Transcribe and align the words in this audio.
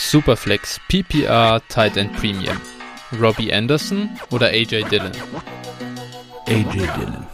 Superflex, 0.00 0.80
PPR, 0.88 1.60
Tight 1.68 1.96
End 1.96 2.12
Premium. 2.16 2.56
Robbie 3.20 3.52
Anderson 3.52 4.08
oder 4.32 4.48
AJ 4.48 4.84
Dillon? 4.90 5.12
AJ 6.46 6.72
Dillon. 6.72 7.26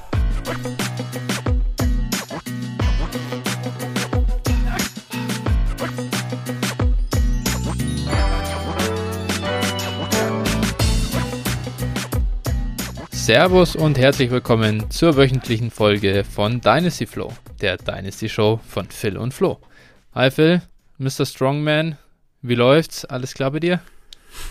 Servus 13.12 13.74
und 13.76 13.96
herzlich 13.96 14.30
willkommen 14.30 14.90
zur 14.90 15.16
wöchentlichen 15.16 15.70
Folge 15.70 16.24
von 16.24 16.60
Dynasty 16.60 17.06
Flow, 17.06 17.32
der 17.62 17.78
Dynasty 17.78 18.28
Show 18.28 18.60
von 18.68 18.90
Phil 18.90 19.16
und 19.16 19.32
Flo. 19.32 19.60
Hi 20.14 20.30
Phil, 20.30 20.60
Mr. 20.98 21.24
Strongman, 21.24 21.96
wie 22.48 22.54
läuft's? 22.54 23.04
Alles 23.04 23.34
klar 23.34 23.50
bei 23.50 23.60
dir? 23.60 23.80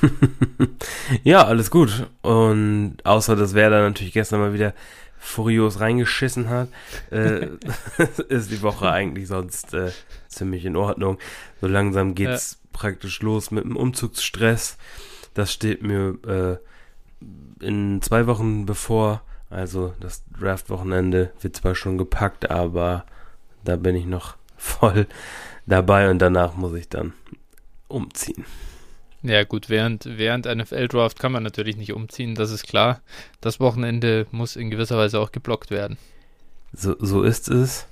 ja, 1.24 1.46
alles 1.46 1.70
gut. 1.70 2.08
Und 2.22 2.98
außer, 3.04 3.36
dass 3.36 3.54
Werder 3.54 3.82
natürlich 3.82 4.14
gestern 4.14 4.40
mal 4.40 4.54
wieder 4.54 4.74
furios 5.18 5.80
reingeschissen 5.80 6.50
hat, 6.50 6.70
äh, 7.12 7.48
ist 8.30 8.52
die 8.52 8.62
Woche 8.62 8.92
eigentlich 8.92 9.28
sonst 9.28 9.74
äh, 9.74 9.92
ziemlich 10.28 10.66
in 10.66 10.76
Ordnung. 10.76 11.18
So 11.62 11.68
langsam 11.68 12.16
geht's 12.16 12.60
ja. 12.62 12.70
praktisch 12.74 13.22
los 13.22 13.52
mit 13.52 13.64
dem 13.64 13.76
Umzugsstress. 13.76 14.78
Das 15.34 15.52
steht 15.52 15.82
mir 15.82 16.18
äh, 16.28 17.66
in 17.66 18.02
zwei 18.02 18.28
Wochen 18.28 18.66
bevor. 18.66 19.22
Also 19.50 19.94
das 20.00 20.24
Draft-Wochenende 20.40 21.32
wird 21.42 21.56
zwar 21.56 21.76
schon 21.76 21.98
gepackt, 21.98 22.50
aber 22.50 23.06
da 23.64 23.76
bin 23.76 23.96
ich 23.96 24.06
noch 24.06 24.36
voll 24.58 25.08
dabei 25.66 26.10
und 26.10 26.20
danach 26.20 26.56
muss 26.56 26.74
ich 26.74 26.90
dann 26.90 27.14
umziehen. 27.88 28.46
Ja 29.22 29.44
gut, 29.44 29.70
während, 29.70 30.06
während 30.06 30.46
NFL-Draft 30.46 31.20
kann 31.20 31.32
man 31.32 31.42
natürlich 31.42 31.78
nicht 31.78 31.94
umziehen, 31.94 32.36
das 32.36 32.52
ist 32.52 32.68
klar. 32.68 33.02
Das 33.42 33.60
Wochenende 33.60 34.28
muss 34.32 34.56
in 34.56 34.70
gewisser 34.70 34.98
Weise 34.98 35.20
auch 35.20 35.32
geblockt 35.32 35.72
werden. 35.72 35.98
So, 36.74 36.96
so 37.00 37.24
ist 37.24 37.50
es. 37.50 37.88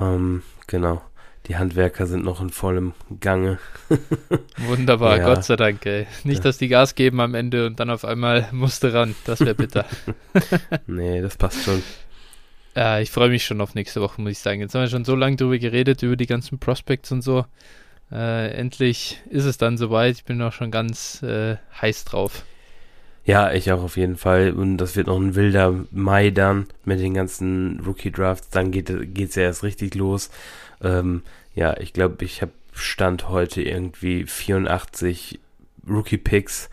Ähm, 0.00 0.42
genau. 0.66 1.02
Die 1.46 1.56
Handwerker 1.56 2.06
sind 2.06 2.24
noch 2.24 2.40
in 2.40 2.50
vollem 2.50 2.94
Gange. 3.20 3.58
Wunderbar, 4.58 5.18
ja. 5.18 5.24
Gott 5.24 5.44
sei 5.44 5.56
Dank, 5.56 5.84
ey. 5.86 6.06
Nicht, 6.22 6.44
dass 6.44 6.58
die 6.58 6.68
Gas 6.68 6.94
geben 6.94 7.20
am 7.20 7.34
Ende 7.34 7.66
und 7.66 7.80
dann 7.80 7.90
auf 7.90 8.04
einmal 8.04 8.48
musste 8.52 8.92
ran. 8.92 9.14
Das 9.24 9.40
wäre 9.40 9.54
bitter. 9.54 9.84
nee, 10.86 11.20
das 11.20 11.36
passt 11.36 11.64
schon. 11.64 11.82
Ja, 12.76 13.00
ich 13.00 13.10
freue 13.10 13.28
mich 13.28 13.44
schon 13.44 13.60
auf 13.60 13.74
nächste 13.74 14.00
Woche, 14.00 14.20
muss 14.20 14.32
ich 14.32 14.38
sagen. 14.38 14.60
Jetzt 14.60 14.74
haben 14.74 14.82
wir 14.82 14.88
schon 14.88 15.04
so 15.04 15.16
lange 15.16 15.36
drüber 15.36 15.58
geredet, 15.58 16.02
über 16.02 16.16
die 16.16 16.26
ganzen 16.26 16.58
Prospects 16.58 17.10
und 17.12 17.22
so. 17.22 17.44
Äh, 18.12 18.50
endlich 18.52 19.20
ist 19.30 19.44
es 19.44 19.58
dann 19.58 19.78
soweit. 19.78 20.16
Ich 20.16 20.24
bin 20.24 20.40
auch 20.42 20.52
schon 20.52 20.70
ganz 20.70 21.22
äh, 21.22 21.56
heiß 21.80 22.04
drauf. 22.04 22.44
Ja, 23.24 23.52
ich 23.52 23.70
auch 23.72 23.82
auf 23.82 23.96
jeden 23.96 24.16
Fall. 24.16 24.52
Und 24.52 24.78
das 24.78 24.96
wird 24.96 25.06
noch 25.06 25.18
ein 25.18 25.34
wilder 25.34 25.74
Mai 25.92 26.30
dann 26.30 26.66
mit 26.84 27.00
den 27.00 27.14
ganzen 27.14 27.80
Rookie-Drafts. 27.80 28.50
Dann 28.50 28.70
geht 28.72 28.90
es 28.90 29.34
ja 29.36 29.44
erst 29.44 29.62
richtig 29.62 29.94
los. 29.94 30.30
Ähm, 30.82 31.22
ja, 31.54 31.76
ich 31.78 31.92
glaube, 31.92 32.24
ich 32.24 32.42
habe 32.42 32.52
Stand 32.72 33.28
heute 33.28 33.62
irgendwie 33.62 34.24
84 34.24 35.38
Rookie-Picks 35.88 36.68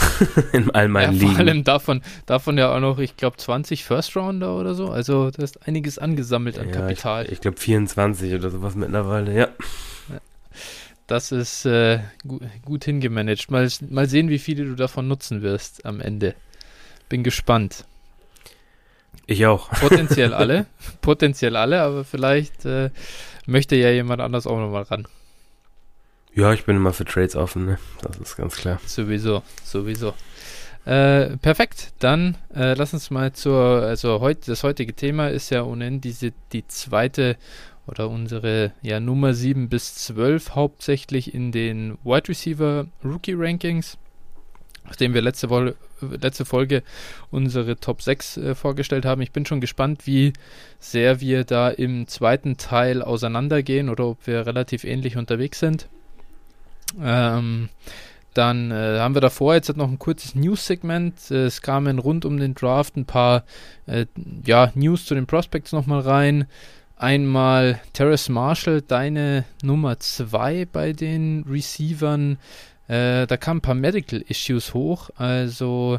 in 0.52 0.70
all 0.70 0.88
meinen 0.88 1.14
ja, 1.14 1.20
Ligen. 1.20 1.32
Vor 1.32 1.40
allem 1.40 1.64
davon, 1.64 2.02
davon 2.26 2.58
ja 2.58 2.74
auch 2.74 2.80
noch, 2.80 2.98
ich 2.98 3.16
glaube, 3.16 3.36
20 3.36 3.84
First-Rounder 3.84 4.56
oder 4.56 4.74
so. 4.74 4.88
Also 4.90 5.30
da 5.30 5.42
ist 5.42 5.66
einiges 5.66 5.98
angesammelt 5.98 6.58
an 6.58 6.68
ja, 6.68 6.74
Kapital. 6.74 7.26
Ich, 7.26 7.32
ich 7.32 7.40
glaube 7.40 7.58
24 7.58 8.34
oder 8.34 8.50
sowas 8.50 8.74
mittlerweile, 8.74 9.34
ja. 9.34 9.48
Das 11.12 11.30
ist 11.30 11.66
äh, 11.66 11.98
gut, 12.26 12.40
gut 12.64 12.84
hingemanagt. 12.86 13.50
Mal, 13.50 13.68
mal 13.90 14.08
sehen, 14.08 14.30
wie 14.30 14.38
viele 14.38 14.64
du 14.64 14.74
davon 14.74 15.08
nutzen 15.08 15.42
wirst 15.42 15.84
am 15.84 16.00
Ende. 16.00 16.34
Bin 17.10 17.22
gespannt. 17.22 17.84
Ich 19.26 19.44
auch. 19.44 19.68
Potenziell 19.72 20.32
alle. 20.32 20.64
Potenziell 21.02 21.56
alle, 21.56 21.82
aber 21.82 22.04
vielleicht 22.04 22.64
äh, 22.64 22.88
möchte 23.44 23.76
ja 23.76 23.90
jemand 23.90 24.22
anders 24.22 24.46
auch 24.46 24.56
nochmal 24.56 24.84
ran. 24.84 25.06
Ja, 26.32 26.54
ich 26.54 26.64
bin 26.64 26.76
immer 26.76 26.94
für 26.94 27.04
Trades 27.04 27.36
offen, 27.36 27.66
ne? 27.66 27.78
Das 28.00 28.16
ist 28.16 28.38
ganz 28.38 28.56
klar. 28.56 28.80
Sowieso, 28.86 29.42
sowieso. 29.62 30.14
Äh, 30.86 31.36
perfekt, 31.36 31.92
dann 31.98 32.38
äh, 32.54 32.72
lass 32.72 32.94
uns 32.94 33.10
mal 33.10 33.34
zur, 33.34 33.82
also 33.82 34.20
heute, 34.20 34.50
das 34.50 34.64
heutige 34.64 34.94
Thema 34.94 35.28
ist 35.28 35.50
ja 35.50 35.62
ohnehin 35.62 36.00
diese, 36.00 36.32
die 36.54 36.66
zweite 36.68 37.36
oder 37.86 38.08
unsere 38.08 38.72
ja, 38.82 39.00
Nummer 39.00 39.34
7 39.34 39.68
bis 39.68 39.94
12 39.96 40.54
hauptsächlich 40.54 41.34
in 41.34 41.52
den 41.52 41.98
Wide 42.04 42.28
Receiver 42.28 42.86
Rookie 43.04 43.34
Rankings, 43.34 43.98
nachdem 44.84 45.14
wir 45.14 45.22
letzte, 45.22 45.50
Woche, 45.50 45.74
letzte 46.00 46.44
Folge 46.44 46.82
unsere 47.30 47.76
Top 47.76 48.02
6 48.02 48.36
äh, 48.36 48.54
vorgestellt 48.54 49.04
haben. 49.04 49.22
Ich 49.22 49.32
bin 49.32 49.46
schon 49.46 49.60
gespannt, 49.60 50.06
wie 50.06 50.32
sehr 50.78 51.20
wir 51.20 51.44
da 51.44 51.70
im 51.70 52.06
zweiten 52.06 52.56
Teil 52.56 53.02
auseinandergehen 53.02 53.88
oder 53.88 54.06
ob 54.06 54.26
wir 54.26 54.46
relativ 54.46 54.84
ähnlich 54.84 55.16
unterwegs 55.16 55.58
sind. 55.58 55.88
Ähm, 57.00 57.68
dann 58.34 58.70
äh, 58.70 58.98
haben 58.98 59.14
wir 59.14 59.20
davor 59.20 59.54
jetzt 59.54 59.76
noch 59.76 59.88
ein 59.88 59.98
kurzes 59.98 60.34
News-Segment. 60.34 61.30
Es 61.30 61.60
kamen 61.60 61.98
rund 61.98 62.24
um 62.24 62.38
den 62.38 62.54
Draft 62.54 62.96
ein 62.96 63.04
paar 63.04 63.44
äh, 63.86 64.06
ja, 64.46 64.72
News 64.74 65.04
zu 65.04 65.14
den 65.14 65.26
Prospects 65.26 65.72
nochmal 65.72 66.00
rein. 66.00 66.46
Einmal 67.02 67.80
Terrace 67.94 68.28
Marshall, 68.28 68.80
deine 68.80 69.44
Nummer 69.64 69.98
2 69.98 70.68
bei 70.70 70.92
den 70.92 71.44
Receivern. 71.50 72.38
Äh, 72.86 73.26
da 73.26 73.36
kamen 73.36 73.58
ein 73.58 73.60
paar 73.60 73.74
Medical 73.74 74.20
Issues 74.28 74.72
hoch, 74.72 75.10
also 75.16 75.98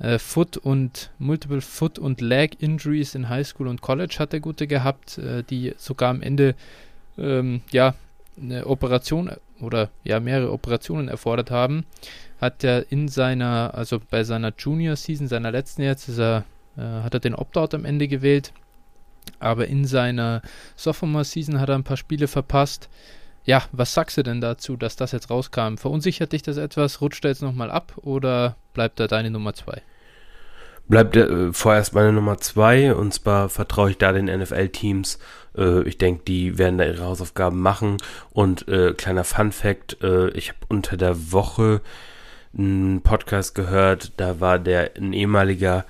äh, 0.00 0.18
Foot 0.18 0.56
und 0.56 1.12
Multiple 1.20 1.60
Foot 1.60 2.00
und 2.00 2.20
Leg 2.20 2.60
Injuries 2.60 3.14
in 3.14 3.28
High 3.28 3.46
School 3.46 3.68
und 3.68 3.80
College 3.80 4.16
hat 4.18 4.34
er 4.34 4.40
gute 4.40 4.66
gehabt, 4.66 5.18
äh, 5.18 5.44
die 5.44 5.72
sogar 5.76 6.10
am 6.10 6.20
Ende 6.20 6.56
ähm, 7.16 7.60
ja 7.70 7.94
eine 8.36 8.66
Operation 8.66 9.30
oder 9.60 9.90
ja 10.02 10.18
mehrere 10.18 10.50
Operationen 10.50 11.06
erfordert 11.06 11.52
haben. 11.52 11.86
Hat 12.40 12.64
er 12.64 12.90
in 12.90 13.06
seiner, 13.06 13.74
also 13.74 14.00
bei 14.10 14.24
seiner 14.24 14.52
Junior 14.58 14.96
Season, 14.96 15.28
seiner 15.28 15.52
letzten 15.52 15.82
jetzt, 15.82 16.08
er, 16.18 16.44
äh, 16.76 16.80
hat 16.80 17.14
er 17.14 17.20
den 17.20 17.36
Opt-out 17.36 17.72
am 17.72 17.84
Ende 17.84 18.08
gewählt 18.08 18.52
aber 19.40 19.66
in 19.66 19.84
seiner 19.84 20.42
Sophomore-Season 20.76 21.60
hat 21.60 21.68
er 21.68 21.74
ein 21.74 21.84
paar 21.84 21.96
Spiele 21.96 22.28
verpasst. 22.28 22.88
Ja, 23.44 23.64
was 23.72 23.94
sagst 23.94 24.16
du 24.18 24.22
denn 24.22 24.40
dazu, 24.40 24.76
dass 24.76 24.96
das 24.96 25.12
jetzt 25.12 25.30
rauskam? 25.30 25.76
Verunsichert 25.76 26.32
dich 26.32 26.42
das 26.42 26.56
etwas? 26.56 27.00
Rutscht 27.00 27.24
er 27.24 27.30
jetzt 27.30 27.42
nochmal 27.42 27.70
ab 27.70 27.94
oder 27.96 28.56
bleibt 28.74 29.00
er 29.00 29.08
deine 29.08 29.30
Nummer 29.30 29.54
2? 29.54 29.82
Bleibt 30.88 31.16
äh, 31.16 31.52
vorerst 31.52 31.94
meine 31.94 32.12
Nummer 32.12 32.38
2 32.38 32.94
und 32.94 33.14
zwar 33.14 33.48
vertraue 33.48 33.90
ich 33.90 33.98
da 33.98 34.12
den 34.12 34.26
NFL-Teams. 34.26 35.18
Äh, 35.56 35.82
ich 35.82 35.98
denke, 35.98 36.24
die 36.24 36.58
werden 36.58 36.78
da 36.78 36.84
ihre 36.84 37.04
Hausaufgaben 37.04 37.60
machen. 37.60 37.98
Und 38.30 38.66
äh, 38.68 38.92
kleiner 38.94 39.24
Fun-Fact: 39.24 40.02
äh, 40.02 40.30
Ich 40.30 40.48
habe 40.48 40.58
unter 40.68 40.96
der 40.96 41.32
Woche 41.32 41.80
einen 42.56 43.02
Podcast 43.02 43.54
gehört, 43.54 44.12
da 44.16 44.40
war 44.40 44.58
der 44.58 44.96
ein 44.96 45.12
ehemaliger 45.12 45.86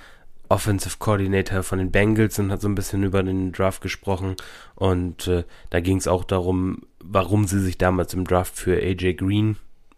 Offensive 0.51 0.97
Coordinator 0.99 1.63
von 1.63 1.79
den 1.79 1.93
Bengals 1.93 2.39
und 2.39 2.51
hat 2.51 2.61
so 2.61 2.69
ein 2.69 2.75
bisschen 2.75 3.05
über 3.05 3.23
den 3.23 3.53
Draft 3.53 3.81
gesprochen. 3.81 4.35
Und 4.75 5.29
äh, 5.29 5.45
da 5.71 5.81
ging 5.81 5.97
es 5.97 6.09
auch 6.09 6.25
darum, 6.25 6.83
warum 7.03 7.47
sie 7.47 7.61
sich 7.61 7.79
damals 7.79 8.13
im 8.15 8.27
Draft 8.27 8.57
für 8.57 8.77
AJ 8.77 9.15
Green 9.15 9.57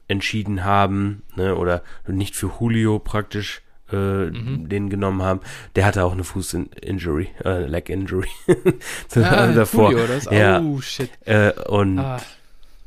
entschieden 0.09 0.63
haben, 0.63 1.23
ne, 1.37 1.57
oder 1.57 1.83
nicht 2.07 2.37
für 2.37 2.53
Julio 2.61 2.99
praktisch 2.99 3.63
äh, 3.91 4.27
mhm. 4.27 4.69
den 4.69 4.91
genommen 4.91 5.23
haben. 5.23 5.41
Der 5.75 5.87
hatte 5.87 6.05
auch 6.05 6.13
eine 6.13 6.25
Fuß-Injury, 6.25 7.31
äh, 7.45 7.65
Leg-Injury 7.65 8.29
ah, 9.17 9.53
davor. 9.53 9.93
Julio, 9.93 10.07
das? 10.07 10.27
Ja. 10.27 10.61
Oh, 10.61 10.83
shit. 10.83 11.11
Äh, 11.25 11.53
und 11.67 11.99
ah. 11.99 12.21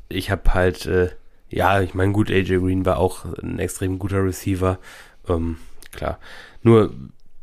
ich 0.07 0.29
habe 0.29 0.53
halt, 0.53 0.85
äh, 0.85 1.09
ja, 1.49 1.81
ich 1.81 1.95
meine, 1.95 2.11
gut, 2.11 2.29
AJ 2.29 2.59
Green 2.59 2.85
war 2.85 2.97
auch 2.97 3.25
ein 3.41 3.57
extrem 3.57 3.97
guter 3.97 4.23
Receiver. 4.23 4.77
Ähm, 5.27 5.57
klar. 5.91 6.19
Nur 6.61 6.93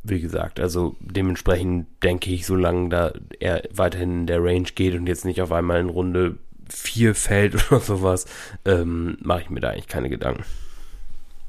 wie 0.05 0.21
gesagt, 0.21 0.59
also 0.59 0.97
dementsprechend 1.01 1.87
denke 2.03 2.31
ich, 2.31 2.47
solange 2.47 2.89
da 2.89 3.13
er 3.39 3.63
weiterhin 3.71 4.21
in 4.21 4.27
der 4.27 4.43
Range 4.43 4.69
geht 4.75 4.95
und 4.95 5.07
jetzt 5.07 5.25
nicht 5.25 5.41
auf 5.41 5.53
einmal 5.53 5.81
in 5.81 5.89
Runde 5.89 6.39
4 6.69 7.15
fällt 7.15 7.55
oder 7.71 7.81
sowas, 7.81 8.27
ähm, 8.65 9.17
mache 9.21 9.43
ich 9.43 9.51
mir 9.51 9.61
da 9.61 9.71
eigentlich 9.71 9.89
keine 9.89 10.09
Gedanken. 10.09 10.45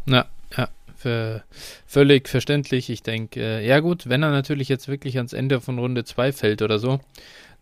Ja, 0.06 0.26
ja, 0.56 0.70
für, 0.96 1.44
völlig 1.88 2.30
verständlich. 2.30 2.90
Ich 2.90 3.02
denke, 3.02 3.40
äh, 3.40 3.66
ja 3.66 3.80
gut, 3.80 4.08
wenn 4.08 4.22
er 4.22 4.32
natürlich 4.32 4.70
jetzt 4.70 4.88
wirklich 4.88 5.18
ans 5.18 5.34
Ende 5.34 5.60
von 5.60 5.80
Runde 5.80 6.04
2 6.04 6.32
fällt 6.32 6.62
oder 6.62 6.78
so, 6.78 7.00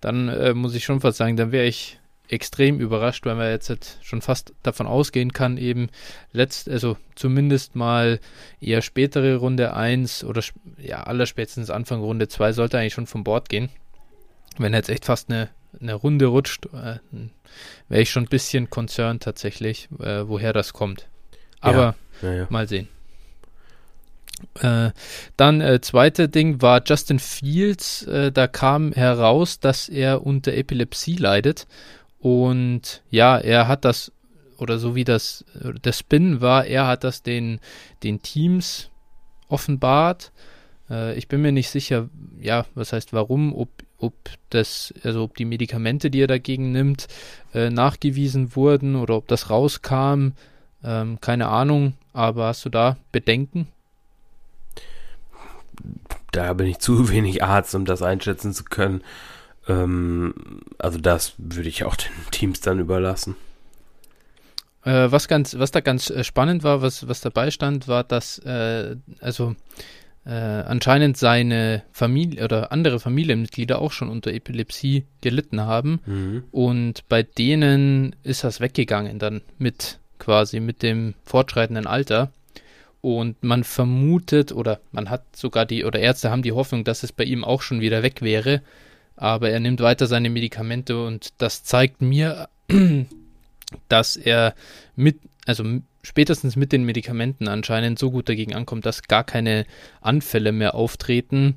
dann 0.02 0.28
äh, 0.28 0.54
muss 0.54 0.76
ich 0.76 0.84
schon 0.84 1.00
fast 1.00 1.20
sagen, 1.20 1.38
dann 1.38 1.52
wäre 1.52 1.68
ich 1.68 2.00
extrem 2.32 2.80
überrascht, 2.80 3.26
weil 3.26 3.36
man 3.36 3.50
jetzt 3.50 3.70
halt 3.70 3.98
schon 4.02 4.22
fast 4.22 4.54
davon 4.64 4.88
ausgehen 4.88 5.34
kann, 5.34 5.58
eben 5.58 5.90
letzt, 6.32 6.70
also 6.70 6.98
zumindest 7.16 7.76
mal 7.76 8.20
eher 8.60 8.82
spätere 8.82 9.36
Runde 9.36 9.74
1 9.74 10.24
oder 10.24 10.42
ja, 10.78 11.04
allerspätestens 11.04 11.70
Anfang 11.70 12.02
Runde 12.02 12.28
2 12.28 12.54
sollte 12.54 12.80
eigentlich 12.80 12.94
schon 12.94 13.08
vom 13.08 13.24
Bord 13.24 13.50
gehen. 13.50 13.70
Wenn 14.58 14.74
er 14.74 14.80
jetzt 14.80 14.90
echt 14.90 15.06
fast 15.06 15.30
eine 15.30 15.50
eine 15.80 15.94
Runde 15.94 16.26
rutscht, 16.26 16.66
äh, 16.74 17.00
wäre 17.90 18.02
ich 18.02 18.10
schon 18.10 18.24
ein 18.24 18.30
bisschen 18.30 18.70
concerned 18.70 19.24
tatsächlich, 19.24 19.90
äh, 20.00 20.28
woher 20.28 20.54
das 20.54 20.74
kommt. 20.74 21.08
Aber 21.60 21.96
ja, 22.22 22.30
ja, 22.30 22.36
ja. 22.36 22.48
mal 22.50 22.68
sehen. 22.68 22.88
Äh, 24.60 24.92
dann 25.38 25.62
äh, 25.62 25.82
zweite 25.82 26.28
Ding 26.28 26.62
war 26.62 26.82
Justin 26.84 27.20
Fields. 27.20 28.04
Äh, 28.04 28.32
da 28.32 28.48
kam 28.48 28.92
heraus, 28.92 29.60
dass 29.60 29.88
er 29.88 30.26
unter 30.26 30.54
Epilepsie 30.54 31.16
leidet. 31.16 31.68
Und 32.22 33.02
ja, 33.10 33.38
er 33.38 33.68
hat 33.68 33.84
das, 33.84 34.12
oder 34.58 34.78
so 34.78 34.96
wie 34.96 35.04
das 35.04 35.44
der 35.56 35.92
Spin 35.92 36.40
war, 36.40 36.66
er 36.66 36.88
hat 36.88 37.04
das 37.04 37.24
den, 37.24 37.60
den 38.04 38.22
Teams 38.22 38.90
offenbart. 39.50 40.32
Äh, 40.90 41.18
ich 41.18 41.28
bin 41.28 41.42
mir 41.42 41.52
nicht 41.52 41.70
sicher, 41.70 42.10
ja, 42.40 42.66
was 42.76 42.94
heißt 42.94 43.12
warum, 43.12 43.56
ob, 43.56 43.70
ob 43.98 44.14
das, 44.52 44.94
also 45.04 45.24
ob 45.24 45.36
die 45.36 45.46
Medikamente, 45.46 46.12
die 46.12 46.22
er 46.22 46.28
dagegen 46.28 46.72
nimmt, 46.72 47.08
äh, 47.56 47.72
nachgewiesen 47.72 48.56
wurden 48.56 48.96
oder 48.96 49.18
ob 49.18 49.28
das 49.28 49.50
rauskam. 49.50 50.34
Ähm, 50.84 51.20
keine 51.22 51.48
Ahnung, 51.48 51.94
aber 52.14 52.46
hast 52.48 52.64
du 52.66 52.70
da 52.70 52.98
Bedenken? 53.12 53.68
Da 56.32 56.54
bin 56.54 56.68
ich 56.68 56.80
zu 56.80 57.10
wenig 57.12 57.44
Arzt, 57.44 57.74
um 57.74 57.86
das 57.86 58.04
einschätzen 58.04 58.54
zu 58.54 58.64
können. 58.64 59.02
Ähm, 59.68 60.34
also 60.78 61.00
das 61.00 61.34
würde 61.38 61.70
ich 61.70 61.84
auch 61.84 61.96
den 61.96 62.32
Teams 62.32 62.62
dann 62.62 62.80
überlassen. 62.80 63.36
Äh, 64.84 65.12
was 65.12 65.28
ganz, 65.28 65.58
was 65.58 65.72
da 65.72 65.80
ganz 65.80 66.10
äh, 66.10 66.24
spannend 66.24 66.64
war, 66.64 66.82
was, 66.82 67.08
was 67.08 67.22
dabei 67.22 67.52
stand, 67.52 67.88
war, 67.88 68.04
dass 68.04 68.40
äh, 68.40 68.96
also 69.20 69.56
äh, 70.26 70.32
anscheinend 70.32 71.18
seine 71.18 71.84
Familie 71.92 72.44
oder 72.44 72.72
andere 72.72 73.00
Familienmitglieder 73.00 73.80
auch 73.80 73.92
schon 73.92 74.10
unter 74.10 74.32
Epilepsie 74.32 75.06
gelitten 75.22 75.62
haben 75.62 76.00
mhm. 76.06 76.44
und 76.52 77.08
bei 77.10 77.24
denen 77.24 78.16
ist 78.24 78.44
das 78.44 78.60
weggegangen 78.60 79.20
dann 79.20 79.42
mit 79.58 80.00
quasi 80.22 80.60
mit 80.60 80.84
dem 80.84 81.16
fortschreitenden 81.26 81.88
Alter. 81.88 82.32
Und 83.02 83.44
man 83.44 83.64
vermutet 83.64 84.52
oder 84.52 84.80
man 84.92 85.10
hat 85.10 85.24
sogar 85.36 85.66
die, 85.66 85.84
oder 85.84 86.00
Ärzte 86.00 86.30
haben 86.30 86.44
die 86.44 86.52
Hoffnung, 86.52 86.84
dass 86.84 87.02
es 87.02 87.12
bei 87.12 87.24
ihm 87.24 87.44
auch 87.44 87.64
schon 87.64 87.82
wieder 87.82 88.04
weg 88.04 88.22
wäre. 88.22 88.62
Aber 89.16 89.50
er 89.50 89.60
nimmt 89.60 89.82
weiter 89.82 90.08
seine 90.08 90.30
Medikamente 90.30 91.06
und 91.06 91.34
das 91.38 91.64
zeigt 91.64 92.02
mir, 92.02 92.50
dass 93.88 94.16
er 94.16 94.56
mit, 94.96 95.20
also 95.46 95.64
spätestens 96.04 96.56
mit 96.56 96.72
den 96.72 96.84
Medikamenten 96.84 97.48
anscheinend 97.48 98.00
so 98.00 98.12
gut 98.12 98.30
dagegen 98.30 98.56
ankommt, 98.56 98.86
dass 98.86 99.04
gar 99.04 99.24
keine 99.24 99.66
Anfälle 100.02 100.52
mehr 100.52 100.76
auftreten. 100.76 101.56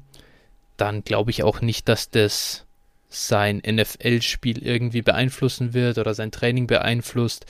Dann 0.76 1.04
glaube 1.04 1.30
ich 1.30 1.42
auch 1.42 1.60
nicht, 1.60 1.88
dass 1.88 2.10
das 2.10 2.64
sein 3.08 3.62
NFL-Spiel 3.64 4.58
irgendwie 4.58 5.02
beeinflussen 5.02 5.72
wird 5.72 5.98
oder 5.98 6.14
sein 6.14 6.32
Training 6.32 6.66
beeinflusst. 6.66 7.46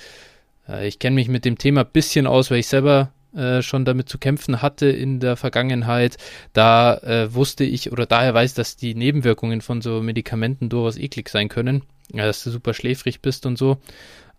Äh, 0.68 0.86
ich 0.86 0.98
kenne 0.98 1.14
mich 1.14 1.28
mit 1.28 1.44
dem 1.44 1.58
Thema 1.58 1.80
ein 1.80 1.90
bisschen 1.92 2.26
aus, 2.26 2.50
weil 2.50 2.58
ich 2.58 2.68
selber 2.68 3.12
äh, 3.34 3.62
schon 3.62 3.84
damit 3.84 4.08
zu 4.08 4.18
kämpfen 4.18 4.62
hatte 4.62 4.86
in 4.86 5.20
der 5.20 5.36
Vergangenheit. 5.36 6.16
Da 6.52 6.96
äh, 6.98 7.34
wusste 7.34 7.64
ich 7.64 7.92
oder 7.92 8.06
daher 8.06 8.34
weiß, 8.34 8.54
dass 8.54 8.76
die 8.76 8.94
Nebenwirkungen 8.94 9.60
von 9.60 9.82
so 9.82 10.02
Medikamenten 10.02 10.68
durchaus 10.68 10.96
eklig 10.96 11.28
sein 11.28 11.48
können. 11.48 11.82
Ja, 12.12 12.26
dass 12.26 12.44
du 12.44 12.50
super 12.50 12.74
schläfrig 12.74 13.20
bist 13.20 13.46
und 13.46 13.56
so. 13.56 13.78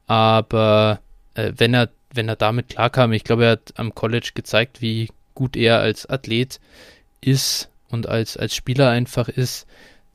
Aber 0.07 0.99
äh, 1.33 1.51
wenn 1.57 1.73
er 1.73 1.89
wenn 2.15 2.29
er 2.29 2.35
damit 2.35 2.69
klarkam, 2.69 3.11
ich 3.11 3.23
glaube, 3.23 3.45
er 3.45 3.51
hat 3.51 3.73
am 3.75 3.93
College 3.93 4.31
gezeigt, 4.33 4.81
wie 4.81 5.09
gut 5.33 5.55
er 5.55 5.79
als 5.79 6.05
Athlet 6.05 6.59
ist 7.21 7.69
und 7.89 8.07
als, 8.07 8.37
als 8.37 8.55
Spieler 8.55 8.89
einfach 8.89 9.27
ist. 9.27 9.67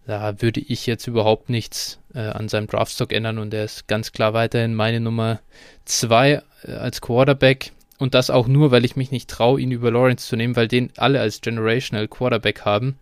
Da 0.06 0.40
würde 0.40 0.60
ich 0.60 0.86
jetzt 0.86 1.06
überhaupt 1.06 1.50
nichts 1.50 2.00
äh, 2.14 2.20
an 2.20 2.48
seinem 2.48 2.66
Draftstock 2.66 3.12
ändern 3.12 3.38
und 3.38 3.54
er 3.54 3.64
ist 3.64 3.86
ganz 3.86 4.12
klar 4.12 4.32
weiterhin 4.32 4.74
meine 4.74 4.98
Nummer 4.98 5.40
zwei 5.84 6.42
äh, 6.64 6.72
als 6.72 7.00
Quarterback. 7.00 7.72
Und 8.00 8.14
das 8.14 8.30
auch 8.30 8.48
nur, 8.48 8.70
weil 8.70 8.86
ich 8.86 8.96
mich 8.96 9.10
nicht 9.10 9.28
traue, 9.28 9.60
ihn 9.60 9.72
über 9.72 9.90
Lawrence 9.90 10.26
zu 10.26 10.34
nehmen, 10.34 10.56
weil 10.56 10.68
den 10.68 10.90
alle 10.96 11.20
als 11.20 11.42
Generational 11.42 12.08
Quarterback 12.08 12.62
haben. 12.62 12.98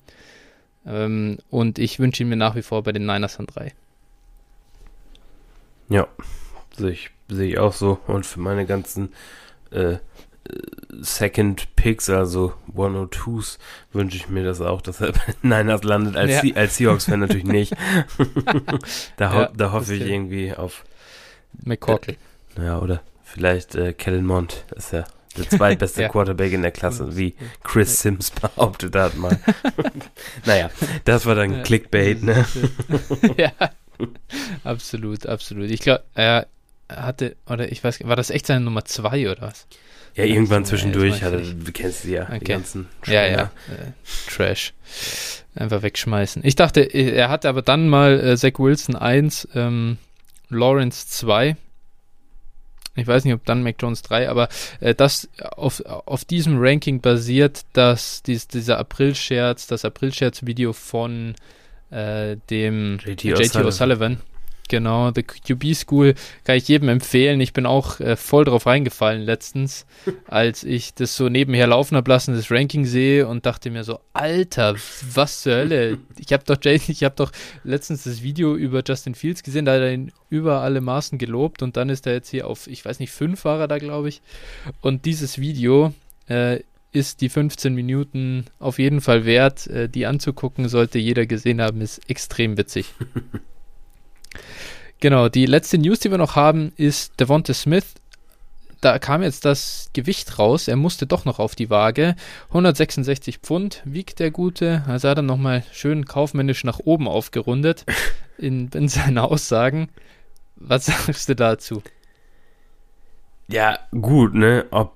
Ähm, 0.85 1.39
und 1.51 1.79
ich 1.79 2.01
wünsche 2.01 2.25
ihn 2.25 2.29
mir 2.29 2.37
nach 2.37 2.57
wie 2.57 2.63
vor 2.63 2.83
bei 2.83 2.91
den 2.91 3.07
Niners 3.07 3.39
an 3.39 3.47
drei. 3.47 3.75
Ja, 5.89 6.09
sehe 6.77 6.91
ich, 6.91 7.11
seh 7.29 7.51
ich 7.51 7.59
auch 7.61 7.73
so. 7.73 8.01
Und 8.09 8.27
für 8.27 8.41
meine 8.41 8.67
ganzen 8.67 9.13
äh, 9.71 9.99
Second 11.01 11.77
Picks, 11.77 12.11
also 12.11 12.55
102s, 12.75 13.59
wünsche 13.93 14.17
ich 14.17 14.29
mir 14.29 14.43
das 14.43 14.61
auch, 14.61 14.83
dass 14.83 15.01
er 15.01 15.13
bei 15.13 15.35
Niners 15.43 15.85
landet. 15.85 16.17
Als, 16.17 16.43
ja. 16.43 16.55
als 16.57 16.77
Seahawks-Fan 16.77 17.21
natürlich 17.21 17.45
nicht. 17.45 17.73
da, 19.17 19.33
ho 19.33 19.41
ja, 19.43 19.53
da 19.57 19.71
hoffe 19.71 19.95
ich 19.95 20.03
irgendwie 20.03 20.55
auf 20.55 20.85
McCorkle. 21.65 22.17
Äh, 22.57 22.65
ja, 22.65 22.81
oder 22.81 23.01
vielleicht 23.29 23.75
äh, 23.75 23.93
Kellen 23.93 24.27
Mond. 24.27 24.65
Ist 24.75 24.93
ja 24.93 25.05
der 25.37 25.49
zweitbeste 25.49 26.03
ja. 26.03 26.09
Quarterback 26.09 26.53
in 26.53 26.63
der 26.63 26.71
Klasse, 26.71 27.17
wie 27.17 27.35
Chris 27.63 28.01
Sims 28.01 28.31
behauptet 28.31 28.97
hat 28.97 29.17
mal. 29.17 29.39
naja, 30.45 30.71
das 31.05 31.27
war 31.27 31.35
dann 31.35 31.63
Clickbait, 31.63 32.23
ne? 32.23 32.45
ja, 33.37 33.53
absolut, 34.65 35.27
absolut. 35.27 35.71
Ich 35.71 35.81
glaube, 35.81 36.05
er 36.15 36.47
hatte, 36.89 37.37
oder 37.47 37.71
ich 37.71 37.85
weiß, 37.85 38.01
war 38.05 38.17
das 38.17 38.31
echt 38.31 38.47
seine 38.47 38.65
Nummer 38.65 38.85
zwei 38.85 39.31
oder 39.31 39.43
was? 39.43 39.67
Ja, 40.15 40.25
irgendwann 40.25 40.63
also, 40.63 40.71
zwischendurch 40.71 41.23
hatte, 41.23 41.43
du 41.43 41.71
kennst 41.73 42.03
sie 42.03 42.15
ja, 42.15 42.25
okay. 42.25 42.39
die 42.41 42.45
ganzen 42.47 42.89
Ja, 43.07 43.27
ja, 43.27 43.43
äh, 43.69 43.93
Trash. 44.29 44.73
Einfach 45.55 45.83
wegschmeißen. 45.83 46.43
Ich 46.45 46.57
dachte, 46.57 46.81
er 46.81 47.29
hatte 47.29 47.49
aber 47.49 47.63
dann 47.63 47.89
mal 47.89 48.19
äh, 48.19 48.37
Zach 48.37 48.59
Wilson 48.59 48.97
1, 48.97 49.49
ähm, 49.55 49.99
Lawrence 50.49 51.07
2 51.09 51.57
ich 52.99 53.07
weiß 53.07 53.25
nicht, 53.25 53.35
ob 53.35 53.45
dann 53.45 53.63
Mac 53.63 53.77
Jones 53.81 54.03
3, 54.03 54.29
aber 54.29 54.49
äh, 54.81 54.95
das 54.95 55.29
auf, 55.39 55.81
auf 55.85 56.25
diesem 56.25 56.57
Ranking 56.59 57.01
basiert, 57.01 57.63
dass 57.73 58.23
dies, 58.23 58.49
dieser 58.49 58.79
April-Scherz, 58.79 59.67
das 59.67 59.85
April-Scherz-Video 59.85 60.73
von 60.73 61.35
äh, 61.91 62.37
dem 62.51 62.99
JT 63.05 63.57
O'Sullivan 63.57 64.19
Genau, 64.69 65.11
The 65.15 65.23
QB 65.23 65.75
School 65.75 66.15
kann 66.45 66.57
ich 66.57 66.69
jedem 66.69 66.89
empfehlen. 66.91 67.41
Ich 67.41 67.53
bin 67.53 67.67
auch 67.67 68.01
äh, 68.01 68.17
voll 68.17 68.45
drauf 68.45 68.67
reingefallen 68.67 69.23
letztens, 69.23 69.87
als 70.27 70.63
ich 70.63 70.95
das 70.95 71.17
so 71.17 71.29
nebenher 71.29 71.67
laufen 71.67 71.97
habe 71.97 72.11
lassen, 72.11 72.35
das 72.35 72.51
Ranking 72.51 72.85
sehe 72.85 73.27
und 73.27 73.47
dachte 73.47 73.71
mir 73.71 73.85
so, 73.85 73.99
Alter, 74.13 74.77
was 75.15 75.43
zur 75.43 75.55
Hölle? 75.55 75.99
Ich 76.19 76.33
habe 76.33 76.45
doch 76.45 76.59
Jason, 76.61 76.93
ich 76.93 77.05
habe 77.05 77.15
doch 77.17 77.33
letztens 77.65 78.05
das 78.05 78.23
Video 78.23 78.55
über 78.55 78.83
Justin 78.87 79.15
Fields 79.15 79.43
gesehen, 79.43 79.65
da 79.65 79.75
hat 79.75 79.81
er 79.81 79.93
ihn 79.93 80.13
über 80.29 80.61
alle 80.61 80.81
Maßen 80.81 81.17
gelobt 81.17 81.63
und 81.63 81.77
dann 81.77 81.89
ist 81.89 82.07
er 82.07 82.13
jetzt 82.13 82.29
hier 82.29 82.47
auf, 82.47 82.67
ich 82.67 82.85
weiß 82.85 82.99
nicht, 82.99 83.13
fünf 83.13 83.45
war 83.45 83.61
er 83.61 83.69
da, 83.69 83.79
glaube 83.79 84.09
ich. 84.09 84.21
Und 84.83 85.07
dieses 85.07 85.39
Video 85.39 85.95
äh, 86.27 86.61
ist 86.93 87.21
die 87.21 87.29
15 87.29 87.75
Minuten 87.75 88.47
auf 88.59 88.79
jeden 88.79 89.01
Fall 89.01 89.25
wert, 89.25 89.67
äh, 89.69 89.89
die 89.89 90.07
anzugucken, 90.07 90.69
sollte 90.69 90.99
jeder 90.99 91.27
gesehen 91.27 91.61
haben, 91.61 91.81
ist 91.81 92.09
extrem 92.11 92.59
witzig. 92.59 92.93
Genau, 95.01 95.29
die 95.29 95.47
letzte 95.47 95.79
News, 95.79 96.01
die 96.01 96.11
wir 96.11 96.19
noch 96.19 96.37
haben, 96.37 96.73
ist 96.77 97.21
Devonta 97.21 97.55
Smith. 97.55 97.95
Da 98.81 98.99
kam 98.99 99.23
jetzt 99.23 99.45
das 99.45 99.91
Gewicht 99.93 100.39
raus. 100.39 100.69
Er 100.69 100.77
musste 100.77 101.07
doch 101.07 101.25
noch 101.25 101.39
auf 101.39 101.55
die 101.55 101.71
Waage. 101.71 102.15
166 102.49 103.39
Pfund 103.39 103.83
wiegt 103.85 104.21
der 104.21 104.31
Gute. 104.31 104.85
Also 104.87 105.09
hat 105.09 105.19
er 105.19 105.23
nochmal 105.23 105.65
schön 105.73 106.05
kaufmännisch 106.05 106.65
nach 106.65 106.79
oben 106.79 107.09
aufgerundet 107.09 107.85
in, 108.39 108.69
in 108.69 108.89
seinen 108.89 109.19
Aussagen. 109.19 109.89
Was 110.57 110.87
sagst 110.87 111.29
du 111.29 111.35
dazu? 111.35 111.83
Ja, 113.49 113.79
gut, 113.93 114.35
ne? 114.35 114.67
Ob 114.71 114.95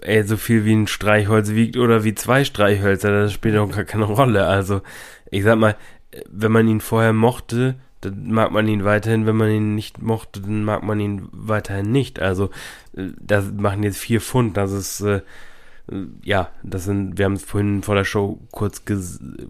er 0.00 0.24
so 0.26 0.36
viel 0.36 0.64
wie 0.64 0.74
ein 0.74 0.86
Streichholz 0.86 1.50
wiegt 1.50 1.76
oder 1.76 2.04
wie 2.04 2.14
zwei 2.14 2.44
Streichhölzer, 2.44 3.12
das 3.12 3.32
spielt 3.32 3.56
auch 3.56 3.70
gar 3.70 3.84
keine 3.84 4.04
Rolle. 4.04 4.46
Also, 4.46 4.82
ich 5.30 5.44
sag 5.44 5.58
mal, 5.58 5.76
wenn 6.28 6.52
man 6.52 6.68
ihn 6.68 6.80
vorher 6.80 7.12
mochte, 7.12 7.76
dann 8.02 8.30
mag 8.30 8.52
man 8.52 8.68
ihn 8.68 8.84
weiterhin, 8.84 9.26
wenn 9.26 9.36
man 9.36 9.50
ihn 9.50 9.74
nicht 9.74 10.02
mochte, 10.02 10.40
dann 10.40 10.64
mag 10.64 10.82
man 10.82 11.00
ihn 11.00 11.28
weiterhin 11.32 11.90
nicht. 11.90 12.20
Also, 12.20 12.50
äh, 12.96 13.08
das 13.20 13.52
machen 13.52 13.82
jetzt 13.82 13.98
vier 13.98 14.20
Pfund, 14.20 14.56
das 14.56 14.72
ist, 14.72 15.00
äh, 15.00 15.22
äh 15.90 16.06
ja, 16.22 16.50
das 16.62 16.84
sind, 16.84 17.16
wir 17.16 17.24
haben 17.24 17.34
es 17.34 17.44
vorhin 17.44 17.82
vor 17.82 17.94
der 17.94 18.04
Show 18.04 18.40
kurz 18.50 18.82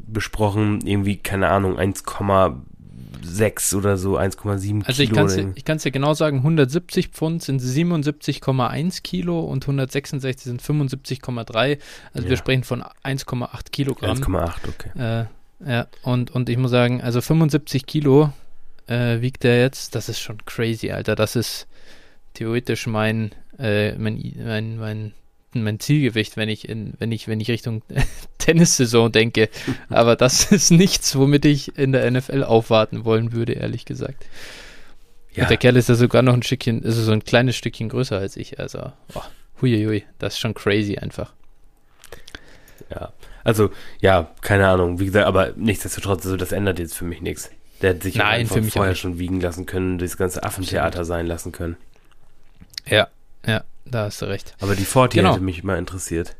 besprochen, 0.07 0.81
irgendwie, 0.85 1.17
keine 1.17 1.49
Ahnung, 1.49 1.79
1,6 1.79 3.75
oder 3.75 3.97
so, 3.97 4.19
1,7 4.19 4.87
also 4.87 5.03
Kilo. 5.03 5.21
Also 5.21 5.51
ich 5.55 5.65
kann 5.65 5.79
es 5.79 5.83
dir 5.83 5.91
genau 5.91 6.13
sagen, 6.15 6.39
170 6.39 7.09
Pfund 7.09 7.43
sind 7.43 7.61
77,1 7.61 9.03
Kilo 9.03 9.41
und 9.41 9.65
166 9.65 10.45
sind 10.45 10.63
75,3. 10.63 11.79
Also 12.13 12.25
ja. 12.25 12.31
wir 12.31 12.37
sprechen 12.37 12.65
von 12.65 12.83
1,8 13.03 13.71
Kilogramm. 13.71 14.19
1,8, 14.19 14.53
okay. 14.69 14.91
Äh, 14.99 15.25
ja, 15.67 15.87
und, 16.03 16.31
und 16.33 16.49
ich 16.49 16.59
muss 16.59 16.71
sagen, 16.71 17.01
also 17.01 17.21
75 17.21 17.87
Kilo 17.87 18.33
äh, 18.87 19.21
wiegt 19.21 19.45
er 19.45 19.61
jetzt. 19.61 19.95
Das 19.95 20.09
ist 20.09 20.21
schon 20.21 20.39
crazy, 20.45 20.91
Alter. 20.91 21.15
Das 21.15 21.37
ist 21.37 21.67
theoretisch 22.35 22.87
mein, 22.87 23.33
äh, 23.59 23.93
mein, 23.97 24.35
mein, 24.37 24.77
mein, 24.77 25.13
mein 25.55 25.81
Zielgewicht, 25.81 26.37
wenn 26.37 26.49
ich 26.49 26.69
in, 26.69 26.95
wenn 26.99 27.13
ich, 27.13 27.29
wenn 27.29 27.41
ich 27.41 27.49
Richtung 27.49 27.83
Tennissaison 28.39 29.13
denke. 29.13 29.49
Aber 29.89 30.17
das 30.17 30.51
ist 30.51 30.71
nichts, 30.71 31.17
womit 31.17 31.45
ich 31.45 31.77
in 31.77 31.93
der 31.93 32.11
NFL 32.11 32.45
aufwarten 32.45 33.05
wollen 33.05 33.33
würde, 33.33 33.53
ehrlich 33.53 33.85
gesagt. 33.85 34.25
Ja. 35.35 35.45
Und 35.45 35.51
der 35.51 35.57
Kerl 35.57 35.77
ist 35.77 35.89
ja 35.89 35.95
sogar 35.95 36.23
noch 36.23 36.35
ein 36.35 36.43
Stückchen, 36.43 36.85
also 36.85 37.03
so 37.03 37.13
ein 37.13 37.25
kleines 37.25 37.57
Stückchen 37.57 37.89
größer 37.89 38.19
als 38.19 38.37
ich. 38.37 38.61
Also, 38.61 38.93
oh, 39.15 39.23
huiuiui, 39.63 40.05
das 40.19 40.35
ist 40.35 40.41
schon 40.41 40.55
crazy 40.55 40.99
einfach. 40.99 41.33
Ja, 42.91 43.13
also, 43.45 43.71
ja, 44.01 44.31
keine 44.43 44.69
Ahnung. 44.69 45.01
Wie 45.01 45.07
gesagt, 45.07 45.27
aber 45.27 45.53
nichtsdestotrotz, 45.57 46.25
also 46.27 46.37
das 46.37 46.53
ändert 46.53 46.79
jetzt 46.79 46.95
für 46.95 47.05
mich 47.05 47.23
nichts. 47.23 47.51
Der 47.83 47.91
hätte 47.91 48.05
sich 48.05 48.15
Nein, 48.15 48.43
einfach 48.43 48.63
vorher 48.65 48.95
schon 48.95 49.19
wiegen 49.19 49.41
lassen 49.41 49.67
können, 49.67 49.99
das 49.99 50.17
ganze 50.17 50.43
Affentheater 50.45 51.05
sein 51.05 51.27
lassen 51.27 51.53
können. 51.53 51.77
Ja, 52.87 53.09
ja, 53.47 53.65
da 53.85 54.05
hast 54.05 54.23
du 54.23 54.27
recht. 54.27 54.55
Aber 54.61 54.77
die 54.77 54.85
Forti 54.85 55.19
genau. 55.19 55.33
hätte 55.33 55.43
mich 55.43 55.65
mal 55.65 55.79
interessiert. 55.79 56.37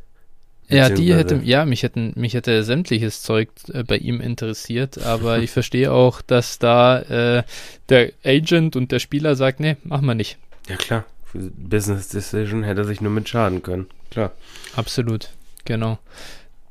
Ja, 0.69 0.89
die 0.89 1.13
hätte, 1.13 1.41
ja, 1.43 1.65
mich 1.65 1.83
hätten, 1.83 2.13
mich 2.15 2.33
hätte 2.33 2.63
sämtliches 2.63 3.21
Zeug 3.21 3.49
äh, 3.71 3.83
bei 3.83 3.97
ihm 3.97 4.21
interessiert, 4.21 4.97
aber 4.97 5.39
ich 5.39 5.51
verstehe 5.51 5.91
auch, 5.91 6.21
dass 6.21 6.57
da 6.57 6.99
äh, 7.01 7.43
der 7.89 8.13
Agent 8.23 8.75
und 8.75 8.91
der 8.91 8.99
Spieler 8.99 9.35
sagt, 9.35 9.59
nee, 9.59 9.75
machen 9.83 10.05
wir 10.05 10.15
nicht. 10.15 10.37
Ja 10.69 10.77
klar, 10.77 11.05
Business 11.33 12.07
Decision 12.07 12.63
hätte 12.63 12.85
sich 12.85 13.01
nur 13.01 13.11
mit 13.11 13.27
schaden 13.27 13.61
können, 13.61 13.87
klar. 14.09 14.31
Absolut, 14.75 15.29
genau. 15.65 15.99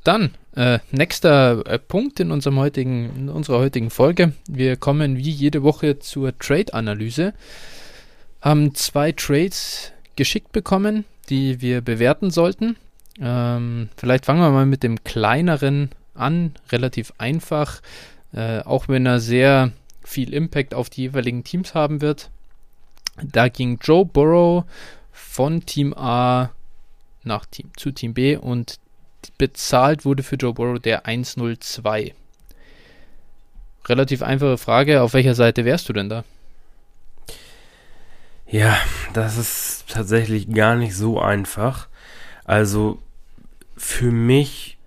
Dann, 0.03 0.31
äh, 0.55 0.79
nächster 0.91 1.65
äh, 1.65 1.79
Punkt 1.79 2.19
in, 2.19 2.31
unserem 2.31 2.59
heutigen, 2.59 3.15
in 3.15 3.29
unserer 3.29 3.59
heutigen 3.59 3.89
Folge. 3.89 4.33
Wir 4.47 4.75
kommen 4.75 5.17
wie 5.17 5.29
jede 5.29 5.63
Woche 5.63 5.99
zur 5.99 6.37
Trade-Analyse. 6.37 7.33
Haben 8.41 8.75
zwei 8.75 9.13
Trades 9.13 9.93
geschickt 10.15 10.51
bekommen, 10.51 11.05
die 11.29 11.61
wir 11.61 11.81
bewerten 11.81 12.31
sollten. 12.31 12.75
Ähm, 13.19 13.89
vielleicht 13.95 14.25
fangen 14.25 14.41
wir 14.41 14.51
mal 14.51 14.65
mit 14.65 14.83
dem 14.83 15.03
kleineren 15.03 15.89
an, 16.13 16.53
relativ 16.71 17.13
einfach, 17.17 17.81
äh, 18.33 18.59
auch 18.59 18.87
wenn 18.87 19.05
er 19.05 19.19
sehr 19.19 19.71
viel 20.03 20.33
Impact 20.33 20.73
auf 20.73 20.89
die 20.89 21.03
jeweiligen 21.03 21.43
Teams 21.43 21.73
haben 21.73 22.01
wird. 22.01 22.29
Da 23.21 23.47
ging 23.47 23.79
Joe 23.81 24.05
Burrow 24.05 24.65
von 25.11 25.65
Team 25.65 25.93
A 25.93 26.51
nach 27.23 27.45
Team 27.45 27.69
zu 27.77 27.91
Team 27.91 28.13
B 28.13 28.35
und 28.35 28.79
bezahlt 29.37 30.05
wurde 30.05 30.23
für 30.23 30.35
Joe 30.35 30.53
Burrow 30.53 30.79
der 30.79 31.05
102. 31.05 32.13
Relativ 33.85 34.21
einfache 34.21 34.57
Frage, 34.57 35.01
auf 35.01 35.13
welcher 35.13 35.35
Seite 35.35 35.65
wärst 35.65 35.89
du 35.89 35.93
denn 35.93 36.09
da? 36.09 36.23
Ja, 38.47 38.77
das 39.13 39.37
ist 39.37 39.85
tatsächlich 39.89 40.49
gar 40.49 40.75
nicht 40.75 40.95
so 40.95 41.19
einfach. 41.19 41.87
Also 42.45 42.99
für 43.75 44.11
mich 44.11 44.77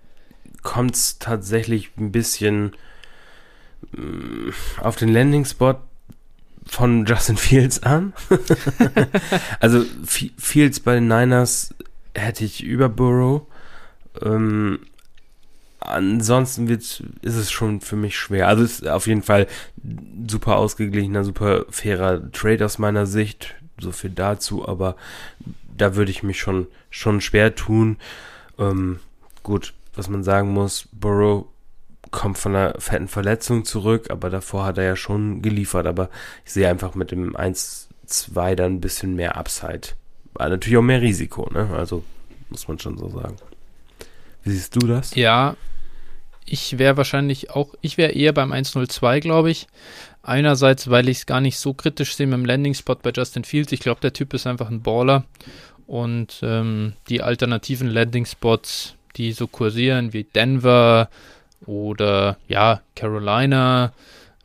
kommt 0.63 0.95
es 0.95 1.19
tatsächlich 1.19 1.91
ein 1.97 2.11
bisschen 2.11 2.73
mm, 3.91 4.49
auf 4.81 4.95
den 4.95 5.09
Landing-Spot 5.09 5.75
von 6.65 7.05
Justin 7.05 7.37
Fields 7.37 7.83
an. 7.83 8.13
also 9.59 9.83
Fields 10.37 10.79
bei 10.79 10.95
den 10.95 11.07
Niners 11.07 11.73
hätte 12.15 12.45
ich 12.45 12.63
über 12.63 12.89
Burrow. 12.89 13.43
Ähm, 14.23 14.79
ansonsten 15.79 16.67
wird, 16.67 17.03
ist 17.21 17.35
es 17.35 17.51
schon 17.51 17.81
für 17.81 17.95
mich 17.95 18.17
schwer. 18.17 18.47
Also 18.47 18.63
ist 18.63 18.87
auf 18.87 19.07
jeden 19.07 19.23
Fall 19.23 19.47
super 20.27 20.57
ausgeglichener, 20.57 21.23
super 21.23 21.65
fairer 21.69 22.31
Trade 22.31 22.65
aus 22.65 22.77
meiner 22.77 23.05
Sicht. 23.05 23.55
So 23.79 23.91
viel 23.91 24.09
dazu, 24.09 24.67
aber 24.67 24.95
da 25.77 25.95
würde 25.95 26.11
ich 26.11 26.23
mich 26.23 26.39
schon, 26.39 26.67
schon 26.89 27.21
schwer 27.21 27.55
tun. 27.55 27.97
Ähm, 28.57 28.99
gut, 29.43 29.73
was 29.95 30.09
man 30.09 30.23
sagen 30.23 30.51
muss, 30.51 30.87
Burrow 30.91 31.45
kommt 32.11 32.37
von 32.37 32.55
einer 32.55 32.79
fetten 32.79 33.07
Verletzung 33.07 33.65
zurück, 33.65 34.09
aber 34.09 34.29
davor 34.29 34.65
hat 34.65 34.77
er 34.77 34.83
ja 34.83 34.95
schon 34.95 35.41
geliefert. 35.41 35.85
Aber 35.85 36.09
ich 36.45 36.53
sehe 36.53 36.69
einfach 36.69 36.95
mit 36.95 37.11
dem 37.11 37.35
1-2 37.35 38.55
dann 38.55 38.73
ein 38.73 38.81
bisschen 38.81 39.15
mehr 39.15 39.37
Upside. 39.37 39.89
War 40.33 40.49
natürlich 40.49 40.77
auch 40.77 40.83
mehr 40.83 41.01
Risiko, 41.01 41.49
ne? 41.51 41.69
Also 41.75 42.03
muss 42.49 42.67
man 42.67 42.79
schon 42.79 42.97
so 42.97 43.09
sagen. 43.09 43.35
Siehst 44.47 44.75
du 44.75 44.87
das? 44.87 45.13
Ja, 45.15 45.55
ich 46.45 46.79
wäre 46.79 46.97
wahrscheinlich 46.97 47.51
auch, 47.51 47.73
ich 47.81 47.97
wäre 47.97 48.13
eher 48.13 48.33
beim 48.33 48.51
102, 48.51 49.19
glaube 49.19 49.51
ich. 49.51 49.67
Einerseits, 50.23 50.89
weil 50.89 51.09
ich 51.09 51.19
es 51.19 51.25
gar 51.25 51.41
nicht 51.41 51.57
so 51.57 51.73
kritisch 51.73 52.15
sehe 52.15 52.27
mit 52.27 52.37
dem 52.37 52.45
Landing-Spot 52.45 52.95
bei 52.95 53.11
Justin 53.15 53.43
Fields. 53.43 53.71
Ich 53.71 53.81
glaube, 53.81 54.01
der 54.01 54.13
Typ 54.13 54.33
ist 54.33 54.47
einfach 54.47 54.69
ein 54.69 54.81
Baller. 54.81 55.25
Und 55.85 56.39
ähm, 56.43 56.93
die 57.09 57.21
alternativen 57.21 57.87
Landing-Spots, 57.87 58.95
die 59.15 59.31
so 59.31 59.47
kursieren, 59.47 60.13
wie 60.13 60.23
Denver 60.23 61.09
oder 61.65 62.37
ja, 62.47 62.81
Carolina, 62.95 63.93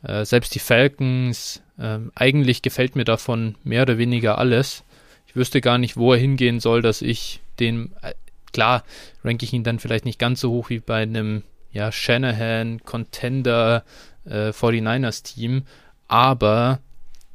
äh, 0.03 0.25
selbst 0.25 0.55
die 0.55 0.59
Falcons, 0.59 1.61
äh, 1.77 1.99
eigentlich 2.15 2.61
gefällt 2.61 2.95
mir 2.95 3.05
davon 3.05 3.55
mehr 3.63 3.83
oder 3.83 3.97
weniger 3.97 4.37
alles. 4.37 4.83
Ich 5.27 5.35
wüsste 5.35 5.61
gar 5.61 5.77
nicht, 5.77 5.97
wo 5.97 6.13
er 6.13 6.19
hingehen 6.19 6.59
soll, 6.59 6.81
dass 6.81 7.01
ich 7.01 7.41
den 7.59 7.91
äh, 8.01 8.13
Klar, 8.53 8.83
ranke 9.23 9.45
ich 9.45 9.53
ihn 9.53 9.63
dann 9.63 9.79
vielleicht 9.79 10.05
nicht 10.05 10.19
ganz 10.19 10.39
so 10.39 10.51
hoch 10.51 10.69
wie 10.69 10.79
bei 10.79 11.01
einem 11.01 11.43
ja, 11.71 11.91
Shanahan, 11.91 12.83
Contender, 12.83 13.83
äh, 14.25 14.49
49ers 14.49 15.23
Team, 15.23 15.63
aber 16.07 16.79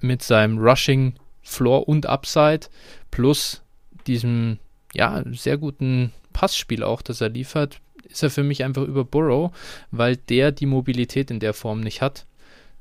mit 0.00 0.22
seinem 0.22 0.58
Rushing 0.58 1.14
Floor 1.42 1.88
und 1.88 2.06
Upside 2.06 2.68
plus 3.10 3.62
diesem 4.06 4.58
ja, 4.94 5.22
sehr 5.32 5.58
guten 5.58 6.12
Passspiel 6.32 6.82
auch, 6.82 7.02
das 7.02 7.20
er 7.20 7.30
liefert, 7.30 7.80
ist 8.08 8.22
er 8.22 8.30
für 8.30 8.42
mich 8.42 8.64
einfach 8.64 8.82
über 8.82 9.04
Burrow, 9.04 9.50
weil 9.90 10.16
der 10.16 10.52
die 10.52 10.66
Mobilität 10.66 11.30
in 11.30 11.40
der 11.40 11.52
Form 11.52 11.80
nicht 11.80 12.00
hat. 12.00 12.26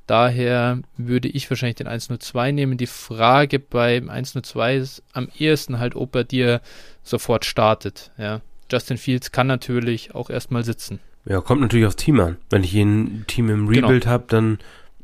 Daher 0.06 0.79
würde 0.96 1.27
ich 1.27 1.50
wahrscheinlich 1.50 1.75
den 1.75 1.88
102 1.88 2.53
nehmen. 2.53 2.77
Die 2.77 2.88
Frage 2.88 3.60
beim 3.60 4.10
102 4.10 4.77
ist 4.77 5.03
am 5.12 5.27
ehesten 5.38 5.79
halt, 5.79 5.96
ob 5.96 6.15
er 6.15 6.24
dir 6.24 6.62
sofort 7.07 7.45
startet. 7.45 8.11
Ja. 8.17 8.41
Justin 8.71 8.97
Fields 8.97 9.31
kann 9.31 9.47
natürlich 9.47 10.13
auch 10.13 10.29
erstmal 10.29 10.63
sitzen. 10.63 10.99
Ja, 11.25 11.41
kommt 11.41 11.61
natürlich 11.61 11.85
aufs 11.85 11.95
Team 11.95 12.19
an. 12.19 12.37
Wenn 12.49 12.63
ich 12.63 12.73
ein 12.73 13.25
Team 13.27 13.49
im 13.49 13.67
genau. 13.67 13.87
Rebuild 13.87 14.03
genau. 14.03 14.13
habe, 14.13 14.25
dann 14.27 14.59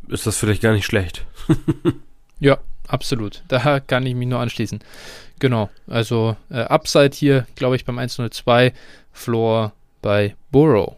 ist 0.07 0.25
das 0.25 0.37
vielleicht 0.37 0.61
gar 0.61 0.73
nicht 0.73 0.85
schlecht. 0.85 1.25
ja, 2.39 2.57
absolut. 2.87 3.43
Da 3.47 3.79
kann 3.79 4.05
ich 4.05 4.15
mich 4.15 4.27
nur 4.27 4.39
anschließen. 4.39 4.79
Genau. 5.39 5.69
Also 5.87 6.37
äh, 6.49 6.61
Upside 6.61 7.11
hier, 7.13 7.45
glaube 7.55 7.75
ich, 7.75 7.85
beim 7.85 7.97
102, 7.99 8.73
Floor 9.11 9.73
bei 10.01 10.35
Burrow. 10.51 10.95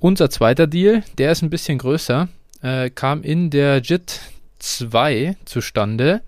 Unser 0.00 0.28
zweiter 0.28 0.66
Deal, 0.66 1.02
der 1.16 1.32
ist 1.32 1.42
ein 1.42 1.50
bisschen 1.50 1.78
größer, 1.78 2.28
äh, 2.60 2.90
kam 2.90 3.22
in 3.22 3.48
der 3.48 3.78
JIT 3.78 4.20
2 4.58 5.36
zustande. 5.46 6.20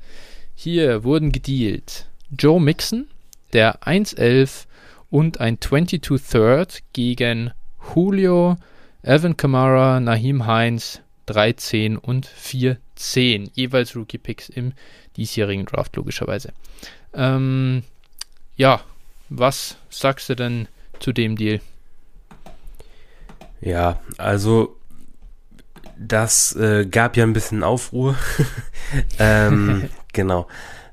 Hier 0.55 1.05
wurden 1.05 1.31
gedealt 1.33 2.06
Joe 2.31 2.61
Mixon, 2.61 3.09
der 3.53 3.83
1-11 3.83 4.67
und 5.11 5.41
ein 5.41 5.61
22 5.61 6.23
Third 6.23 6.83
gegen 6.93 7.53
Julio, 7.95 8.57
Evan 9.03 9.37
Kamara, 9.37 10.01
Nahim 10.01 10.47
Heinz 10.47 11.01
13 11.27 11.97
und 11.97 12.27
4-10. 12.27 13.51
Jeweils 13.55 13.95
Rookie 13.95 14.19
Picks 14.19 14.49
im 14.49 14.73
diesjährigen 15.17 15.67
Draft, 15.67 15.97
logischerweise. 15.97 16.53
Ähm, 17.15 17.83
ja, 18.57 18.81
was 19.29 19.77
sagst 19.91 20.29
du 20.29 20.37
denn 20.37 20.69
zu 21.01 21.13
dem 21.13 21.37
Deal? 21.37 21.61
Ja, 23.61 24.01
also 24.19 24.77
das 25.99 26.55
äh, 26.57 26.87
gab 26.87 27.17
ja 27.17 27.25
ein 27.25 27.33
bisschen 27.33 27.63
Aufruhr. 27.63 28.17
ähm, 29.19 29.89
genau. 30.13 30.47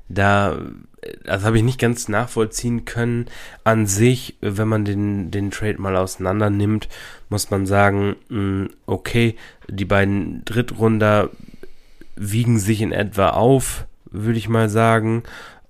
Da, 0.08 0.58
das 1.24 1.44
habe 1.44 1.58
ich 1.58 1.62
nicht 1.62 1.80
ganz 1.80 2.08
nachvollziehen 2.08 2.84
können. 2.84 3.26
An 3.64 3.86
sich, 3.86 4.36
wenn 4.40 4.68
man 4.68 4.84
den, 4.84 5.30
den 5.30 5.50
Trade 5.50 5.80
mal 5.80 5.96
auseinander 5.96 6.50
nimmt, 6.50 6.88
muss 7.28 7.50
man 7.50 7.66
sagen, 7.66 8.16
hm, 8.28 8.70
okay, 8.86 9.36
die 9.68 9.84
beiden 9.84 10.44
Drittrunder 10.44 11.30
wiegen 12.16 12.58
sich 12.58 12.80
in 12.80 12.92
etwa 12.92 13.30
auf, 13.30 13.86
würde 14.10 14.38
ich 14.38 14.48
mal 14.48 14.68
sagen. 14.68 15.22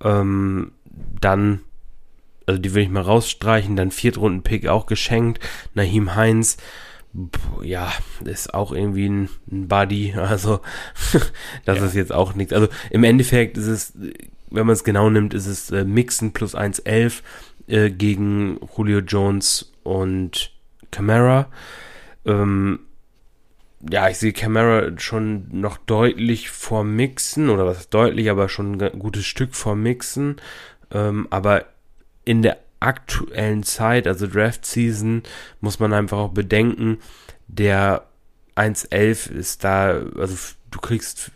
Ähm, 0.02 0.72
dann 1.20 1.60
also 2.46 2.60
die 2.60 2.70
würde 2.72 2.82
ich 2.82 2.90
mal 2.90 3.00
rausstreichen, 3.00 3.76
dann 3.76 3.90
Viertrunden-Pick 3.90 4.68
auch 4.68 4.86
geschenkt, 4.86 5.40
Nahim 5.74 6.14
Heinz, 6.14 6.56
ja, 7.62 7.92
ist 8.24 8.52
auch 8.52 8.72
irgendwie 8.72 9.08
ein, 9.08 9.28
ein 9.50 9.68
Buddy, 9.68 10.14
also 10.16 10.60
das 11.64 11.78
ja. 11.78 11.86
ist 11.86 11.94
jetzt 11.94 12.12
auch 12.12 12.34
nichts. 12.34 12.52
Also 12.52 12.68
im 12.90 13.04
Endeffekt 13.04 13.56
ist 13.56 13.66
es, 13.66 13.92
wenn 14.54 14.66
man 14.66 14.74
es 14.74 14.84
genau 14.84 15.10
nimmt, 15.10 15.34
ist 15.34 15.46
es 15.46 15.70
äh, 15.70 15.84
Mixen 15.84 16.32
plus 16.32 16.54
1,11 16.54 17.22
äh, 17.66 17.90
gegen 17.90 18.58
Julio 18.76 19.00
Jones 19.00 19.72
und 19.82 20.52
Camara. 20.90 21.46
Ähm, 22.24 22.80
ja, 23.90 24.08
ich 24.08 24.18
sehe 24.18 24.32
Camara 24.32 24.98
schon 24.98 25.46
noch 25.50 25.76
deutlich 25.76 26.50
vor 26.50 26.84
Mixen, 26.84 27.50
oder 27.50 27.66
was 27.66 27.88
deutlich, 27.90 28.30
aber 28.30 28.48
schon 28.48 28.80
ein 28.80 28.98
gutes 28.98 29.26
Stück 29.26 29.54
vor 29.54 29.76
Mixen. 29.76 30.36
Ähm, 30.90 31.26
aber 31.30 31.66
in 32.24 32.42
der 32.42 32.58
aktuellen 32.80 33.62
Zeit, 33.62 34.06
also 34.06 34.26
Draft 34.26 34.64
Season, 34.64 35.22
muss 35.60 35.80
man 35.80 35.92
einfach 35.92 36.18
auch 36.18 36.32
bedenken, 36.32 36.98
der 37.48 38.06
1.11 38.56 39.32
ist 39.32 39.64
da, 39.64 40.02
also 40.16 40.54
du 40.70 40.78
kriegst 40.80 41.32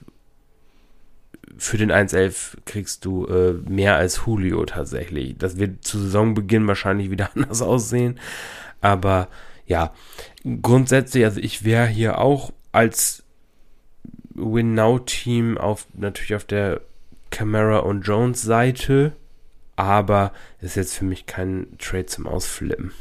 für 1.59 1.77
den 1.77 1.91
1.11 1.91 2.59
kriegst 2.65 3.05
du 3.05 3.27
äh, 3.27 3.53
mehr 3.69 3.97
als 3.97 4.23
Julio 4.27 4.65
tatsächlich. 4.65 5.37
Das 5.39 5.59
wird 5.59 5.85
zu 5.85 5.99
Saisonbeginn 5.99 6.67
wahrscheinlich 6.67 7.11
wieder 7.11 7.31
anders 7.35 7.63
aussehen. 7.63 8.19
Aber 8.81 9.29
ja, 9.67 9.93
grundsätzlich, 10.63 11.25
also 11.25 11.41
ich 11.41 11.65
wäre 11.65 11.87
hier 11.87 12.19
auch 12.19 12.53
als 12.73 13.23
Win-Now-Team 14.35 15.59
auf, 15.59 15.87
natürlich 15.95 16.35
auf 16.35 16.45
der 16.45 16.81
Camara 17.31 17.81
und 17.81 18.03
Jones 18.03 18.43
Seite, 18.43 19.13
aber 19.77 20.33
ist 20.61 20.77
jetzt 20.77 20.97
für 20.97 21.05
mich 21.05 21.27
kein 21.27 21.67
Trade 21.79 22.07
zum 22.07 22.27
Ausflippen. 22.27 22.93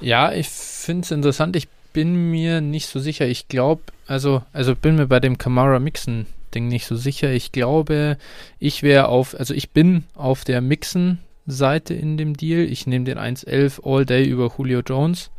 Ja, 0.00 0.32
ich 0.32 0.48
finde 0.48 1.04
es 1.04 1.10
interessant. 1.10 1.56
Ich 1.56 1.68
bin 1.92 2.30
mir 2.30 2.60
nicht 2.60 2.88
so 2.88 2.98
sicher. 2.98 3.26
Ich 3.26 3.48
glaube, 3.48 3.82
also, 4.06 4.42
also 4.52 4.74
bin 4.74 4.96
mir 4.96 5.06
bei 5.06 5.20
dem 5.20 5.38
Camara 5.38 5.78
Mixen 5.78 6.26
Ding 6.54 6.68
nicht 6.68 6.86
so 6.86 6.96
sicher. 6.96 7.32
Ich 7.32 7.52
glaube, 7.52 8.16
ich 8.58 8.82
wäre 8.82 9.08
auf, 9.08 9.34
also 9.38 9.54
ich 9.54 9.70
bin 9.70 10.04
auf 10.14 10.44
der 10.44 10.60
Mixen 10.60 11.18
Seite 11.46 11.94
in 11.94 12.16
dem 12.16 12.36
Deal. 12.36 12.60
Ich 12.60 12.86
nehme 12.86 13.04
den 13.04 13.18
1.11 13.18 13.84
All 13.84 14.06
Day 14.06 14.24
über 14.26 14.52
Julio 14.56 14.80
Jones 14.80 15.30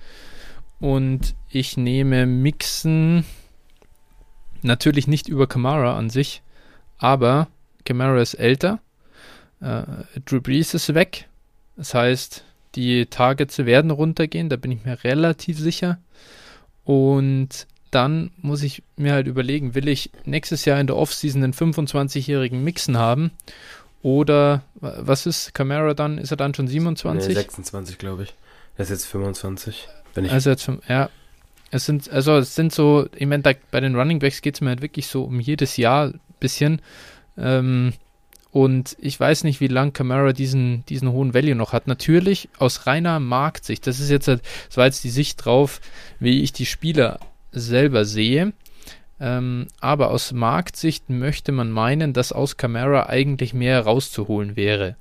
und 0.79 1.35
ich 1.49 1.77
nehme 1.77 2.25
Mixen 2.25 3.25
natürlich 4.61 5.07
nicht 5.07 5.27
über 5.27 5.47
Kamara 5.47 5.97
an 5.97 6.09
sich, 6.09 6.41
aber 6.97 7.47
Kamara 7.85 8.21
ist 8.21 8.33
älter. 8.35 8.79
Äh, 9.61 9.83
Drew 10.25 10.41
Brees 10.41 10.73
ist 10.73 10.93
weg. 10.93 11.27
Das 11.77 11.93
heißt, 11.93 12.43
die 12.75 13.05
Targets 13.05 13.59
werden 13.59 13.91
runtergehen, 13.91 14.49
da 14.49 14.57
bin 14.57 14.71
ich 14.71 14.85
mir 14.85 15.03
relativ 15.03 15.59
sicher. 15.59 15.99
Und 16.83 17.67
dann 17.91 18.31
muss 18.37 18.63
ich 18.63 18.83
mir 18.97 19.13
halt 19.13 19.27
überlegen, 19.27 19.75
will 19.75 19.87
ich 19.87 20.11
nächstes 20.25 20.65
Jahr 20.65 20.79
in 20.79 20.87
der 20.87 20.97
Offseason 20.97 21.43
einen 21.43 21.53
25-jährigen 21.53 22.63
Mixen 22.63 22.97
haben 22.97 23.31
oder 24.01 24.63
was 24.75 25.25
ist 25.25 25.53
Camara 25.53 25.93
dann? 25.93 26.17
Ist 26.17 26.31
er 26.31 26.37
dann 26.37 26.53
schon 26.53 26.67
27? 26.67 27.29
Nee, 27.29 27.33
26, 27.33 27.97
glaube 27.97 28.23
ich. 28.23 28.35
Er 28.77 28.83
ist 28.83 28.89
jetzt 28.89 29.05
25. 29.05 29.87
Wenn 30.13 30.25
ich 30.25 30.31
also 30.31 30.49
jetzt, 30.49 30.69
ja, 30.87 31.09
es 31.71 31.85
sind, 31.85 32.11
also 32.11 32.37
es 32.37 32.55
sind 32.55 32.73
so, 32.73 33.07
ich 33.15 33.27
meine, 33.27 33.43
bei 33.71 33.79
den 33.79 33.95
Running 33.95 34.19
Backs 34.19 34.41
geht 34.41 34.55
es 34.55 34.61
mir 34.61 34.69
halt 34.69 34.81
wirklich 34.81 35.07
so 35.07 35.23
um 35.23 35.39
jedes 35.39 35.77
Jahr 35.77 36.07
ein 36.07 36.19
bisschen. 36.39 36.81
Ähm, 37.37 37.93
und 38.51 38.95
ich 38.99 39.19
weiß 39.19 39.43
nicht, 39.43 39.59
wie 39.59 39.67
lange 39.67 39.91
Camara 39.91 40.31
diesen, 40.31 40.85
diesen 40.85 41.11
hohen 41.11 41.33
Value 41.33 41.55
noch 41.55 41.73
hat. 41.73 41.87
Natürlich 41.87 42.47
aus 42.57 42.87
reiner 42.87 43.19
Marktsicht. 43.19 43.85
Das 43.85 43.99
ist 43.99 44.09
jetzt 44.09 44.29
halt, 44.29 44.41
das 44.67 44.77
war 44.77 44.85
jetzt 44.85 45.03
die 45.03 45.09
Sicht 45.09 45.43
drauf, 45.43 45.81
wie 46.19 46.41
ich 46.41 46.53
die 46.53 46.65
Spieler 46.65 47.19
selber 47.55 48.05
sehe. 48.05 48.53
Ähm, 49.19 49.67
aber 49.79 50.11
aus 50.11 50.33
Marktsicht 50.33 51.09
möchte 51.09 51.51
man 51.51 51.71
meinen, 51.71 52.13
dass 52.13 52.33
aus 52.33 52.57
Camara 52.57 53.07
eigentlich 53.07 53.53
mehr 53.53 53.81
rauszuholen 53.81 54.55
wäre. 54.55 54.95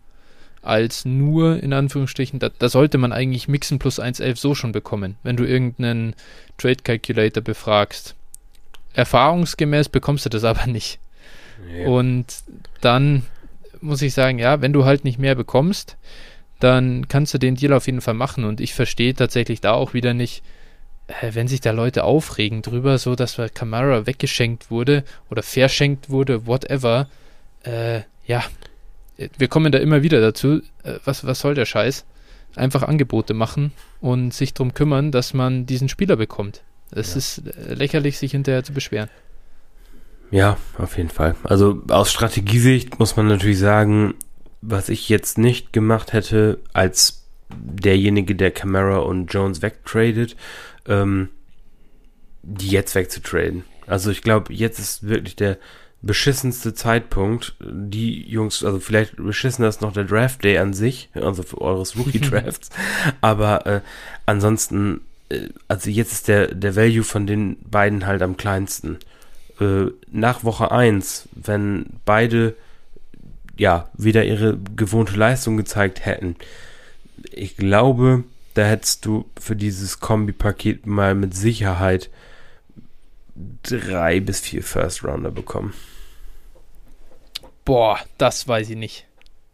Als 0.62 1.04
nur, 1.04 1.62
in 1.62 1.73
Anführungsstrichen, 1.73 2.38
da, 2.38 2.49
da 2.58 2.68
sollte 2.68 2.96
man 2.96 3.12
eigentlich 3.12 3.49
Mixen 3.49 3.78
plus 3.78 4.00
1.11 4.00 4.37
so 4.37 4.54
schon 4.54 4.73
bekommen, 4.73 5.16
wenn 5.23 5.37
du 5.37 5.44
irgendeinen 5.44 6.14
Trade 6.56 6.82
Calculator 6.82 7.42
befragst. 7.42 8.14
Erfahrungsgemäß 8.94 9.88
bekommst 9.88 10.25
du 10.25 10.30
das 10.30 10.44
aber 10.44 10.66
nicht. 10.66 11.00
Ja. 11.76 11.88
Und 11.88 12.26
dann 12.80 13.25
muss 13.80 14.00
ich 14.00 14.14
sagen, 14.14 14.38
ja, 14.38 14.62
wenn 14.62 14.73
du 14.73 14.84
halt 14.84 15.04
nicht 15.04 15.18
mehr 15.18 15.34
bekommst, 15.34 15.96
dann 16.61 17.08
kannst 17.08 17.34
du 17.34 17.38
den 17.38 17.56
Deal 17.56 17.73
auf 17.73 17.87
jeden 17.87 18.00
Fall 18.00 18.14
machen. 18.14 18.44
Und 18.44 18.61
ich 18.61 18.75
verstehe 18.75 19.14
tatsächlich 19.14 19.61
da 19.61 19.73
auch 19.73 19.92
wieder 19.92 20.14
nicht, 20.14 20.42
wenn 21.32 21.49
sich 21.49 21.61
da 21.61 21.70
Leute 21.70 22.04
aufregen 22.04 22.62
drüber, 22.62 22.99
so 22.99 23.14
dass 23.14 23.40
Camara 23.54 24.06
weggeschenkt 24.06 24.70
wurde 24.70 25.04
oder 25.30 25.42
verschenkt 25.42 26.08
wurde, 26.08 26.46
whatever, 26.46 27.08
äh, 27.62 28.00
ja, 28.26 28.42
wir 29.38 29.49
kommen 29.49 29.73
da 29.73 29.78
immer 29.78 30.02
wieder 30.02 30.21
dazu, 30.21 30.62
äh, 30.82 30.95
was, 31.04 31.26
was 31.26 31.40
soll 31.40 31.54
der 31.54 31.67
Scheiß? 31.67 32.04
Einfach 32.56 32.82
Angebote 32.82 33.34
machen 33.34 33.73
und 34.00 34.32
sich 34.32 34.54
darum 34.54 34.75
kümmern, 34.75 35.10
dass 35.10 35.34
man 35.34 35.67
diesen 35.67 35.88
Spieler 35.88 36.17
bekommt. 36.17 36.62
Es 36.90 37.12
ja. 37.12 37.17
ist 37.19 37.43
äh, 37.47 37.75
lächerlich, 37.75 38.19
sich 38.19 38.32
hinterher 38.32 38.64
zu 38.64 38.73
beschweren. 38.73 39.10
Ja, 40.30 40.56
auf 40.78 40.97
jeden 40.97 41.10
Fall. 41.10 41.36
Also 41.45 41.82
aus 41.88 42.10
Strategiesicht 42.10 42.99
muss 42.99 43.17
man 43.17 43.28
natürlich 43.28 43.58
sagen, 43.58 44.14
was 44.62 44.88
ich 44.88 45.08
jetzt 45.08 45.38
nicht 45.38 45.73
gemacht 45.73 46.12
hätte 46.12 46.60
als 46.73 47.25
derjenige, 47.50 48.34
der 48.34 48.50
Camara 48.50 48.99
und 48.99 49.32
Jones 49.32 49.62
wegtradet, 49.62 50.36
ähm, 50.88 51.28
die 52.42 52.68
jetzt 52.68 52.94
wegzutraden. 52.94 53.64
Also 53.86 54.10
ich 54.10 54.23
glaube, 54.23 54.52
jetzt 54.52 54.78
ist 54.78 55.06
wirklich 55.06 55.36
der 55.36 55.58
beschissenste 56.02 56.75
Zeitpunkt. 56.75 57.54
Die 57.60 58.28
Jungs, 58.28 58.62
also 58.64 58.78
vielleicht 58.78 59.16
beschissen 59.16 59.64
ist 59.64 59.80
noch 59.80 59.92
der 59.92 60.04
Draft 60.04 60.44
Day 60.44 60.58
an 60.58 60.75
sich, 60.75 61.08
also 61.14 61.42
für 61.42 61.60
eures 61.60 61.97
Rookie 61.97 62.20
Drafts. 62.20 62.70
aber 63.20 63.66
äh, 63.66 63.80
ansonsten, 64.26 65.00
äh, 65.30 65.49
also 65.68 65.90
jetzt 65.90 66.12
ist 66.12 66.28
der, 66.28 66.54
der 66.54 66.76
Value 66.76 67.04
von 67.04 67.26
den 67.26 67.56
beiden 67.70 68.06
halt 68.06 68.23
am 68.23 68.36
kleinsten. 68.36 68.99
Äh, 69.60 69.86
nach 70.10 70.44
Woche 70.44 70.70
1, 70.70 71.28
wenn 71.32 71.86
beide 72.04 72.54
ja 73.56 73.88
wieder 73.94 74.25
ihre 74.25 74.58
gewohnte 74.76 75.16
Leistung 75.16 75.56
gezeigt 75.56 76.04
hätten, 76.04 76.36
ich 77.30 77.56
glaube, 77.56 78.25
da 78.54 78.64
hättest 78.64 79.04
du 79.04 79.26
für 79.38 79.56
dieses 79.56 80.00
Kombi-Paket 80.00 80.86
mal 80.86 81.14
mit 81.14 81.34
Sicherheit 81.34 82.10
drei 83.62 84.21
bis 84.21 84.40
vier 84.40 84.62
First 84.62 85.04
Rounder 85.04 85.30
bekommen. 85.30 85.75
Boah, 87.64 87.99
das 88.19 88.47
weiß 88.47 88.71
ich 88.71 88.76
nicht. 88.76 89.06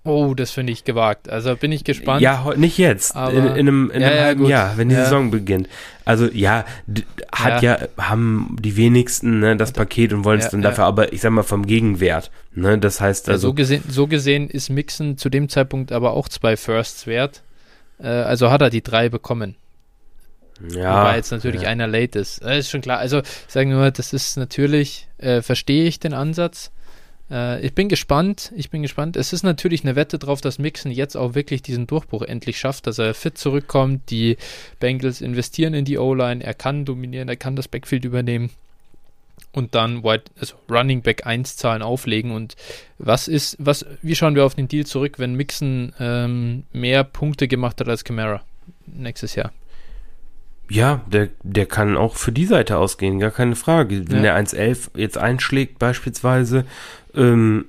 Oh, 0.03 0.33
das 0.35 0.51
finde 0.51 0.73
ich 0.73 0.85
gewagt. 0.85 1.29
Also 1.29 1.55
bin 1.57 1.73
ich 1.73 1.85
gespannt. 1.85 2.23
Ja, 2.23 2.53
nicht 2.57 2.79
jetzt. 2.79 3.15
in, 3.15 3.21
in, 3.21 3.47
einem, 3.47 3.91
in 3.91 4.01
ja, 4.01 4.09
einem 4.09 4.17
ja, 4.17 4.25
halben 4.25 4.41
gut. 4.41 4.51
Jahr, 4.51 4.77
wenn 4.79 4.89
die 4.89 4.95
ja. 4.95 5.05
Saison 5.05 5.31
beginnt. 5.31 5.69
Also 6.07 6.27
ja, 6.33 6.65
hat 7.33 7.63
ja, 7.63 7.79
haben 7.99 8.57
die 8.59 8.77
wenigsten 8.77 9.41
ne, 9.41 9.57
das 9.57 9.73
Paket 9.73 10.15
und 10.15 10.25
wollen 10.25 10.41
es 10.41 10.49
dann 10.49 10.63
dafür, 10.63 10.85
aber 10.85 11.13
ich 11.13 11.21
sag 11.21 11.31
mal 11.33 11.43
vom 11.43 11.67
Gegenwert. 11.67 12.31
Ne, 12.55 12.79
das 12.79 13.01
heißt 13.01 13.29
also. 13.29 13.49
so, 13.49 13.55
gesehen, 13.55 13.85
so 13.89 14.07
gesehen 14.07 14.49
ist 14.49 14.71
Mixen 14.71 15.19
zu 15.19 15.29
dem 15.29 15.51
Zeitpunkt 15.51 15.93
aber 15.93 16.13
auch 16.13 16.29
zwei 16.29 16.57
Firsts 16.57 17.07
wert. 17.07 17.43
Äh, 18.03 18.09
also 18.09 18.51
hat 18.51 18.63
er 18.63 18.71
die 18.71 18.83
drei 18.83 19.09
bekommen. 19.09 19.57
Ja. 20.69 21.01
Wobei 21.01 21.17
jetzt 21.17 21.31
natürlich 21.31 21.63
ja. 21.63 21.69
einer 21.69 21.87
late 21.87 22.19
ist. 22.19 22.43
Das 22.43 22.59
ist 22.59 22.71
schon 22.71 22.83
klar. 22.83 22.99
Also, 22.99 23.21
ich 23.21 23.27
sage 23.49 23.71
nur, 23.71 23.91
das 23.91 24.13
ist 24.13 24.37
natürlich, 24.37 25.09
äh, 25.19 25.41
verstehe 25.43 25.85
ich 25.85 26.01
den 26.01 26.13
Ansatz. 26.13 26.71
Äh, 27.31 27.65
ich 27.65 27.75
bin 27.75 27.89
gespannt. 27.89 28.53
Ich 28.55 28.71
bin 28.71 28.83
gespannt. 28.83 29.17
Es 29.17 29.33
ist 29.33 29.43
natürlich 29.43 29.85
eine 29.85 29.97
Wette 29.97 30.19
drauf, 30.19 30.41
dass 30.41 30.59
Mixon 30.59 30.93
jetzt 30.93 31.17
auch 31.17 31.35
wirklich 31.35 31.63
diesen 31.63 31.87
Durchbruch 31.87 32.23
endlich 32.23 32.59
schafft, 32.59 32.87
dass 32.87 32.99
er 32.99 33.15
fit 33.15 33.39
zurückkommt. 33.39 34.11
Die 34.11 34.37
Bengals 34.81 35.23
investieren 35.23 35.73
in 35.73 35.85
die 35.85 35.99
O-Line. 35.99 36.45
Er 36.45 36.55
kann 36.55 36.85
dominieren, 36.85 37.29
er 37.29 37.37
kann 37.37 37.57
das 37.57 37.69
Backfield 37.69 38.05
übernehmen 38.05 38.51
und 39.53 39.75
dann 39.75 40.05
White, 40.05 40.31
also 40.39 40.55
Running 40.71 41.03
Back 41.03 41.27
1 41.27 41.57
Zahlen 41.57 41.83
auflegen. 41.83 42.31
Und 42.33 42.57
was 42.99 43.29
ist, 43.29 43.57
was, 43.59 43.85
wie 44.03 44.15
schauen 44.15 44.35
wir 44.35 44.45
auf 44.45 44.55
den 44.55 44.69
Deal 44.69 44.87
zurück, 44.87 45.19
wenn 45.19 45.35
Mixon 45.35 45.93
ähm, 45.99 46.65
mehr 46.73 47.05
Punkte 47.05 47.49
gemacht 47.49 47.81
hat 47.81 47.89
als 47.89 48.05
Camara 48.05 48.43
nächstes 48.87 49.35
Jahr? 49.35 49.53
Ja, 50.69 51.01
der, 51.09 51.31
der 51.43 51.67
kann 51.67 51.97
auch 51.97 52.15
für 52.15 52.31
die 52.31 52.47
Seite 52.47 52.79
ausgehen, 52.79 53.19
gar 53.19 53.33
keine 53.33 53.57
Frage. 53.57 54.09
Wenn 54.09 54.25
ja. 54.25 54.41
der 54.41 54.47
1-11 54.47 54.91
jetzt 54.95 55.19
einschlägt, 55.19 55.81
beispielsweise, 55.81 56.65
ähm, 57.15 57.65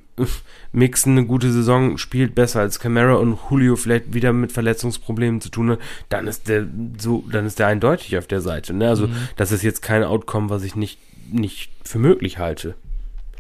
Mixon 0.72 1.18
eine 1.18 1.26
gute 1.26 1.52
Saison 1.52 1.98
spielt 1.98 2.36
besser 2.36 2.62
als 2.62 2.80
Camara 2.80 3.16
und 3.16 3.38
Julio 3.50 3.76
vielleicht 3.76 4.14
wieder 4.14 4.34
mit 4.34 4.52
Verletzungsproblemen 4.52 5.42
zu 5.42 5.50
tun 5.50 5.72
hat, 5.72 5.80
dann 6.10 6.28
ist 6.28 6.48
der 6.48 6.68
so, 6.98 7.24
dann 7.30 7.46
ist 7.46 7.60
der 7.60 7.68
eindeutig 7.68 8.18
auf 8.18 8.28
der 8.28 8.42
Seite. 8.42 8.74
Ne? 8.74 8.88
Also 8.88 9.08
mhm. 9.08 9.16
das 9.36 9.52
ist 9.52 9.64
jetzt 9.64 9.82
kein 9.82 10.04
Outcome, 10.04 10.50
was 10.50 10.64
ich 10.64 10.76
nicht 10.76 11.00
nicht 11.30 11.72
für 11.84 12.00
möglich 12.00 12.38
halte. 12.38 12.76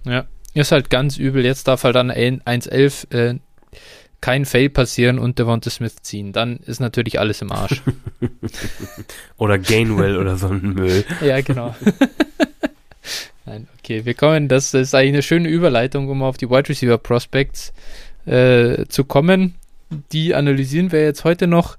Ja, 0.03 0.25
ist 0.53 0.71
halt 0.71 0.89
ganz 0.89 1.17
übel. 1.17 1.45
Jetzt 1.45 1.67
darf 1.67 1.83
halt 1.83 1.95
dann 1.95 2.11
1-11 2.11 3.13
äh, 3.13 3.39
kein 4.21 4.45
Fail 4.45 4.69
passieren 4.69 5.17
und 5.19 5.39
Devonta 5.39 5.69
Smith 5.69 5.95
ziehen. 6.03 6.31
Dann 6.31 6.57
ist 6.57 6.79
natürlich 6.79 7.19
alles 7.19 7.41
im 7.41 7.51
Arsch. 7.51 7.81
oder 9.37 9.57
Gainwell 9.57 10.17
oder 10.17 10.37
so 10.37 10.47
ein 10.47 10.73
Müll. 10.73 11.03
Ja, 11.21 11.41
genau. 11.41 11.75
Nein, 13.45 13.67
okay, 13.79 14.05
wir 14.05 14.13
kommen, 14.13 14.47
das 14.47 14.73
ist 14.75 14.93
eigentlich 14.93 15.13
eine 15.13 15.23
schöne 15.23 15.49
Überleitung, 15.49 16.09
um 16.09 16.21
auf 16.21 16.37
die 16.37 16.49
Wide 16.49 16.69
Receiver 16.69 16.99
Prospects 16.99 17.73
äh, 18.25 18.85
zu 18.87 19.03
kommen. 19.03 19.55
Die 20.11 20.35
analysieren 20.35 20.91
wir 20.91 21.03
jetzt 21.03 21.23
heute 21.23 21.47
noch. 21.47 21.77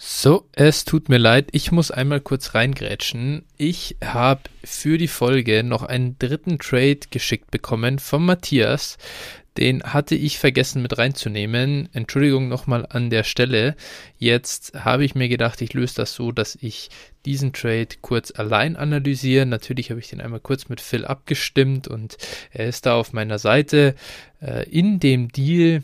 So, 0.00 0.48
es 0.52 0.84
tut 0.84 1.08
mir 1.08 1.18
leid, 1.18 1.48
ich 1.50 1.72
muss 1.72 1.90
einmal 1.90 2.20
kurz 2.20 2.54
reingrätschen. 2.54 3.44
Ich 3.56 3.96
habe 4.02 4.42
für 4.62 4.96
die 4.96 5.08
Folge 5.08 5.64
noch 5.64 5.82
einen 5.82 6.16
dritten 6.20 6.60
Trade 6.60 7.00
geschickt 7.10 7.50
bekommen 7.50 7.98
von 7.98 8.24
Matthias. 8.24 8.96
Den 9.56 9.82
hatte 9.82 10.14
ich 10.14 10.38
vergessen 10.38 10.82
mit 10.82 10.98
reinzunehmen. 10.98 11.88
Entschuldigung 11.92 12.46
nochmal 12.46 12.86
an 12.88 13.10
der 13.10 13.24
Stelle. 13.24 13.74
Jetzt 14.18 14.72
habe 14.84 15.04
ich 15.04 15.16
mir 15.16 15.28
gedacht, 15.28 15.60
ich 15.62 15.74
löse 15.74 15.96
das 15.96 16.14
so, 16.14 16.30
dass 16.30 16.56
ich 16.60 16.90
diesen 17.26 17.52
Trade 17.52 17.88
kurz 18.00 18.30
allein 18.30 18.76
analysiere. 18.76 19.46
Natürlich 19.46 19.90
habe 19.90 19.98
ich 19.98 20.10
den 20.10 20.20
einmal 20.20 20.38
kurz 20.38 20.68
mit 20.68 20.80
Phil 20.80 21.04
abgestimmt 21.06 21.88
und 21.88 22.18
er 22.52 22.68
ist 22.68 22.86
da 22.86 22.94
auf 22.94 23.12
meiner 23.12 23.40
Seite. 23.40 23.96
Äh, 24.40 24.70
in 24.70 25.00
dem 25.00 25.32
Deal 25.32 25.82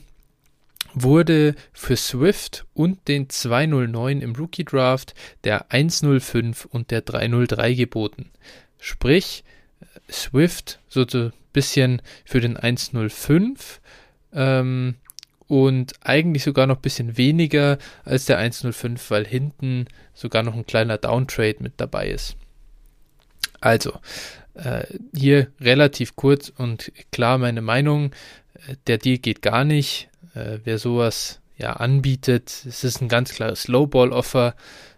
wurde 0.95 1.55
für 1.73 1.97
Swift 1.97 2.67
und 2.75 3.09
den 3.09 3.29
209 3.29 4.21
im 4.21 4.35
Rookie 4.35 4.65
Draft 4.65 5.15
der 5.45 5.71
105 5.71 6.65
und 6.67 6.91
der 6.91 7.03
303 7.03 7.75
geboten. 7.75 8.31
Sprich, 8.79 9.45
Swift 10.11 10.79
so 10.89 11.05
ein 11.13 11.33
bisschen 11.53 12.03
für 12.25 12.41
den 12.41 12.57
105 12.57 13.81
ähm, 14.33 14.97
und 15.47 15.93
eigentlich 16.03 16.45
sogar 16.45 16.67
noch 16.67 16.77
ein 16.77 16.83
bisschen 16.83 17.17
weniger 17.17 17.79
als 18.05 18.27
der 18.27 18.39
105, 18.39 19.11
weil 19.11 19.27
hinten 19.27 19.87
sogar 20.15 20.43
noch 20.43 20.55
ein 20.55 20.67
kleiner 20.67 20.99
Downtrade 20.99 21.57
mit 21.61 21.75
dabei 21.77 22.09
ist. 22.09 22.37
Also, 23.61 23.93
äh, 24.55 24.85
hier 25.15 25.49
relativ 25.61 26.17
kurz 26.17 26.53
und 26.57 26.93
klar 27.11 27.39
meine 27.39 27.63
Meinung. 27.63 28.13
Äh, 28.67 28.77
der 28.87 28.99
Deal 28.99 29.19
geht 29.19 29.43
gar 29.43 29.65
nicht 29.65 30.09
äh, 30.35 30.59
wer 30.65 30.79
sowas 30.79 31.41
ja 31.57 31.75
anbietet. 31.75 32.65
Es 32.67 32.85
ist 32.85 33.01
ein 33.01 33.09
ganz 33.09 33.33
klares 33.35 33.69
Lowball-Offer. 33.69 34.55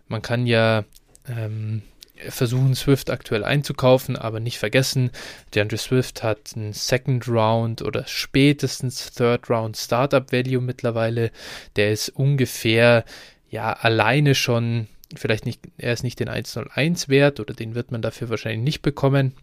Man 0.08 0.22
kann 0.22 0.46
ja 0.46 0.84
ähm, 1.28 1.82
versuchen, 2.28 2.74
Swift 2.74 3.10
aktuell 3.10 3.44
einzukaufen, 3.44 4.16
aber 4.16 4.40
nicht 4.40 4.58
vergessen, 4.58 5.10
DeAndre 5.54 5.76
Swift 5.76 6.22
hat 6.22 6.52
einen 6.56 6.72
Second 6.72 7.28
Round 7.28 7.82
oder 7.82 8.06
spätestens 8.06 9.12
Third 9.12 9.50
Round 9.50 9.76
Startup 9.76 10.32
Value 10.32 10.60
mittlerweile. 10.60 11.30
Der 11.76 11.92
ist 11.92 12.08
ungefähr 12.10 13.04
ja 13.50 13.72
alleine 13.72 14.34
schon, 14.34 14.88
vielleicht 15.14 15.46
nicht, 15.46 15.60
er 15.78 15.92
ist 15.92 16.02
nicht 16.02 16.20
den 16.20 16.28
101 16.28 17.08
wert 17.08 17.40
oder 17.40 17.54
den 17.54 17.74
wird 17.74 17.92
man 17.92 18.02
dafür 18.02 18.30
wahrscheinlich 18.30 18.64
nicht 18.64 18.82
bekommen. 18.82 19.34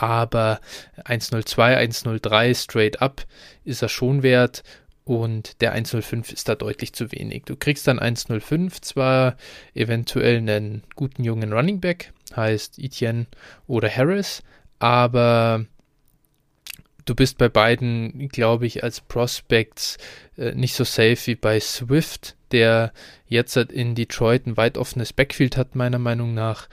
Aber 0.00 0.60
102, 1.04 1.76
103 1.76 2.54
straight 2.54 3.02
up 3.02 3.26
ist 3.64 3.82
er 3.82 3.90
schon 3.90 4.22
wert 4.22 4.62
und 5.04 5.60
der 5.60 5.72
105 5.72 6.32
ist 6.32 6.48
da 6.48 6.54
deutlich 6.54 6.94
zu 6.94 7.12
wenig. 7.12 7.42
Du 7.44 7.54
kriegst 7.54 7.86
dann 7.86 7.98
105 7.98 8.80
zwar 8.80 9.36
eventuell 9.74 10.38
einen 10.38 10.84
guten 10.96 11.22
jungen 11.22 11.52
Running 11.52 11.80
Back, 11.80 12.14
heißt 12.34 12.78
Etienne 12.78 13.26
oder 13.66 13.90
Harris, 13.94 14.42
aber 14.78 15.66
du 17.04 17.14
bist 17.14 17.36
bei 17.36 17.50
beiden, 17.50 18.30
glaube 18.30 18.64
ich, 18.64 18.82
als 18.82 19.02
Prospects 19.02 19.98
äh, 20.38 20.52
nicht 20.52 20.76
so 20.76 20.84
safe 20.84 21.18
wie 21.26 21.34
bei 21.34 21.60
Swift, 21.60 22.36
der 22.52 22.94
jetzt 23.26 23.54
in 23.54 23.94
Detroit 23.94 24.46
ein 24.46 24.56
weit 24.56 24.78
offenes 24.78 25.12
Backfield 25.12 25.58
hat, 25.58 25.74
meiner 25.74 25.98
Meinung 25.98 26.32
nach. 26.32 26.70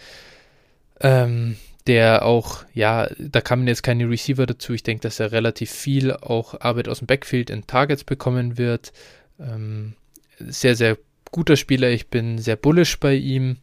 Ähm, 1.01 1.57
der 1.87 2.25
auch, 2.25 2.65
ja, 2.73 3.09
da 3.17 3.41
kamen 3.41 3.67
jetzt 3.67 3.83
keine 3.83 4.09
Receiver 4.09 4.45
dazu. 4.45 4.73
Ich 4.73 4.83
denke, 4.83 5.01
dass 5.01 5.19
er 5.19 5.31
relativ 5.31 5.71
viel 5.71 6.11
auch 6.11 6.59
Arbeit 6.59 6.89
aus 6.89 6.99
dem 6.99 7.07
Backfield 7.07 7.49
in 7.49 7.65
Targets 7.65 8.03
bekommen 8.03 8.57
wird. 8.57 8.91
Ähm, 9.39 9.93
sehr, 10.39 10.75
sehr 10.75 10.97
guter 11.31 11.55
Spieler. 11.55 11.89
Ich 11.89 12.09
bin 12.09 12.39
sehr 12.39 12.57
bullish 12.57 12.99
bei 12.99 13.15
ihm. 13.15 13.57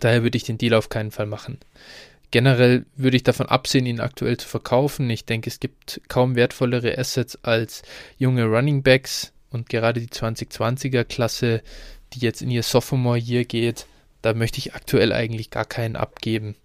Daher 0.00 0.22
würde 0.22 0.36
ich 0.36 0.44
den 0.44 0.58
Deal 0.58 0.74
auf 0.74 0.88
keinen 0.88 1.10
Fall 1.10 1.26
machen. 1.26 1.58
Generell 2.30 2.86
würde 2.96 3.16
ich 3.16 3.22
davon 3.22 3.46
absehen, 3.46 3.86
ihn 3.86 4.00
aktuell 4.00 4.36
zu 4.36 4.48
verkaufen. 4.48 5.08
Ich 5.10 5.24
denke, 5.24 5.48
es 5.48 5.60
gibt 5.60 6.00
kaum 6.08 6.34
wertvollere 6.34 6.98
Assets 6.98 7.38
als 7.44 7.82
junge 8.18 8.44
Running 8.44 8.82
Backs 8.82 9.32
und 9.50 9.68
gerade 9.68 10.00
die 10.00 10.08
2020er 10.08 11.04
Klasse, 11.04 11.62
die 12.12 12.18
jetzt 12.20 12.42
in 12.42 12.50
ihr 12.50 12.64
Sophomore 12.64 13.18
Year 13.18 13.44
geht, 13.44 13.86
da 14.22 14.34
möchte 14.34 14.58
ich 14.58 14.74
aktuell 14.74 15.12
eigentlich 15.12 15.50
gar 15.50 15.64
keinen 15.64 15.94
abgeben. 15.94 16.56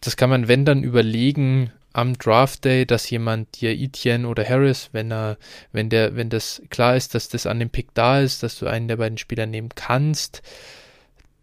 Das 0.00 0.16
kann 0.16 0.30
man, 0.30 0.48
wenn 0.48 0.64
dann 0.64 0.82
überlegen 0.82 1.72
am 1.92 2.18
Draft 2.18 2.64
Day, 2.64 2.84
dass 2.84 3.08
jemand 3.08 3.60
dir 3.60 3.70
Etienne 3.70 4.28
oder 4.28 4.46
Harris, 4.46 4.90
wenn 4.92 5.10
er, 5.10 5.38
wenn 5.72 5.88
der, 5.88 6.14
wenn 6.14 6.28
das 6.28 6.62
klar 6.68 6.94
ist, 6.94 7.14
dass 7.14 7.28
das 7.28 7.46
an 7.46 7.58
dem 7.58 7.70
Pick 7.70 7.94
da 7.94 8.20
ist, 8.20 8.42
dass 8.42 8.58
du 8.58 8.66
einen 8.66 8.88
der 8.88 8.98
beiden 8.98 9.16
Spieler 9.16 9.46
nehmen 9.46 9.70
kannst, 9.74 10.42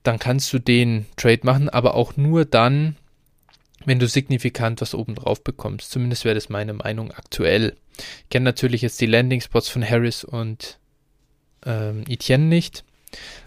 dann 0.03 0.19
kannst 0.19 0.53
du 0.53 0.59
den 0.59 1.07
Trade 1.15 1.41
machen, 1.43 1.69
aber 1.69 1.95
auch 1.95 2.17
nur 2.17 2.45
dann, 2.45 2.97
wenn 3.85 3.99
du 3.99 4.07
signifikant 4.07 4.81
was 4.81 4.93
oben 4.93 5.15
drauf 5.15 5.43
bekommst. 5.43 5.89
Zumindest 5.91 6.23
wäre 6.23 6.35
das 6.35 6.49
meine 6.49 6.73
Meinung 6.73 7.11
aktuell. 7.11 7.75
Ich 7.97 8.29
kenne 8.29 8.45
natürlich 8.45 8.81
jetzt 8.81 9.01
die 9.01 9.07
Landing 9.07 9.41
Spots 9.41 9.69
von 9.69 9.87
Harris 9.87 10.23
und 10.23 10.77
ähm, 11.65 12.03
Etienne 12.07 12.45
nicht. 12.45 12.83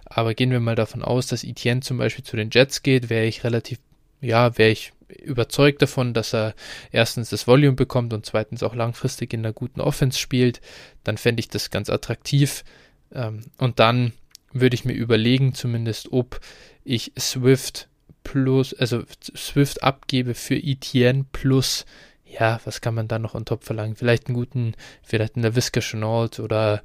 Aber 0.04 0.34
gehen 0.34 0.50
wir 0.50 0.60
mal 0.60 0.76
davon 0.76 1.02
aus, 1.02 1.26
dass 1.26 1.44
Etienne 1.44 1.80
zum 1.80 1.98
Beispiel 1.98 2.24
zu 2.24 2.36
den 2.36 2.50
Jets 2.50 2.82
geht, 2.82 3.10
wäre 3.10 3.26
ich 3.26 3.44
relativ, 3.44 3.78
ja, 4.26 4.58
wäre 4.58 4.70
ich 4.70 4.92
überzeugt 5.08 5.82
davon, 5.82 6.14
dass 6.14 6.34
er 6.34 6.54
erstens 6.90 7.30
das 7.30 7.46
Volume 7.46 7.76
bekommt 7.76 8.12
und 8.12 8.26
zweitens 8.26 8.62
auch 8.62 8.74
langfristig 8.74 9.32
in 9.32 9.40
einer 9.40 9.52
guten 9.52 9.80
Offense 9.80 10.18
spielt, 10.18 10.60
dann 11.04 11.16
fände 11.16 11.40
ich 11.40 11.48
das 11.48 11.70
ganz 11.70 11.90
attraktiv. 11.90 12.64
Ähm, 13.12 13.44
und 13.58 13.78
dann 13.78 14.12
würde 14.52 14.74
ich 14.74 14.84
mir 14.84 14.94
überlegen, 14.94 15.54
zumindest, 15.54 16.12
ob 16.12 16.40
ich 16.84 17.12
Swift 17.18 17.88
plus, 18.24 18.74
also 18.74 19.04
Swift 19.36 19.82
abgebe 19.82 20.34
für 20.34 20.56
Etienne 20.56 21.24
plus, 21.30 21.86
ja, 22.24 22.60
was 22.64 22.80
kann 22.80 22.94
man 22.94 23.06
da 23.06 23.18
noch 23.18 23.34
on 23.34 23.44
top 23.44 23.62
verlangen? 23.62 23.94
Vielleicht 23.94 24.26
einen 24.26 24.34
guten, 24.34 24.74
vielleicht 25.02 25.36
einen 25.36 25.54
Whisker 25.54 25.80
Chenault 25.80 26.40
oder, 26.40 26.82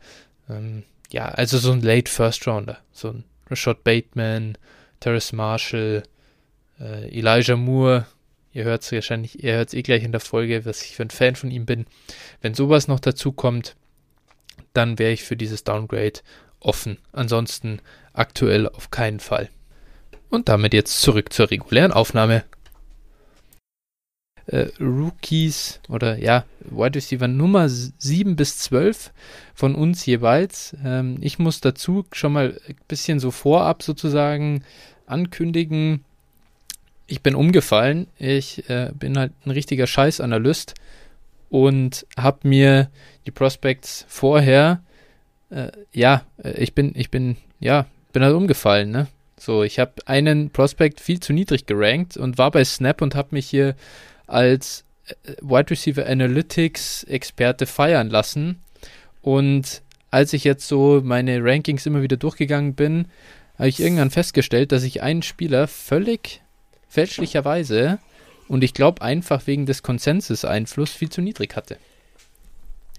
ähm, 0.49 0.83
ja, 1.11 1.25
also 1.25 1.57
so 1.57 1.71
ein 1.71 1.81
Late 1.81 2.11
First 2.11 2.47
Rounder, 2.47 2.77
so 2.91 3.09
ein 3.09 3.23
Rashad 3.49 3.83
Bateman, 3.83 4.57
Terrace 4.99 5.33
Marshall, 5.33 6.03
äh, 6.81 7.17
Elijah 7.17 7.55
Moore, 7.55 8.05
ihr 8.53 8.63
hört 8.63 8.81
es 8.81 8.91
wahrscheinlich, 8.91 9.43
ihr 9.43 9.53
hört 9.53 9.69
es 9.69 9.73
eh 9.73 9.81
gleich 9.81 10.03
in 10.03 10.11
der 10.11 10.21
Folge, 10.21 10.65
was 10.65 10.81
ich 10.83 10.95
für 10.95 11.03
ein 11.03 11.09
Fan 11.09 11.35
von 11.35 11.51
ihm 11.51 11.65
bin. 11.65 11.85
Wenn 12.41 12.53
sowas 12.53 12.87
noch 12.87 12.99
dazu 12.99 13.31
kommt, 13.31 13.75
dann 14.73 14.99
wäre 14.99 15.11
ich 15.11 15.23
für 15.23 15.37
dieses 15.37 15.63
Downgrade 15.63 16.19
offen. 16.59 16.97
Ansonsten 17.11 17.79
aktuell 18.13 18.67
auf 18.67 18.91
keinen 18.91 19.19
Fall. 19.19 19.49
Und 20.29 20.49
damit 20.49 20.73
jetzt 20.73 21.01
zurück 21.01 21.33
zur 21.33 21.51
regulären 21.51 21.91
Aufnahme. 21.91 22.43
Äh, 24.47 24.69
Rookies 24.79 25.79
oder 25.87 26.17
ja, 26.17 26.45
Wide 26.61 26.95
Receiver 26.95 27.27
Nummer 27.27 27.69
7 27.69 28.35
bis 28.35 28.57
12 28.59 29.11
von 29.53 29.75
uns 29.75 30.05
jeweils. 30.05 30.75
Ähm, 30.83 31.17
ich 31.21 31.37
muss 31.37 31.61
dazu 31.61 32.05
schon 32.11 32.33
mal 32.33 32.59
ein 32.67 32.75
bisschen 32.87 33.19
so 33.19 33.31
vorab 33.31 33.83
sozusagen 33.83 34.63
ankündigen, 35.05 36.05
ich 37.11 37.21
bin 37.21 37.35
umgefallen. 37.35 38.07
Ich 38.17 38.69
äh, 38.69 38.91
bin 38.93 39.17
halt 39.17 39.33
ein 39.45 39.51
richtiger 39.51 39.85
Scheißanalyst 39.85 40.75
und 41.49 42.05
habe 42.17 42.47
mir 42.47 42.89
die 43.25 43.31
Prospects 43.31 44.05
vorher, 44.07 44.81
äh, 45.49 45.71
ja, 45.91 46.23
äh, 46.41 46.51
ich 46.63 46.73
bin, 46.73 46.93
ich 46.95 47.11
bin, 47.11 47.35
ja, 47.59 47.85
bin 48.13 48.23
halt 48.23 48.35
umgefallen, 48.35 48.91
ne? 48.91 49.07
So, 49.37 49.63
ich 49.63 49.79
habe 49.79 49.93
einen 50.05 50.51
Prospect 50.51 51.01
viel 51.01 51.19
zu 51.19 51.33
niedrig 51.33 51.65
gerankt 51.65 52.15
und 52.15 52.37
war 52.37 52.51
bei 52.51 52.63
Snap 52.63 53.01
und 53.01 53.15
habe 53.15 53.29
mich 53.31 53.47
hier 53.47 53.75
als 54.27 54.85
äh, 55.07 55.33
Wide 55.41 55.71
Receiver 55.71 56.05
Analytics 56.05 57.03
Experte 57.03 57.65
feiern 57.65 58.09
lassen. 58.09 58.61
Und 59.21 59.81
als 60.11 60.31
ich 60.33 60.43
jetzt 60.43 60.67
so 60.67 61.01
meine 61.03 61.43
Rankings 61.43 61.85
immer 61.85 62.01
wieder 62.01 62.17
durchgegangen 62.17 62.75
bin, 62.75 63.07
habe 63.57 63.67
ich 63.67 63.81
irgendwann 63.81 64.11
festgestellt, 64.11 64.71
dass 64.71 64.83
ich 64.83 65.01
einen 65.01 65.23
Spieler 65.23 65.67
völlig 65.67 66.41
fälschlicherweise 66.91 67.99
und 68.49 68.63
ich 68.65 68.73
glaube 68.73 69.01
einfach 69.01 69.47
wegen 69.47 69.65
des 69.65 69.81
Konsensus-Einfluss 69.81 70.91
viel 70.91 71.09
zu 71.09 71.21
niedrig 71.21 71.55
hatte. 71.55 71.77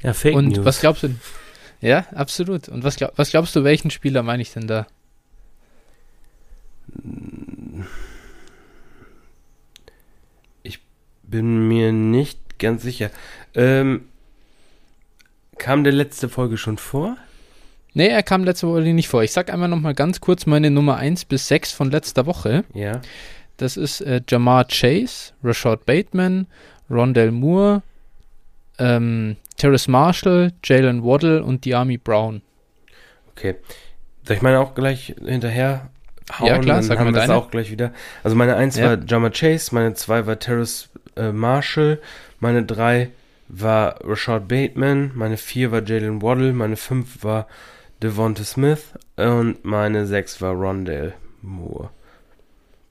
Ja, 0.03 0.15
Fake 0.15 0.35
und 0.35 0.49
News. 0.49 0.65
was 0.65 0.81
glaubst 0.81 1.03
du? 1.03 1.15
Ja, 1.83 2.07
absolut. 2.15 2.69
Und 2.69 2.85
was, 2.85 2.97
glaub, 2.97 3.13
was 3.17 3.31
glaubst 3.31 3.55
du, 3.55 3.65
welchen 3.65 3.91
Spieler 3.91 4.23
meine 4.23 4.41
ich 4.41 4.53
denn 4.53 4.67
da? 4.67 4.87
Ich 10.63 10.81
bin 11.23 11.69
mir 11.69 11.93
nicht 11.93 12.59
ganz 12.59 12.83
sicher. 12.83 13.11
Ähm, 13.55 14.09
kam 15.59 15.85
der 15.85 15.93
letzte 15.93 16.29
Folge 16.31 16.57
schon 16.57 16.79
vor? 16.79 17.17
Nee, 17.95 18.09
er 18.09 18.23
kam 18.23 18.45
letzte 18.45 18.69
Woche 18.69 18.81
nicht 18.81 19.09
vor. 19.09 19.23
Ich 19.23 19.33
sag 19.33 19.53
einmal 19.53 19.69
nochmal 19.69 19.95
ganz 19.95 20.21
kurz 20.21 20.47
meine 20.47 20.71
Nummer 20.71 20.97
1 20.97 21.27
bis 21.27 21.49
6 21.49 21.73
von 21.73 21.91
letzter 21.91 22.25
Woche. 22.25 22.65
Ja. 22.73 23.03
Das 23.57 23.77
ist 23.77 24.01
äh, 24.01 24.21
Jamar 24.29 24.65
Chase, 24.67 25.33
Rashad 25.45 25.85
Bateman, 25.87 26.47
Rondell 26.91 27.31
Moore, 27.31 27.83
ähm, 28.79 29.37
Terrace 29.57 29.89
Marshall, 29.89 30.53
Jalen 30.65 31.05
Waddle 31.05 31.43
und 31.45 31.65
Diami 31.65 31.99
Brown. 31.99 32.43
Okay. 33.33 33.57
Soll 34.27 34.37
ich 34.37 34.43
meine 34.43 34.61
auch 34.61 34.75
gleich 34.75 35.15
hinterher 35.25 35.91
hauen? 36.39 36.47
Ja, 36.47 36.59
klar, 36.59 36.81
Dann 36.81 36.99
haben 36.99 37.15
wir 37.15 37.21
es 37.21 37.27
deine. 37.27 37.35
auch 37.39 37.51
gleich 37.51 37.71
wieder. 37.71 37.93
Also 38.23 38.37
meine 38.37 38.57
eins 38.57 38.77
Ja. 38.77 38.87
war 38.91 38.99
Jamar 39.07 39.31
Chase, 39.31 39.75
meine 39.75 39.95
zwei 39.95 40.27
war 40.27 40.39
Terrace 40.39 40.91
äh, 41.17 41.33
Marshall, 41.33 42.01
meine 42.41 42.65
drei 42.65 43.11
war 43.49 43.97
Rashad 44.05 44.49
Bateman, 44.49 45.13
meine 45.15 45.37
4 45.37 45.73
war 45.73 45.83
Jalen 45.85 46.23
Waddle, 46.23 46.55
meine 46.55 46.77
5 46.77 47.23
war 47.23 47.47
Devonta 48.03 48.45
Smith 48.45 48.95
und 49.17 49.63
meine 49.63 50.07
6 50.07 50.41
war 50.41 50.53
Rondale 50.55 51.13
Moore. 51.43 51.91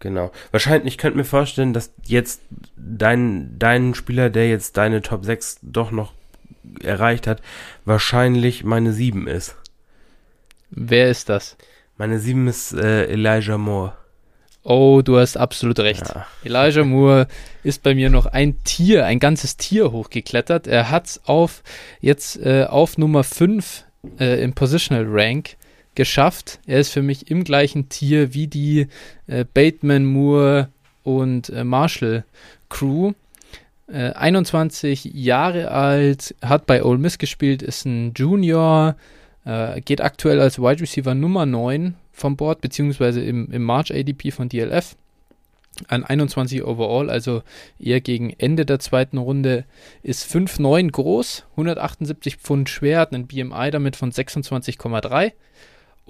Genau. 0.02 0.32
Wahrscheinlich, 0.50 0.96
ich 0.96 0.98
könnte 0.98 1.18
mir 1.18 1.24
vorstellen, 1.24 1.74
dass 1.74 1.94
jetzt 2.04 2.42
dein, 2.76 3.58
dein 3.58 3.94
Spieler, 3.94 4.30
der 4.30 4.50
jetzt 4.50 4.76
deine 4.76 5.02
Top 5.02 5.24
6 5.24 5.60
doch 5.62 5.92
noch 5.92 6.14
erreicht 6.84 7.28
hat, 7.28 7.42
wahrscheinlich 7.86 8.64
meine 8.64 8.94
7 8.94 9.28
ist. 9.28 9.56
Wer 10.72 11.10
ist 11.10 11.30
das? 11.30 11.56
Meine 11.98 12.20
7 12.20 12.48
ist 12.48 12.74
äh, 12.74 13.06
Elijah 13.06 13.58
Moore. 13.58 13.94
Oh, 14.64 15.02
du 15.04 15.18
hast 15.18 15.38
absolut 15.38 15.80
recht. 15.80 16.08
Ja. 16.08 16.26
Elijah 16.44 16.84
Moore 16.84 17.28
ist 17.64 17.84
bei 17.84 17.94
mir 17.94 18.10
noch 18.10 18.26
ein 18.26 18.64
Tier, 18.64 19.06
ein 19.06 19.20
ganzes 19.20 19.58
Tier 19.58 19.92
hochgeklettert. 19.92 20.66
Er 20.66 20.90
hat 20.90 21.20
auf 21.26 21.62
jetzt 22.00 22.38
äh, 22.38 22.66
auf 22.66 22.98
Nummer 22.98 23.24
5 23.24 23.86
äh, 24.20 24.42
im 24.44 24.54
Positional 24.54 25.06
Rank 25.08 25.58
geschafft. 25.95 26.60
Er 26.65 26.80
ist 26.80 26.91
für 26.91 27.01
mich 27.01 27.30
im 27.30 27.43
gleichen 27.43 27.89
Tier 27.89 28.34
wie 28.34 28.47
die 28.47 28.88
äh, 29.27 29.45
Bateman, 29.45 30.06
Moore 30.06 30.69
und 31.04 31.49
äh, 31.49 31.63
Marshall 31.63 32.23
Crew. 32.69 33.13
21 33.91 35.06
äh, 35.06 35.10
Jahre 35.17 35.71
alt, 35.71 36.36
hat 36.41 36.65
bei 36.65 36.84
Ole 36.84 36.97
Miss 36.97 37.17
gespielt, 37.17 37.62
ist 37.62 37.86
ein 37.86 38.13
Junior, 38.15 38.95
äh, 39.45 39.82
geht 39.82 40.01
aktuell 40.01 40.39
als 40.39 40.60
Wide 40.60 40.82
Receiver 40.82 41.13
Nummer 41.13 41.45
9 41.45 41.95
vom 42.13 42.38
Board, 42.38 42.62
beziehungsweise 42.62 43.21
im, 43.21 43.51
im 43.51 43.63
March 43.63 43.93
ADP 43.93 44.32
von 44.32 44.49
DLF. 44.49 44.95
An 45.88 46.04
21 46.04 46.63
overall, 46.63 47.10
also 47.10 47.43
eher 47.80 48.01
gegen 48.01 48.30
Ende 48.38 48.65
der 48.65 48.80
zweiten 48.80 49.17
Runde, 49.17 49.65
ist 50.04 50.30
5,9 50.30 50.91
groß, 50.91 51.45
178 51.51 52.38
Pfund 52.38 52.69
schwer, 52.69 52.99
hat 52.99 53.13
einen 53.13 53.27
BMI 53.27 53.71
damit 53.71 53.95
von 53.95 54.12
26,3 54.12 55.32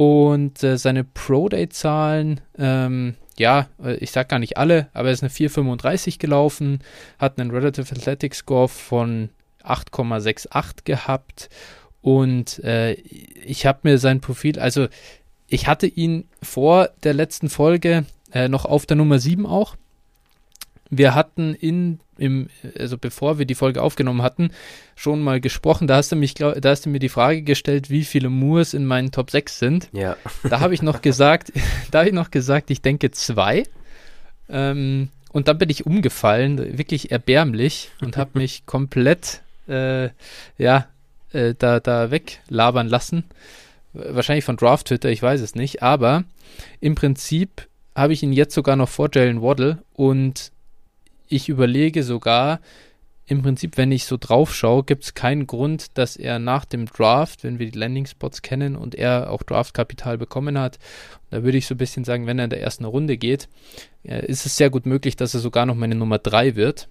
und 0.01 0.63
äh, 0.63 0.79
seine 0.79 1.03
Pro-Day-Zahlen, 1.03 2.41
ähm, 2.57 3.13
ja, 3.37 3.67
äh, 3.83 3.97
ich 3.97 4.09
sag 4.09 4.29
gar 4.29 4.39
nicht 4.39 4.57
alle, 4.57 4.87
aber 4.93 5.09
er 5.09 5.13
ist 5.13 5.21
eine 5.21 5.29
4,35 5.29 6.17
gelaufen, 6.17 6.79
hat 7.19 7.39
einen 7.39 7.51
Relative 7.51 7.95
Athletic 7.95 8.33
Score 8.33 8.67
von 8.67 9.29
8,68 9.63 10.85
gehabt 10.85 11.49
und 12.01 12.63
äh, 12.63 12.93
ich 12.93 13.67
habe 13.67 13.81
mir 13.83 13.99
sein 13.99 14.21
Profil, 14.21 14.57
also 14.57 14.87
ich 15.45 15.67
hatte 15.67 15.85
ihn 15.85 16.27
vor 16.41 16.89
der 17.03 17.13
letzten 17.13 17.49
Folge 17.49 18.05
äh, 18.33 18.47
noch 18.49 18.65
auf 18.65 18.87
der 18.87 18.97
Nummer 18.97 19.19
7 19.19 19.45
auch. 19.45 19.75
Wir 20.89 21.13
hatten 21.13 21.53
in, 21.53 21.99
im, 22.21 22.47
also 22.77 22.97
bevor 22.97 23.39
wir 23.39 23.45
die 23.45 23.55
Folge 23.55 23.81
aufgenommen 23.81 24.21
hatten, 24.21 24.51
schon 24.95 25.21
mal 25.21 25.41
gesprochen. 25.41 25.87
Da 25.87 25.95
hast 25.97 26.11
du 26.11 26.15
mich, 26.15 26.35
da 26.35 26.55
hast 26.63 26.85
du 26.85 26.89
mir 26.89 26.99
die 26.99 27.09
Frage 27.09 27.41
gestellt, 27.41 27.89
wie 27.89 28.03
viele 28.03 28.29
Moors 28.29 28.73
in 28.73 28.85
meinen 28.85 29.11
Top 29.11 29.31
6 29.31 29.59
sind. 29.59 29.89
Ja. 29.91 30.17
Da 30.49 30.59
habe 30.59 30.73
ich 30.73 30.81
noch 30.81 31.01
gesagt, 31.01 31.51
da 31.91 31.99
habe 31.99 32.09
ich 32.09 32.15
noch 32.15 32.31
gesagt, 32.31 32.71
ich 32.71 32.81
denke 32.81 33.11
zwei. 33.11 33.63
Ähm, 34.49 35.09
und 35.31 35.47
dann 35.47 35.57
bin 35.57 35.69
ich 35.69 35.85
umgefallen, 35.85 36.77
wirklich 36.77 37.11
erbärmlich 37.11 37.91
und 38.01 38.17
habe 38.17 38.39
mich 38.39 38.65
komplett, 38.65 39.41
äh, 39.67 40.09
ja, 40.57 40.87
äh, 41.31 41.55
da, 41.57 41.79
da 41.79 42.11
weglabern 42.11 42.87
lassen 42.87 43.25
wahrscheinlich 43.93 44.45
von 44.45 44.57
Draft 44.57 44.87
Twitter, 44.87 45.09
ich 45.09 45.21
weiß 45.21 45.41
es 45.41 45.55
nicht, 45.55 45.83
aber 45.83 46.23
im 46.79 46.95
Prinzip 46.95 47.67
habe 47.95 48.13
ich 48.13 48.23
ihn 48.23 48.33
jetzt 48.33 48.53
sogar 48.53 48.75
noch 48.75 48.89
vor 48.89 49.09
Jalen 49.13 49.41
Waddle 49.41 49.79
und 49.93 50.51
ich 51.31 51.49
überlege 51.49 52.03
sogar, 52.03 52.59
im 53.25 53.43
Prinzip, 53.43 53.77
wenn 53.77 53.91
ich 53.91 54.05
so 54.05 54.17
drauf 54.19 54.53
schaue, 54.53 54.83
gibt 54.83 55.05
es 55.05 55.13
keinen 55.13 55.47
Grund, 55.47 55.97
dass 55.97 56.17
er 56.17 56.37
nach 56.37 56.65
dem 56.65 56.85
Draft, 56.85 57.43
wenn 57.43 57.59
wir 57.59 57.71
die 57.71 57.77
Landing 57.77 58.05
Spots 58.05 58.41
kennen 58.41 58.75
und 58.75 58.93
er 58.93 59.29
auch 59.29 59.43
Draftkapital 59.43 60.17
bekommen 60.17 60.59
hat, 60.59 60.79
da 61.29 61.43
würde 61.43 61.57
ich 61.57 61.65
so 61.65 61.75
ein 61.75 61.77
bisschen 61.77 62.03
sagen, 62.03 62.27
wenn 62.27 62.39
er 62.39 62.45
in 62.45 62.49
der 62.49 62.61
ersten 62.61 62.83
Runde 62.83 63.15
geht, 63.15 63.47
ist 64.03 64.45
es 64.45 64.57
sehr 64.57 64.69
gut 64.69 64.85
möglich, 64.85 65.15
dass 65.15 65.33
er 65.33 65.39
sogar 65.39 65.65
noch 65.65 65.75
meine 65.75 65.95
Nummer 65.95 66.17
3 66.17 66.57
wird. 66.57 66.89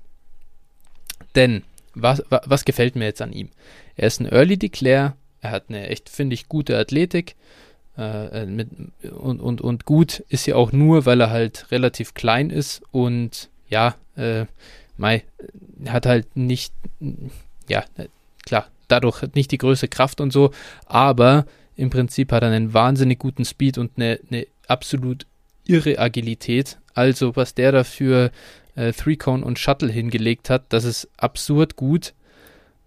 Denn 1.35 1.63
was, 1.95 2.23
was 2.31 2.65
gefällt 2.65 2.97
mir 2.97 3.05
jetzt 3.05 3.21
an 3.21 3.33
ihm? 3.33 3.51
Er 3.97 4.07
ist 4.07 4.21
ein 4.21 4.33
Early 4.33 4.57
Declare, 4.57 5.15
er 5.43 5.51
hat 5.51 5.65
eine 5.69 5.89
echt, 5.89 6.09
finde 6.09 6.35
ich, 6.35 6.49
gute 6.49 6.79
Athletik. 6.79 7.37
Äh, 7.99 8.43
äh, 8.43 8.47
mit, 8.47 8.69
und, 9.11 9.41
und, 9.41 9.61
und 9.61 9.85
gut 9.85 10.21
ist 10.29 10.47
ja 10.47 10.55
auch 10.55 10.73
nur, 10.73 11.07
weil 11.07 11.21
er 11.21 11.31
halt 11.31 11.71
relativ 11.71 12.15
klein 12.15 12.49
ist 12.51 12.83
und 12.93 13.51
ja, 13.71 13.95
äh, 14.17 14.45
Mai 14.97 15.25
hat 15.87 16.05
halt 16.05 16.37
nicht, 16.37 16.75
ja, 17.69 17.85
klar, 18.45 18.69
dadurch 18.89 19.23
nicht 19.35 19.51
die 19.51 19.59
größte 19.59 19.89
Kraft 19.89 20.21
und 20.21 20.33
so, 20.33 20.51
aber 20.85 21.47
im 21.77 21.89
Prinzip 21.89 22.33
hat 22.33 22.43
er 22.43 22.51
einen 22.51 22.75
wahnsinnig 22.75 23.19
guten 23.19 23.45
Speed 23.45 23.79
und 23.79 23.93
eine, 23.97 24.21
eine 24.31 24.47
absolut 24.69 25.27
irre 25.65 25.99
Agilität. 25.99 26.79
Also, 26.93 27.37
was 27.37 27.55
der 27.55 27.73
dafür 27.73 28.31
äh, 28.75 28.93
Three 28.93 29.17
Cone 29.17 29.45
und 29.45 29.59
Shuttle 29.59 29.91
hingelegt 29.91 30.51
hat, 30.51 30.65
das 30.69 30.85
ist 30.85 31.09
absurd 31.17 31.77
gut. 31.77 32.13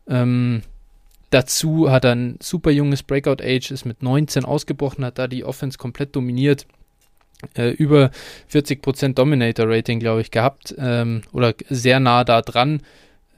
Ähm, 0.07 0.61
Dazu 1.33 1.89
hat 1.89 2.05
er 2.05 2.11
ein 2.11 2.37
super 2.43 2.69
junges 2.69 3.01
Breakout-Age, 3.01 3.71
ist 3.71 3.85
mit 3.85 4.03
19 4.03 4.45
ausgebrochen, 4.45 5.03
hat 5.03 5.17
da 5.17 5.27
die 5.27 5.43
Offense 5.43 5.79
komplett 5.79 6.15
dominiert. 6.15 6.67
Äh, 7.55 7.69
über 7.69 8.11
40% 8.51 9.13
Dominator-Rating, 9.13 9.99
glaube 9.99 10.21
ich, 10.21 10.31
gehabt. 10.31 10.73
Ähm, 10.77 11.21
oder 11.31 11.53
sehr 11.69 11.99
nah 11.99 12.23
da 12.23 12.41
dran. 12.41 12.81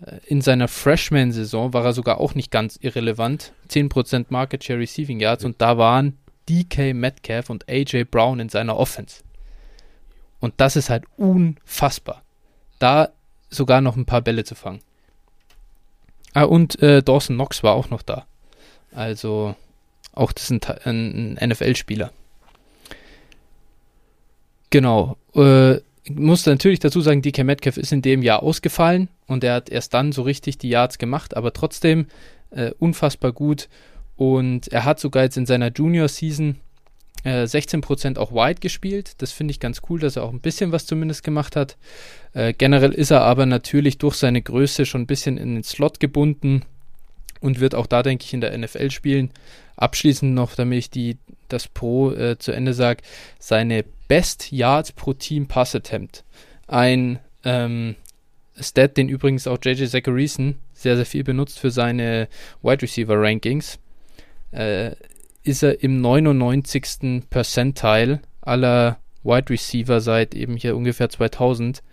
Äh, 0.05 0.17
in 0.27 0.41
seiner 0.41 0.67
Freshman-Saison 0.67 1.73
war 1.73 1.85
er 1.85 1.93
sogar 1.93 2.19
auch 2.19 2.35
nicht 2.35 2.51
ganz 2.51 2.77
irrelevant. 2.81 3.53
10% 3.69 4.27
Market 4.29 4.63
Share 4.63 4.79
Receiving 4.79 5.19
Yards 5.19 5.43
und 5.43 5.61
da 5.61 5.77
waren 5.77 6.17
DK 6.49 6.93
Metcalf 6.93 7.49
und 7.49 7.67
AJ 7.69 8.05
Brown 8.05 8.39
in 8.39 8.49
seiner 8.49 8.77
Offense. 8.77 9.23
Und 10.39 10.53
das 10.57 10.75
ist 10.75 10.89
halt 10.89 11.05
unfassbar. 11.17 12.21
Da 12.79 13.09
sogar 13.49 13.81
noch 13.81 13.95
ein 13.95 14.05
paar 14.05 14.21
Bälle 14.21 14.43
zu 14.43 14.55
fangen. 14.55 14.81
Ah, 16.33 16.43
und 16.43 16.81
äh, 16.81 17.01
Dawson 17.01 17.37
Knox 17.37 17.63
war 17.63 17.73
auch 17.73 17.89
noch 17.89 18.01
da. 18.01 18.25
Also 18.91 19.55
auch 20.13 20.31
das 20.31 20.49
ist 20.49 20.85
ein, 20.85 21.37
ein 21.39 21.49
NFL-Spieler. 21.49 22.11
Genau. 24.69 25.17
Äh, 25.35 25.79
muss 26.09 26.45
natürlich 26.45 26.79
dazu 26.79 27.01
sagen, 27.01 27.21
DK 27.21 27.43
Metcalf 27.43 27.77
ist 27.77 27.91
in 27.91 28.01
dem 28.01 28.21
Jahr 28.21 28.43
ausgefallen 28.43 29.09
und 29.27 29.43
er 29.43 29.55
hat 29.55 29.69
erst 29.69 29.93
dann 29.93 30.11
so 30.11 30.21
richtig 30.21 30.57
die 30.57 30.69
Yards 30.69 30.97
gemacht, 30.97 31.35
aber 31.35 31.53
trotzdem 31.53 32.07
äh, 32.51 32.71
unfassbar 32.79 33.31
gut. 33.31 33.67
Und 34.15 34.67
er 34.69 34.85
hat 34.85 34.99
sogar 34.99 35.23
jetzt 35.23 35.37
in 35.37 35.45
seiner 35.45 35.71
Junior-Season 35.71 36.57
äh, 37.23 37.43
16% 37.43 38.17
auch 38.17 38.31
Wide 38.31 38.59
gespielt. 38.61 39.13
Das 39.17 39.31
finde 39.31 39.51
ich 39.51 39.59
ganz 39.59 39.81
cool, 39.89 39.99
dass 39.99 40.15
er 40.15 40.23
auch 40.23 40.31
ein 40.31 40.39
bisschen 40.39 40.71
was 40.71 40.85
zumindest 40.85 41.23
gemacht 41.23 41.55
hat. 41.55 41.75
Äh, 42.33 42.53
generell 42.53 42.91
ist 42.91 43.11
er 43.11 43.21
aber 43.21 43.45
natürlich 43.45 43.97
durch 43.97 44.15
seine 44.15 44.41
Größe 44.41 44.85
schon 44.85 45.01
ein 45.01 45.07
bisschen 45.07 45.37
in 45.37 45.55
den 45.55 45.63
Slot 45.63 45.99
gebunden 45.99 46.63
und 47.41 47.59
wird 47.59 47.75
auch 47.75 47.87
da, 47.87 48.03
denke 48.03 48.23
ich, 48.25 48.33
in 48.33 48.41
der 48.41 48.57
NFL 48.57 48.91
spielen. 48.91 49.31
Abschließend 49.75 50.33
noch, 50.33 50.55
damit 50.55 50.77
ich 50.77 50.89
die, 50.89 51.17
das 51.49 51.67
Pro 51.67 52.11
äh, 52.11 52.37
zu 52.37 52.51
Ende 52.51 52.73
sage, 52.73 53.01
seine 53.39 53.83
Best 54.07 54.51
Yards 54.51 54.91
pro 54.91 55.13
Team 55.13 55.47
Pass 55.47 55.75
Attempt. 55.75 56.23
Ein 56.67 57.19
ähm, 57.43 57.95
Stat, 58.59 58.97
den 58.97 59.09
übrigens 59.09 59.47
auch 59.47 59.57
JJ 59.63 59.85
Zacharyson 59.87 60.55
sehr, 60.73 60.95
sehr 60.95 61.05
viel 61.05 61.23
benutzt 61.23 61.59
für 61.59 61.71
seine 61.71 62.27
Wide 62.61 62.81
Receiver 62.81 63.19
Rankings. 63.19 63.79
Äh, 64.51 64.91
ist 65.43 65.63
er 65.63 65.83
im 65.83 66.01
99. 66.01 67.23
Percentile 67.29 68.19
aller 68.41 68.97
Wide 69.23 69.49
Receiver 69.49 70.01
seit 70.01 70.33
eben 70.35 70.57
hier 70.57 70.75
ungefähr 70.75 71.09
2000. 71.09 71.83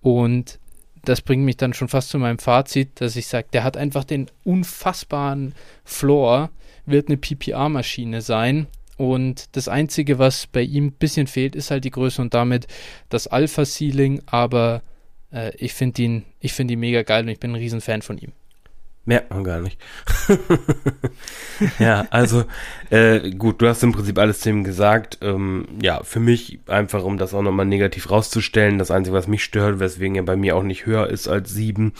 Und 0.00 0.58
das 1.04 1.20
bringt 1.20 1.44
mich 1.44 1.56
dann 1.56 1.72
schon 1.72 1.88
fast 1.88 2.10
zu 2.10 2.18
meinem 2.18 2.38
Fazit, 2.38 3.00
dass 3.00 3.16
ich 3.16 3.26
sage, 3.26 3.48
der 3.52 3.64
hat 3.64 3.76
einfach 3.76 4.04
den 4.04 4.30
unfassbaren 4.44 5.54
Floor, 5.84 6.50
wird 6.84 7.08
eine 7.08 7.16
PPR-Maschine 7.16 8.22
sein. 8.22 8.66
Und 8.96 9.56
das 9.56 9.68
Einzige, 9.68 10.18
was 10.18 10.46
bei 10.46 10.62
ihm 10.62 10.86
ein 10.86 10.92
bisschen 10.92 11.26
fehlt, 11.26 11.54
ist 11.54 11.70
halt 11.70 11.84
die 11.84 11.90
Größe 11.90 12.22
und 12.22 12.34
damit 12.34 12.66
das 13.08 13.26
Alpha-Ceiling. 13.26 14.22
Aber 14.26 14.82
äh, 15.32 15.52
ich 15.56 15.74
finde 15.74 16.02
ihn, 16.02 16.24
ich 16.40 16.52
finde 16.52 16.74
ihn 16.74 16.80
mega 16.80 17.02
geil 17.02 17.24
und 17.24 17.28
ich 17.28 17.40
bin 17.40 17.52
ein 17.52 17.56
Riesenfan 17.56 18.02
von 18.02 18.18
ihm. 18.18 18.32
Merkt 19.08 19.30
man 19.30 19.44
gar 19.44 19.60
nicht. 19.60 19.80
ja, 21.78 22.08
also 22.10 22.44
äh, 22.90 23.30
gut, 23.30 23.62
du 23.62 23.68
hast 23.68 23.84
im 23.84 23.92
Prinzip 23.92 24.18
alles 24.18 24.40
zu 24.40 24.50
ihm 24.50 24.64
gesagt. 24.64 25.18
Ähm, 25.22 25.68
ja, 25.80 26.02
für 26.02 26.18
mich 26.18 26.58
einfach, 26.66 27.04
um 27.04 27.16
das 27.16 27.32
auch 27.32 27.42
nochmal 27.42 27.66
negativ 27.66 28.10
rauszustellen, 28.10 28.78
das 28.78 28.90
Einzige, 28.90 29.16
was 29.16 29.28
mich 29.28 29.44
stört, 29.44 29.78
weswegen 29.78 30.16
er 30.16 30.24
bei 30.24 30.34
mir 30.34 30.56
auch 30.56 30.64
nicht 30.64 30.86
höher 30.86 31.06
ist 31.06 31.28
als 31.28 31.54
sieben, 31.54 31.92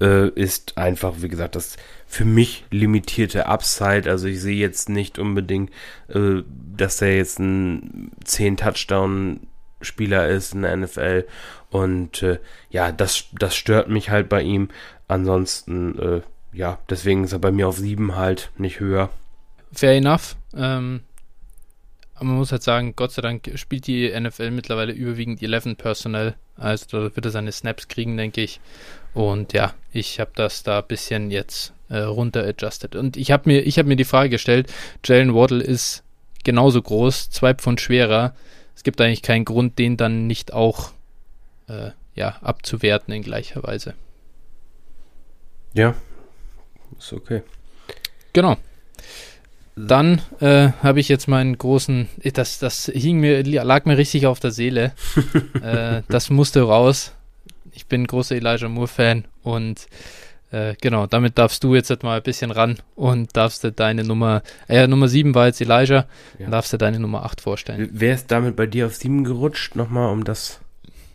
äh, 0.00 0.30
ist 0.30 0.78
einfach, 0.78 1.16
wie 1.18 1.28
gesagt, 1.28 1.56
das 1.56 1.76
für 2.06 2.24
mich 2.24 2.64
limitierte 2.70 3.46
Upside. 3.46 4.08
Also 4.10 4.28
ich 4.28 4.40
sehe 4.40 4.56
jetzt 4.56 4.88
nicht 4.88 5.18
unbedingt, 5.18 5.70
äh, 6.08 6.42
dass 6.76 7.02
er 7.02 7.16
jetzt 7.16 7.38
ein 7.38 8.12
10 8.24 8.56
Touchdown 8.56 9.40
Spieler 9.80 10.28
ist 10.28 10.54
in 10.54 10.62
der 10.62 10.76
NFL. 10.76 11.26
Und 11.70 12.22
äh, 12.22 12.38
ja, 12.70 12.92
das, 12.92 13.24
das 13.38 13.56
stört 13.56 13.88
mich 13.88 14.10
halt 14.10 14.28
bei 14.28 14.42
ihm. 14.42 14.68
Ansonsten, 15.08 15.98
äh, 15.98 16.20
ja, 16.52 16.78
deswegen 16.88 17.24
ist 17.24 17.32
er 17.32 17.38
bei 17.38 17.52
mir 17.52 17.68
auf 17.68 17.76
sieben 17.76 18.16
halt 18.16 18.50
nicht 18.56 18.80
höher. 18.80 19.10
Fair 19.72 19.92
enough. 19.92 20.36
Ähm, 20.54 21.00
man 22.18 22.36
muss 22.36 22.52
halt 22.52 22.62
sagen, 22.62 22.94
Gott 22.96 23.12
sei 23.12 23.20
Dank 23.20 23.50
spielt 23.56 23.86
die 23.86 24.08
NFL 24.18 24.50
mittlerweile 24.50 24.92
überwiegend 24.92 25.42
11 25.42 25.76
Personnel. 25.76 26.34
Also 26.56 26.86
da 26.90 27.14
wird 27.16 27.26
er 27.26 27.30
seine 27.30 27.52
Snaps 27.52 27.88
kriegen, 27.88 28.16
denke 28.16 28.40
ich. 28.40 28.60
Und 29.12 29.52
ja, 29.52 29.74
ich 29.92 30.18
habe 30.20 30.30
das 30.34 30.62
da 30.62 30.78
ein 30.78 30.86
bisschen 30.86 31.30
jetzt 31.30 31.74
äh, 31.88 31.98
runter 31.98 32.44
adjusted. 32.46 32.96
Und 32.96 33.16
ich 33.16 33.30
habe 33.30 33.48
mir, 33.48 33.62
hab 33.62 33.86
mir 33.86 33.96
die 33.96 34.04
Frage 34.04 34.30
gestellt, 34.30 34.72
Jalen 35.04 35.34
Waddle 35.34 35.62
ist 35.62 36.02
genauso 36.44 36.80
groß, 36.80 37.30
zwei 37.30 37.54
Pfund 37.54 37.80
schwerer. 37.80 38.34
Es 38.74 38.82
gibt 38.82 39.00
eigentlich 39.00 39.22
keinen 39.22 39.44
Grund, 39.44 39.78
den 39.78 39.96
dann 39.96 40.26
nicht 40.26 40.52
auch 40.52 40.92
äh, 41.68 41.90
ja, 42.14 42.36
abzuwerten 42.40 43.12
in 43.12 43.22
gleicher 43.22 43.62
Weise. 43.62 43.94
Ja, 45.74 45.94
ist 46.98 47.12
okay. 47.12 47.42
Genau. 48.32 48.56
Dann 49.76 50.22
äh, 50.40 50.70
habe 50.82 51.00
ich 51.00 51.08
jetzt 51.08 51.28
meinen 51.28 51.58
großen, 51.58 52.08
das, 52.32 52.58
das 52.58 52.86
hing 52.86 53.18
mir, 53.18 53.44
lag 53.44 53.84
mir 53.84 53.98
richtig 53.98 54.26
auf 54.26 54.40
der 54.40 54.50
Seele. 54.50 54.92
äh, 55.62 56.02
das 56.08 56.30
musste 56.30 56.62
raus. 56.62 57.12
Ich 57.72 57.86
bin 57.86 58.06
großer 58.06 58.36
Elijah 58.36 58.70
Moore-Fan 58.70 59.26
und 59.42 59.86
äh, 60.52 60.74
genau, 60.80 61.06
damit 61.06 61.38
darfst 61.38 61.64
du 61.64 61.74
jetzt 61.74 62.02
mal 62.02 62.18
ein 62.18 62.22
bisschen 62.22 62.50
ran 62.50 62.78
und 62.94 63.36
darfst 63.36 63.64
du 63.64 63.72
deine 63.72 64.04
Nummer, 64.04 64.42
äh, 64.68 64.86
Nummer 64.86 65.08
7 65.08 65.34
war 65.34 65.46
jetzt 65.46 65.60
Elijah, 65.60 66.06
ja. 66.38 66.48
darfst 66.48 66.72
du 66.72 66.76
deine 66.76 67.00
Nummer 67.00 67.24
8 67.24 67.40
vorstellen. 67.40 67.88
Wer 67.92 68.14
ist 68.14 68.30
damit 68.30 68.56
bei 68.56 68.66
dir 68.66 68.86
auf 68.86 68.94
7 68.94 69.24
gerutscht? 69.24 69.74
Nochmal, 69.74 70.12
um 70.12 70.24
das 70.24 70.60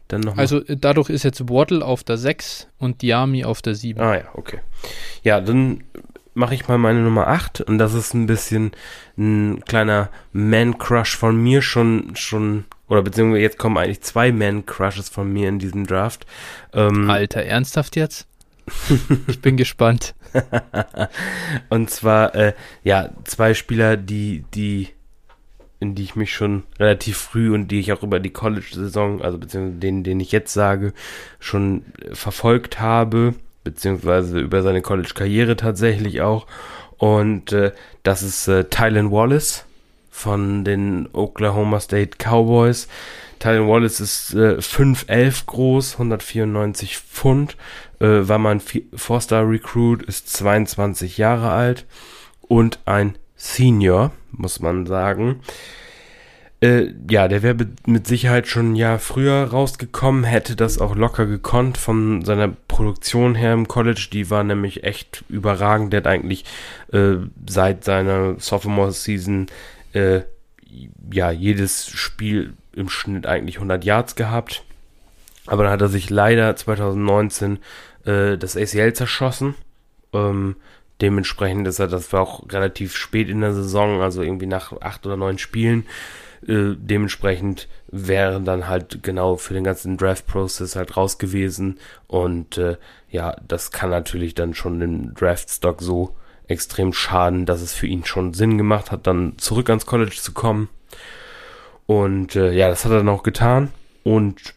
dann 0.09 0.21
nochmal. 0.21 0.41
Also 0.41 0.63
äh, 0.65 0.75
dadurch 0.77 1.09
ist 1.09 1.23
jetzt 1.23 1.49
Waddle 1.49 1.83
auf 1.85 2.03
der 2.03 2.17
6 2.17 2.67
und 2.77 3.01
Diami 3.01 3.45
auf 3.45 3.61
der 3.61 3.75
7. 3.75 4.01
Ah 4.01 4.15
ja, 4.15 4.25
okay. 4.33 4.59
Ja, 5.23 5.39
dann 5.39 5.83
mache 6.33 6.53
ich 6.53 6.67
mal 6.67 6.77
meine 6.77 7.01
Nummer 7.01 7.27
8 7.27 7.61
und 7.61 7.77
das 7.77 7.93
ist 7.93 8.13
ein 8.13 8.25
bisschen 8.25 8.71
ein 9.17 9.63
kleiner 9.65 10.09
Man-Crush 10.33 11.15
von 11.15 11.41
mir 11.41 11.61
schon, 11.61 12.15
schon, 12.15 12.65
oder 12.87 13.01
beziehungsweise 13.01 13.41
jetzt 13.41 13.57
kommen 13.57 13.77
eigentlich 13.77 14.01
zwei 14.01 14.31
Man-Crushes 14.31 15.09
von 15.09 15.31
mir 15.31 15.49
in 15.49 15.59
diesem 15.59 15.87
Draft. 15.87 16.25
Ähm, 16.73 17.09
Alter, 17.09 17.43
ernsthaft 17.43 17.95
jetzt? 17.95 18.27
Ich 19.27 19.41
bin 19.41 19.57
gespannt. 19.57 20.15
und 21.69 21.89
zwar, 21.89 22.35
äh, 22.35 22.53
ja, 22.83 23.09
zwei 23.25 23.53
Spieler, 23.53 23.97
die, 23.97 24.45
die, 24.53 24.89
in 25.79 25.95
die 25.95 26.03
ich 26.03 26.15
mich 26.15 26.33
schon 26.33 26.63
relativ 26.79 27.17
früh 27.17 27.53
und 27.53 27.69
die 27.69 27.79
ich 27.79 27.91
auch 27.91 28.03
über 28.03 28.19
die 28.19 28.29
College-Saison, 28.29 29.21
also 29.21 29.37
beziehungsweise 29.37 29.79
den, 29.79 30.03
den 30.03 30.19
ich 30.19 30.31
jetzt 30.31 30.53
sage, 30.53 30.93
schon 31.39 31.83
verfolgt 32.13 32.79
habe 32.79 33.33
beziehungsweise 33.63 34.39
über 34.39 34.61
seine 34.61 34.81
College-Karriere 34.81 35.55
tatsächlich 35.55 36.21
auch. 36.21 36.47
Und 36.97 37.51
äh, 37.51 37.71
das 38.03 38.23
ist 38.23 38.47
äh, 38.47 38.65
Tylen 38.65 39.11
Wallace 39.11 39.65
von 40.09 40.63
den 40.63 41.09
Oklahoma 41.13 41.79
State 41.79 42.17
Cowboys. 42.17 42.87
Tylen 43.39 43.67
Wallace 43.67 43.99
ist 43.99 44.33
äh, 44.33 44.57
5'11 44.57 45.45
groß, 45.45 45.93
194 45.93 46.97
Pfund, 46.97 47.57
äh, 48.01 48.27
war 48.27 48.39
mal 48.39 48.51
ein 48.51 48.61
Four-Star-Recruit, 48.95 50.03
ist 50.03 50.29
22 50.33 51.17
Jahre 51.17 51.51
alt 51.51 51.85
und 52.41 52.79
ein 52.85 53.15
Senior, 53.35 54.11
muss 54.31 54.59
man 54.59 54.85
sagen. 54.85 55.41
Äh, 56.61 56.93
ja, 57.09 57.27
der 57.27 57.41
wäre 57.41 57.57
mit 57.87 58.05
Sicherheit 58.05 58.47
schon 58.47 58.73
ein 58.73 58.75
Jahr 58.75 58.99
früher 58.99 59.45
rausgekommen, 59.45 60.23
hätte 60.23 60.55
das 60.55 60.79
auch 60.79 60.95
locker 60.95 61.25
gekonnt 61.25 61.77
von 61.77 62.23
seiner 62.23 62.49
Produktion 62.49 63.33
her 63.33 63.53
im 63.53 63.67
College. 63.67 64.09
Die 64.13 64.29
war 64.29 64.43
nämlich 64.43 64.83
echt 64.83 65.23
überragend. 65.27 65.91
Der 65.91 66.01
hat 66.01 66.07
eigentlich 66.07 66.45
äh, 66.93 67.15
seit 67.47 67.83
seiner 67.83 68.39
Sophomore-Season 68.39 69.47
äh, 69.93 70.21
ja 71.11 71.31
jedes 71.31 71.87
Spiel 71.87 72.53
im 72.73 72.89
Schnitt 72.89 73.25
eigentlich 73.25 73.55
100 73.55 73.83
Yards 73.83 74.15
gehabt. 74.15 74.63
Aber 75.47 75.63
dann 75.63 75.71
hat 75.71 75.81
er 75.81 75.89
sich 75.89 76.11
leider 76.11 76.55
2019 76.55 77.57
äh, 78.05 78.37
das 78.37 78.57
ACL 78.57 78.93
zerschossen. 78.93 79.55
Ähm, 80.13 80.55
dementsprechend 81.01 81.67
ist 81.67 81.79
er, 81.79 81.87
das 81.87 82.11
war 82.13 82.21
auch 82.21 82.51
relativ 82.51 82.95
spät 82.95 83.29
in 83.29 83.41
der 83.41 83.53
Saison, 83.53 84.01
also 84.01 84.21
irgendwie 84.21 84.47
nach 84.47 84.73
acht 84.81 85.05
oder 85.05 85.17
neun 85.17 85.37
Spielen. 85.37 85.85
Äh, 86.47 86.75
dementsprechend 86.75 87.67
wäre 87.87 88.41
dann 88.41 88.67
halt 88.67 89.03
genau 89.03 89.35
für 89.37 89.53
den 89.53 89.63
ganzen 89.63 89.97
Draft-Prozess 89.97 90.75
halt 90.75 90.97
raus 90.97 91.17
gewesen. 91.17 91.79
Und 92.07 92.57
äh, 92.57 92.77
ja, 93.09 93.35
das 93.47 93.71
kann 93.71 93.89
natürlich 93.89 94.35
dann 94.35 94.53
schon 94.53 94.79
den 94.79 95.13
Draft-Stock 95.13 95.81
so 95.81 96.15
extrem 96.47 96.93
schaden, 96.93 97.45
dass 97.45 97.61
es 97.61 97.73
für 97.73 97.87
ihn 97.87 98.05
schon 98.05 98.33
Sinn 98.33 98.57
gemacht 98.57 98.91
hat, 98.91 99.07
dann 99.07 99.37
zurück 99.37 99.69
ans 99.69 99.85
College 99.85 100.17
zu 100.19 100.33
kommen. 100.33 100.69
Und 101.85 102.35
äh, 102.35 102.51
ja, 102.51 102.69
das 102.69 102.85
hat 102.85 102.91
er 102.91 102.99
dann 102.99 103.09
auch 103.09 103.23
getan 103.23 103.71
und 104.03 104.53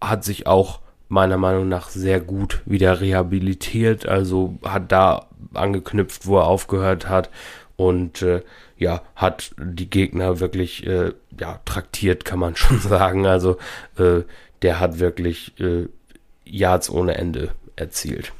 hat 0.00 0.24
sich 0.24 0.46
auch 0.46 0.80
meiner 1.12 1.36
Meinung 1.36 1.68
nach 1.68 1.90
sehr 1.90 2.20
gut 2.20 2.62
wieder 2.64 3.02
rehabilitiert. 3.02 4.08
Also 4.08 4.58
hat 4.64 4.90
da 4.90 5.26
angeknüpft, 5.52 6.26
wo 6.26 6.38
er 6.38 6.46
aufgehört 6.46 7.06
hat. 7.06 7.28
Und 7.76 8.22
äh, 8.22 8.40
ja, 8.78 9.02
hat 9.14 9.50
die 9.58 9.90
Gegner 9.90 10.40
wirklich 10.40 10.86
äh, 10.86 11.12
ja, 11.38 11.60
traktiert, 11.66 12.24
kann 12.24 12.38
man 12.38 12.56
schon 12.56 12.80
sagen. 12.80 13.26
Also 13.26 13.58
äh, 13.98 14.22
der 14.62 14.80
hat 14.80 15.00
wirklich 15.00 15.60
äh, 15.60 15.86
Yards 16.46 16.88
ohne 16.88 17.16
Ende 17.18 17.50
erzielt. 17.76 18.32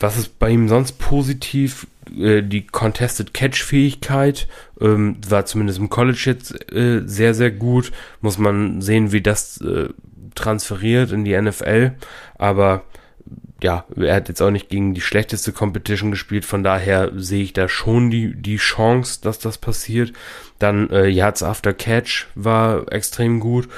Was 0.00 0.16
ist 0.16 0.40
bei 0.40 0.50
ihm 0.50 0.68
sonst 0.68 0.98
positiv? 0.98 1.86
Äh, 2.18 2.42
die 2.42 2.66
Contested 2.66 3.34
Catch-Fähigkeit 3.34 4.48
ähm, 4.80 5.16
war 5.28 5.46
zumindest 5.46 5.78
im 5.78 5.90
College 5.90 6.22
jetzt 6.24 6.72
äh, 6.72 7.02
sehr, 7.06 7.34
sehr 7.34 7.52
gut. 7.52 7.92
Muss 8.20 8.36
man 8.36 8.82
sehen, 8.82 9.12
wie 9.12 9.20
das 9.20 9.60
äh, 9.60 9.90
transferiert 10.34 11.12
in 11.12 11.24
die 11.24 11.40
NFL. 11.40 11.92
Aber 12.36 12.84
ja, 13.62 13.84
er 13.96 14.16
hat 14.16 14.28
jetzt 14.28 14.42
auch 14.42 14.50
nicht 14.50 14.68
gegen 14.68 14.94
die 14.94 15.00
schlechteste 15.00 15.52
Competition 15.52 16.10
gespielt, 16.10 16.44
von 16.44 16.64
daher 16.64 17.12
sehe 17.14 17.44
ich 17.44 17.52
da 17.52 17.68
schon 17.68 18.10
die, 18.10 18.34
die 18.34 18.56
Chance, 18.56 19.20
dass 19.22 19.38
das 19.38 19.58
passiert. 19.58 20.12
Dann 20.58 20.90
äh, 20.90 21.06
Yards 21.06 21.42
After 21.42 21.72
Catch 21.72 22.26
war 22.34 22.90
extrem 22.92 23.40
gut. 23.40 23.68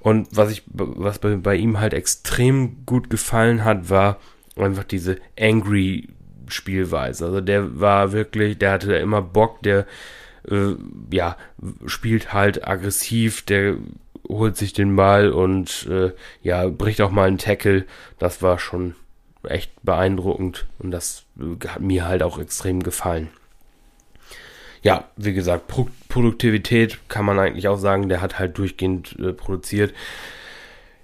Und 0.00 0.28
was 0.32 0.50
ich, 0.50 0.62
was 0.66 1.18
bei, 1.18 1.36
bei 1.36 1.56
ihm 1.56 1.78
halt 1.80 1.94
extrem 1.94 2.84
gut 2.86 3.10
gefallen 3.10 3.64
hat, 3.64 3.90
war 3.90 4.18
einfach 4.56 4.84
diese 4.84 5.18
angry 5.38 6.08
Spielweise. 6.48 7.26
Also 7.26 7.40
der 7.40 7.80
war 7.80 8.12
wirklich, 8.12 8.58
der 8.58 8.72
hatte 8.72 8.88
da 8.88 8.96
immer 8.96 9.22
Bock, 9.22 9.62
der 9.62 9.86
äh, 10.50 10.74
ja, 11.10 11.36
spielt 11.86 12.32
halt 12.32 12.66
aggressiv, 12.66 13.42
der 13.42 13.76
holt 14.28 14.56
sich 14.56 14.72
den 14.72 14.96
Ball 14.96 15.30
und 15.30 15.86
äh, 15.90 16.12
ja, 16.42 16.66
bricht 16.68 17.00
auch 17.00 17.10
mal 17.10 17.28
einen 17.28 17.38
Tackle. 17.38 17.84
Das 18.18 18.42
war 18.42 18.58
schon 18.58 18.94
echt 19.42 19.70
beeindruckend 19.82 20.66
und 20.78 20.90
das 20.90 21.24
äh, 21.38 21.66
hat 21.66 21.80
mir 21.80 22.06
halt 22.06 22.22
auch 22.22 22.38
extrem 22.38 22.82
gefallen. 22.82 23.28
Ja, 24.82 25.08
wie 25.16 25.32
gesagt, 25.32 25.66
Pro 25.68 25.88
Produktivität 26.08 26.98
kann 27.08 27.24
man 27.24 27.38
eigentlich 27.38 27.66
auch 27.68 27.78
sagen, 27.78 28.08
der 28.08 28.20
hat 28.20 28.38
halt 28.38 28.58
durchgehend 28.58 29.18
äh, 29.18 29.32
produziert. 29.32 29.92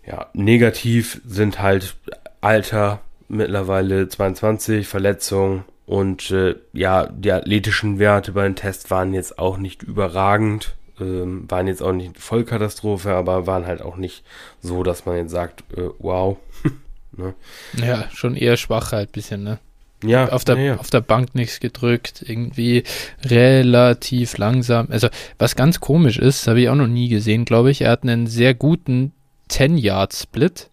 Ja, 0.06 0.28
negativ 0.34 1.20
sind 1.26 1.60
halt 1.60 1.96
Alter, 2.40 3.00
mittlerweile 3.28 4.08
22, 4.08 4.86
Verletzung 4.86 5.64
und 5.86 6.30
äh, 6.30 6.54
ja, 6.72 7.06
die 7.06 7.32
athletischen 7.32 7.98
Werte 7.98 8.32
bei 8.32 8.44
den 8.44 8.54
Tests 8.54 8.90
waren 8.90 9.14
jetzt 9.14 9.38
auch 9.38 9.56
nicht 9.56 9.82
überragend, 9.82 10.76
ähm, 11.00 11.44
waren 11.48 11.66
jetzt 11.66 11.82
auch 11.82 11.92
nicht 11.92 12.18
Vollkatastrophe, 12.18 13.12
aber 13.12 13.46
waren 13.46 13.66
halt 13.66 13.82
auch 13.82 13.96
nicht 13.96 14.24
so, 14.60 14.82
dass 14.82 15.06
man 15.06 15.16
jetzt 15.16 15.30
sagt, 15.30 15.64
äh, 15.76 15.90
wow, 15.98 16.38
Ne? 17.16 17.34
Ja, 17.76 18.08
schon 18.12 18.36
eher 18.36 18.56
schwach 18.56 18.92
halt 18.92 19.12
bisschen, 19.12 19.42
ne? 19.42 19.58
Ja, 20.02 20.30
auf 20.30 20.44
der, 20.44 20.56
ja, 20.56 20.62
ja. 20.62 20.76
auf 20.78 20.88
der 20.88 21.02
Bank 21.02 21.34
nichts 21.34 21.60
gedrückt, 21.60 22.24
irgendwie 22.26 22.84
relativ 23.22 24.38
langsam. 24.38 24.88
Also, 24.90 25.08
was 25.38 25.56
ganz 25.56 25.80
komisch 25.80 26.18
ist, 26.18 26.46
habe 26.46 26.62
ich 26.62 26.68
auch 26.70 26.74
noch 26.74 26.86
nie 26.86 27.08
gesehen, 27.08 27.44
glaube 27.44 27.70
ich. 27.70 27.82
Er 27.82 27.90
hat 27.90 28.02
einen 28.02 28.26
sehr 28.26 28.54
guten 28.54 29.12
10-Yard-Split, 29.50 30.70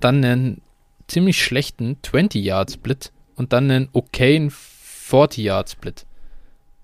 dann 0.00 0.24
einen 0.24 0.62
ziemlich 1.06 1.40
schlechten 1.42 1.98
20-Yard-Split 2.02 3.12
und 3.36 3.52
dann 3.52 3.70
einen 3.70 3.88
okayen 3.92 4.50
40-Yard-Split. 4.50 6.04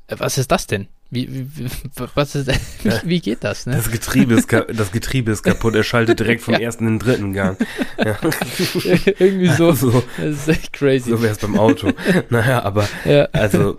Äh, 0.07 0.17
was 0.19 0.39
ist 0.39 0.53
das 0.53 0.69
denn? 0.69 0.87
Wie, 1.13 1.29
wie, 1.31 1.67
was 2.15 2.35
ist, 2.35 2.49
wie, 2.83 2.91
wie 3.05 3.21
geht 3.21 3.45
das? 3.45 3.67
Ne? 3.67 3.77
Das, 3.77 3.91
Getriebe 3.91 4.33
ist, 4.33 4.51
das 4.51 4.93
Getriebe 4.93 5.31
ist 5.31 5.43
kaputt. 5.43 5.75
Er 5.75 5.85
schaltet 5.85 6.19
direkt 6.19 6.41
vom 6.41 6.55
ja. 6.59 6.61
ersten 6.61 6.87
in 6.87 6.95
den 6.95 6.99
dritten 7.01 7.33
Gang. 7.35 7.59
Ja. 8.03 8.19
Irgendwie 9.19 9.49
so. 9.49 9.69
Also, 9.69 10.03
das 10.17 10.37
ist 10.37 10.49
echt 10.49 10.73
crazy. 10.73 11.11
So 11.11 11.21
wäre 11.21 11.33
es 11.33 11.39
beim 11.39 11.59
Auto. 11.59 11.93
naja, 12.31 12.63
aber 12.63 12.89
ja. 13.05 13.29
also 13.33 13.77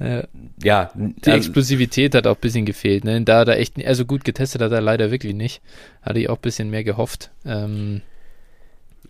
Ja, 0.00 0.24
ja 0.60 0.90
die 0.96 1.30
also, 1.30 1.36
Explosivität 1.36 2.16
hat 2.16 2.26
auch 2.26 2.34
ein 2.34 2.40
bisschen 2.40 2.66
gefehlt. 2.66 3.04
Ne? 3.04 3.22
Da 3.22 3.38
hat 3.38 3.48
er 3.48 3.60
echt, 3.60 3.78
also 3.86 4.04
gut 4.04 4.24
getestet 4.24 4.60
hat 4.60 4.72
er 4.72 4.80
leider 4.80 5.12
wirklich 5.12 5.34
nicht. 5.34 5.62
Hatte 6.02 6.18
ich 6.18 6.28
auch 6.28 6.38
ein 6.38 6.42
bisschen 6.42 6.68
mehr 6.68 6.82
gehofft. 6.82 7.30
Ähm, 7.44 8.02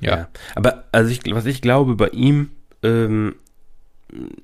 ja. 0.03 0.17
ja. 0.17 0.29
Aber 0.55 0.85
also 0.93 1.11
ich, 1.11 1.21
was 1.31 1.47
ich 1.47 1.63
glaube 1.63 1.97
bei 1.97 2.09
ihm 2.09 2.51
ähm, 2.83 3.37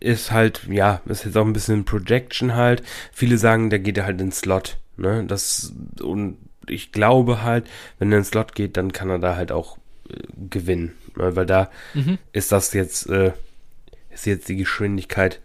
ist 0.01 0.31
halt, 0.31 0.63
ja, 0.69 1.01
ist 1.07 1.25
jetzt 1.25 1.37
auch 1.37 1.47
ein 1.47 1.53
bisschen 1.53 1.85
Projection 1.85 2.55
halt. 2.55 2.83
Viele 3.13 3.39
sagen, 3.39 3.71
der 3.71 3.79
geht 3.79 4.03
halt 4.03 4.21
in 4.21 4.33
Slot. 4.33 4.79
Ne? 4.97 5.25
Das 5.27 5.73
und 6.01 6.37
ich 6.69 6.93
glaube 6.93 7.43
halt, 7.43 7.67
wenn 7.99 8.13
er 8.13 8.19
in 8.19 8.25
Slot 8.25 8.55
geht, 8.55 8.77
dann 8.77 8.93
kann 8.93 9.11
er 9.11 9.19
da 9.19 9.37
halt 9.37 9.53
auch 9.53 9.79
äh, 10.09 10.15
gewinnen. 10.51 10.93
Ne? 11.17 11.35
Weil 11.37 11.47
da 11.47 11.71
mhm. 11.95 12.19
ist 12.33 12.53
das 12.53 12.73
jetzt, 12.73 13.09
äh, 13.09 13.33
ist 14.11 14.27
jetzt 14.27 14.49
die 14.49 14.57
Geschwindigkeit 14.57 15.41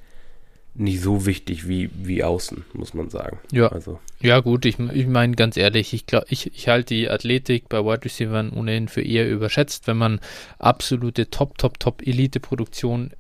nicht 0.80 1.02
so 1.02 1.26
wichtig 1.26 1.68
wie, 1.68 1.90
wie 1.94 2.24
außen, 2.24 2.64
muss 2.74 2.94
man 2.94 3.10
sagen. 3.10 3.40
Ja. 3.52 3.70
Also. 3.70 4.00
Ja, 4.22 4.40
gut, 4.42 4.66
ich, 4.66 4.78
ich 4.80 5.08
meine 5.08 5.36
ganz 5.36 5.58
ehrlich, 5.58 5.94
ich 5.94 6.06
glaube, 6.06 6.28
ich, 6.30 6.54
ich 6.54 6.68
halte 6.68 6.94
die 6.94 7.10
Athletik 7.10 7.68
bei 7.68 7.84
Wide 7.84 8.06
Receivers 8.06 8.52
ohnehin 8.54 8.88
für 8.88 9.02
eher 9.02 9.28
überschätzt, 9.30 9.88
wenn 9.88 9.98
man 9.98 10.20
absolute 10.60 11.32
Top, 11.32 11.58
Top, 11.58 11.80
Top 11.80 12.06
Elite-Produktion 12.06 13.12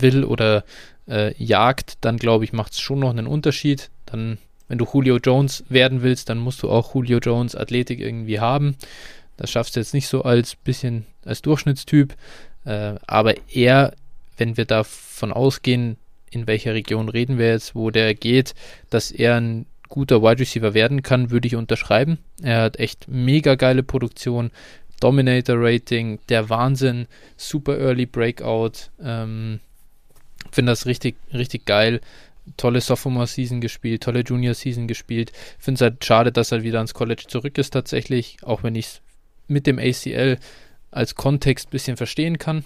will 0.00 0.24
oder 0.24 0.64
äh, 1.08 1.34
jagt, 1.42 1.98
dann 2.00 2.16
glaube 2.16 2.44
ich, 2.44 2.52
macht 2.52 2.72
es 2.72 2.80
schon 2.80 3.00
noch 3.00 3.10
einen 3.10 3.26
Unterschied. 3.26 3.90
Dann, 4.06 4.38
wenn 4.68 4.78
du 4.78 4.86
Julio 4.92 5.18
Jones 5.18 5.64
werden 5.68 6.02
willst, 6.02 6.28
dann 6.28 6.38
musst 6.38 6.62
du 6.62 6.70
auch 6.70 6.94
Julio 6.94 7.18
Jones 7.18 7.54
Athletik 7.54 8.00
irgendwie 8.00 8.40
haben. 8.40 8.76
Das 9.36 9.50
schaffst 9.50 9.76
du 9.76 9.80
jetzt 9.80 9.94
nicht 9.94 10.08
so 10.08 10.22
als 10.22 10.56
bisschen 10.56 11.06
als 11.24 11.42
Durchschnittstyp. 11.42 12.14
Äh, 12.64 12.94
aber 13.06 13.34
er, 13.48 13.94
wenn 14.36 14.56
wir 14.56 14.64
davon 14.64 15.32
ausgehen, 15.32 15.96
in 16.30 16.46
welcher 16.46 16.74
Region 16.74 17.08
reden 17.08 17.38
wir 17.38 17.48
jetzt, 17.48 17.74
wo 17.74 17.90
der 17.90 18.14
geht, 18.14 18.54
dass 18.90 19.10
er 19.10 19.36
ein 19.36 19.66
guter 19.88 20.22
Wide 20.22 20.40
Receiver 20.40 20.72
werden 20.72 21.02
kann, 21.02 21.30
würde 21.30 21.46
ich 21.46 21.56
unterschreiben. 21.56 22.18
Er 22.40 22.62
hat 22.62 22.78
echt 22.78 23.08
mega 23.08 23.56
geile 23.56 23.82
Produktion, 23.82 24.50
Dominator 25.00 25.56
Rating, 25.58 26.18
der 26.28 26.48
Wahnsinn, 26.48 27.06
super 27.36 27.78
Early 27.78 28.06
Breakout. 28.06 28.90
Ähm, 29.02 29.60
Finde 30.52 30.70
das 30.70 30.86
richtig, 30.86 31.16
richtig 31.32 31.66
geil. 31.66 32.00
Tolle 32.56 32.80
Sophomore 32.80 33.26
Season 33.26 33.60
gespielt, 33.60 34.02
tolle 34.02 34.20
Junior 34.20 34.54
Season 34.54 34.86
gespielt. 34.86 35.32
Finde 35.58 35.76
es 35.76 35.80
halt 35.80 36.04
schade, 36.04 36.30
dass 36.30 36.52
er 36.52 36.62
wieder 36.62 36.78
ans 36.78 36.94
College 36.94 37.24
zurück 37.26 37.56
ist 37.58 37.70
tatsächlich, 37.70 38.36
auch 38.42 38.62
wenn 38.62 38.74
ich 38.74 38.86
es 38.86 39.00
mit 39.48 39.66
dem 39.66 39.78
ACL 39.78 40.38
als 40.90 41.14
Kontext 41.14 41.68
ein 41.68 41.70
bisschen 41.70 41.96
verstehen 41.96 42.38
kann. 42.38 42.64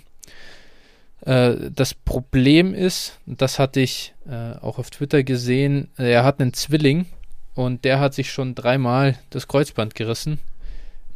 Äh, 1.21 1.55
das 1.75 1.95
Problem 1.95 2.75
ist, 2.75 3.19
das 3.27 3.59
hatte 3.59 3.81
ich 3.81 4.15
äh, 4.29 4.57
auch 4.61 4.79
auf 4.79 4.91
Twitter 4.91 5.23
gesehen, 5.23 5.89
er 5.97 6.25
hat 6.25 6.41
einen 6.41 6.53
Zwilling 6.53 7.07
und 7.55 7.85
der 7.85 8.01
hat 8.01 8.15
sich 8.15 8.31
schon 8.31 8.55
dreimal 8.55 9.17
das 9.31 9.49
Kreuzband 9.49 9.95
gerissen. 9.95 10.41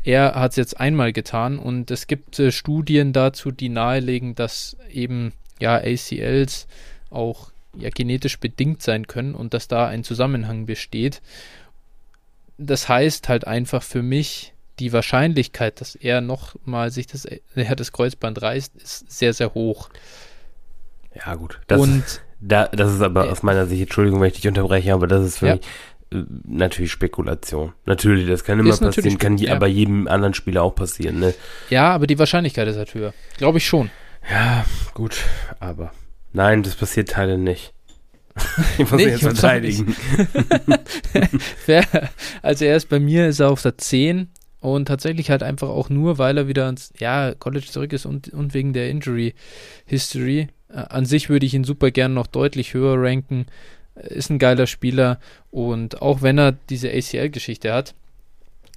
Er 0.02 0.34
hat 0.34 0.52
es 0.52 0.56
jetzt 0.56 0.80
einmal 0.80 1.12
getan 1.12 1.58
und 1.58 1.90
es 1.90 2.06
gibt 2.06 2.38
äh, 2.38 2.52
Studien 2.52 3.12
dazu, 3.12 3.50
die 3.50 3.68
nahelegen, 3.68 4.34
dass 4.34 4.76
eben 4.90 5.32
ja 5.60 5.76
ACLs 5.76 6.66
auch 7.10 7.50
ja, 7.76 7.90
genetisch 7.90 8.38
bedingt 8.38 8.82
sein 8.82 9.06
können 9.06 9.34
und 9.34 9.54
dass 9.54 9.68
da 9.68 9.86
ein 9.86 10.04
Zusammenhang 10.04 10.66
besteht. 10.66 11.22
Das 12.58 12.88
heißt 12.88 13.28
halt 13.28 13.46
einfach 13.46 13.82
für 13.82 14.02
mich, 14.02 14.52
die 14.80 14.92
Wahrscheinlichkeit, 14.92 15.80
dass 15.80 15.94
er 15.94 16.20
nochmal 16.20 16.90
sich 16.90 17.06
das, 17.06 17.26
er 17.26 17.76
das 17.76 17.92
Kreuzband 17.92 18.40
reißt, 18.40 18.76
ist 18.76 19.10
sehr, 19.10 19.32
sehr 19.34 19.54
hoch. 19.54 19.90
Ja, 21.14 21.34
gut. 21.34 21.60
Das, 21.66 21.80
und, 21.80 22.04
da, 22.40 22.66
das 22.68 22.94
ist 22.94 23.02
aber 23.02 23.26
äh, 23.26 23.30
aus 23.30 23.42
meiner 23.42 23.66
Sicht, 23.66 23.82
Entschuldigung, 23.82 24.20
wenn 24.20 24.28
ich 24.28 24.34
dich 24.34 24.48
unterbreche, 24.48 24.92
aber 24.94 25.06
das 25.06 25.24
ist 25.24 25.38
für 25.38 25.48
ja. 25.48 25.56
mich 25.56 25.64
äh, 26.12 26.24
natürlich 26.44 26.92
Spekulation. 26.92 27.74
Natürlich, 27.84 28.26
das 28.26 28.42
kann 28.42 28.58
immer 28.58 28.70
ist 28.70 28.80
passieren, 28.80 29.18
kann 29.18 29.36
ja. 29.36 29.54
aber 29.54 29.66
jedem 29.66 30.08
anderen 30.08 30.34
Spieler 30.34 30.62
auch 30.62 30.74
passieren, 30.74 31.20
ne? 31.20 31.34
Ja, 31.68 31.92
aber 31.92 32.06
die 32.06 32.18
Wahrscheinlichkeit 32.18 32.66
ist 32.68 32.76
halt 32.76 32.94
höher. 32.94 33.12
Glaube 33.36 33.58
ich 33.58 33.66
schon. 33.66 33.90
Ja, 34.28 34.64
gut, 34.94 35.24
aber 35.58 35.92
nein, 36.32 36.62
das 36.62 36.74
passiert 36.74 37.10
Teile 37.10 37.38
nicht. 37.38 37.72
ich 38.78 38.90
muss 38.90 38.92
nee, 38.92 39.08
jetzt 39.08 39.22
verteidigen. 39.22 39.94
also 42.42 42.64
er 42.64 42.76
ist 42.76 42.88
bei 42.88 43.00
mir, 43.00 43.28
ist 43.28 43.40
er 43.40 43.50
auf 43.50 43.62
der 43.62 43.76
10 43.76 44.28
und 44.60 44.86
tatsächlich 44.86 45.30
halt 45.30 45.42
einfach 45.42 45.68
auch 45.68 45.88
nur, 45.88 46.18
weil 46.18 46.36
er 46.36 46.48
wieder 46.48 46.66
ans 46.66 46.92
ja, 46.98 47.34
College 47.34 47.66
zurück 47.66 47.92
ist 47.92 48.06
und, 48.06 48.28
und 48.28 48.54
wegen 48.54 48.72
der 48.72 48.90
Injury 48.90 49.34
History. 49.86 50.48
Äh, 50.68 50.74
an 50.74 51.06
sich 51.06 51.28
würde 51.28 51.46
ich 51.46 51.54
ihn 51.54 51.64
super 51.64 51.90
gern 51.90 52.14
noch 52.14 52.26
deutlich 52.26 52.74
höher 52.74 52.96
ranken. 52.98 53.46
Ist 53.94 54.30
ein 54.30 54.38
geiler 54.38 54.66
Spieler 54.66 55.18
und 55.50 56.00
auch 56.00 56.22
wenn 56.22 56.38
er 56.38 56.52
diese 56.52 56.90
ACL-Geschichte 56.90 57.72
hat, 57.72 57.94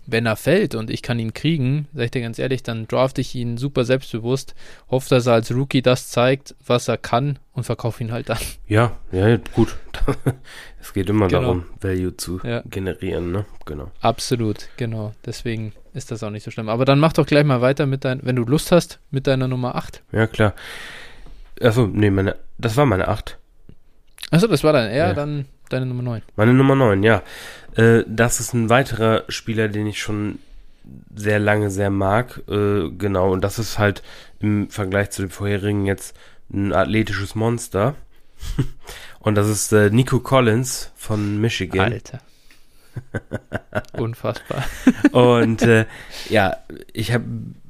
wenn 0.06 0.26
er 0.26 0.36
fällt 0.36 0.76
und 0.76 0.90
ich 0.90 1.02
kann 1.02 1.20
ihn 1.20 1.34
kriegen, 1.34 1.88
sag 1.94 2.06
ich 2.06 2.12
dir 2.12 2.22
ganz 2.22 2.40
ehrlich, 2.40 2.64
dann 2.64 2.88
draft 2.88 3.20
ich 3.20 3.36
ihn 3.36 3.58
super 3.58 3.86
selbstbewusst, 3.86 4.56
hoffe, 4.90 5.10
dass 5.10 5.28
er 5.28 5.34
als 5.34 5.52
Rookie 5.54 5.82
das 5.82 6.10
zeigt, 6.10 6.56
was 6.66 6.88
er 6.88 6.98
kann 6.98 7.40
und 7.54 7.64
verkaufe 7.64 8.04
ihn 8.04 8.12
halt 8.12 8.30
dann. 8.30 8.40
Ja, 8.68 8.98
ja, 9.12 9.38
gut. 9.54 9.76
es 10.82 10.94
geht 10.94 11.10
immer 11.10 11.28
genau. 11.28 11.42
darum, 11.42 11.66
Value 11.80 12.18
zu 12.18 12.42
ja. 12.44 12.62
generieren, 12.70 13.32
ne? 13.32 13.46
Genau. 13.66 13.92
Absolut, 14.02 14.68
genau. 14.78 15.14
Deswegen 15.26 15.74
ist 15.94 16.12
das 16.12 16.24
auch 16.24 16.32
nicht 16.32 16.44
so 16.44 16.52
schlimm. 16.52 16.70
Aber 16.70 16.86
dann 16.86 17.00
mach 17.00 17.14
doch 17.14 17.26
gleich 17.26 17.46
mal 17.46 17.62
weiter 17.62 17.86
mit 17.86 18.04
dein, 18.04 18.20
wenn 18.24 18.36
du 18.36 18.44
Lust 18.44 18.72
hast, 18.72 19.00
mit 19.12 19.28
deiner 19.28 19.48
Nummer 19.48 19.76
8. 19.76 20.02
Ja, 20.12 20.28
klar. 20.28 20.54
Achso, 21.62 21.88
nee, 21.88 22.10
meine, 22.10 22.36
das 22.58 22.76
war 22.76 22.86
meine 22.86 23.08
8. 23.08 23.38
Achso, 24.32 24.48
das 24.48 24.64
war 24.64 24.74
dann, 24.74 24.90
ja, 24.90 25.10
ja. 25.10 25.14
dann 25.14 25.46
deine 25.74 25.86
Nummer 25.86 26.04
9. 26.04 26.22
Meine 26.36 26.54
Nummer 26.54 26.76
9, 26.76 27.04
ja. 27.04 27.22
Äh, 27.76 28.04
das 28.08 28.40
ist 28.40 28.54
ein 28.54 28.70
weiterer 28.70 29.24
Spieler, 29.28 29.68
den 29.68 29.88
ich 29.88 30.02
schon 30.02 30.40
sehr 31.16 31.40
lange 31.40 31.70
sehr 31.70 31.90
mag. 31.90 32.42
Äh, 32.50 32.90
genau, 32.90 33.32
und 33.32 33.44
das 33.44 33.60
ist 33.60 33.80
halt 33.80 34.04
im 34.40 34.70
Vergleich 34.70 35.12
zu 35.12 35.22
dem 35.24 35.32
vorherigen 35.32 35.86
jetzt 35.86 36.16
ein 36.52 36.74
athletisches 36.74 37.36
Monster. 37.36 37.96
und 39.20 39.36
das 39.36 39.48
ist 39.48 39.72
äh, 39.74 39.90
Nico 39.90 40.20
Collins 40.20 40.92
von 40.96 41.40
Michigan. 41.40 41.94
Alter. 41.94 42.20
Unfassbar. 43.94 44.64
und 45.12 45.62
äh, 45.64 45.86
ja, 46.30 46.58
ich 46.92 47.12
habe 47.12 47.26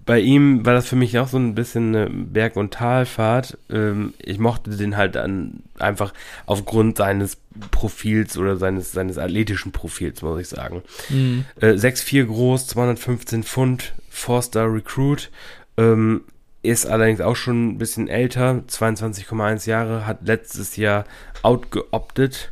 bei 0.06 0.20
ihm 0.20 0.66
war 0.66 0.74
das 0.74 0.88
für 0.88 0.96
mich 0.96 1.18
auch 1.20 1.28
so 1.28 1.38
ein 1.38 1.56
bisschen 1.56 1.96
eine 1.96 2.10
Berg- 2.10 2.58
und 2.58 2.74
Talfahrt. 2.74 3.58
Ähm, 3.70 4.14
ich 4.20 4.40
mochte 4.40 4.72
den 4.72 4.98
halt 4.98 5.16
dann 5.16 5.64
einfach 5.80 6.14
aufgrund 6.46 6.98
seines 6.98 7.38
Profils 7.72 8.38
oder 8.38 8.58
seines, 8.58 8.92
seines 8.92 9.18
athletischen 9.18 9.72
Profils, 9.72 10.22
muss 10.22 10.42
ich 10.42 10.48
sagen. 10.50 10.82
Mhm. 11.10 11.46
Äh, 11.62 11.74
6'4 11.74 12.26
groß, 12.26 12.68
215 12.68 13.44
Pfund, 13.44 13.94
Four-Star 14.10 14.74
Recruit. 14.74 15.30
Ähm, 15.78 16.22
ist 16.64 16.86
allerdings 16.86 17.22
auch 17.22 17.36
schon 17.36 17.70
ein 17.70 17.78
bisschen 17.78 18.08
älter, 18.08 18.64
22,1 18.68 19.68
Jahre, 19.68 20.08
hat 20.08 20.26
letztes 20.26 20.78
Jahr 20.78 21.06
outgeoptet. 21.44 22.52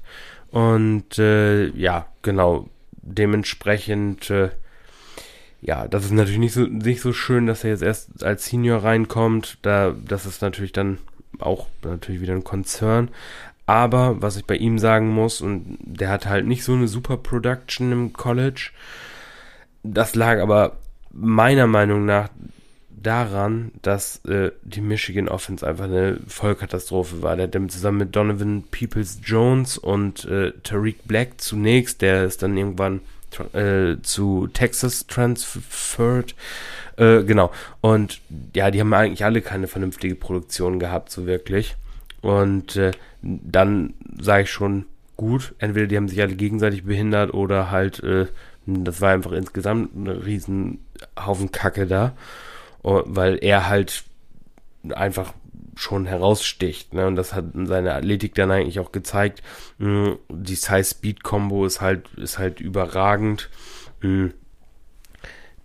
Und 0.51 1.17
äh, 1.17 1.67
ja, 1.69 2.07
genau, 2.21 2.69
dementsprechend 3.01 4.29
äh, 4.29 4.49
ja, 5.61 5.87
das 5.87 6.05
ist 6.05 6.11
natürlich 6.11 6.39
nicht 6.39 6.53
so, 6.53 6.61
nicht 6.61 7.01
so 7.01 7.13
schön, 7.13 7.45
dass 7.45 7.63
er 7.63 7.69
jetzt 7.69 7.83
erst 7.83 8.23
als 8.23 8.45
Senior 8.45 8.83
reinkommt. 8.83 9.59
Da, 9.61 9.95
das 10.07 10.25
ist 10.25 10.41
natürlich 10.41 10.71
dann 10.71 10.97
auch 11.39 11.67
natürlich 11.83 12.21
wieder 12.21 12.33
ein 12.33 12.43
Konzern. 12.43 13.09
Aber 13.67 14.21
was 14.21 14.37
ich 14.37 14.45
bei 14.45 14.55
ihm 14.55 14.79
sagen 14.79 15.09
muss, 15.09 15.39
und 15.39 15.77
der 15.79 16.09
hat 16.09 16.25
halt 16.25 16.47
nicht 16.47 16.63
so 16.63 16.73
eine 16.73 16.87
super 16.87 17.17
Production 17.17 17.91
im 17.91 18.13
College. 18.13 18.71
Das 19.83 20.15
lag 20.15 20.41
aber 20.41 20.77
meiner 21.13 21.67
Meinung 21.67 22.05
nach 22.05 22.29
daran, 22.89 23.71
dass 23.81 24.23
äh, 24.25 24.51
die 24.63 24.81
Michigan 24.81 25.27
Offense 25.27 25.65
einfach 25.65 25.85
eine 25.85 26.19
Vollkatastrophe 26.27 27.21
war. 27.21 27.35
Der 27.35 27.47
hat 27.47 27.71
zusammen 27.71 27.99
mit 27.99 28.15
Donovan 28.15 28.63
Peoples 28.71 29.19
Jones 29.23 29.77
und 29.77 30.25
äh, 30.25 30.51
Tariq 30.63 30.97
Black 31.05 31.39
zunächst, 31.39 32.01
der 32.01 32.25
ist 32.25 32.43
dann 32.43 32.57
irgendwann 32.57 33.01
äh, 33.53 34.01
zu 34.01 34.47
Texas 34.47 35.07
transferred. 35.07 36.35
Äh, 36.97 37.23
genau. 37.23 37.51
Und 37.81 38.21
ja, 38.55 38.71
die 38.71 38.79
haben 38.79 38.93
eigentlich 38.93 39.25
alle 39.25 39.41
keine 39.41 39.67
vernünftige 39.67 40.15
Produktion 40.15 40.79
gehabt, 40.79 41.11
so 41.11 41.25
wirklich. 41.25 41.75
Und 42.21 42.75
äh, 42.75 42.91
dann 43.21 43.93
sage 44.19 44.43
ich 44.43 44.51
schon, 44.51 44.85
gut, 45.17 45.53
entweder 45.59 45.87
die 45.87 45.97
haben 45.97 46.07
sich 46.07 46.21
alle 46.21 46.35
gegenseitig 46.35 46.83
behindert 46.83 47.33
oder 47.33 47.71
halt, 47.71 48.03
äh, 48.03 48.27
das 48.65 49.01
war 49.01 49.11
einfach 49.11 49.31
insgesamt 49.31 49.95
ein 49.95 50.07
riesen 50.07 50.79
Haufen 51.19 51.51
Kacke 51.51 51.87
da. 51.87 52.13
Weil 52.83 53.37
er 53.43 53.67
halt 53.67 54.03
einfach 54.89 55.33
schon 55.81 56.05
heraussticht. 56.05 56.93
Ne? 56.93 57.07
Und 57.07 57.15
das 57.15 57.33
hat 57.33 57.45
seine 57.53 57.93
Athletik 57.95 58.35
dann 58.35 58.51
eigentlich 58.51 58.79
auch 58.79 58.91
gezeigt. 58.91 59.41
Mm, 59.77 60.11
die 60.29 60.55
Size-Speed-Kombo 60.55 61.65
ist 61.65 61.81
halt, 61.81 62.07
ist 62.15 62.37
halt 62.37 62.59
überragend. 62.59 63.49
Mm, 64.01 64.27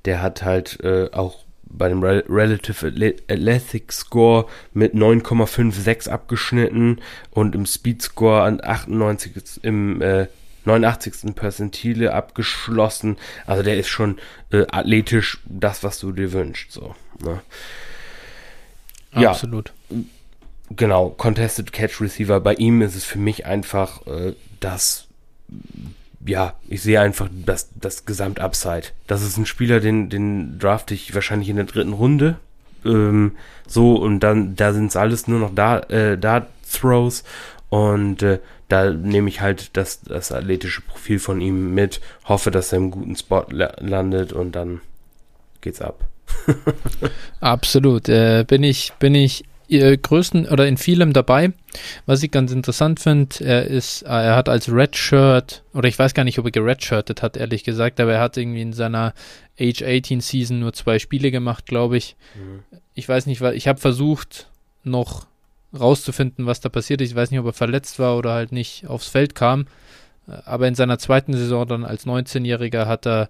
der 0.05 0.23
hat 0.23 0.43
halt 0.43 0.81
äh, 0.83 1.11
auch 1.13 1.45
bei 1.69 1.89
dem 1.89 2.03
Rel 2.03 2.25
Relative 2.29 2.87
Athletic 3.29 3.93
Score 3.93 4.47
mit 4.73 4.95
9,56 4.95 6.09
abgeschnitten 6.09 7.01
und 7.31 7.55
im 7.55 7.67
Speed 7.67 8.03
Score 8.03 8.43
an 8.43 8.61
98 8.63 9.63
im 9.63 10.01
äh, 10.01 10.29
89. 10.65 11.35
Percentile 11.35 12.13
abgeschlossen. 12.13 13.17
Also 13.47 13.63
der 13.63 13.77
ist 13.77 13.89
schon 13.89 14.19
äh, 14.51 14.65
athletisch 14.71 15.39
das, 15.45 15.85
was 15.85 15.99
du 15.99 16.13
dir 16.13 16.33
wünschst. 16.33 16.73
So, 16.73 16.95
ne? 17.23 17.41
Ja, 19.15 19.31
absolut. 19.31 19.73
Genau, 20.71 21.11
Contested 21.11 21.73
Catch 21.73 22.01
Receiver. 22.01 22.41
Bei 22.41 22.55
ihm 22.55 22.83
ist 22.83 22.97
es 22.97 23.05
für 23.05 23.19
mich 23.19 23.47
einfach 23.47 24.07
äh, 24.07 24.35
das, 24.61 25.07
ja, 26.25 26.55
ich 26.69 26.83
sehe 26.83 27.01
einfach 27.01 27.29
das, 27.33 27.69
das 27.75 28.05
Gesamtupside. 28.05 28.89
Das 29.07 29.23
ist 29.23 29.37
ein 29.37 29.47
Spieler, 29.47 29.81
den, 29.81 30.11
den 30.11 30.59
draft 30.59 30.91
ich 30.91 31.15
wahrscheinlich 31.15 31.49
in 31.49 31.57
der 31.57 31.67
dritten 31.67 31.93
Runde. 31.93 32.39
Ähm, 32.85 33.33
so, 33.67 33.97
und 33.97 34.21
dann, 34.21 34.57
da 34.57 34.73
sind 34.73 34.87
es 34.87 34.97
alles 34.97 35.29
nur 35.29 35.39
noch 35.39 35.55
da, 35.55 35.79
äh, 35.81 36.19
da 36.19 36.47
Throws. 36.71 37.23
Und 37.69 38.23
äh, 38.23 38.41
da 38.69 38.91
nehme 38.91 39.29
ich 39.29 39.41
halt 39.41 39.77
das, 39.77 40.01
das 40.03 40.33
athletische 40.33 40.81
Profil 40.81 41.19
von 41.19 41.41
ihm 41.41 41.75
mit, 41.75 42.01
hoffe, 42.25 42.51
dass 42.51 42.73
er 42.73 42.79
im 42.79 42.91
guten 42.91 43.17
Spot 43.17 43.45
la 43.51 43.75
landet 43.79 44.33
und 44.33 44.53
dann 44.53 44.81
geht's 45.61 45.81
ab. 45.81 46.05
Absolut. 47.41 48.09
Äh, 48.09 48.45
bin 48.47 48.63
ich, 48.63 48.93
bin 48.99 49.15
ich 49.15 49.45
äh, 49.69 49.97
größten 49.97 50.47
oder 50.49 50.67
in 50.67 50.77
vielem 50.77 51.13
dabei. 51.13 51.53
Was 52.07 52.23
ich 52.23 52.31
ganz 52.31 52.53
interessant 52.53 53.01
finde, 53.01 53.45
er 53.45 53.67
ist, 53.67 54.03
äh, 54.03 54.09
er 54.09 54.37
hat 54.37 54.49
als 54.49 54.73
Redshirt, 54.73 55.63
oder 55.75 55.89
ich 55.89 55.99
weiß 55.99 56.15
gar 56.15 56.25
nicht, 56.25 56.39
ob 56.39 56.45
er 56.47 56.53
geredshirtet 56.53 57.23
hat, 57.23 57.37
ehrlich 57.37 57.65
gesagt, 57.65 58.01
aber 58.01 58.15
er 58.15 58.21
hat 58.21 58.37
irgendwie 58.37 58.63
in 58.63 58.73
seiner 58.73 59.13
Age 59.61 59.83
18 59.83 60.21
Season 60.21 60.61
nur 60.61 60.73
zwei 60.73 60.99
Spiele 60.99 61.31
gemacht, 61.31 61.67
glaube 61.67 61.97
ich. 61.97 62.17
Mhm. 62.35 62.63
Ich 62.95 63.09
weiß 63.09 63.27
nicht, 63.27 63.41
weil 63.41 63.57
ich 63.57 63.69
habe 63.69 63.81
versucht, 63.81 64.49
noch 64.85 65.27
rauszufinden, 65.79 66.47
was 66.47 66.61
da 66.61 66.69
passiert 66.69 67.01
ist. 67.01 67.11
Ich 67.11 67.17
weiß 67.17 67.31
nicht, 67.31 67.41
ob 67.41 67.47
er 67.47 67.53
verletzt 67.53 67.99
war 67.99 68.17
oder 68.17 68.33
halt 68.33 68.53
nicht 68.53 68.87
aufs 68.87 69.09
Feld 69.09 69.35
kam. 69.35 69.67
Äh, 70.29 70.33
aber 70.45 70.69
in 70.69 70.75
seiner 70.75 70.99
zweiten 70.99 71.33
Saison 71.35 71.67
dann 71.67 71.85
als 71.85 72.07
19-Jähriger 72.07 72.87
hat 72.87 73.07
er 73.07 73.29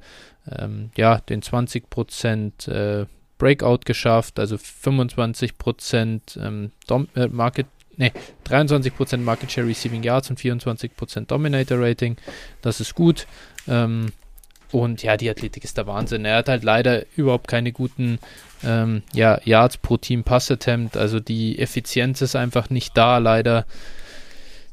ähm, 0.50 0.90
ja 0.96 1.18
den 1.18 1.42
20% 1.42 2.70
äh, 2.70 3.06
Breakout 3.38 3.80
geschafft, 3.84 4.38
also 4.38 4.56
25% 4.56 6.40
ähm, 6.40 6.72
Dom 6.86 7.08
äh, 7.14 7.28
Market, 7.28 7.66
nee, 7.96 8.12
23% 8.48 9.18
Market 9.18 9.52
Share 9.52 9.66
Receiving 9.66 10.02
Yards 10.02 10.30
und 10.30 10.40
24% 10.40 11.26
Dominator 11.26 11.78
Rating. 11.78 12.16
Das 12.62 12.80
ist 12.80 12.94
gut. 12.94 13.26
Ähm, 13.68 14.12
und 14.72 15.02
ja, 15.02 15.16
die 15.16 15.30
Athletik 15.30 15.64
ist 15.64 15.76
der 15.76 15.86
Wahnsinn. 15.86 16.24
Er 16.24 16.38
hat 16.38 16.48
halt 16.48 16.64
leider 16.64 17.04
überhaupt 17.16 17.46
keine 17.46 17.72
guten 17.72 18.18
ähm, 18.64 19.02
ja, 19.12 19.40
Yards 19.44 19.76
pro 19.76 19.96
Team 19.96 20.24
Pass 20.24 20.50
Attempt. 20.50 20.96
Also 20.96 21.20
die 21.20 21.58
Effizienz 21.58 22.20
ist 22.20 22.36
einfach 22.36 22.68
nicht 22.70 22.96
da, 22.96 23.18
leider. 23.18 23.64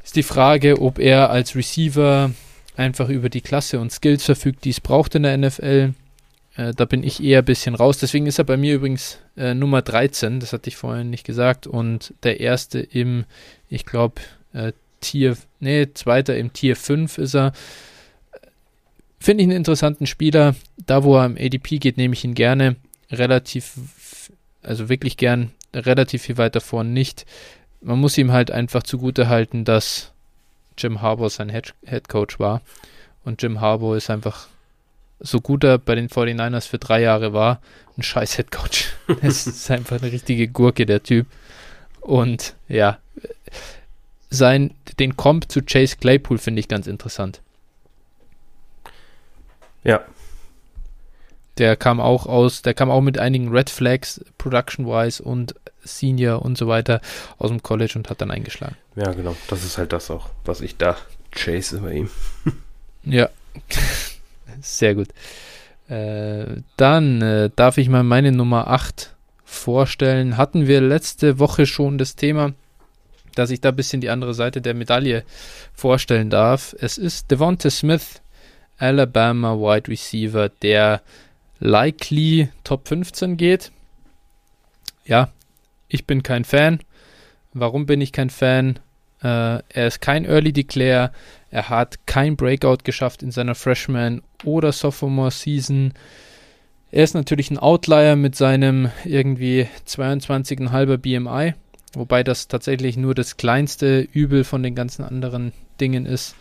Ist 0.04 0.16
die 0.16 0.24
Frage, 0.24 0.82
ob 0.82 1.00
er 1.00 1.30
als 1.30 1.56
Receiver 1.56 2.32
einfach 2.76 3.10
über 3.10 3.30
die 3.30 3.42
Klasse 3.42 3.80
und 3.80 3.92
Skills 3.92 4.26
verfügt, 4.26 4.66
die 4.66 4.72
es 4.72 4.82
braucht 4.82 5.16
in 5.16 5.24
der 5.24 5.38
NFL. 5.38 5.94
Äh, 6.56 6.74
da 6.74 6.86
bin 6.86 7.04
ich 7.04 7.24
eher 7.24 7.40
ein 7.40 7.46
bisschen 7.46 7.76
raus. 7.76 7.98
Deswegen 8.00 8.28
ist 8.28 8.40
er 8.40 8.46
bei 8.46 8.58
mir 8.58 8.76
übrigens 8.76 9.20
äh, 9.38 9.54
Nummer 9.54 9.82
13. 9.82 10.40
Das 10.40 10.54
hatte 10.54 10.70
ich 10.70 10.76
vorhin 10.76 11.10
nicht 11.10 11.26
gesagt. 11.26 11.68
Und 11.68 12.14
der 12.24 12.40
erste 12.40 12.80
im, 12.80 13.26
ich 13.70 13.86
glaube, 13.86 14.22
äh, 14.54 14.74
Tier, 15.02 15.38
nee, 15.60 15.88
zweiter 15.94 16.38
im 16.38 16.54
Tier 16.54 16.76
5 16.76 17.18
ist 17.18 17.36
er. 17.36 17.52
Finde 19.20 19.44
ich 19.44 19.50
einen 19.50 19.58
interessanten 19.58 20.08
Spieler. 20.08 20.56
Da, 20.86 21.04
wo 21.04 21.18
er 21.18 21.24
am 21.24 21.38
ADP 21.38 21.80
geht, 21.80 21.98
nehme 21.98 22.14
ich 22.14 22.24
ihn 22.24 22.36
gerne. 22.36 22.76
Relativ, 23.12 23.74
also 24.62 24.90
wirklich 24.90 25.18
gern, 25.18 25.52
relativ 25.74 26.24
viel 26.24 26.38
weiter 26.38 26.62
vorn 26.62 26.94
nicht. 26.94 27.26
Man 27.84 28.00
muss 28.00 28.18
ihm 28.18 28.32
halt 28.32 28.50
einfach 28.50 28.84
zugute 28.84 29.28
halten, 29.28 29.66
dass 29.66 30.12
Jim 30.78 31.02
Harbour 31.02 31.30
sein 31.30 31.50
Head, 31.50 31.74
Head 31.86 32.10
Coach 32.10 32.40
war. 32.40 32.62
Und 33.24 33.42
Jim 33.42 33.62
Harbour 33.62 33.98
ist 33.98 34.10
einfach 34.10 34.48
so 35.20 35.40
gut 35.40 35.64
er 35.64 35.78
bei 35.78 35.96
den 35.96 36.10
49ers 36.10 36.68
für 36.68 36.78
drei 36.78 37.02
Jahre 37.02 37.34
war, 37.34 37.62
ein 37.98 38.04
scheiß 38.04 38.36
Head 38.36 38.52
Coach. 38.52 38.94
Es 39.22 39.48
ist 39.48 39.72
einfach 39.72 40.02
eine 40.02 40.12
richtige 40.12 40.48
Gurke, 40.48 40.86
der 40.86 41.02
Typ. 41.04 41.28
Und 42.02 42.56
ja, 42.68 42.98
sein, 44.30 44.74
den 45.00 45.16
Comp 45.16 45.50
zu 45.50 45.62
Chase 45.62 45.96
Claypool 45.98 46.38
finde 46.38 46.60
ich 46.60 46.68
ganz 46.68 46.88
interessant. 46.88 47.42
Ja. 49.84 50.04
Der 51.58 51.76
kam 51.76 52.02
auch 52.02 52.26
aus, 52.26 52.62
der 52.62 52.74
kam 52.74 52.90
auch 52.90 53.02
mit 53.02 53.18
einigen 53.18 53.50
Red 53.50 53.70
Flags, 53.70 54.24
Production-wise 54.38 55.24
und 55.24 55.56
Senior 55.84 56.42
und 56.42 56.58
so 56.58 56.68
weiter 56.68 57.02
aus 57.38 57.50
dem 57.50 57.62
College 57.64 57.94
und 57.96 58.10
hat 58.10 58.22
dann 58.22 58.32
eingeschlagen. 58.32 58.76
Ja, 58.96 59.12
genau. 59.12 59.36
Das 59.50 59.64
ist 59.64 59.78
halt 59.78 59.94
das 59.94 60.10
auch, 60.12 60.30
was 60.46 60.62
ich 60.62 60.78
da 60.78 60.98
chase 61.32 61.80
bei 61.80 61.94
ihm. 61.94 62.10
ja. 63.04 63.30
Sehr 64.62 64.96
gut. 64.96 65.10
Äh, 65.90 66.62
dann 66.78 67.22
äh, 67.22 67.50
darf 67.56 67.78
ich 67.78 67.90
mal 67.90 68.04
meine 68.04 68.32
Nummer 68.32 68.68
8 68.68 69.14
vorstellen. 69.44 70.38
Hatten 70.38 70.68
wir 70.68 70.82
letzte 70.82 71.40
Woche 71.40 71.66
schon 71.66 71.98
das 71.98 72.16
Thema, 72.16 72.54
dass 73.36 73.50
ich 73.50 73.62
da 73.62 73.70
ein 73.70 73.76
bisschen 73.76 74.02
die 74.02 74.10
andere 74.10 74.34
Seite 74.34 74.62
der 74.62 74.74
Medaille 74.74 75.24
vorstellen 75.74 76.30
darf. 76.30 76.76
Es 76.80 76.98
ist 76.98 77.30
Devonta 77.32 77.70
Smith 77.70 78.22
Alabama 78.78 79.56
Wide 79.56 79.90
Receiver, 79.90 80.50
der 80.50 81.02
likely 81.60 82.50
Top 82.64 82.88
15 82.88 83.38
geht. 83.38 83.72
Ja, 85.06 85.30
ich 85.94 86.06
bin 86.08 86.24
kein 86.24 86.44
Fan. 86.44 86.80
Warum 87.54 87.86
bin 87.86 88.02
ich 88.02 88.12
kein 88.12 88.32
Fan? 88.32 88.80
Äh, 89.22 89.62
er 89.62 89.88
ist 89.88 90.02
kein 90.02 90.26
Early 90.26 90.52
Declare. 90.52 91.12
Er 91.52 91.70
hat 91.70 92.08
kein 92.08 92.36
Breakout 92.36 92.80
geschafft 92.84 93.22
in 93.22 93.32
seiner 93.32 93.54
Freshman- 93.54 94.24
oder 94.44 94.72
Sophomore 94.72 95.32
Season. 95.32 95.94
Er 96.92 97.04
ist 97.04 97.14
natürlich 97.14 97.52
ein 97.52 97.60
Outlier 97.60 98.16
mit 98.16 98.36
seinem 98.36 98.90
irgendwie 99.06 99.68
22,5er 99.88 100.98
BMI, 100.98 101.54
wobei 101.94 102.24
das 102.24 102.48
tatsächlich 102.48 102.98
nur 102.98 103.14
das 103.16 103.38
kleinste 103.38 104.02
Übel 104.02 104.44
von 104.44 104.64
den 104.64 104.76
ganzen 104.76 105.04
anderen 105.04 105.54
Dingen 105.80 106.06
ist. 106.06 106.36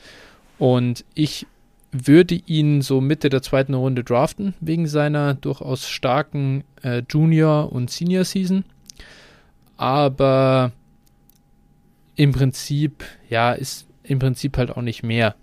Und 0.59 1.05
ich 1.15 1.47
würde 1.93 2.35
ihn 2.47 2.81
so 2.81 3.03
Mitte 3.03 3.29
der 3.29 3.43
zweiten 3.43 3.75
Runde 3.75 4.03
draften, 4.03 4.55
wegen 4.61 4.87
seiner 4.87 5.35
durchaus 5.35 5.89
starken 5.89 6.65
äh, 6.83 7.03
Junior- 7.09 7.71
und 7.71 7.91
Senior-Season. 7.91 8.65
Aber 9.83 10.71
im 12.15 12.31
Prinzip, 12.31 13.03
ja, 13.29 13.51
ist 13.51 13.89
im 14.05 14.21
Prinzip 14.21 14.57
halt 14.57 14.71
auch 14.71 14.81
nicht 14.81 15.03
mehr. 15.03 15.35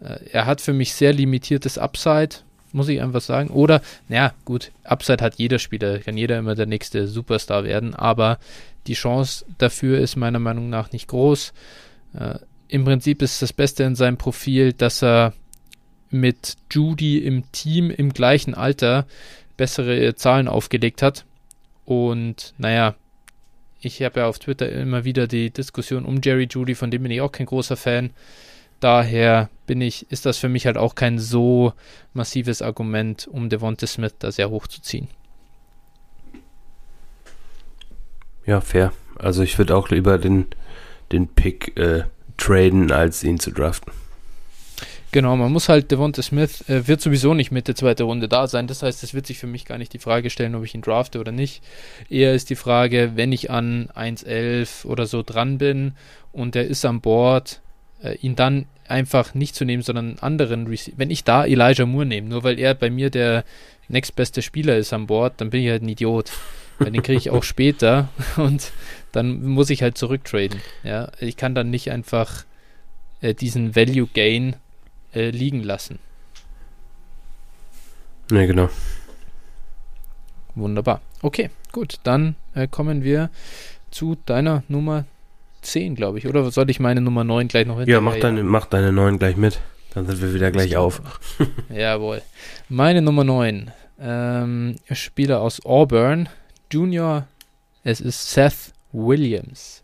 Äh, 0.00 0.18
er 0.32 0.46
hat 0.46 0.60
für 0.60 0.72
mich 0.72 0.94
sehr 0.94 1.12
limitiertes 1.12 1.78
Upside, 1.78 2.38
muss 2.72 2.88
ich 2.88 3.00
einfach 3.00 3.20
sagen. 3.20 3.50
Oder, 3.50 3.82
naja, 4.08 4.34
gut, 4.44 4.72
Upside 4.82 5.22
hat 5.22 5.36
jeder 5.36 5.60
Spieler, 5.60 6.00
kann 6.00 6.16
jeder 6.16 6.38
immer 6.38 6.56
der 6.56 6.66
nächste 6.66 7.06
Superstar 7.06 7.62
werden, 7.62 7.94
aber 7.94 8.40
die 8.88 8.94
Chance 8.94 9.46
dafür 9.58 10.00
ist 10.00 10.16
meiner 10.16 10.40
Meinung 10.40 10.70
nach 10.70 10.90
nicht 10.90 11.06
groß. 11.06 11.52
Äh, 12.18 12.40
Im 12.66 12.84
Prinzip 12.84 13.22
ist 13.22 13.42
das 13.42 13.52
Beste 13.52 13.84
in 13.84 13.94
seinem 13.94 14.16
Profil, 14.16 14.72
dass 14.72 15.04
er 15.04 15.34
mit 16.10 16.56
Judy 16.68 17.18
im 17.18 17.52
Team 17.52 17.90
im 17.90 18.12
gleichen 18.12 18.54
Alter 18.54 19.06
bessere 19.56 20.16
Zahlen 20.16 20.48
aufgelegt 20.48 21.00
hat. 21.00 21.24
Und 21.84 22.54
naja, 22.58 22.96
ich 23.84 24.02
habe 24.02 24.20
ja 24.20 24.26
auf 24.26 24.38
Twitter 24.38 24.70
immer 24.70 25.04
wieder 25.04 25.26
die 25.26 25.50
Diskussion 25.50 26.04
um 26.04 26.20
Jerry 26.22 26.48
Judy, 26.50 26.74
von 26.74 26.90
dem 26.90 27.02
bin 27.02 27.12
ich 27.12 27.20
auch 27.20 27.32
kein 27.32 27.46
großer 27.46 27.76
Fan. 27.76 28.10
Daher 28.80 29.48
bin 29.66 29.80
ich, 29.80 30.10
ist 30.10 30.26
das 30.26 30.38
für 30.38 30.48
mich 30.48 30.66
halt 30.66 30.76
auch 30.76 30.94
kein 30.94 31.18
so 31.18 31.72
massives 32.12 32.60
Argument, 32.60 33.26
um 33.26 33.48
Devonta 33.48 33.86
Smith 33.86 34.14
da 34.18 34.30
sehr 34.30 34.50
hoch 34.50 34.66
zu 34.66 34.82
ziehen. 34.82 35.08
Ja, 38.46 38.60
fair. 38.60 38.92
Also 39.18 39.42
ich 39.42 39.56
würde 39.58 39.76
auch 39.76 39.88
lieber 39.88 40.18
den, 40.18 40.46
den 41.12 41.28
Pick 41.28 41.78
äh, 41.78 42.04
traden, 42.36 42.92
als 42.92 43.24
ihn 43.24 43.38
zu 43.38 43.50
draften. 43.52 43.92
Genau, 45.14 45.36
man 45.36 45.52
muss 45.52 45.68
halt, 45.68 45.92
Devonta 45.92 46.22
Smith 46.22 46.68
äh, 46.68 46.88
wird 46.88 47.00
sowieso 47.00 47.34
nicht 47.34 47.52
Mitte 47.52 47.76
zweite 47.76 48.02
Runde 48.02 48.26
da 48.26 48.48
sein. 48.48 48.66
Das 48.66 48.82
heißt, 48.82 49.04
es 49.04 49.14
wird 49.14 49.28
sich 49.28 49.38
für 49.38 49.46
mich 49.46 49.64
gar 49.64 49.78
nicht 49.78 49.92
die 49.92 50.00
Frage 50.00 50.28
stellen, 50.28 50.56
ob 50.56 50.64
ich 50.64 50.74
ihn 50.74 50.82
drafte 50.82 51.20
oder 51.20 51.30
nicht. 51.30 51.62
Eher 52.10 52.34
ist 52.34 52.50
die 52.50 52.56
Frage, 52.56 53.12
wenn 53.14 53.30
ich 53.30 53.48
an 53.48 53.90
1.11 53.94 54.84
oder 54.84 55.06
so 55.06 55.22
dran 55.22 55.58
bin 55.58 55.92
und 56.32 56.56
er 56.56 56.64
ist 56.64 56.84
an 56.84 57.00
Bord, 57.00 57.60
äh, 58.02 58.16
ihn 58.16 58.34
dann 58.34 58.66
einfach 58.88 59.34
nicht 59.34 59.54
zu 59.54 59.64
nehmen, 59.64 59.84
sondern 59.84 60.06
einen 60.08 60.18
anderen 60.18 60.66
Receiver. 60.66 60.98
Wenn 60.98 61.12
ich 61.12 61.22
da 61.22 61.46
Elijah 61.46 61.86
Moore 61.86 62.06
nehme, 62.06 62.28
nur 62.28 62.42
weil 62.42 62.58
er 62.58 62.74
bei 62.74 62.90
mir 62.90 63.08
der 63.08 63.44
nächstbeste 63.86 64.42
Spieler 64.42 64.76
ist 64.78 64.92
an 64.92 65.06
Bord, 65.06 65.34
dann 65.36 65.50
bin 65.50 65.62
ich 65.62 65.70
halt 65.70 65.84
ein 65.84 65.88
Idiot. 65.88 66.32
Weil 66.80 66.90
den 66.90 67.04
kriege 67.04 67.18
ich 67.18 67.30
auch 67.30 67.44
später 67.44 68.08
und 68.36 68.72
dann 69.12 69.44
muss 69.44 69.70
ich 69.70 69.80
halt 69.80 69.96
zurücktraden. 69.96 70.60
Ja, 70.82 71.12
ich 71.20 71.36
kann 71.36 71.54
dann 71.54 71.70
nicht 71.70 71.92
einfach 71.92 72.42
äh, 73.20 73.32
diesen 73.32 73.76
Value 73.76 74.08
Gain 74.12 74.56
äh, 75.14 75.30
liegen 75.30 75.62
lassen. 75.62 75.98
Ne, 78.30 78.46
genau. 78.46 78.68
Wunderbar. 80.54 81.00
Okay, 81.22 81.50
gut. 81.72 81.96
Dann 82.04 82.36
äh, 82.54 82.68
kommen 82.68 83.02
wir 83.02 83.30
zu 83.90 84.16
deiner 84.26 84.62
Nummer 84.68 85.04
10, 85.62 85.94
glaube 85.94 86.18
ich. 86.18 86.26
Oder 86.26 86.50
soll 86.50 86.70
ich 86.70 86.80
meine 86.80 87.00
Nummer 87.00 87.24
9 87.24 87.48
gleich 87.48 87.66
noch 87.66 87.78
hinterher? 87.78 87.96
Ja, 87.96 88.00
mach 88.00 88.16
deine, 88.18 88.42
mach 88.42 88.66
deine 88.66 88.92
9 88.92 89.18
gleich 89.18 89.36
mit. 89.36 89.60
Dann 89.94 90.06
sind 90.06 90.20
wir 90.20 90.34
wieder 90.34 90.50
gleich 90.50 90.76
auf. 90.76 91.00
Jawohl. 91.70 92.22
Meine 92.68 93.02
Nummer 93.02 93.24
9. 93.24 93.70
Ähm, 94.00 94.76
Spieler 94.90 95.40
aus 95.40 95.64
Auburn. 95.64 96.28
Junior. 96.70 97.26
Es 97.82 98.00
ist 98.00 98.32
Seth 98.32 98.72
Williams. 98.92 99.82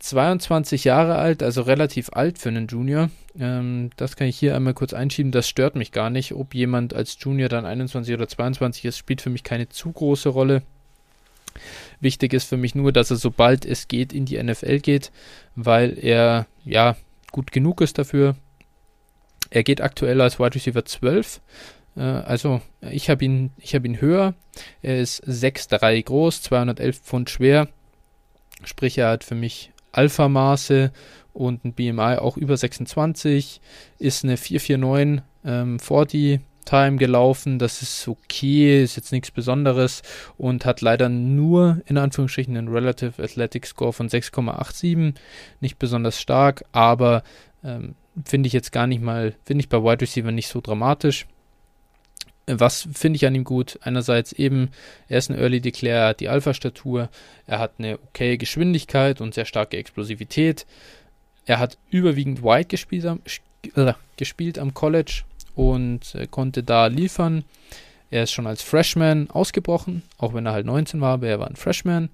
22 0.00 0.84
Jahre 0.84 1.16
alt, 1.16 1.42
also 1.42 1.62
relativ 1.62 2.10
alt 2.12 2.38
für 2.38 2.48
einen 2.48 2.66
Junior. 2.66 3.10
Ähm, 3.38 3.90
das 3.96 4.16
kann 4.16 4.26
ich 4.26 4.38
hier 4.38 4.54
einmal 4.54 4.74
kurz 4.74 4.92
einschieben. 4.92 5.32
Das 5.32 5.48
stört 5.48 5.76
mich 5.76 5.92
gar 5.92 6.10
nicht. 6.10 6.32
Ob 6.34 6.54
jemand 6.54 6.94
als 6.94 7.16
Junior 7.18 7.48
dann 7.48 7.66
21 7.66 8.14
oder 8.14 8.28
22 8.28 8.84
ist, 8.84 8.98
spielt 8.98 9.20
für 9.20 9.30
mich 9.30 9.44
keine 9.44 9.68
zu 9.68 9.92
große 9.92 10.28
Rolle. 10.28 10.62
Wichtig 12.00 12.32
ist 12.32 12.48
für 12.48 12.56
mich 12.56 12.74
nur, 12.74 12.92
dass 12.92 13.10
er 13.10 13.16
sobald 13.16 13.64
es 13.64 13.88
geht 13.88 14.12
in 14.12 14.24
die 14.24 14.42
NFL 14.42 14.80
geht, 14.80 15.12
weil 15.54 15.98
er 15.98 16.46
ja 16.64 16.96
gut 17.30 17.52
genug 17.52 17.80
ist 17.80 17.98
dafür. 17.98 18.36
Er 19.50 19.62
geht 19.62 19.80
aktuell 19.80 20.20
als 20.20 20.38
Wide 20.38 20.54
Receiver 20.54 20.84
12. 20.84 21.40
Äh, 21.96 22.00
also 22.00 22.60
ich 22.80 23.10
habe 23.10 23.24
ihn, 23.24 23.50
hab 23.62 23.84
ihn 23.84 24.00
höher. 24.00 24.34
Er 24.82 24.98
ist 25.00 25.26
6'3 25.26 26.02
groß, 26.02 26.42
211 26.42 27.00
Pfund 27.00 27.30
schwer. 27.30 27.68
Sprich, 28.64 28.98
er 28.98 29.10
hat 29.10 29.24
für 29.24 29.34
mich 29.34 29.72
Alpha-Maße 29.92 30.90
und 31.32 31.64
ein 31.64 31.72
BMI 31.72 32.18
auch 32.18 32.36
über 32.36 32.56
26, 32.56 33.60
ist 33.98 34.24
eine 34.24 34.36
449 34.36 35.22
ähm, 35.44 35.78
40 35.78 36.40
Time 36.64 36.96
gelaufen, 36.96 37.58
das 37.58 37.82
ist 37.82 38.06
okay, 38.06 38.82
ist 38.82 38.96
jetzt 38.96 39.12
nichts 39.12 39.30
Besonderes 39.30 40.02
und 40.38 40.64
hat 40.64 40.80
leider 40.80 41.08
nur 41.08 41.82
in 41.86 41.98
Anführungsstrichen 41.98 42.56
einen 42.56 42.68
Relative 42.68 43.22
Athletic 43.22 43.66
Score 43.66 43.92
von 43.92 44.08
6,87, 44.08 45.14
nicht 45.60 45.78
besonders 45.78 46.20
stark, 46.20 46.64
aber 46.72 47.24
ähm, 47.64 47.94
finde 48.24 48.46
ich 48.46 48.52
jetzt 48.52 48.72
gar 48.72 48.86
nicht 48.86 49.02
mal, 49.02 49.34
finde 49.44 49.62
ich 49.62 49.68
bei 49.68 49.82
Wide 49.82 50.02
Receiver 50.02 50.30
nicht 50.30 50.48
so 50.48 50.60
dramatisch. 50.60 51.26
Was 52.46 52.88
finde 52.92 53.16
ich 53.16 53.26
an 53.26 53.36
ihm 53.36 53.44
gut? 53.44 53.78
Einerseits 53.82 54.32
eben, 54.32 54.70
er 55.08 55.18
ist 55.18 55.30
ein 55.30 55.38
Early 55.38 55.60
Declare, 55.60 56.08
hat 56.08 56.20
die 56.20 56.28
Alpha-Statur, 56.28 57.08
er 57.46 57.58
hat 57.60 57.74
eine 57.78 57.98
okay 57.98 58.36
Geschwindigkeit 58.36 59.20
und 59.20 59.34
sehr 59.34 59.44
starke 59.44 59.76
Explosivität. 59.76 60.66
Er 61.46 61.58
hat 61.58 61.78
überwiegend 61.90 62.42
Wide 62.42 62.66
gespielt 62.66 63.06
am, 63.06 63.20
äh, 63.74 63.94
gespielt 64.16 64.58
am 64.58 64.74
College 64.74 65.22
und 65.54 66.14
äh, 66.14 66.26
konnte 66.26 66.62
da 66.62 66.86
liefern. 66.86 67.44
Er 68.10 68.24
ist 68.24 68.32
schon 68.32 68.46
als 68.46 68.62
Freshman 68.62 69.30
ausgebrochen, 69.30 70.02
auch 70.18 70.34
wenn 70.34 70.46
er 70.46 70.52
halt 70.52 70.66
19 70.66 71.00
war, 71.00 71.14
aber 71.14 71.28
er 71.28 71.40
war 71.40 71.48
ein 71.48 71.56
Freshman. 71.56 72.10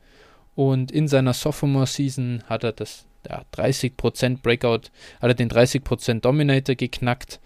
Und 0.55 0.91
in 0.91 1.09
seiner 1.09 1.35
Sophomore-Season 1.35 2.45
hat 2.47 2.65
er 2.65 2.73
das 2.73 3.05
ja, 3.29 3.43
30% 3.55 4.43
Breakout, 4.43 4.91
hat 5.21 5.29
er 5.31 5.35
den 5.35 5.51
30% 5.51 6.21
Dominator 6.21 6.75
geknackt 6.75 7.41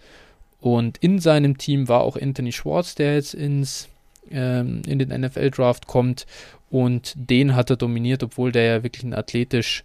und 0.63 0.97
in 0.99 1.19
seinem 1.19 1.57
Team 1.57 1.89
war 1.89 2.03
auch 2.03 2.15
Anthony 2.15 2.53
Schwartz, 2.53 2.95
der 2.95 3.15
jetzt 3.15 3.33
ins, 3.33 3.89
ähm, 4.31 4.81
in 4.87 4.97
den 4.97 5.09
NFL-Draft 5.09 5.87
kommt. 5.87 6.25
Und 6.69 7.11
den 7.17 7.53
hat 7.53 7.69
er 7.69 7.75
dominiert, 7.75 8.23
obwohl 8.23 8.53
der 8.53 8.63
ja 8.63 8.83
wirklich 8.83 9.03
ein 9.03 9.13
athletisch 9.13 9.83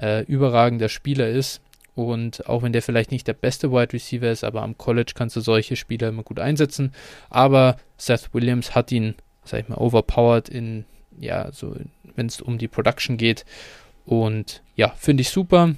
äh, 0.00 0.24
überragender 0.24 0.88
Spieler 0.88 1.28
ist. 1.28 1.60
Und 1.94 2.48
auch 2.48 2.62
wenn 2.62 2.72
der 2.72 2.82
vielleicht 2.82 3.10
nicht 3.10 3.26
der 3.26 3.34
beste 3.34 3.72
Wide 3.72 3.92
Receiver 3.92 4.30
ist, 4.30 4.44
aber 4.44 4.62
am 4.62 4.78
College 4.78 5.12
kannst 5.14 5.36
du 5.36 5.40
solche 5.40 5.76
Spieler 5.76 6.08
immer 6.08 6.22
gut 6.22 6.38
einsetzen. 6.38 6.92
Aber 7.28 7.76
Seth 7.96 8.32
Williams 8.32 8.74
hat 8.74 8.92
ihn, 8.92 9.14
sag 9.44 9.60
ich 9.60 9.68
mal, 9.68 9.76
overpowered 9.76 10.48
in, 10.48 10.84
ja, 11.18 11.52
so, 11.52 11.76
wenn 12.14 12.26
es 12.26 12.40
um 12.40 12.58
die 12.58 12.68
Production 12.68 13.16
geht. 13.16 13.44
Und 14.06 14.62
ja, 14.76 14.94
finde 14.96 15.22
ich 15.22 15.30
super. 15.30 15.74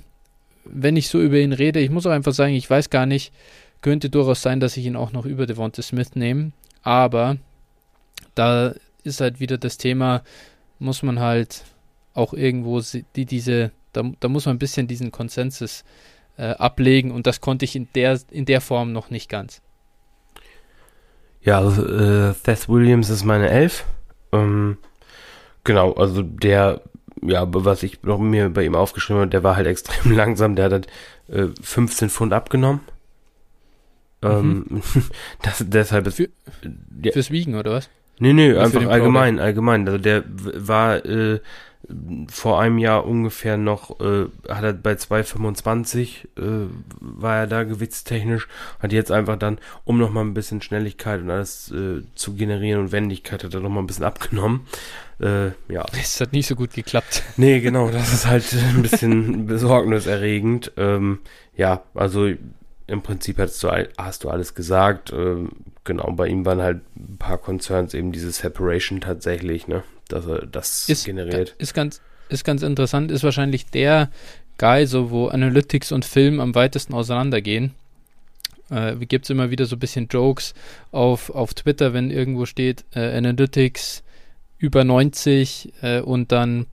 Wenn 0.65 0.97
ich 0.97 1.09
so 1.09 1.21
über 1.21 1.39
ihn 1.39 1.53
rede, 1.53 1.81
ich 1.81 1.91
muss 1.91 2.07
auch 2.07 2.13
einfach 2.13 2.33
sagen, 2.33 2.55
ich 2.55 2.71
weiß 2.71 2.91
gar 2.91 3.07
nicht, 3.07 3.33
könnte 3.81 4.11
durchaus 4.11 4.43
sein, 4.43 4.61
dass 4.61 4.77
ich 4.77 4.87
ihn 4.87 4.97
auch 4.97 5.13
noch 5.13 5.27
über 5.27 5.47
Devonta 5.47 5.83
Smith 5.83 6.15
nehme. 6.15 6.53
Aber 6.83 7.37
da 8.35 8.75
ist 9.03 9.21
halt 9.21 9.41
wieder 9.41 9.59
das 9.59 9.77
Thema, 9.77 10.23
muss 10.79 11.03
man 11.03 11.19
halt 11.19 11.65
auch 12.15 12.33
irgendwo 12.33 12.81
die, 13.17 13.25
diese, 13.25 13.73
da, 13.93 14.11
da 14.21 14.29
muss 14.29 14.47
man 14.47 14.57
ein 14.57 14.59
bisschen 14.59 14.87
diesen 14.87 15.11
Konsensus 15.11 15.85
äh, 16.37 16.51
ablegen 16.51 17.11
und 17.11 17.27
das 17.27 17.41
konnte 17.41 17.65
ich 17.65 17.77
in 17.77 17.89
der, 17.95 18.19
in 18.31 18.45
der 18.45 18.61
Form 18.61 18.93
noch 18.93 19.11
nicht 19.11 19.29
ganz. 19.29 19.61
Ja, 21.43 21.59
also, 21.59 21.85
äh, 21.85 22.35
Seth 22.45 22.69
Williams 22.69 23.11
ist 23.11 23.25
meine 23.25 23.51
Elf. 23.51 23.85
Ähm, 24.33 24.79
genau, 25.65 25.93
also 25.93 26.23
der, 26.23 26.81
ja, 27.21 27.45
was 27.49 27.83
ich 27.83 28.03
noch 28.03 28.19
mir 28.19 28.49
bei 28.49 28.65
ihm 28.65 28.75
aufgeschrieben 28.75 29.21
habe, 29.23 29.31
der 29.31 29.43
war 29.43 29.57
halt 29.57 29.67
extrem 29.67 30.13
langsam, 30.17 30.57
der 30.57 30.67
hat 30.67 30.73
halt 30.73 30.87
äh, 31.29 31.49
15 31.61 32.11
Pfund 32.11 32.33
abgenommen. 32.33 32.81
Ähm, 34.23 34.67
mhm. 34.69 34.83
das, 35.43 35.65
deshalb 35.67 36.07
ist. 36.07 36.17
Für, 36.17 36.29
ja. 37.03 37.13
Fürs 37.13 37.31
Wiegen 37.31 37.57
oder 37.57 37.73
was? 37.73 37.91
Nee, 38.19 38.33
nee, 38.33 38.53
oder 38.53 38.63
einfach 38.63 38.87
allgemein, 38.87 39.41
allgemein. 39.41 39.87
Also 39.87 39.99
der 39.99 40.23
war 40.29 41.05
äh, 41.05 41.41
vor 42.31 42.61
einem 42.61 42.79
Jahr 42.79 43.07
ungefähr 43.07 43.57
noch, 43.57 44.01
äh, 44.01 44.27
hat 44.49 44.65
er 44.65 44.73
bei 44.73 44.93
2,25 44.93 46.27
äh, 46.37 46.69
war 47.01 47.37
er 47.37 47.47
da 47.47 47.65
gewichtstechnisch, 47.65 48.49
hat 48.81 48.93
jetzt 48.93 49.11
einfach 49.11 49.37
dann, 49.37 49.59
um 49.85 49.99
nochmal 49.99 50.25
ein 50.25 50.35
bisschen 50.35 50.63
Schnelligkeit 50.63 51.21
und 51.21 51.31
alles 51.31 51.71
äh, 51.71 52.03
zu 52.15 52.35
generieren 52.35 52.81
und 52.81 52.93
Wendigkeit, 52.93 53.45
hat 53.45 53.55
er 53.55 53.61
nochmal 53.61 53.83
ein 53.83 53.87
bisschen 53.87 54.05
abgenommen. 54.05 54.67
Äh, 55.21 55.49
ja. 55.73 55.85
Es 55.93 56.21
hat 56.21 56.33
nicht 56.33 56.47
so 56.47 56.57
gut 56.57 56.73
geklappt. 56.73 57.23
Nee, 57.37 57.61
genau, 57.61 57.91
das 57.91 58.13
ist 58.13 58.27
halt 58.27 58.53
ein 58.53 58.83
bisschen 58.83 59.47
besorgniserregend. 59.47 60.73
Ähm, 60.77 61.21
ja, 61.57 61.83
also 61.95 62.29
im 62.87 63.03
Prinzip 63.03 63.39
hast 63.39 63.63
du, 63.63 63.69
hast 63.97 64.25
du 64.25 64.31
alles 64.31 64.55
gesagt. 64.55 65.13
Ähm, 65.13 65.51
genau, 65.85 66.11
bei 66.13 66.27
ihm 66.29 66.45
waren 66.45 66.61
halt 66.61 66.81
ein 66.97 67.17
paar 67.19 67.39
Concerns, 67.39 67.95
eben 67.95 68.13
diese 68.13 68.31
Separation 68.31 69.01
tatsächlich, 69.01 69.69
ne? 69.69 69.83
Dass 70.13 70.27
er 70.27 70.47
das 70.47 70.89
ist, 70.89 71.05
generiert. 71.05 71.55
Ist 71.59 71.75
ganz, 71.75 72.01
ist 72.29 72.45
ganz 72.45 72.63
interessant, 72.63 73.11
ist 73.11 73.25
wahrscheinlich 73.25 73.67
der 73.67 74.11
Guy, 74.59 74.87
so 74.87 75.11
wo 75.11 75.29
Analytics 75.29 75.93
und 75.93 76.05
Film 76.05 76.41
am 76.41 76.55
weitesten 76.55 76.95
auseinandergehen. 76.95 77.75
Äh, 78.71 78.97
Gibt 79.07 79.27
es 79.27 79.31
immer 79.31 79.51
wieder 79.51 79.67
so 79.67 79.77
ein 79.77 79.81
bisschen 79.81 80.09
Jokes 80.09 80.55
auf, 80.93 81.31
auf 81.31 81.55
Twitter, 81.55 81.93
wenn 81.93 82.11
irgendwo 82.11 82.47
steht 82.47 82.85
äh, 82.95 83.17
Analytics 83.17 84.03
über 84.59 84.85
90 84.85 85.73
äh, 85.83 86.01
und 86.01 86.31
dann 86.31 86.67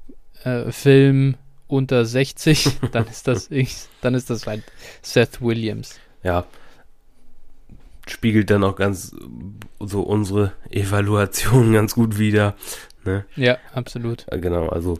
äh, 0.43 0.71
Film 0.71 1.35
unter 1.67 2.05
60, 2.05 2.79
dann 2.91 3.07
ist 3.07 3.27
das 3.27 3.49
ich, 3.51 3.75
dann 4.01 4.13
ist 4.13 4.29
das 4.29 4.47
halt 4.47 4.63
Seth 5.01 5.41
Williams. 5.41 5.99
Ja. 6.23 6.45
Spiegelt 8.07 8.49
dann 8.49 8.63
auch 8.63 8.75
ganz 8.75 9.15
so 9.79 10.01
unsere 10.01 10.53
Evaluation 10.69 11.73
ganz 11.73 11.93
gut 11.93 12.17
wieder. 12.17 12.55
Ne? 13.05 13.25
Ja, 13.35 13.57
absolut. 13.73 14.25
Genau, 14.31 14.69
also 14.69 14.97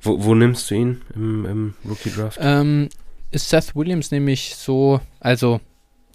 wo, 0.00 0.22
wo 0.22 0.34
nimmst 0.34 0.70
du 0.70 0.74
ihn 0.74 1.02
im, 1.14 1.46
im 1.46 1.74
Rookie 1.88 2.10
Draft? 2.10 2.38
Ähm, 2.40 2.88
ist 3.30 3.48
Seth 3.48 3.74
Williams 3.74 4.10
nämlich 4.10 4.54
so, 4.54 5.00
also 5.20 5.60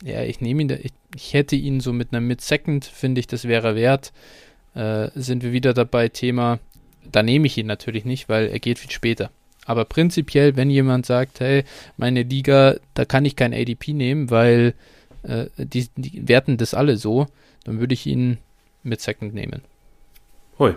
ja, 0.03 0.23
ich 0.23 0.41
nehme 0.41 0.61
ihn, 0.61 0.69
ich, 0.69 0.93
ich, 1.15 1.33
hätte 1.33 1.55
ihn 1.55 1.79
so 1.81 1.91
mit 1.91 2.11
einer 2.11 2.21
Mid-Second, 2.21 2.85
finde 2.85 3.19
ich, 3.19 3.27
das 3.27 3.45
wäre 3.45 3.75
wert. 3.75 4.13
Äh, 4.75 5.09
sind 5.15 5.43
wir 5.43 5.51
wieder 5.51 5.73
dabei, 5.73 6.09
Thema, 6.09 6.59
da 7.11 7.23
nehme 7.23 7.47
ich 7.47 7.57
ihn 7.57 7.67
natürlich 7.67 8.05
nicht, 8.05 8.29
weil 8.29 8.47
er 8.47 8.59
geht 8.59 8.79
viel 8.79 8.91
später. 8.91 9.31
Aber 9.65 9.85
prinzipiell, 9.85 10.55
wenn 10.55 10.69
jemand 10.69 11.05
sagt, 11.05 11.39
hey, 11.39 11.63
meine 11.97 12.23
Liga, 12.23 12.75
da 12.93 13.05
kann 13.05 13.25
ich 13.25 13.35
kein 13.35 13.53
ADP 13.53 13.93
nehmen, 13.93 14.29
weil 14.29 14.73
äh, 15.23 15.47
die, 15.57 15.87
die 15.95 16.27
werten 16.27 16.57
das 16.57 16.73
alle 16.73 16.97
so, 16.97 17.27
dann 17.65 17.79
würde 17.79 17.93
ich 17.93 18.05
ihn 18.05 18.37
mit 18.83 19.01
Second 19.01 19.33
nehmen. 19.33 19.61
Hui. 20.59 20.75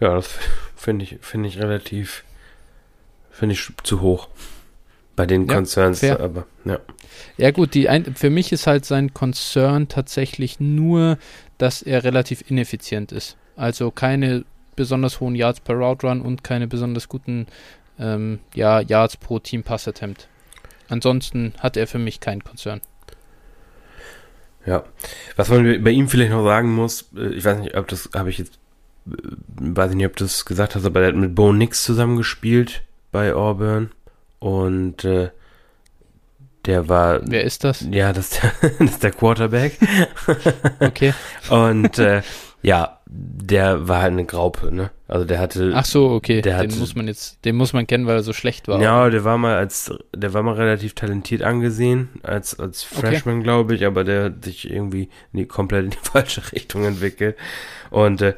Ja, 0.00 0.14
das 0.14 0.28
finde 0.76 1.04
ich, 1.04 1.18
finde 1.22 1.48
ich 1.48 1.58
relativ, 1.58 2.24
finde 3.30 3.54
ich 3.54 3.70
zu 3.82 4.00
hoch. 4.00 4.28
Bei 5.14 5.24
den 5.24 5.46
ja, 5.46 5.54
Concerns, 5.54 6.00
fair. 6.00 6.20
aber 6.20 6.46
ja. 6.66 6.78
Ja, 7.38 7.50
gut, 7.50 7.72
die 7.72 7.88
ein, 7.88 8.14
für 8.14 8.28
mich 8.28 8.52
ist 8.52 8.66
halt 8.66 8.84
sein 8.84 9.14
Concern 9.14 9.88
tatsächlich 9.88 10.60
nur, 10.60 11.16
dass 11.56 11.80
er 11.80 12.04
relativ 12.04 12.50
ineffizient 12.50 13.12
ist. 13.12 13.38
Also 13.56 13.90
keine 13.90 14.44
besonders 14.74 15.20
hohen 15.20 15.34
Yards 15.34 15.60
per 15.60 15.74
Route 15.74 16.06
Run 16.06 16.20
und 16.20 16.44
keine 16.44 16.66
besonders 16.66 17.08
guten 17.08 17.46
ähm, 17.98 18.40
ja, 18.54 18.80
Yards 18.80 19.16
pro 19.16 19.38
Team 19.38 19.62
Pass 19.62 19.88
Attempt. 19.88 20.28
Ansonsten 20.88 21.54
hat 21.58 21.78
er 21.78 21.86
für 21.86 21.98
mich 21.98 22.20
keinen 22.20 22.44
Konzern. 22.44 22.82
Ja, 24.66 24.84
was 25.36 25.48
man 25.48 25.82
bei 25.82 25.90
ihm 25.90 26.08
vielleicht 26.08 26.32
noch 26.32 26.44
sagen 26.44 26.74
muss, 26.74 27.06
äh, 27.16 27.28
ich 27.28 27.44
weiß 27.44 27.58
nicht, 27.58 27.76
ob 27.76 27.88
das 27.88 28.10
habe 28.14 28.30
ich 28.30 28.38
jetzt, 28.38 28.58
weiß 29.06 29.90
ich 29.90 29.96
nicht, 29.96 30.06
ob 30.06 30.16
du 30.16 30.24
das 30.24 30.44
gesagt 30.44 30.74
hast, 30.74 30.84
aber 30.84 31.00
er 31.02 31.08
hat 31.08 31.16
mit 31.16 31.34
Bo 31.34 31.52
Nix 31.52 31.84
zusammengespielt 31.84 32.82
bei 33.12 33.34
Auburn 33.34 33.90
und 34.38 35.04
äh, 35.04 35.30
der 36.66 36.88
war. 36.88 37.20
Wer 37.24 37.44
ist 37.44 37.64
das? 37.64 37.86
Ja, 37.90 38.12
das, 38.12 38.30
das 38.60 38.80
ist 38.80 39.02
der 39.02 39.12
Quarterback. 39.12 39.78
okay. 40.80 41.14
und 41.48 41.98
äh, 41.98 42.22
ja, 42.62 42.98
der 43.06 43.86
war 43.86 44.02
halt 44.02 44.12
eine 44.12 44.24
Graupe, 44.24 44.74
ne? 44.74 44.90
Also 45.06 45.24
der 45.24 45.38
hatte. 45.38 45.70
Ach 45.74 45.84
so, 45.84 46.10
okay. 46.10 46.42
Der 46.42 46.58
den 46.58 46.70
hatte- 46.70 46.80
muss 46.80 46.96
man 46.96 47.06
jetzt, 47.06 47.44
den 47.44 47.54
muss 47.54 47.72
man 47.72 47.86
kennen, 47.86 48.06
weil 48.06 48.16
er 48.16 48.22
so 48.24 48.32
schlecht 48.32 48.66
war. 48.66 48.80
Ja, 48.82 49.08
der 49.08 49.22
war 49.22 49.38
mal 49.38 49.54
als, 49.54 49.92
der 50.14 50.34
war 50.34 50.42
mal 50.42 50.54
relativ 50.54 50.94
talentiert 50.94 51.42
angesehen, 51.42 52.08
als, 52.24 52.58
als 52.58 52.84
Okay. 52.90 53.06
Freshman, 53.06 53.44
glaube 53.44 53.76
ich, 53.76 53.86
aber 53.86 54.02
der 54.02 54.24
hat 54.24 54.44
sich 54.44 54.68
irgendwie 54.68 55.08
in 55.32 55.38
die, 55.38 55.46
komplett 55.46 55.84
in 55.84 55.90
die 55.90 55.96
falsche 56.02 56.42
Richtung 56.52 56.84
entwickelt. 56.84 57.36
Und 57.90 58.20
äh, 58.22 58.34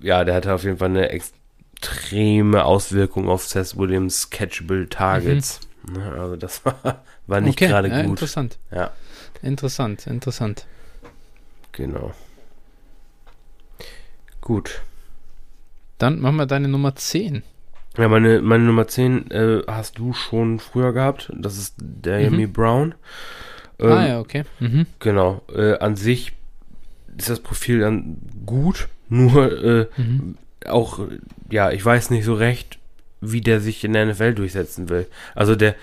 ja, 0.00 0.24
der 0.24 0.34
hatte 0.34 0.54
auf 0.54 0.64
jeden 0.64 0.78
Fall 0.78 0.88
eine 0.90 1.08
extreme 1.10 2.64
Auswirkung 2.64 3.28
auf 3.28 3.44
Seth 3.46 3.76
Williams 3.76 4.30
Catchable 4.30 4.88
Targets. 4.88 5.60
Ne, 5.90 6.12
Also 6.18 6.36
das 6.36 6.64
war, 6.64 7.02
war 7.26 7.40
nicht 7.40 7.58
okay. 7.58 7.68
gerade 7.68 7.88
ja, 7.88 8.02
gut. 8.02 8.10
Interessant. 8.10 8.58
Ja, 8.70 8.90
Interessant, 9.42 10.06
interessant. 10.06 10.66
genau. 11.72 12.12
Gut. 14.40 14.82
Dann 15.98 16.20
machen 16.20 16.36
wir 16.36 16.46
deine 16.46 16.68
Nummer 16.68 16.94
10. 16.94 17.42
Ja, 17.96 18.08
meine, 18.08 18.42
meine 18.42 18.64
Nummer 18.64 18.86
10 18.86 19.30
äh, 19.30 19.62
hast 19.66 19.98
du 19.98 20.12
schon 20.12 20.58
früher 20.58 20.92
gehabt. 20.92 21.32
Das 21.34 21.56
ist 21.56 21.74
Diami 21.78 22.46
Mhm. 22.46 22.52
Brown. 22.52 22.94
Ähm, 23.78 23.92
ah 23.92 24.06
ja, 24.06 24.20
okay. 24.20 24.44
Mhm. 24.60 24.86
Genau. 25.00 25.42
Äh, 25.54 25.78
an 25.78 25.96
sich 25.96 26.32
ist 27.16 27.30
das 27.30 27.40
Profil 27.40 27.80
dann 27.80 28.18
gut, 28.44 28.88
nur 29.08 29.62
äh, 29.64 29.86
Mhm. 29.96 30.36
auch, 30.66 31.00
ja, 31.50 31.70
ich 31.70 31.84
weiß 31.84 32.10
nicht 32.10 32.24
so 32.24 32.34
recht, 32.34 32.78
wie 33.20 33.40
der 33.40 33.60
sich 33.60 33.82
in 33.84 33.92
der 33.92 34.06
NFL 34.06 34.34
durchsetzen 34.34 34.88
will. 34.88 35.06
Also 35.34 35.54
der 35.56 35.74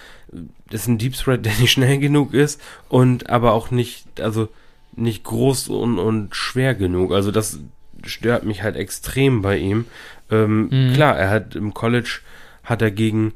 das 0.70 0.82
ist 0.82 0.88
ein 0.88 0.98
Deep 0.98 1.16
Threat, 1.16 1.46
der 1.46 1.54
nicht 1.60 1.72
schnell 1.72 2.00
genug 2.00 2.34
ist 2.34 2.60
und 2.90 3.30
aber 3.30 3.54
auch 3.54 3.70
nicht, 3.72 4.20
also 4.22 4.50
nicht 4.96 5.24
groß 5.24 5.70
und, 5.70 6.00
und 6.00 6.36
schwer 6.36 6.74
genug. 6.76 7.12
Also 7.14 7.32
das 7.32 7.60
stört 8.06 8.44
mich 8.44 8.64
halt 8.64 8.76
extrem 8.76 9.42
bei 9.42 9.58
ihm. 9.58 9.86
Ähm, 10.32 10.70
Mhm. 10.72 10.94
Klar, 10.94 11.18
er 11.18 11.30
hat 11.30 11.56
im 11.56 11.74
College 11.74 12.20
hat 12.64 12.82
er 12.82 12.92
gegen 12.92 13.34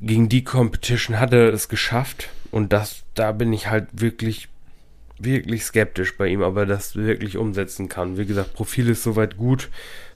gegen 0.00 0.28
die 0.28 0.44
Competition 0.44 1.18
hat 1.20 1.32
er 1.32 1.52
es 1.52 1.68
geschafft 1.68 2.28
und 2.50 2.72
das 2.72 3.02
da 3.14 3.32
bin 3.32 3.52
ich 3.52 3.66
halt 3.68 3.88
wirklich 3.92 4.48
wirklich 5.20 5.64
skeptisch 5.64 6.16
bei 6.16 6.28
ihm, 6.28 6.42
aber 6.42 6.66
das 6.66 6.96
wirklich 6.96 7.36
umsetzen 7.36 7.88
kann. 7.88 8.18
Wie 8.18 8.26
gesagt, 8.26 8.54
Profil 8.54 8.88
ist 8.88 9.02
soweit 9.02 9.36
gut, 9.36 9.68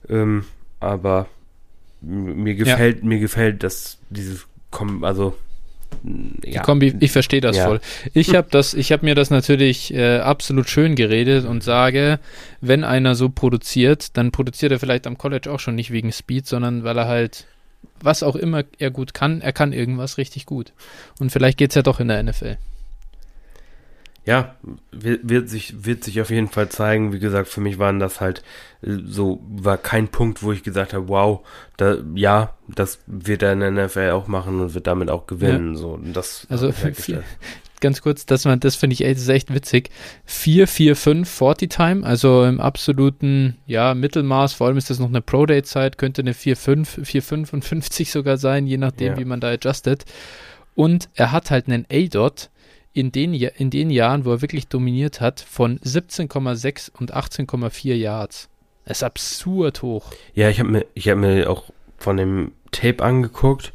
ähm, 0.08 0.44
aber 0.80 1.28
mir 2.00 2.54
gefällt 2.54 3.04
mir 3.04 3.18
gefällt, 3.18 3.62
dass 3.62 3.98
dieses 4.10 4.46
Kom 4.70 5.04
also 5.04 5.36
m, 6.04 6.34
Die 6.44 6.50
ja, 6.50 6.62
Kombi, 6.62 6.94
ich 7.00 7.12
verstehe 7.12 7.40
das 7.40 7.56
Ja. 7.56 7.66
voll. 7.66 7.80
Ich 8.12 8.34
habe 8.34 8.48
das, 8.50 8.74
ich 8.74 8.92
habe 8.92 9.04
mir 9.04 9.14
das 9.14 9.30
natürlich 9.30 9.94
äh, 9.94 10.18
absolut 10.18 10.68
schön 10.68 10.96
geredet 10.96 11.46
und 11.46 11.62
sage, 11.62 12.18
wenn 12.60 12.84
einer 12.84 13.14
so 13.14 13.28
produziert, 13.28 14.16
dann 14.16 14.32
produziert 14.32 14.72
er 14.72 14.80
vielleicht 14.80 15.06
am 15.06 15.16
College 15.18 15.50
auch 15.50 15.60
schon 15.60 15.76
nicht 15.76 15.92
wegen 15.92 16.12
Speed, 16.12 16.46
sondern 16.46 16.84
weil 16.84 16.98
er 16.98 17.06
halt 17.06 17.46
was 18.00 18.22
auch 18.22 18.36
immer 18.36 18.64
er 18.78 18.90
gut 18.90 19.14
kann, 19.14 19.40
er 19.40 19.52
kann 19.52 19.72
irgendwas 19.72 20.18
richtig 20.18 20.46
gut. 20.46 20.72
Und 21.18 21.30
vielleicht 21.30 21.58
geht's 21.58 21.74
ja 21.74 21.82
doch 21.82 22.00
in 22.00 22.08
der 22.08 22.22
NFL. 22.22 22.56
Ja, 24.26 24.54
wird, 24.90 25.28
wird, 25.28 25.48
sich, 25.50 25.84
wird 25.84 26.02
sich 26.02 26.20
auf 26.20 26.30
jeden 26.30 26.48
Fall 26.48 26.70
zeigen. 26.70 27.12
Wie 27.12 27.18
gesagt, 27.18 27.46
für 27.48 27.60
mich 27.60 27.78
waren 27.78 27.98
das 27.98 28.20
halt 28.22 28.42
äh, 28.82 28.96
so, 29.06 29.42
war 29.48 29.76
kein 29.76 30.08
Punkt, 30.08 30.42
wo 30.42 30.50
ich 30.52 30.62
gesagt 30.62 30.94
habe, 30.94 31.08
wow, 31.08 31.40
da, 31.76 31.96
ja, 32.14 32.54
das 32.68 33.00
wird 33.06 33.42
er 33.42 33.52
in 33.52 33.60
der 33.60 33.70
NFL 33.70 34.10
auch 34.12 34.26
machen 34.26 34.60
und 34.60 34.72
wird 34.74 34.86
damit 34.86 35.10
auch 35.10 35.26
gewinnen. 35.26 35.76
So, 35.76 35.90
und 35.90 36.14
das 36.14 36.46
Also 36.48 36.72
halt. 36.72 36.96
Ganz 37.80 38.00
kurz, 38.00 38.24
das, 38.24 38.46
man- 38.46 38.60
das 38.60 38.76
finde 38.76 38.94
ich 38.94 39.04
echt, 39.04 39.18
ist 39.18 39.28
echt 39.28 39.52
witzig. 39.52 39.90
4, 40.24 40.66
4, 40.68 40.96
5, 40.96 41.28
40 41.28 41.70
Time, 41.70 42.06
also 42.06 42.44
im 42.44 42.58
absoluten, 42.60 43.58
ja, 43.66 43.92
Mittelmaß, 43.92 44.54
vor 44.54 44.68
allem 44.68 44.78
ist 44.78 44.88
das 44.88 44.98
noch 45.00 45.08
eine 45.08 45.20
Pro-Day-Zeit, 45.20 45.98
könnte 45.98 46.22
eine 46.22 46.32
4, 46.32 46.56
5, 46.56 47.00
4, 47.04 47.22
55 47.22 48.10
sogar 48.10 48.38
sein, 48.38 48.66
je 48.66 48.78
nachdem, 48.78 49.12
Ja. 49.14 49.18
wie 49.18 49.26
man 49.26 49.40
da 49.40 49.50
adjustet. 49.50 50.06
Und 50.74 51.10
er 51.14 51.30
hat 51.30 51.50
halt 51.50 51.66
einen 51.68 51.84
A-Dot 51.92 52.48
in 52.94 53.12
den, 53.12 53.34
in 53.34 53.70
den 53.70 53.90
Jahren, 53.90 54.24
wo 54.24 54.30
er 54.30 54.40
wirklich 54.40 54.68
dominiert 54.68 55.20
hat, 55.20 55.40
von 55.40 55.78
17,6 55.80 56.90
und 56.98 57.14
18,4 57.14 57.94
Yards. 57.94 58.48
Das 58.86 58.98
ist 58.98 59.02
absurd 59.02 59.82
hoch. 59.82 60.12
Ja, 60.34 60.48
ich 60.48 60.60
habe 60.60 60.70
mir, 60.70 60.86
habe 60.96 61.16
mir 61.16 61.50
auch 61.50 61.64
von 61.98 62.16
dem 62.16 62.52
Tape 62.70 63.02
angeguckt 63.02 63.72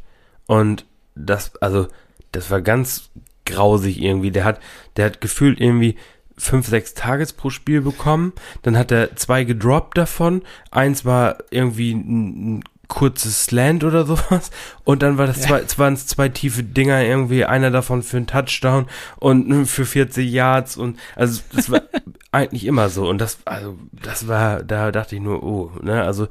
und 0.48 0.86
das, 1.16 1.56
also, 1.58 1.88
das 2.32 2.50
war 2.50 2.62
ganz 2.62 3.10
grausig 3.46 4.02
irgendwie. 4.02 4.32
Der 4.32 4.46
hat, 4.46 4.62
der 4.96 5.06
hat 5.06 5.22
gefühlt 5.22 5.60
irgendwie 5.60 5.96
fünf, 6.38 6.68
sechs 6.68 6.94
Targets 6.94 7.34
pro 7.34 7.50
Spiel 7.50 7.82
bekommen. 7.82 8.32
Dann 8.62 8.78
hat 8.78 8.92
er 8.92 9.16
zwei 9.18 9.44
gedroppt 9.44 9.98
davon. 9.98 10.44
Eins 10.72 11.04
war 11.04 11.40
irgendwie 11.50 11.94
ein 11.94 12.64
kurzes 12.90 13.46
Slant 13.46 13.86
oder 13.86 14.06
sowas. 14.06 14.52
Und 14.84 15.02
dann 15.02 15.18
war 15.18 15.28
das 15.28 15.48
Ja. 15.48 15.66
zwei, 15.66 15.80
waren 15.80 15.94
es 15.94 16.08
zwei 16.08 16.28
tiefe 16.28 16.64
Dinger 16.64 17.02
irgendwie. 17.02 17.46
Einer 17.46 17.72
davon 17.72 18.04
für 18.04 18.18
einen 18.18 18.28
Touchdown 18.28 18.88
und 19.18 19.66
für 19.68 19.86
40 19.86 20.30
Yards 20.30 20.76
und, 20.76 21.00
also, 21.16 21.42
das 21.56 21.70
war 21.72 21.84
eigentlich 22.34 22.66
immer 22.66 22.90
so. 22.90 23.08
Und 23.08 23.20
das, 23.20 23.38
also, 23.46 23.78
das 23.94 24.28
war, 24.28 24.64
da 24.64 24.92
dachte 24.92 25.16
ich 25.16 25.22
nur, 25.22 25.42
oh, 25.44 25.72
ne, 25.82 26.04
also, 26.04 26.28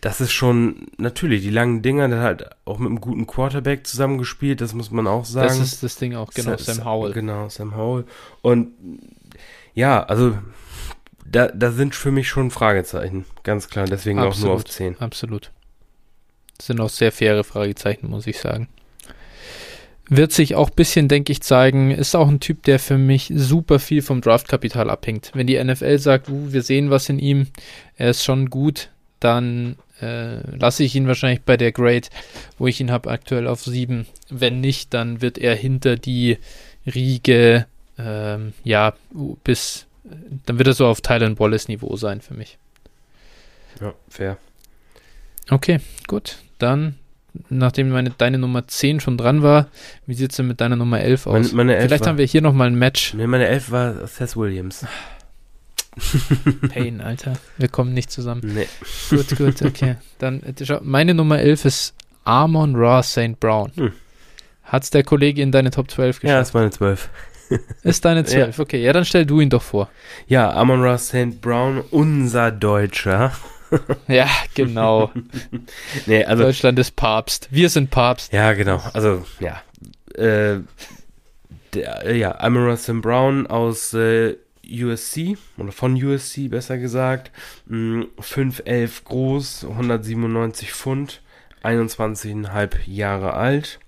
das 0.00 0.20
ist 0.20 0.32
schon, 0.32 0.86
natürlich, 0.98 1.42
die 1.42 1.50
langen 1.50 1.82
Dinger, 1.82 2.08
der 2.08 2.18
hat 2.18 2.24
halt 2.24 2.50
auch 2.66 2.78
mit 2.78 2.88
einem 2.88 3.00
guten 3.00 3.26
Quarterback 3.26 3.86
zusammengespielt, 3.86 4.60
das 4.60 4.74
muss 4.74 4.90
man 4.90 5.06
auch 5.06 5.24
sagen. 5.24 5.48
Das 5.48 5.58
ist 5.58 5.82
das 5.82 5.96
Ding 5.96 6.14
auch, 6.14 6.30
genau, 6.32 6.56
Sam 6.56 6.84
Howell. 6.84 7.12
Genau, 7.14 7.48
Sam 7.48 7.74
Howell. 7.76 8.04
Und 8.42 8.72
ja, 9.74 10.02
also 10.04 10.38
da, 11.26 11.48
da 11.48 11.72
sind 11.72 11.94
für 11.94 12.12
mich 12.12 12.28
schon 12.28 12.50
Fragezeichen, 12.50 13.24
ganz 13.42 13.68
klar, 13.68 13.86
deswegen 13.86 14.18
auch 14.20 14.38
nur 14.38 14.52
auf 14.52 14.60
Absolut. 14.60 14.68
10. 14.68 15.00
Absolut. 15.00 15.50
Das 16.56 16.66
sind 16.66 16.80
auch 16.80 16.88
sehr 16.88 17.12
faire 17.12 17.44
Fragezeichen, 17.44 18.08
muss 18.08 18.26
ich 18.26 18.38
sagen. 18.38 18.68
Wird 20.08 20.32
sich 20.32 20.54
auch 20.54 20.68
ein 20.68 20.76
bisschen, 20.76 21.08
denke 21.08 21.32
ich, 21.32 21.42
zeigen. 21.42 21.90
Ist 21.90 22.14
auch 22.14 22.28
ein 22.28 22.40
Typ, 22.40 22.62
der 22.64 22.78
für 22.78 22.98
mich 22.98 23.32
super 23.34 23.78
viel 23.78 24.02
vom 24.02 24.20
Draftkapital 24.20 24.90
abhängt. 24.90 25.30
Wenn 25.34 25.46
die 25.46 25.62
NFL 25.62 25.98
sagt, 25.98 26.28
uh, 26.28 26.52
wir 26.52 26.62
sehen 26.62 26.90
was 26.90 27.08
in 27.08 27.18
ihm, 27.18 27.46
er 27.96 28.10
ist 28.10 28.22
schon 28.22 28.50
gut, 28.50 28.90
dann 29.20 29.76
äh, 30.02 30.40
lasse 30.56 30.84
ich 30.84 30.94
ihn 30.94 31.06
wahrscheinlich 31.06 31.42
bei 31.42 31.56
der 31.56 31.72
Grade, 31.72 32.08
wo 32.58 32.66
ich 32.66 32.80
ihn 32.80 32.90
habe, 32.90 33.10
aktuell 33.10 33.46
auf 33.46 33.64
7. 33.64 34.06
Wenn 34.28 34.60
nicht, 34.60 34.92
dann 34.92 35.22
wird 35.22 35.38
er 35.38 35.54
hinter 35.54 35.96
die 35.96 36.36
Riege, 36.86 37.66
ähm, 37.98 38.52
ja, 38.62 38.92
bis, 39.42 39.86
dann 40.44 40.58
wird 40.58 40.68
er 40.68 40.74
so 40.74 40.86
auf 40.86 41.00
Tylen 41.00 41.38
Wallace 41.38 41.68
Niveau 41.68 41.96
sein 41.96 42.20
für 42.20 42.34
mich. 42.34 42.58
Ja, 43.80 43.94
fair. 44.08 44.36
Okay, 45.50 45.80
gut. 46.06 46.38
Dann, 46.58 46.94
nachdem 47.48 47.90
meine, 47.90 48.10
deine 48.10 48.38
Nummer 48.38 48.66
10 48.66 49.00
schon 49.00 49.18
dran 49.18 49.42
war, 49.42 49.68
wie 50.06 50.14
sieht 50.14 50.30
es 50.30 50.36
denn 50.36 50.46
mit 50.48 50.60
deiner 50.60 50.76
Nummer 50.76 51.00
11 51.00 51.26
aus? 51.26 51.32
Meine, 51.32 51.54
meine 51.54 51.76
Elf 51.76 51.86
Vielleicht 51.88 52.04
war, 52.04 52.08
haben 52.10 52.18
wir 52.18 52.26
hier 52.26 52.42
nochmal 52.42 52.68
ein 52.68 52.74
Match. 52.76 53.14
nee, 53.14 53.26
meine 53.26 53.46
Elf 53.46 53.70
war 53.70 54.06
Seth 54.06 54.36
Williams. 54.36 54.86
Pain, 56.72 57.00
Alter. 57.00 57.34
Wir 57.56 57.68
kommen 57.68 57.94
nicht 57.94 58.10
zusammen. 58.10 58.40
Nee. 58.44 58.66
Gut, 59.10 59.36
gut, 59.36 59.62
okay. 59.62 59.96
Dann, 60.18 60.42
äh, 60.42 60.52
schau, 60.64 60.80
meine 60.82 61.14
Nummer 61.14 61.38
11 61.38 61.64
ist 61.66 61.94
Amon 62.24 62.74
Ra 62.74 63.02
St. 63.02 63.38
Brown. 63.38 63.70
Hm. 63.76 63.92
Hat's 64.64 64.90
der 64.90 65.04
Kollege 65.04 65.42
in 65.42 65.52
deine 65.52 65.70
Top 65.70 65.90
12 65.90 66.22
Ja, 66.22 66.38
das 66.38 66.48
geschafft? 66.48 66.54
war 66.54 66.62
eine 66.62 66.70
12. 66.70 67.08
ist 67.82 68.04
deine 68.04 68.24
12, 68.24 68.58
okay. 68.58 68.82
Ja, 68.82 68.92
dann 68.92 69.04
stell 69.04 69.26
du 69.26 69.40
ihn 69.40 69.50
doch 69.50 69.62
vor. 69.62 69.88
Ja, 70.26 70.50
Amon 70.54 70.82
Ra 70.82 70.96
St. 70.98 71.40
Brown, 71.40 71.82
unser 71.90 72.50
Deutscher. 72.50 73.32
Ja, 74.08 74.28
genau. 74.54 75.10
Nee, 76.06 76.24
also 76.24 76.44
Deutschland 76.44 76.78
ist 76.78 76.96
Papst. 76.96 77.48
Wir 77.50 77.68
sind 77.68 77.90
Papst. 77.90 78.32
Ja, 78.32 78.52
genau. 78.52 78.80
Also, 78.92 79.24
ja. 79.40 79.62
Äh, 80.14 80.60
der, 81.74 82.06
äh, 82.06 82.16
ja, 82.16 82.38
Amara 82.38 82.76
St. 82.76 83.00
Brown 83.02 83.46
aus 83.46 83.94
äh, 83.94 84.36
USC, 84.70 85.36
oder 85.58 85.72
von 85.72 85.94
USC 86.02 86.48
besser 86.48 86.78
gesagt. 86.78 87.30
Mh, 87.66 88.06
5'11 88.20 89.04
groß, 89.04 89.66
197 89.68 90.72
Pfund, 90.72 91.20
21,5 91.62 92.76
Jahre 92.86 93.34
alt. 93.34 93.78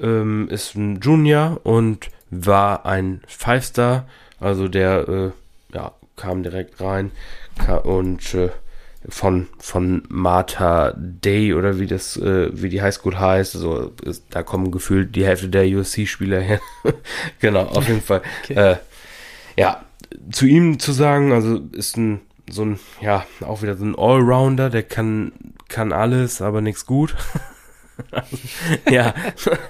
Ähm, 0.00 0.48
ist 0.48 0.76
ein 0.76 1.00
Junior 1.00 1.60
und 1.64 2.08
war 2.30 2.86
ein 2.86 3.22
Five-Star. 3.26 4.06
Also 4.40 4.68
der, 4.68 5.08
äh, 5.08 5.30
ja, 5.74 5.92
kam 6.16 6.42
direkt 6.42 6.80
rein 6.80 7.10
und 7.84 8.34
äh, 8.34 8.50
von, 9.08 9.48
von 9.58 10.02
Martha 10.08 10.92
Day 10.96 11.54
oder 11.54 11.78
wie 11.78 11.86
das, 11.86 12.16
äh, 12.16 12.50
wie 12.52 12.68
die 12.68 12.82
Highschool 12.82 13.18
heißt. 13.18 13.56
Also 13.56 13.92
ist, 14.04 14.24
da 14.30 14.42
kommen 14.42 14.70
gefühlt 14.70 15.16
die 15.16 15.24
Hälfte 15.24 15.48
der 15.48 15.66
USC-Spieler 15.66 16.40
her. 16.40 16.60
genau, 17.40 17.64
auf 17.64 17.88
jeden 17.88 18.02
Fall. 18.02 18.22
Okay. 18.44 18.54
Äh, 18.54 18.76
ja, 19.56 19.84
zu 20.30 20.46
ihm 20.46 20.78
zu 20.78 20.92
sagen, 20.92 21.32
also 21.32 21.60
ist 21.72 21.96
ein 21.96 22.20
so 22.50 22.64
ein, 22.64 22.78
ja, 23.00 23.26
auch 23.40 23.62
wieder 23.62 23.76
so 23.76 23.84
ein 23.84 23.96
Allrounder, 23.96 24.70
der 24.70 24.82
kann, 24.82 25.32
kann 25.68 25.92
alles, 25.92 26.40
aber 26.40 26.60
nichts 26.60 26.86
gut. 26.86 27.14
ja, 28.90 29.14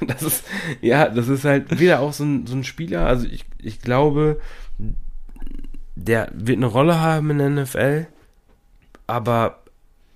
das 0.00 0.22
ist, 0.22 0.44
ja, 0.80 1.08
das 1.08 1.28
ist 1.28 1.44
halt 1.44 1.78
wieder 1.78 2.00
auch 2.00 2.12
so 2.12 2.24
ein, 2.24 2.46
so 2.46 2.54
ein 2.54 2.64
Spieler, 2.64 3.06
also 3.06 3.26
ich, 3.26 3.44
ich 3.58 3.80
glaube, 3.80 4.40
der 5.96 6.30
wird 6.34 6.58
eine 6.58 6.66
Rolle 6.66 7.00
haben 7.00 7.30
in 7.30 7.38
der 7.38 7.50
NFL, 7.50 8.06
aber 9.08 9.58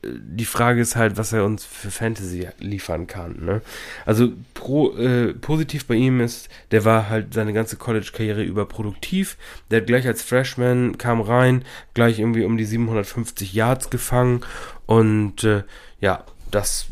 die 0.04 0.44
Frage 0.44 0.80
ist 0.80 0.96
halt, 0.96 1.16
was 1.16 1.32
er 1.32 1.44
uns 1.44 1.64
für 1.64 1.92
Fantasy 1.92 2.48
liefern 2.58 3.06
kann. 3.06 3.44
Ne? 3.44 3.62
Also 4.04 4.32
pro, 4.52 4.96
äh, 4.96 5.32
positiv 5.32 5.86
bei 5.86 5.94
ihm 5.94 6.20
ist, 6.20 6.48
der 6.72 6.84
war 6.84 7.08
halt 7.08 7.32
seine 7.34 7.52
ganze 7.52 7.76
College-Karriere 7.76 8.42
über 8.42 8.66
produktiv. 8.66 9.36
Der 9.70 9.80
hat 9.80 9.86
gleich 9.86 10.06
als 10.06 10.22
Freshman 10.22 10.98
kam 10.98 11.20
rein, 11.20 11.64
gleich 11.94 12.18
irgendwie 12.18 12.44
um 12.44 12.56
die 12.56 12.64
750 12.64 13.52
Yards 13.54 13.90
gefangen 13.90 14.40
und 14.86 15.44
äh, 15.44 15.62
ja, 16.00 16.24
das 16.50 16.86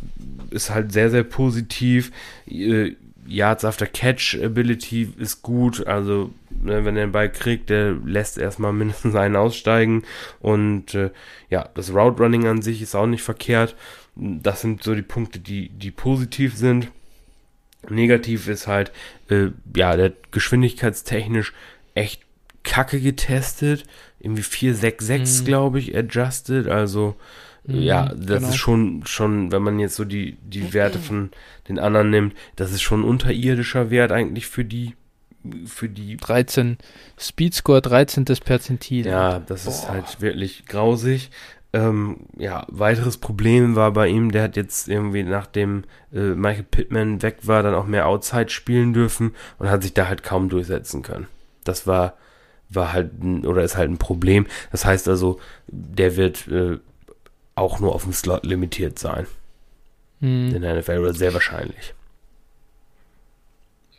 ist 0.51 0.70
halt 0.70 0.92
sehr, 0.92 1.11
sehr 1.11 1.24
positiv. 1.24 2.12
Äh, 2.48 2.92
Yards 3.26 3.64
after 3.64 3.86
Catch 3.86 4.38
Ability 4.42 5.14
ist 5.18 5.42
gut, 5.42 5.86
also 5.86 6.32
wenn 6.62 6.96
er 6.96 7.06
den 7.06 7.12
Ball 7.12 7.30
kriegt, 7.30 7.70
der 7.70 7.92
lässt 7.92 8.38
erstmal 8.38 8.72
mindestens 8.74 9.14
einen 9.14 9.36
aussteigen 9.36 10.02
und 10.40 10.94
äh, 10.94 11.11
ja, 11.48 11.68
das 11.74 11.94
Route 11.94 12.22
Running 12.22 12.46
an 12.46 12.62
sich 12.62 12.82
ist 12.82 12.94
auch 12.94 13.06
nicht 13.06 13.22
verkehrt. 13.22 13.76
Das 14.16 14.61
sind 14.61 14.82
so 14.82 14.94
die 14.94 15.02
Punkte, 15.02 15.38
die, 15.38 15.70
die 15.70 15.90
positiv 15.90 16.56
sind. 16.56 16.88
Negativ 17.88 18.48
ist 18.48 18.66
halt, 18.66 18.92
äh, 19.30 19.48
ja, 19.74 19.96
der 19.96 20.12
geschwindigkeitstechnisch 20.30 21.54
echt 21.94 22.22
kacke 22.62 23.00
getestet. 23.00 23.84
Irgendwie 24.18 24.42
466, 24.42 25.42
mhm. 25.42 25.46
glaube 25.46 25.78
ich, 25.78 25.96
adjusted. 25.96 26.68
Also, 26.68 27.16
mhm, 27.64 27.80
ja, 27.80 28.08
das 28.14 28.38
genau. 28.38 28.48
ist 28.48 28.56
schon, 28.56 29.02
schon, 29.06 29.52
wenn 29.52 29.62
man 29.62 29.78
jetzt 29.78 29.96
so 29.96 30.04
die, 30.04 30.36
die 30.42 30.74
Werte 30.74 30.98
von 30.98 31.30
den 31.68 31.78
anderen 31.78 32.11
nimmt, 32.11 32.34
das 32.56 32.72
ist 32.72 32.82
schon 32.82 33.00
ein 33.00 33.08
unterirdischer 33.08 33.90
Wert 33.90 34.12
eigentlich 34.12 34.46
für 34.46 34.64
die, 34.64 34.94
für 35.66 35.88
die 35.88 36.16
13 36.16 36.78
Speedscore 37.18 37.82
13. 37.82 38.24
Perzentil. 38.45 39.07
Ja, 39.07 39.38
das 39.38 39.64
Boah. 39.64 39.70
ist 39.70 39.88
halt 39.88 40.20
wirklich 40.20 40.66
grausig. 40.66 41.30
Ähm, 41.72 42.26
ja, 42.36 42.66
weiteres 42.68 43.16
Problem 43.16 43.76
war 43.76 43.93
bei 43.93 44.09
ihm, 44.09 44.32
der 44.32 44.43
hat 44.43 44.57
jetzt 44.57 44.88
irgendwie 44.88 45.22
nachdem 45.22 45.84
äh, 46.12 46.34
Michael 46.34 46.64
Pittman 46.64 47.22
weg 47.22 47.38
war, 47.43 47.62
dann 47.62 47.74
auch 47.74 47.86
mehr 47.86 48.09
Outside 48.09 48.49
spielen 48.49 48.93
dürfen 48.93 49.36
und 49.59 49.70
hat 49.70 49.82
sich 49.82 49.95
da 49.95 50.09
halt 50.09 50.24
kaum 50.24 50.49
durchsetzen 50.49 51.03
können. 51.03 51.28
Das 51.62 51.86
war 51.86 52.14
war 52.70 52.93
halt 52.93 53.22
ein, 53.22 53.45
oder 53.45 53.62
ist 53.62 53.76
halt 53.76 53.91
ein 53.91 53.99
Problem. 53.99 54.47
Das 54.70 54.84
heißt 54.84 55.09
also, 55.09 55.41
der 55.66 56.16
wird 56.16 56.49
äh, 56.49 56.78
auch 57.55 57.80
nur 57.80 57.95
auf 57.95 58.05
dem 58.05 58.12
Slot 58.12 58.47
limitiert 58.47 58.99
sein. 58.99 59.26
Hm. 60.20 60.55
In 60.55 60.62
der 60.62 60.78
NFL 60.78 60.99
oder 60.99 61.14
sehr 61.14 61.34
wahrscheinlich. 61.34 61.95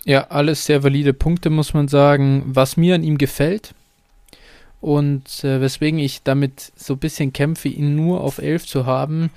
Ja, 0.05 0.27
alles 0.29 0.65
sehr 0.65 0.83
valide 0.83 1.13
Punkte, 1.13 1.49
muss 1.49 1.73
man 1.73 1.87
sagen. 1.87 2.43
Was 2.45 2.77
mir 2.77 2.95
an 2.95 3.03
ihm 3.03 3.17
gefällt 3.17 3.73
und 4.79 5.43
äh, 5.43 5.61
weswegen 5.61 5.99
ich 5.99 6.23
damit 6.23 6.71
so 6.75 6.93
ein 6.93 6.99
bisschen 6.99 7.33
kämpfe, 7.33 7.69
ihn 7.69 7.95
nur 7.95 8.21
auf 8.21 8.39
11 8.39 8.65
zu 8.65 8.85
haben, 8.85 9.29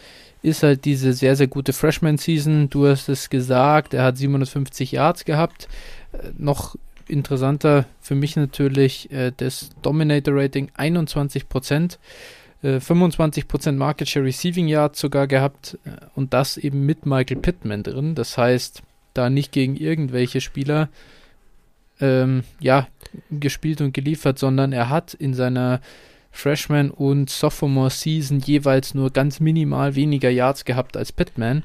ist 0.43 0.63
halt 0.63 0.85
diese 0.85 1.13
sehr, 1.13 1.37
sehr 1.37 1.47
gute 1.47 1.73
Freshman-Season. 1.73 2.71
Du 2.71 2.87
hast 2.87 3.09
es 3.09 3.31
gesagt, 3.31 3.95
er 3.95 4.05
hat 4.05 4.17
750 4.17 4.93
Yards 4.93 5.25
gehabt. 5.25 5.69
Äh, 6.13 6.31
noch 6.39 6.77
interessanter 7.09 7.85
für 8.01 8.15
mich 8.15 8.37
natürlich 8.37 9.11
äh, 9.13 9.33
das 9.37 9.71
Dominator-Rating 9.83 10.71
21%. 10.77 11.99
25% 12.63 13.69
äh, 13.69 13.73
Market 13.73 14.09
Share 14.09 14.25
Receiving 14.25 14.69
Yards 14.69 14.99
sogar 14.99 15.27
gehabt 15.27 15.79
äh, 15.85 15.91
und 16.15 16.33
das 16.33 16.57
eben 16.57 16.87
mit 16.87 17.05
Michael 17.05 17.41
Pittman 17.41 17.83
drin. 17.83 18.15
Das 18.15 18.39
heißt, 18.39 18.83
da 19.15 19.31
nicht 19.31 19.53
gegen 19.53 19.77
irgendwelche 19.77 20.41
Spieler 20.41 20.89
ähm, 22.01 22.45
ja, 22.61 22.89
gespielt 23.31 23.81
und 23.81 23.95
geliefert, 23.95 24.39
sondern 24.39 24.73
er 24.73 24.89
hat 24.89 25.15
in 25.15 25.35
seiner 25.35 25.81
Freshman 26.33 26.91
und 26.91 27.31
Sophomore 27.31 27.91
Season 27.91 28.41
jeweils 28.41 28.95
nur 28.95 29.11
ganz 29.11 29.39
minimal 29.39 29.95
weniger 29.95 30.31
Yards 30.31 30.65
gehabt 30.65 30.97
als 30.97 31.13
Pittman. 31.13 31.63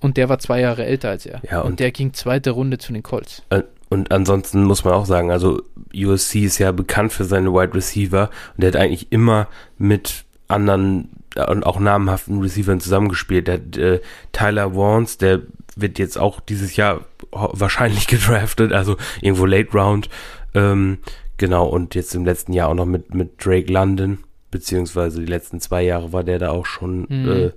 Und 0.00 0.16
der 0.16 0.28
war 0.28 0.38
zwei 0.38 0.60
Jahre 0.60 0.84
älter 0.84 1.10
als 1.10 1.26
er. 1.26 1.42
Ja, 1.50 1.62
und, 1.62 1.72
und 1.72 1.80
der 1.80 1.90
ging 1.90 2.14
zweite 2.14 2.50
Runde 2.50 2.78
zu 2.78 2.92
den 2.92 3.02
Colts. 3.02 3.42
Äh, 3.50 3.62
und 3.88 4.12
ansonsten 4.12 4.64
muss 4.64 4.84
man 4.84 4.94
auch 4.94 5.06
sagen, 5.06 5.30
also 5.30 5.62
USC 5.94 6.44
ist 6.44 6.58
ja 6.58 6.72
bekannt 6.72 7.12
für 7.12 7.24
seine 7.24 7.52
Wide 7.52 7.74
Receiver 7.74 8.30
und 8.54 8.62
der 8.62 8.68
hat 8.72 8.76
eigentlich 8.76 9.10
immer 9.10 9.48
mit 9.78 10.24
anderen 10.46 11.08
und 11.46 11.64
auch 11.64 11.78
namhaften 11.80 12.40
Receivern 12.40 12.80
zusammengespielt. 12.80 13.48
Der 13.48 13.54
hat 13.54 13.76
äh, 13.76 14.00
Tyler 14.32 14.74
Warnes, 14.74 15.18
der 15.18 15.42
wird 15.80 15.98
jetzt 15.98 16.18
auch 16.18 16.40
dieses 16.40 16.76
Jahr 16.76 17.04
wahrscheinlich 17.30 18.06
gedraftet, 18.08 18.72
also 18.72 18.96
irgendwo 19.20 19.46
Late 19.46 19.72
Round. 19.72 20.08
Ähm, 20.54 20.98
genau, 21.36 21.66
und 21.66 21.94
jetzt 21.94 22.14
im 22.14 22.24
letzten 22.24 22.52
Jahr 22.52 22.68
auch 22.68 22.74
noch 22.74 22.86
mit, 22.86 23.14
mit 23.14 23.44
Drake 23.44 23.72
London, 23.72 24.18
beziehungsweise 24.50 25.20
die 25.20 25.26
letzten 25.26 25.60
zwei 25.60 25.82
Jahre 25.82 26.12
war 26.12 26.24
der 26.24 26.38
da 26.38 26.50
auch 26.50 26.66
schon 26.66 27.06
mhm. 27.08 27.28
äh, 27.28 27.50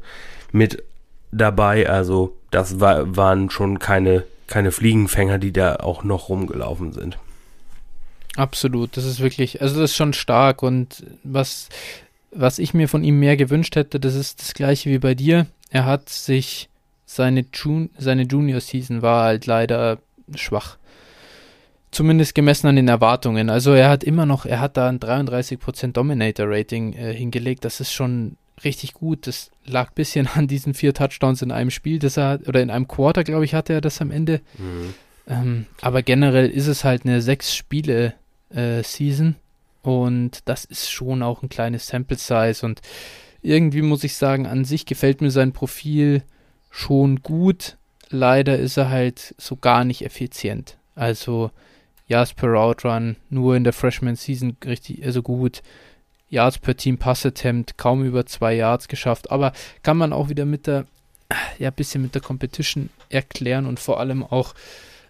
mit 0.51 0.83
dabei. 1.31 1.89
Also 1.89 2.37
das 2.51 2.79
war, 2.79 3.15
waren 3.15 3.49
schon 3.49 3.79
keine, 3.79 4.23
keine 4.47 4.71
Fliegenfänger, 4.71 5.37
die 5.37 5.53
da 5.53 5.77
auch 5.77 6.03
noch 6.03 6.29
rumgelaufen 6.29 6.93
sind. 6.93 7.17
Absolut, 8.35 8.95
das 8.95 9.05
ist 9.05 9.19
wirklich, 9.19 9.61
also 9.61 9.79
das 9.79 9.91
ist 9.91 9.97
schon 9.97 10.13
stark 10.13 10.63
und 10.63 11.05
was, 11.23 11.67
was 12.31 12.59
ich 12.59 12.73
mir 12.73 12.87
von 12.87 13.03
ihm 13.03 13.19
mehr 13.19 13.35
gewünscht 13.35 13.75
hätte, 13.75 13.99
das 13.99 14.15
ist 14.15 14.41
das 14.41 14.53
gleiche 14.53 14.89
wie 14.89 14.99
bei 14.99 15.15
dir. 15.15 15.47
Er 15.69 15.85
hat 15.85 16.07
sich 16.07 16.69
seine, 17.15 17.45
Jun 17.53 17.89
seine 17.97 18.23
Junior-Season 18.23 19.01
war 19.01 19.25
halt 19.25 19.45
leider 19.45 19.99
schwach. 20.35 20.77
Zumindest 21.91 22.35
gemessen 22.35 22.67
an 22.67 22.77
den 22.77 22.87
Erwartungen. 22.87 23.49
Also 23.49 23.73
er 23.73 23.89
hat 23.89 24.05
immer 24.05 24.25
noch, 24.25 24.45
er 24.45 24.61
hat 24.61 24.77
da 24.77 24.87
ein 24.87 24.99
33% 24.99 25.91
Dominator-Rating 25.91 26.93
äh, 26.93 27.13
hingelegt. 27.13 27.65
Das 27.65 27.81
ist 27.81 27.91
schon 27.91 28.37
richtig 28.63 28.93
gut. 28.93 29.27
Das 29.27 29.51
lag 29.65 29.89
ein 29.89 29.95
bisschen 29.95 30.27
an 30.27 30.47
diesen 30.47 30.73
vier 30.73 30.93
Touchdowns 30.93 31.41
in 31.41 31.51
einem 31.51 31.69
Spiel, 31.69 31.99
das 31.99 32.15
er, 32.15 32.39
oder 32.47 32.61
in 32.61 32.69
einem 32.69 32.87
Quarter, 32.87 33.25
glaube 33.25 33.43
ich, 33.43 33.53
hatte 33.53 33.73
er 33.73 33.81
das 33.81 33.99
am 33.99 34.11
Ende. 34.11 34.39
Mhm. 34.57 34.93
Ähm, 35.27 35.65
aber 35.81 36.03
generell 36.03 36.49
ist 36.49 36.67
es 36.67 36.85
halt 36.85 37.05
eine 37.05 37.21
sechs 37.21 37.53
Spiele 37.53 38.13
äh, 38.49 38.83
und 39.81 40.39
das 40.45 40.63
ist 40.63 40.89
schon 40.89 41.23
auch 41.23 41.43
ein 41.43 41.49
kleines 41.49 41.87
Sample 41.87 42.17
Size 42.17 42.65
und 42.65 42.81
irgendwie 43.41 43.81
muss 43.81 44.03
ich 44.03 44.15
sagen, 44.15 44.45
an 44.45 44.65
sich 44.65 44.85
gefällt 44.85 45.21
mir 45.21 45.31
sein 45.31 45.51
Profil 45.51 46.23
schon 46.71 47.21
gut. 47.21 47.77
Leider 48.09 48.57
ist 48.57 48.77
er 48.77 48.89
halt 48.89 49.35
so 49.37 49.55
gar 49.55 49.83
nicht 49.83 50.03
effizient. 50.03 50.77
Also 50.95 51.51
Yards 52.07 52.33
per 52.33 52.49
Route 52.49 53.15
nur 53.29 53.55
in 53.55 53.63
der 53.63 53.73
Freshman 53.73 54.15
Season 54.15 54.57
richtig, 54.65 55.05
also 55.05 55.21
gut. 55.21 55.61
Yards 56.29 56.59
per 56.59 56.75
Team 56.75 56.97
Pass 56.97 57.25
Attempt 57.25 57.77
kaum 57.77 58.03
über 58.05 58.25
zwei 58.25 58.53
Yards 58.53 58.87
geschafft, 58.87 59.31
aber 59.31 59.51
kann 59.83 59.97
man 59.97 60.13
auch 60.13 60.29
wieder 60.29 60.45
mit 60.45 60.65
der, 60.65 60.85
ja, 61.59 61.69
bisschen 61.71 62.01
mit 62.01 62.15
der 62.15 62.21
Competition 62.21 62.89
erklären 63.09 63.65
und 63.65 63.79
vor 63.79 63.99
allem 63.99 64.23
auch, 64.23 64.55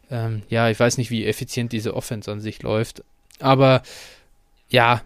ähm, 0.10 0.42
ja, 0.50 0.70
ich 0.70 0.80
weiß 0.80 0.98
nicht, 0.98 1.12
wie 1.12 1.26
effizient 1.26 1.72
diese 1.72 1.96
Offense 1.96 2.32
an 2.32 2.42
sich 2.42 2.64
läuft, 2.64 3.04
aber 3.40 3.84
ja, 4.70 5.02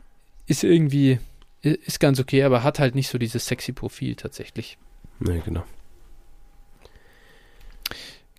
ist 0.48 0.64
irgendwie, 0.64 1.20
ist 1.62 2.00
ganz 2.00 2.20
okay, 2.20 2.44
aber 2.44 2.64
hat 2.64 2.80
halt 2.80 2.96
nicht 2.96 3.10
so 3.10 3.18
dieses 3.18 3.46
sexy 3.46 3.74
Profil 3.74 4.16
tatsächlich. 4.16 4.78
Nee, 5.20 5.42
genau. 5.44 5.66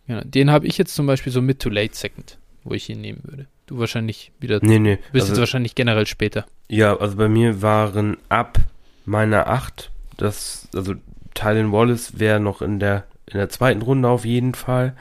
Ja, 0.08 0.22
den 0.22 0.50
habe 0.50 0.66
ich 0.66 0.78
jetzt 0.78 0.94
zum 0.94 1.06
Beispiel 1.06 1.32
so 1.32 1.42
mid 1.42 1.60
to 1.60 1.68
late 1.68 1.94
second, 1.94 2.38
wo 2.64 2.74
ich 2.74 2.88
ihn 2.88 3.00
nehmen 3.00 3.20
würde. 3.24 3.46
Du 3.66 3.78
wahrscheinlich 3.78 4.30
wieder. 4.38 4.60
Nee, 4.62 4.78
nee. 4.78 4.96
Bist 5.12 5.24
also, 5.24 5.32
jetzt 5.32 5.40
wahrscheinlich 5.40 5.74
generell 5.74 6.06
später. 6.06 6.46
Ja, 6.68 6.96
also 6.96 7.16
bei 7.16 7.28
mir 7.28 7.62
waren 7.62 8.16
ab 8.28 8.58
meiner 9.04 9.48
8, 9.48 9.90
das, 10.16 10.68
also 10.74 10.94
Tylen 11.34 11.72
Wallace 11.72 12.18
wäre 12.18 12.40
noch 12.40 12.62
in 12.62 12.78
der, 12.78 13.04
in 13.26 13.38
der 13.38 13.48
zweiten 13.48 13.82
Runde 13.82 14.08
auf 14.08 14.24
jeden 14.24 14.54
Fall. 14.54 14.96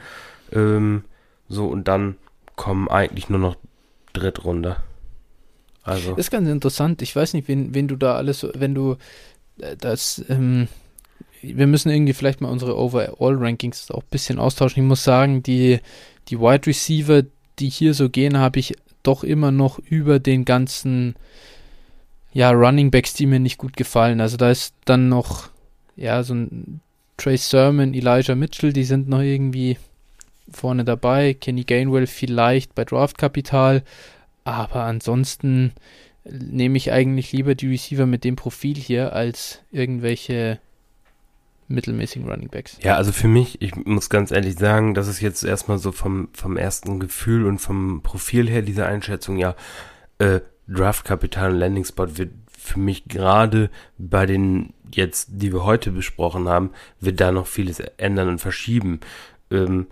Ähm, 0.52 1.04
so, 1.48 1.66
und 1.66 1.88
dann 1.88 2.16
kommen 2.56 2.88
eigentlich 2.88 3.28
nur 3.28 3.38
noch 3.38 3.56
Drittrunde. 4.12 4.76
Also. 5.82 6.10
Das 6.10 6.26
ist 6.26 6.30
ganz 6.30 6.48
interessant. 6.48 7.02
Ich 7.02 7.14
weiß 7.14 7.34
nicht, 7.34 7.46
wen, 7.48 7.74
wen 7.74 7.86
du 7.86 7.96
da 7.96 8.16
alles, 8.16 8.46
wenn 8.54 8.74
du 8.74 8.96
äh, 9.60 9.76
das, 9.76 10.24
ähm, 10.28 10.68
wir 11.42 11.66
müssen 11.66 11.90
irgendwie 11.90 12.12
vielleicht 12.12 12.40
mal 12.40 12.50
unsere 12.50 12.76
Overall-Rankings 12.76 13.90
auch 13.90 14.02
ein 14.02 14.10
bisschen 14.10 14.38
austauschen. 14.38 14.82
Ich 14.82 14.88
muss 14.88 15.04
sagen, 15.04 15.42
die, 15.42 15.80
die 16.28 16.40
Wide 16.40 16.66
Receiver, 16.66 17.22
die 17.58 17.68
hier 17.68 17.94
so 17.94 18.08
gehen, 18.08 18.38
habe 18.38 18.58
ich 18.58 18.76
doch 19.02 19.24
immer 19.24 19.52
noch 19.52 19.78
über 19.78 20.18
den 20.18 20.44
ganzen 20.44 21.14
ja, 22.32 22.50
Running 22.50 22.90
Backs, 22.90 23.14
die 23.14 23.26
mir 23.26 23.40
nicht 23.40 23.58
gut 23.58 23.76
gefallen. 23.76 24.20
Also 24.20 24.36
da 24.36 24.50
ist 24.50 24.74
dann 24.84 25.08
noch, 25.08 25.48
ja, 25.96 26.22
so 26.22 26.34
ein 26.34 26.80
Trey 27.16 27.36
Sermon, 27.36 27.94
Elijah 27.94 28.34
Mitchell, 28.34 28.72
die 28.72 28.84
sind 28.84 29.08
noch 29.08 29.22
irgendwie 29.22 29.78
vorne 30.50 30.84
dabei. 30.84 31.34
Kenny 31.34 31.64
Gainwell 31.64 32.06
vielleicht 32.06 32.74
bei 32.74 32.84
Draftkapital. 32.84 33.82
Aber 34.44 34.82
ansonsten 34.84 35.72
nehme 36.24 36.76
ich 36.76 36.92
eigentlich 36.92 37.32
lieber 37.32 37.54
die 37.54 37.68
Receiver 37.68 38.06
mit 38.06 38.24
dem 38.24 38.36
Profil 38.36 38.76
hier 38.76 39.12
als 39.12 39.60
irgendwelche 39.72 40.58
mittelmäßigen 41.68 42.28
Running 42.28 42.48
Backs. 42.48 42.78
Ja, 42.82 42.96
also 42.96 43.12
für 43.12 43.28
mich, 43.28 43.60
ich 43.60 43.74
muss 43.76 44.10
ganz 44.10 44.30
ehrlich 44.30 44.56
sagen, 44.58 44.94
das 44.94 45.08
ist 45.08 45.20
jetzt 45.20 45.42
erstmal 45.42 45.78
so 45.78 45.92
vom, 45.92 46.28
vom 46.32 46.56
ersten 46.56 47.00
Gefühl 47.00 47.46
und 47.46 47.58
vom 47.58 48.02
Profil 48.02 48.48
her 48.48 48.62
diese 48.62 48.86
Einschätzung, 48.86 49.36
ja, 49.36 49.54
äh, 50.18 50.40
Draftkapital 50.68 51.52
und 51.52 51.58
Landing 51.58 51.84
Spot 51.84 52.18
wird 52.18 52.30
für 52.58 52.78
mich 52.80 53.04
gerade 53.04 53.70
bei 53.98 54.26
den 54.26 54.72
jetzt, 54.92 55.28
die 55.32 55.52
wir 55.52 55.64
heute 55.64 55.92
besprochen 55.92 56.48
haben, 56.48 56.70
wird 57.00 57.20
da 57.20 57.32
noch 57.32 57.46
vieles 57.46 57.78
ändern 57.78 58.28
und 58.28 58.38
verschieben. 58.40 59.00
Ähm, 59.50 59.86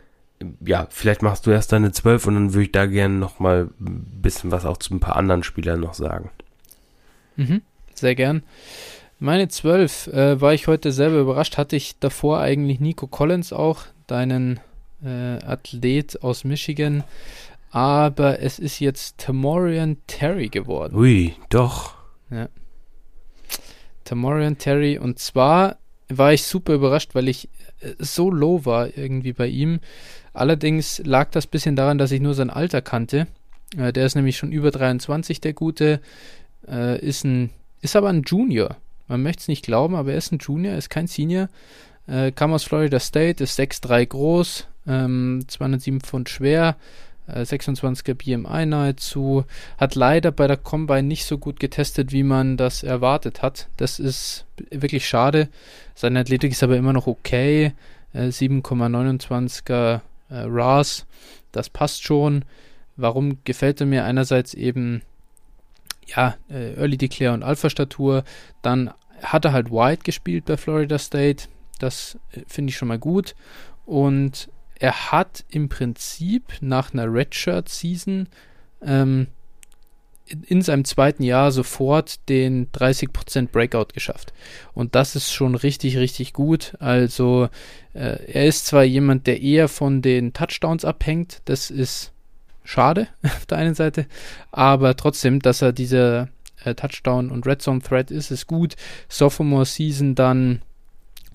ja, 0.65 0.89
vielleicht 0.91 1.23
machst 1.23 1.47
du 1.47 1.51
erst 1.51 1.73
deine 1.73 1.93
zwölf 1.93 2.27
und 2.27 2.35
dann 2.35 2.55
würde 2.55 2.65
ich 2.65 2.73
da 2.73 2.87
gerne 2.87 3.15
noch 3.15 3.39
mal 3.39 3.71
ein 3.81 4.21
bisschen 4.21 4.51
was 4.51 4.65
auch 4.65 4.77
zu 4.77 4.95
ein 4.95 5.01
paar 5.01 5.17
anderen 5.17 5.43
Spielern 5.43 5.81
noch 5.81 5.95
sagen. 5.95 6.31
Mhm, 7.37 7.63
sehr 7.95 8.15
gern. 8.15 8.43
Meine 9.19 9.49
zwölf 9.49 10.09
äh, 10.09 10.41
war 10.41 10.55
ich 10.55 10.67
heute 10.67 10.93
selber 10.93 11.19
überrascht. 11.19 11.57
Hatte 11.57 11.77
ich 11.77 11.99
davor 11.99 12.41
eigentlich 12.41 12.81
Nico 12.81 13.07
Collins 13.07 13.53
auch, 13.53 13.83
deinen 14.07 14.61
äh, 15.03 15.39
Athlet 15.45 16.23
aus 16.23 16.45
Michigan. 16.45 17.05
Aber 17.71 18.41
es 18.41 18.59
ist 18.59 18.81
jetzt 18.81 19.19
Tamorian 19.19 19.97
Terry 20.07 20.49
geworden. 20.49 20.95
Ui, 20.95 21.35
doch. 21.49 21.95
Ja. 22.31 22.49
Tamorian 24.05 24.59
Terry. 24.59 24.99
Und 24.99 25.19
zwar 25.19 25.79
war 26.09 26.33
ich 26.33 26.45
super 26.45 26.75
überrascht, 26.75 27.15
weil 27.15 27.29
ich 27.29 27.49
äh, 27.81 27.95
so 27.99 28.31
low 28.31 28.65
war 28.65 28.97
irgendwie 28.97 29.33
bei 29.33 29.47
ihm. 29.47 29.81
Allerdings 30.33 31.01
lag 31.05 31.31
das 31.31 31.47
ein 31.47 31.51
bisschen 31.51 31.77
daran, 31.77 31.99
dass 31.99 32.13
ich 32.13 32.21
nur 32.21 32.35
sein 32.35 32.51
Alter 32.51 32.83
kannte. 32.83 33.27
Äh, 33.77 33.93
der 33.93 34.07
ist 34.07 34.15
nämlich 34.15 34.37
schon 34.37 34.53
über 34.53 34.71
23, 34.71 35.41
der 35.41 35.53
Gute. 35.53 36.01
Äh, 36.69 36.99
ist, 37.01 37.25
ein, 37.25 37.51
ist 37.81 37.97
aber 37.97 38.09
ein 38.09 38.23
Junior. 38.23 38.77
Man 39.09 39.23
möchte 39.23 39.41
es 39.41 39.49
nicht 39.49 39.65
glauben, 39.65 39.95
aber 39.95 40.13
er 40.13 40.19
ist 40.19 40.33
ein 40.33 40.39
Junior, 40.39 40.75
ist 40.75 40.91
kein 40.91 41.07
Senior. 41.07 41.49
Äh, 42.07 42.33
kam 42.33 42.53
aus 42.53 42.65
Florida 42.65 43.01
State, 43.01 43.43
ist 43.43 43.59
6'3 43.59 44.07
groß, 44.07 44.67
ähm, 44.87 45.45
207 45.47 46.01
Pfund 46.01 46.29
schwer, 46.29 46.77
26er 47.29 48.11
äh, 48.11 48.15
BMI 48.15 48.67
nahezu, 48.67 49.45
hat 49.79 49.95
leider 49.95 50.31
bei 50.31 50.47
der 50.47 50.59
Combine 50.59 51.05
nicht 51.05 51.25
so 51.25 51.39
gut 51.39 51.59
getestet, 51.59 52.13
wie 52.13 52.23
man 52.23 52.59
das 52.59 52.83
erwartet 52.83 53.41
hat. 53.41 53.69
Das 53.79 53.99
ist 53.99 54.45
wirklich 54.71 55.09
schade. 55.09 55.49
Seine 55.95 56.21
Athletik 56.21 56.53
ist 56.53 56.63
aber 56.63 56.77
immer 56.77 56.93
noch 56.93 57.07
okay. 57.07 57.73
7,29er 58.15 60.01
äh, 60.31 60.45
RAS, 60.47 61.07
das 61.53 61.69
passt 61.69 62.05
schon. 62.05 62.45
Warum 62.97 63.39
gefällt 63.45 63.81
er 63.81 63.87
mir? 63.87 64.05
Einerseits 64.05 64.55
eben, 64.55 65.03
ja, 66.07 66.37
äh, 66.49 66.75
Early 66.75 66.97
Declare 66.97 67.35
und 67.35 67.43
Alpha-Statur. 67.43 68.25
Dann 68.63 68.93
hat 69.23 69.45
er 69.45 69.53
halt 69.53 69.71
White 69.71 70.03
gespielt 70.05 70.45
bei 70.45 70.57
Florida 70.57 70.99
State. 70.99 71.49
Das 71.79 72.19
finde 72.47 72.71
ich 72.71 72.77
schon 72.77 72.89
mal 72.89 72.99
gut. 72.99 73.35
Und 73.87 74.49
er 74.79 75.13
hat 75.13 75.45
im 75.49 75.69
Prinzip 75.69 76.55
nach 76.61 76.93
einer 76.93 77.13
Redshirt-Season 77.13 78.29
ähm, 78.83 79.29
in 80.27 80.63
seinem 80.63 80.85
zweiten 80.85 81.23
Jahr 81.23 81.53
sofort 81.53 82.29
den 82.29 82.71
30% 82.73 83.49
Breakout 83.49 83.89
geschafft. 83.93 84.33
Und 84.73 84.95
das 84.95 85.17
ist 85.17 85.33
schon 85.33 85.55
richtig, 85.55 85.99
richtig 85.99 86.33
gut. 86.33 86.75
Also 86.81 87.49
äh, 87.93 88.33
er 88.33 88.47
ist 88.47 88.67
zwar 88.67 88.85
jemand, 88.85 89.27
der 89.27 89.43
eher 89.43 89.69
von 89.69 90.01
den 90.01 90.33
Touchdowns 90.33 90.85
abhängt, 90.85 91.43
das 91.45 91.71
ist 91.71 92.14
schade 92.65 93.09
auf 93.23 93.47
der 93.47 93.59
einen 93.59 93.75
Seite, 93.75 94.07
aber 94.51 94.97
trotzdem, 94.97 95.41
dass 95.41 95.63
er 95.63 95.73
dieser 95.73 96.29
äh, 96.65 96.75
Touchdown 96.75 97.31
und 97.31 97.47
Red 97.47 97.63
Zone 97.63 97.81
Threat 97.81 98.11
ist, 98.11 98.31
ist 98.31 98.47
gut. 98.47 98.75
Sophomore 99.09 99.67
Season 99.67 100.15
dann 100.15 100.63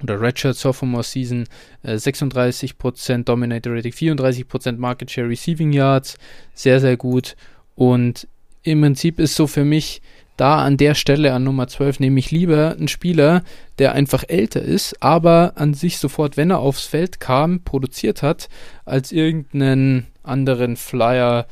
oder 0.02 0.20
Redshirt 0.22 0.56
Sophomore 0.56 1.04
Season 1.04 1.46
äh, 1.84 1.94
36% 1.94 3.24
Dominator 3.24 3.74
Rating, 3.74 3.92
34% 3.92 4.78
Market 4.78 5.12
Share 5.12 5.28
Receiving 5.28 5.74
Yards, 5.74 6.18
sehr, 6.54 6.80
sehr 6.80 6.98
gut. 6.98 7.36
Und 7.76 8.28
im 8.64 8.82
Prinzip 8.82 9.20
ist 9.20 9.36
so 9.36 9.48
für 9.48 9.66
mich 9.66 10.02
da 10.38 10.64
an 10.64 10.78
der 10.78 10.96
Stelle 10.96 11.34
an 11.34 11.44
Nummer 11.44 11.68
12 11.68 12.00
nehme 12.00 12.18
ich 12.20 12.32
lieber 12.32 12.72
einen 12.72 12.88
Spieler, 12.88 13.44
der 13.78 13.92
einfach 13.92 14.24
älter 14.28 14.62
ist, 14.62 15.04
aber 15.04 15.54
an 15.56 15.74
sich 15.74 15.98
sofort, 15.98 16.38
wenn 16.38 16.50
er 16.50 16.60
aufs 16.60 16.86
Feld 16.86 17.20
kam, 17.20 17.62
produziert 17.62 18.24
hat, 18.24 18.48
als 18.86 19.12
irgendeinen 19.12 20.08
anderen 20.30 20.78
Flyer. 20.78 21.48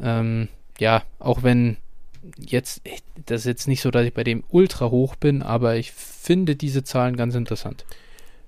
Ähm, 0.00 0.48
ja, 0.78 1.02
auch 1.18 1.42
wenn 1.42 1.76
jetzt, 2.38 2.82
das 3.26 3.42
ist 3.42 3.46
jetzt 3.46 3.68
nicht 3.68 3.82
so, 3.82 3.90
dass 3.90 4.06
ich 4.06 4.14
bei 4.14 4.24
dem 4.24 4.44
ultra 4.48 4.90
hoch 4.90 5.14
bin, 5.16 5.42
aber 5.42 5.76
ich 5.76 5.92
finde 5.92 6.56
diese 6.56 6.84
Zahlen 6.84 7.16
ganz 7.16 7.34
interessant. 7.34 7.84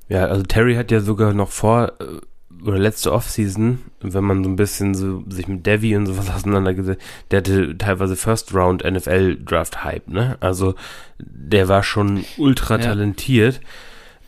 Ja, 0.09 0.27
also 0.27 0.43
Terry 0.43 0.77
hat 0.77 0.91
ja 0.91 1.01
sogar 1.01 1.35
noch 1.35 1.51
vor, 1.51 1.93
äh, 2.01 2.65
oder 2.65 2.79
letzte 2.79 3.13
Offseason, 3.13 3.81
wenn 4.01 4.25
man 4.25 4.43
so 4.43 4.51
ein 4.51 4.57
bisschen 4.57 4.95
so 4.95 5.23
sich 5.29 5.47
mit 5.47 5.67
Devi 5.67 5.97
und 5.97 6.07
sowas 6.07 6.31
auseinandergesetzt, 6.35 7.03
der 7.31 7.39
hatte 7.39 7.77
teilweise 7.77 8.17
First 8.17 8.55
Round 8.55 8.85
NFL 8.85 9.37
Draft 9.45 9.85
Hype, 9.85 10.09
ne? 10.09 10.37
Also 10.41 10.75
der 11.19 11.69
war 11.69 11.83
schon 11.83 12.25
ultra 12.39 12.79
talentiert. 12.79 13.55
Ja. 13.55 13.61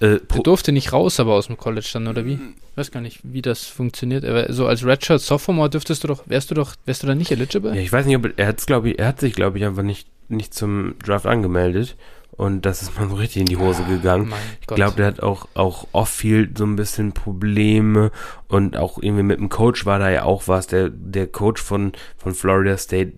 Äh, 0.01 0.21
der 0.33 0.43
durfte 0.43 0.73
nicht 0.73 0.93
raus, 0.93 1.19
aber 1.19 1.35
aus 1.35 1.49
dem 1.49 1.57
College 1.57 1.89
dann, 1.93 2.07
oder 2.07 2.25
wie? 2.25 2.35
Ich 2.35 2.77
weiß 2.77 2.91
gar 2.91 3.01
nicht, 3.01 3.21
wie 3.25 3.43
das 3.43 3.65
funktioniert. 3.65 4.25
Aber 4.25 4.53
so 4.53 4.67
als 4.67 4.85
Redshirt 4.85 5.21
Sophomore 5.21 5.71
dürftest 5.71 6.05
du 6.05 6.09
doch, 6.09 6.23
wärst 6.27 6.51
du 6.51 6.55
doch, 6.55 6.75
wärst 6.85 7.03
du 7.03 7.07
da 7.07 7.15
nicht 7.15 7.33
eligible? 7.33 7.75
Ja, 7.75 7.81
ich 7.81 7.93
weiß 7.93 8.07
nicht, 8.07 8.17
ob 8.17 8.33
er 8.37 8.47
hat's, 8.47 8.67
glaube 8.67 8.91
ich, 8.91 8.99
er 8.99 9.09
hat 9.09 9.21
sich, 9.21 9.35
glaube 9.35 9.59
ich, 9.59 9.65
einfach 9.65 9.83
nicht, 9.83 10.09
nicht 10.29 10.55
zum 10.55 10.95
Draft 11.05 11.27
angemeldet. 11.27 11.97
Und 12.39 12.67
das 12.67 12.83
ist 12.83 12.97
mal 12.97 13.09
so 13.09 13.17
richtig 13.17 13.41
in 13.41 13.47
die 13.47 13.57
Hose 13.57 13.83
ah, 13.85 13.89
gegangen. 13.89 14.33
ich 14.61 14.69
glaube, 14.69 14.95
der 14.95 15.07
hat 15.07 15.21
auch, 15.21 15.49
auch 15.55 15.89
off-field 15.91 16.57
so 16.57 16.65
ein 16.65 16.77
bisschen 16.77 17.13
Probleme 17.13 18.13
und 18.47 18.77
auch 18.77 19.03
irgendwie 19.03 19.25
mit 19.25 19.41
dem 19.41 19.49
Coach 19.49 19.87
war 19.87 19.99
da 19.99 20.09
ja 20.09 20.23
auch 20.23 20.47
was. 20.47 20.69
Der, 20.69 20.89
der 20.89 21.27
Coach 21.27 21.61
von, 21.61 21.91
von 22.17 22.35
Florida 22.35 22.79
State, 22.79 23.15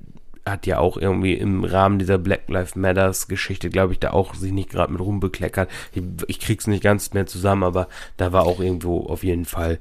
hat 0.47 0.67
ja 0.67 0.79
auch 0.79 0.97
irgendwie 0.97 1.35
im 1.35 1.65
Rahmen 1.65 1.99
dieser 1.99 2.19
Black 2.19 2.49
Lives 2.49 2.77
Matters 2.77 3.29
Geschichte, 3.29 3.71
glaube 3.71 3.93
ich, 3.93 3.99
da 3.99 4.11
auch 4.11 4.35
sich 4.35 4.53
nicht 4.53 4.71
gerade 4.71 4.93
mit 4.93 5.01
rumbekleckert. 5.01 5.71
Ich, 5.93 6.03
ich 6.27 6.41
krieg's 6.41 6.67
nicht 6.67 6.83
ganz 6.83 7.13
mehr 7.13 7.27
zusammen, 7.27 7.63
aber 7.63 7.89
da 8.17 8.33
war 8.33 8.45
auch 8.45 8.61
irgendwo 8.61 9.07
auf 9.07 9.23
jeden 9.23 9.45
Fall, 9.45 9.79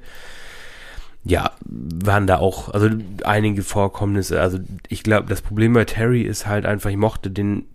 ja, 1.24 1.52
waren 1.66 2.28
da 2.28 2.38
auch, 2.38 2.70
also 2.70 2.90
einige 3.24 3.64
Vorkommnisse. 3.64 4.42
Also 4.42 4.60
ich 4.88 5.04
glaube, 5.04 5.28
das 5.28 5.42
Problem 5.42 5.74
bei 5.74 5.86
Terry 5.86 6.22
ist 6.22 6.48
halt 6.48 6.66
einfach, 6.66 6.90
ich 6.90 6.98
mochte 6.98 7.32
den 7.32 7.66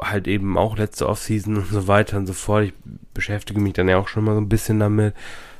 halt 0.00 0.26
eben 0.26 0.58
auch 0.58 0.76
letzte 0.76 1.08
Offseason 1.08 1.56
und 1.58 1.68
so 1.68 1.86
weiter 1.86 2.16
und 2.16 2.26
so 2.26 2.32
fort. 2.32 2.64
Ich 2.64 2.74
beschäftige 3.12 3.60
mich 3.60 3.74
dann 3.74 3.88
ja 3.88 3.98
auch 3.98 4.08
schon 4.08 4.24
mal 4.24 4.34
so 4.34 4.40
ein 4.40 4.48
bisschen 4.48 4.80
damit. 4.80 5.14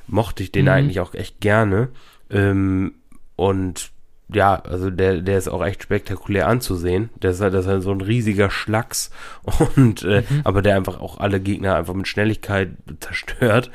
Mochte 0.06 0.42
ich 0.42 0.52
den 0.52 0.66
mhm. 0.66 0.72
eigentlich 0.72 1.00
auch 1.00 1.14
echt 1.14 1.40
gerne. 1.40 1.88
Ähm, 2.30 2.94
und 3.36 3.90
ja, 4.32 4.56
also 4.56 4.90
der, 4.90 5.20
der 5.20 5.38
ist 5.38 5.48
auch 5.48 5.64
echt 5.64 5.82
spektakulär 5.82 6.48
anzusehen. 6.48 7.10
Der 7.22 7.32
ist 7.32 7.40
halt, 7.40 7.54
das 7.54 7.66
ist 7.66 7.70
halt 7.70 7.82
so 7.82 7.92
ein 7.92 8.00
riesiger 8.00 8.50
Schlacks 8.50 9.10
und 9.76 10.02
äh, 10.02 10.24
mhm. 10.28 10.40
aber 10.44 10.62
der 10.62 10.76
einfach 10.76 11.00
auch 11.00 11.18
alle 11.18 11.40
Gegner 11.40 11.76
einfach 11.76 11.94
mit 11.94 12.08
Schnelligkeit 12.08 12.70
zerstört. 13.00 13.70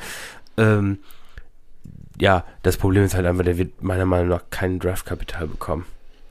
Ähm, 0.57 0.99
ja, 2.19 2.43
das 2.63 2.77
Problem 2.77 3.03
ist 3.03 3.15
halt 3.15 3.25
einfach, 3.25 3.45
der 3.45 3.57
wird 3.57 3.81
meiner 3.81 4.05
Meinung 4.05 4.27
nach 4.27 4.43
kein 4.49 4.79
Draftkapital 4.79 5.47
bekommen. 5.47 5.85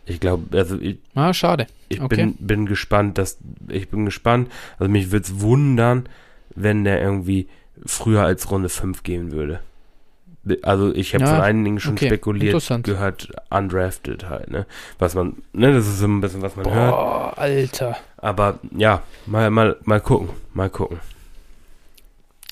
Ich 0.05 0.21
glaube, 0.21 0.57
also 0.57 0.79
ich, 0.79 0.99
ah, 1.15 1.33
schade. 1.33 1.67
Ich 1.89 2.01
okay. 2.01 2.17
bin, 2.17 2.35
bin 2.39 2.67
gespannt, 2.67 3.19
dass 3.19 3.39
ich 3.69 3.89
bin 3.89 4.05
gespannt. 4.05 4.51
Also 4.79 4.91
mich 4.91 5.11
würde 5.11 5.27
es 5.27 5.41
wundern, 5.41 6.09
wenn 6.55 6.85
der 6.85 7.01
irgendwie 7.01 7.49
früher 7.85 8.23
als 8.23 8.51
Runde 8.51 8.69
5 8.69 9.03
gehen 9.03 9.33
würde. 9.33 9.61
Also 10.63 10.95
ich 10.95 11.15
habe 11.15 11.25
ja, 11.25 11.35
von 11.35 11.41
einigen 11.41 11.81
schon 11.81 11.95
okay. 11.95 12.07
spekuliert 12.07 12.83
gehört, 12.83 13.29
undrafted 13.51 14.29
halt, 14.29 14.51
ne? 14.51 14.67
Was 14.99 15.15
man, 15.15 15.37
ne, 15.53 15.73
das 15.73 15.87
ist 15.87 15.99
so 15.99 16.07
ein 16.07 16.21
bisschen, 16.21 16.43
was 16.43 16.57
man 16.57 16.65
Boah, 16.65 16.75
hört. 16.75 16.91
Boah, 16.91 17.33
Alter. 17.37 17.97
Aber 18.17 18.59
ja, 18.77 19.03
mal, 19.27 19.51
mal, 19.51 19.77
mal 19.85 20.01
gucken, 20.01 20.31
mal 20.55 20.71
gucken. 20.71 20.99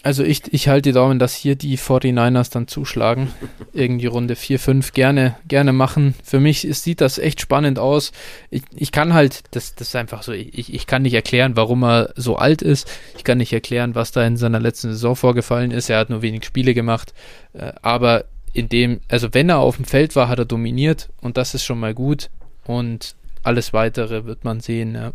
Also 0.07 0.23
ich, 0.23 0.53
ich 0.55 0.69
halte 0.69 0.91
die 0.91 0.93
Daumen, 0.93 1.19
dass 1.19 1.35
hier 1.35 1.57
die 1.57 1.77
49ers 1.77 2.53
dann 2.53 2.69
zuschlagen. 2.69 3.33
Irgendwie 3.73 4.07
Runde 4.07 4.37
4, 4.37 4.61
5 4.61 4.93
gerne, 4.93 5.35
gerne 5.49 5.73
machen. 5.73 6.15
Für 6.23 6.39
mich 6.39 6.65
ist, 6.65 6.85
sieht 6.85 7.01
das 7.01 7.19
echt 7.19 7.41
spannend 7.41 7.81
aus. 7.81 8.13
Ich, 8.49 8.63
ich 8.73 8.93
kann 8.93 9.15
halt, 9.15 9.43
das, 9.51 9.75
das 9.75 9.89
ist 9.89 9.97
einfach 9.97 10.23
so, 10.23 10.31
ich, 10.31 10.73
ich 10.73 10.87
kann 10.87 11.03
nicht 11.03 11.15
erklären, 11.15 11.57
warum 11.57 11.83
er 11.83 12.13
so 12.15 12.37
alt 12.37 12.63
ist. 12.63 12.89
Ich 13.17 13.25
kann 13.25 13.39
nicht 13.39 13.53
erklären, 13.53 13.97
was 13.97 14.13
da 14.13 14.25
in 14.25 14.37
seiner 14.37 14.61
letzten 14.61 14.93
Saison 14.93 15.17
vorgefallen 15.17 15.73
ist. 15.73 15.91
Er 15.91 15.99
hat 15.99 16.09
nur 16.09 16.23
wenig 16.23 16.45
Spiele 16.45 16.73
gemacht. 16.73 17.13
Äh, 17.53 17.73
aber 17.83 18.27
in 18.53 18.69
dem, 18.69 19.01
also 19.09 19.35
wenn 19.35 19.49
er 19.49 19.59
auf 19.59 19.75
dem 19.75 19.87
Feld 19.87 20.15
war, 20.15 20.29
hat 20.29 20.39
er 20.39 20.45
dominiert 20.45 21.09
und 21.21 21.37
das 21.37 21.53
ist 21.53 21.65
schon 21.65 21.81
mal 21.81 21.95
gut. 21.95 22.31
Und 22.65 23.17
alles 23.43 23.73
weitere 23.73 24.25
wird 24.25 24.45
man 24.45 24.61
sehen, 24.61 24.95
ja. 24.95 25.13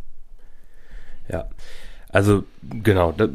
Ja. 1.30 1.48
Also, 2.10 2.44
genau, 2.84 3.14
da, 3.14 3.30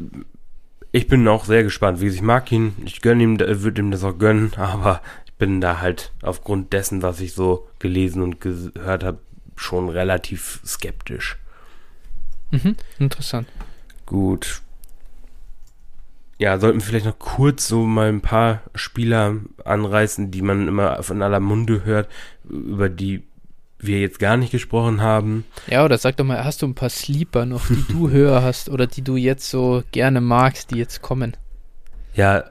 ich 0.91 1.07
bin 1.07 1.27
auch 1.27 1.45
sehr 1.45 1.63
gespannt. 1.63 1.99
Wie 1.99 2.05
gesagt, 2.05 2.21
ich 2.21 2.25
mag 2.25 2.51
ihn, 2.51 2.75
ich 2.85 3.01
gönne 3.01 3.23
ihm, 3.23 3.39
würde 3.39 3.81
ihm 3.81 3.91
das 3.91 4.03
auch 4.03 4.17
gönnen, 4.17 4.53
aber 4.57 5.01
ich 5.25 5.33
bin 5.33 5.61
da 5.61 5.79
halt 5.79 6.11
aufgrund 6.21 6.73
dessen, 6.73 7.01
was 7.01 7.19
ich 7.19 7.33
so 7.33 7.67
gelesen 7.79 8.21
und 8.21 8.41
gehört 8.41 9.03
habe, 9.03 9.19
schon 9.55 9.89
relativ 9.89 10.59
skeptisch. 10.65 11.37
Mhm, 12.51 12.75
interessant. 12.99 13.47
Gut. 14.05 14.61
Ja, 16.39 16.59
sollten 16.59 16.79
wir 16.79 16.85
vielleicht 16.85 17.07
noch 17.07 17.17
kurz 17.17 17.67
so 17.67 17.85
mal 17.85 18.09
ein 18.09 18.21
paar 18.21 18.61
Spieler 18.75 19.37
anreißen, 19.65 20.29
die 20.29 20.43
man 20.43 20.67
immer 20.67 21.01
von 21.01 21.23
aller 21.23 21.39
Munde 21.39 21.83
hört, 21.83 22.09
über 22.47 22.89
die 22.89 23.23
wir 23.79 23.99
jetzt 23.99 24.19
gar 24.19 24.37
nicht 24.37 24.51
gesprochen 24.51 25.01
haben. 25.01 25.45
Ja, 25.67 25.85
oder 25.85 25.97
sag 25.97 26.17
doch 26.17 26.25
mal, 26.25 26.43
hast 26.43 26.61
du 26.61 26.67
ein 26.67 26.75
paar 26.75 26.89
Sleeper 26.89 27.45
noch, 27.45 27.67
die 27.67 27.85
du 27.89 28.09
höher 28.11 28.41
hast 28.41 28.69
oder 28.69 28.87
die 28.87 29.03
du 29.03 29.15
jetzt 29.15 29.49
so 29.49 29.83
gerne 29.91 30.21
magst, 30.21 30.71
die 30.71 30.77
jetzt 30.77 31.01
kommen? 31.01 31.37
Ja, 32.15 32.45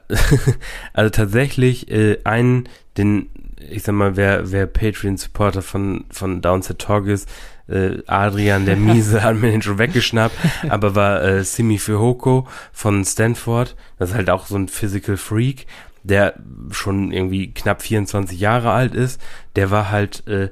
also 0.93 1.09
tatsächlich 1.09 1.91
äh, 1.91 2.19
einen, 2.23 2.69
den, 2.97 3.29
ich 3.69 3.83
sag 3.83 3.95
mal, 3.95 4.15
wer, 4.15 4.51
wer 4.51 4.65
Patreon-Supporter 4.65 5.61
von, 5.61 6.05
von 6.09 6.41
Downset 6.41 6.79
Talk 6.79 7.07
ist, 7.07 7.27
äh, 7.67 7.97
Adrian 8.07 8.65
der 8.65 8.77
Miese 8.77 9.23
hat 9.23 9.35
mir 9.35 9.51
den 9.51 9.61
schon 9.61 9.77
weggeschnappt, 9.77 10.37
aber 10.69 10.95
war 10.95 11.21
äh, 11.21 11.43
Simi 11.43 11.77
Fihoko 11.77 12.47
von 12.71 13.03
Stanford, 13.03 13.75
das 13.99 14.11
ist 14.11 14.15
halt 14.15 14.29
auch 14.29 14.45
so 14.45 14.55
ein 14.55 14.69
Physical 14.69 15.17
Freak, 15.17 15.67
der 16.03 16.35
schon 16.71 17.11
irgendwie 17.11 17.53
knapp 17.53 17.81
24 17.81 18.39
Jahre 18.39 18.71
alt 18.71 18.95
ist, 18.95 19.21
der 19.57 19.69
war 19.69 19.91
halt, 19.91 20.25
äh, 20.27 20.49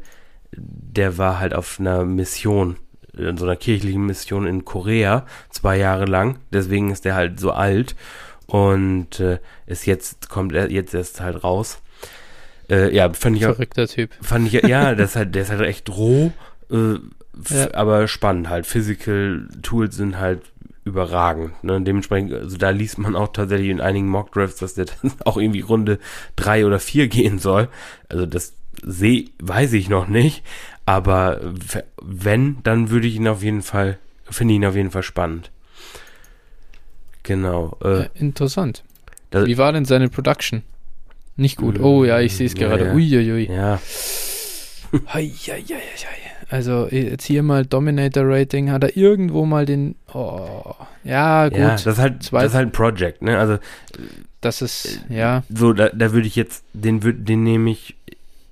der 0.51 1.17
war 1.17 1.39
halt 1.39 1.53
auf 1.53 1.79
einer 1.79 2.05
Mission, 2.05 2.77
in 3.17 3.37
so 3.37 3.45
einer 3.45 3.55
kirchlichen 3.55 4.05
Mission 4.05 4.47
in 4.47 4.65
Korea, 4.65 5.25
zwei 5.49 5.77
Jahre 5.77 6.05
lang, 6.05 6.39
deswegen 6.51 6.91
ist 6.91 7.05
der 7.05 7.15
halt 7.15 7.39
so 7.39 7.51
alt 7.51 7.95
und 8.47 9.19
äh, 9.19 9.39
ist 9.65 9.85
jetzt, 9.85 10.29
kommt 10.29 10.53
er 10.53 10.71
jetzt 10.71 10.93
erst 10.93 11.21
halt 11.21 11.43
raus. 11.43 11.81
Äh, 12.69 12.95
ja, 12.95 13.11
fand 13.13 13.37
ich 13.37 13.43
Verrückter 13.43 13.87
Typ. 13.87 14.11
Fand 14.21 14.53
ich, 14.53 14.63
ja, 14.63 14.95
das 14.95 15.11
ist 15.11 15.15
halt, 15.15 15.35
der 15.35 15.43
ist 15.43 15.51
halt 15.51 15.61
echt 15.61 15.89
roh, 15.89 16.31
äh, 16.71 16.95
ja. 17.49 17.73
aber 17.73 18.07
spannend 18.07 18.49
halt. 18.49 18.65
Physical 18.65 19.47
Tools 19.61 19.95
sind 19.95 20.19
halt 20.19 20.41
überragend. 20.83 21.63
Ne? 21.63 21.81
Dementsprechend, 21.81 22.33
also 22.33 22.57
da 22.57 22.69
liest 22.69 22.99
man 22.99 23.15
auch 23.15 23.33
tatsächlich 23.33 23.69
in 23.69 23.81
einigen 23.81 24.07
Mock 24.07 24.31
Drafts, 24.31 24.59
dass 24.59 24.75
der 24.75 24.85
auch 25.25 25.37
irgendwie 25.37 25.61
Runde 25.61 25.99
drei 26.35 26.65
oder 26.65 26.79
vier 26.79 27.07
gehen 27.07 27.39
soll. 27.39 27.67
Also 28.07 28.25
das 28.25 28.53
sehe, 28.83 29.25
weiß 29.39 29.73
ich 29.73 29.89
noch 29.89 30.07
nicht. 30.07 30.43
Aber 30.85 31.39
wenn, 32.01 32.57
dann 32.63 32.89
würde 32.89 33.07
ich 33.07 33.15
ihn 33.15 33.27
auf 33.27 33.43
jeden 33.43 33.61
Fall, 33.61 33.97
finde 34.29 34.53
ich 34.53 34.57
ihn 34.57 34.65
auf 34.65 34.75
jeden 34.75 34.91
Fall 34.91 35.03
spannend. 35.03 35.51
Genau. 37.23 37.77
Äh, 37.83 37.99
ja, 38.01 38.05
interessant. 38.13 38.83
Wie 39.31 39.57
war 39.57 39.73
denn 39.73 39.85
seine 39.85 40.09
Production? 40.09 40.61
Nicht 41.35 41.57
gut. 41.57 41.79
Oh 41.79 42.05
ja, 42.05 42.21
ich 42.21 42.35
sehe 42.37 42.45
es 42.45 42.53
ja, 42.53 42.67
gerade. 42.67 42.85
Ja. 42.85 42.93
Uiuiui. 42.93 43.49
Ja. 43.51 43.79
Hei, 45.13 45.27
hei, 45.27 45.61
hei, 45.67 45.81
also 46.49 46.87
jetzt 46.89 47.25
hier 47.25 47.43
mal 47.43 47.65
Dominator 47.65 48.23
Rating, 48.25 48.71
hat 48.71 48.83
er 48.83 48.95
irgendwo 48.95 49.45
mal 49.45 49.65
den. 49.65 49.95
Oh, 50.13 50.73
ja, 51.03 51.49
gut. 51.49 51.57
Ja, 51.57 51.71
das 51.71 51.85
ist 51.85 51.97
halt, 51.97 52.31
das 52.31 52.45
ist 52.45 52.53
halt 52.53 52.67
ein 52.67 52.71
Project, 52.71 53.21
ne? 53.21 53.37
Also. 53.37 53.57
Das 54.41 54.61
ist, 54.61 55.01
ja. 55.09 55.43
So, 55.49 55.73
da, 55.73 55.89
da 55.89 56.13
würde 56.13 56.27
ich 56.27 56.35
jetzt, 56.35 56.63
den, 56.73 56.99
den 57.25 57.43
nehme 57.43 57.71
ich 57.71 57.94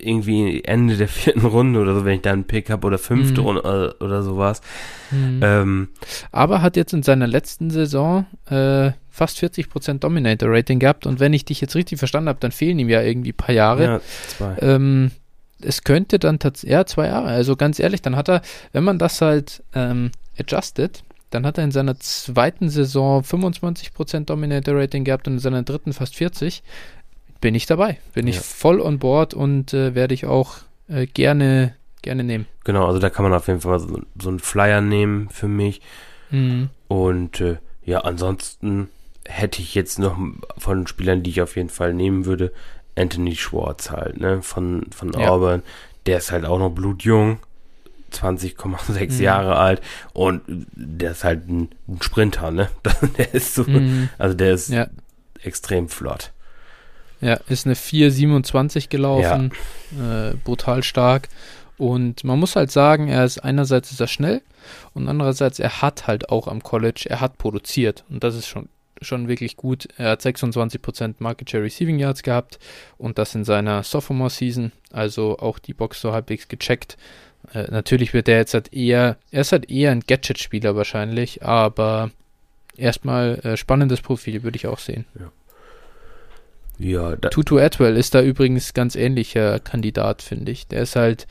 irgendwie 0.06 0.64
Ende 0.64 0.98
der 0.98 1.08
vierten 1.10 1.46
Runde 1.46 1.80
oder 1.80 1.96
so, 1.96 2.06
wenn 2.06 2.16
ich 2.16 2.22
da 2.22 2.34
einen 2.34 2.46
Pick 2.46 2.70
habe 2.70 2.88
oder 2.88 2.98
fünfte 2.98 3.42
mhm. 3.42 3.48
Runde 3.48 3.62
oder, 3.62 3.96
oder 4.02 4.24
sowas. 4.24 4.62
Mhm. 5.12 5.40
Ähm, 5.42 5.88
Aber 6.32 6.62
hat 6.62 6.76
jetzt 6.76 6.94
in 6.94 7.04
seiner 7.04 7.28
letzten 7.28 7.70
Saison 7.70 8.26
äh, 8.50 8.92
fast 9.10 9.38
40% 9.38 10.00
Dominator 10.00 10.50
Rating 10.52 10.80
gehabt 10.80 11.06
und 11.06 11.20
wenn 11.20 11.34
ich 11.34 11.46
dich 11.46 11.62
jetzt 11.62 11.76
richtig 11.76 12.00
verstanden 12.00 12.30
habe, 12.30 12.40
dann 12.40 12.52
fehlen 12.52 12.80
ihm 12.80 12.90
ja 12.90 13.02
irgendwie 13.02 13.32
ein 13.32 13.38
paar 13.38 13.56
Jahre. 13.56 13.84
Ja, 13.84 14.02
zwei. 14.28 14.56
Ähm, 14.60 15.12
es 15.62 15.84
könnte 15.84 16.20
dann 16.20 16.40
tatsächlich, 16.40 16.74
ja, 16.74 16.86
zwei 16.86 17.08
Jahre, 17.08 17.28
also 17.28 17.56
ganz 17.56 17.80
ehrlich, 17.80 18.02
dann 18.02 18.16
hat 18.16 18.30
er, 18.30 18.42
wenn 18.72 18.84
man 18.84 19.00
das 19.00 19.22
halt 19.22 19.64
ähm, 19.74 20.12
adjusted, 20.38 21.04
dann 21.30 21.46
hat 21.46 21.58
er 21.58 21.64
in 21.64 21.72
seiner 21.72 22.00
zweiten 22.00 22.70
Saison 22.70 23.22
25% 23.22 24.26
Dominator 24.26 24.76
Rating 24.76 25.04
gehabt 25.04 25.28
und 25.28 25.34
in 25.34 25.40
seiner 25.40 25.64
dritten 25.64 25.94
fast 25.94 26.16
40 26.16 26.64
bin 27.44 27.56
ich 27.56 27.66
dabei. 27.66 27.98
Bin 28.14 28.26
ja. 28.26 28.34
ich 28.34 28.40
voll 28.40 28.80
on 28.80 29.00
board 29.00 29.34
und 29.34 29.74
äh, 29.74 29.94
werde 29.96 30.14
ich 30.14 30.26
auch 30.26 30.60
äh, 30.88 31.06
gerne, 31.06 31.76
gerne 32.02 32.24
nehmen. 32.24 32.46
Genau, 32.64 32.88
also 32.88 33.00
da 33.00 33.10
kann 33.10 33.24
man 33.24 33.34
auf 33.34 33.48
jeden 33.48 33.60
Fall 33.60 33.80
so, 33.80 34.00
so 34.18 34.30
einen 34.30 34.40
Flyer 34.40 34.80
nehmen 34.80 35.28
für 35.30 35.50
mich. 35.50 35.82
Mhm. 36.32 36.70
Und 36.88 37.42
äh, 37.42 37.58
ja, 37.84 38.00
ansonsten 38.00 38.88
hätte 39.26 39.62
ich 39.62 39.76
jetzt 39.76 40.00
noch 40.00 40.18
von 40.58 40.88
Spielern, 40.88 41.22
die 41.22 41.32
ich 41.32 41.42
auf 41.42 41.58
jeden 41.58 41.68
Fall 41.68 41.94
nehmen 41.94 42.26
würde, 42.26 42.54
Anthony 42.96 43.36
Schwartz 43.36 43.92
halt, 43.92 44.22
ne, 44.22 44.42
von, 44.42 44.86
von 44.96 45.12
ja. 45.12 45.28
Auburn. 45.28 45.64
Der 46.06 46.20
ist 46.20 46.32
halt 46.32 46.46
auch 46.46 46.60
noch 46.60 46.70
blutjung. 46.70 47.40
20,6 48.14 49.12
mhm. 49.12 49.22
Jahre 49.22 49.56
alt 49.56 49.82
und 50.14 50.44
der 50.48 51.12
ist 51.12 51.24
halt 51.24 51.50
ein, 51.50 51.70
ein 51.88 52.00
Sprinter, 52.00 52.52
ne? 52.52 52.70
der 53.18 53.34
ist 53.34 53.56
so, 53.56 53.64
mhm. 53.64 54.10
also 54.20 54.36
der 54.36 54.54
ist 54.54 54.70
ja. 54.70 54.88
extrem 55.42 55.90
flott. 55.90 56.32
Ja, 57.24 57.40
ist 57.48 57.66
eine 57.66 57.76
4,27 57.76 58.90
gelaufen, 58.90 59.52
ja. 59.98 60.30
äh, 60.30 60.34
brutal 60.36 60.84
stark. 60.84 61.30
Und 61.78 62.24
man 62.24 62.40
muss 62.40 62.56
halt 62.56 62.72
sagen, 62.72 63.08
er 63.08 63.26
ist 63.26 63.40
einerseits 63.40 63.92
ist 63.92 64.00
er 64.00 64.08
schnell 64.08 64.42
und 64.94 65.08
andererseits 65.08 65.60
er 65.60 65.82
hat 65.82 66.08
halt 66.08 66.30
auch 66.30 66.48
am 66.48 66.62
College, 66.62 67.06
er 67.10 67.20
hat 67.20 67.38
produziert 67.38 68.04
und 68.10 68.24
das 68.24 68.36
ist 68.36 68.48
schon 68.48 68.70
schon 69.02 69.28
wirklich 69.28 69.58
gut. 69.58 69.88
Er 69.98 70.12
hat 70.12 70.22
26% 70.22 71.16
Market 71.20 71.50
Share 71.50 71.64
Receiving 71.64 72.00
Yards 72.00 72.24
gehabt 72.24 72.58
und 72.98 73.18
das 73.18 73.36
in 73.36 73.44
seiner 73.44 73.84
Sophomore 73.84 74.30
Season, 74.30 74.72
also 74.92 75.38
auch 75.40 75.60
die 75.60 75.74
Box 75.74 76.00
so 76.02 76.14
halbwegs 76.14 76.48
gecheckt. 76.48 76.98
Äh, 77.54 77.66
natürlich 77.70 78.14
wird 78.14 78.28
er 78.30 78.38
jetzt 78.38 78.54
halt 78.54 78.74
eher, 78.74 79.18
er 79.32 79.42
ist 79.42 79.52
halt 79.52 79.70
eher 79.70 79.92
ein 79.92 80.04
Gadget-Spieler 80.08 80.76
wahrscheinlich, 80.76 81.44
aber 81.44 82.12
erstmal 82.78 83.40
äh, 83.40 83.58
spannendes 83.58 84.02
Profil, 84.02 84.44
würde 84.44 84.56
ich 84.56 84.68
auch 84.68 84.80
sehen. 84.80 85.06
Ja. 85.20 85.32
Ja, 86.80 87.16
Tutu 87.16 87.60
Atwell 87.60 87.98
ist 87.98 88.16
da 88.16 88.22
übrigens 88.22 88.74
ganz 88.74 88.96
ähnlicher 88.96 89.60
Kandidat, 89.60 90.22
finde 90.22 90.52
ich. 90.52 90.68
Der 90.68 90.82
ist 90.82 90.96
halt 90.96 91.28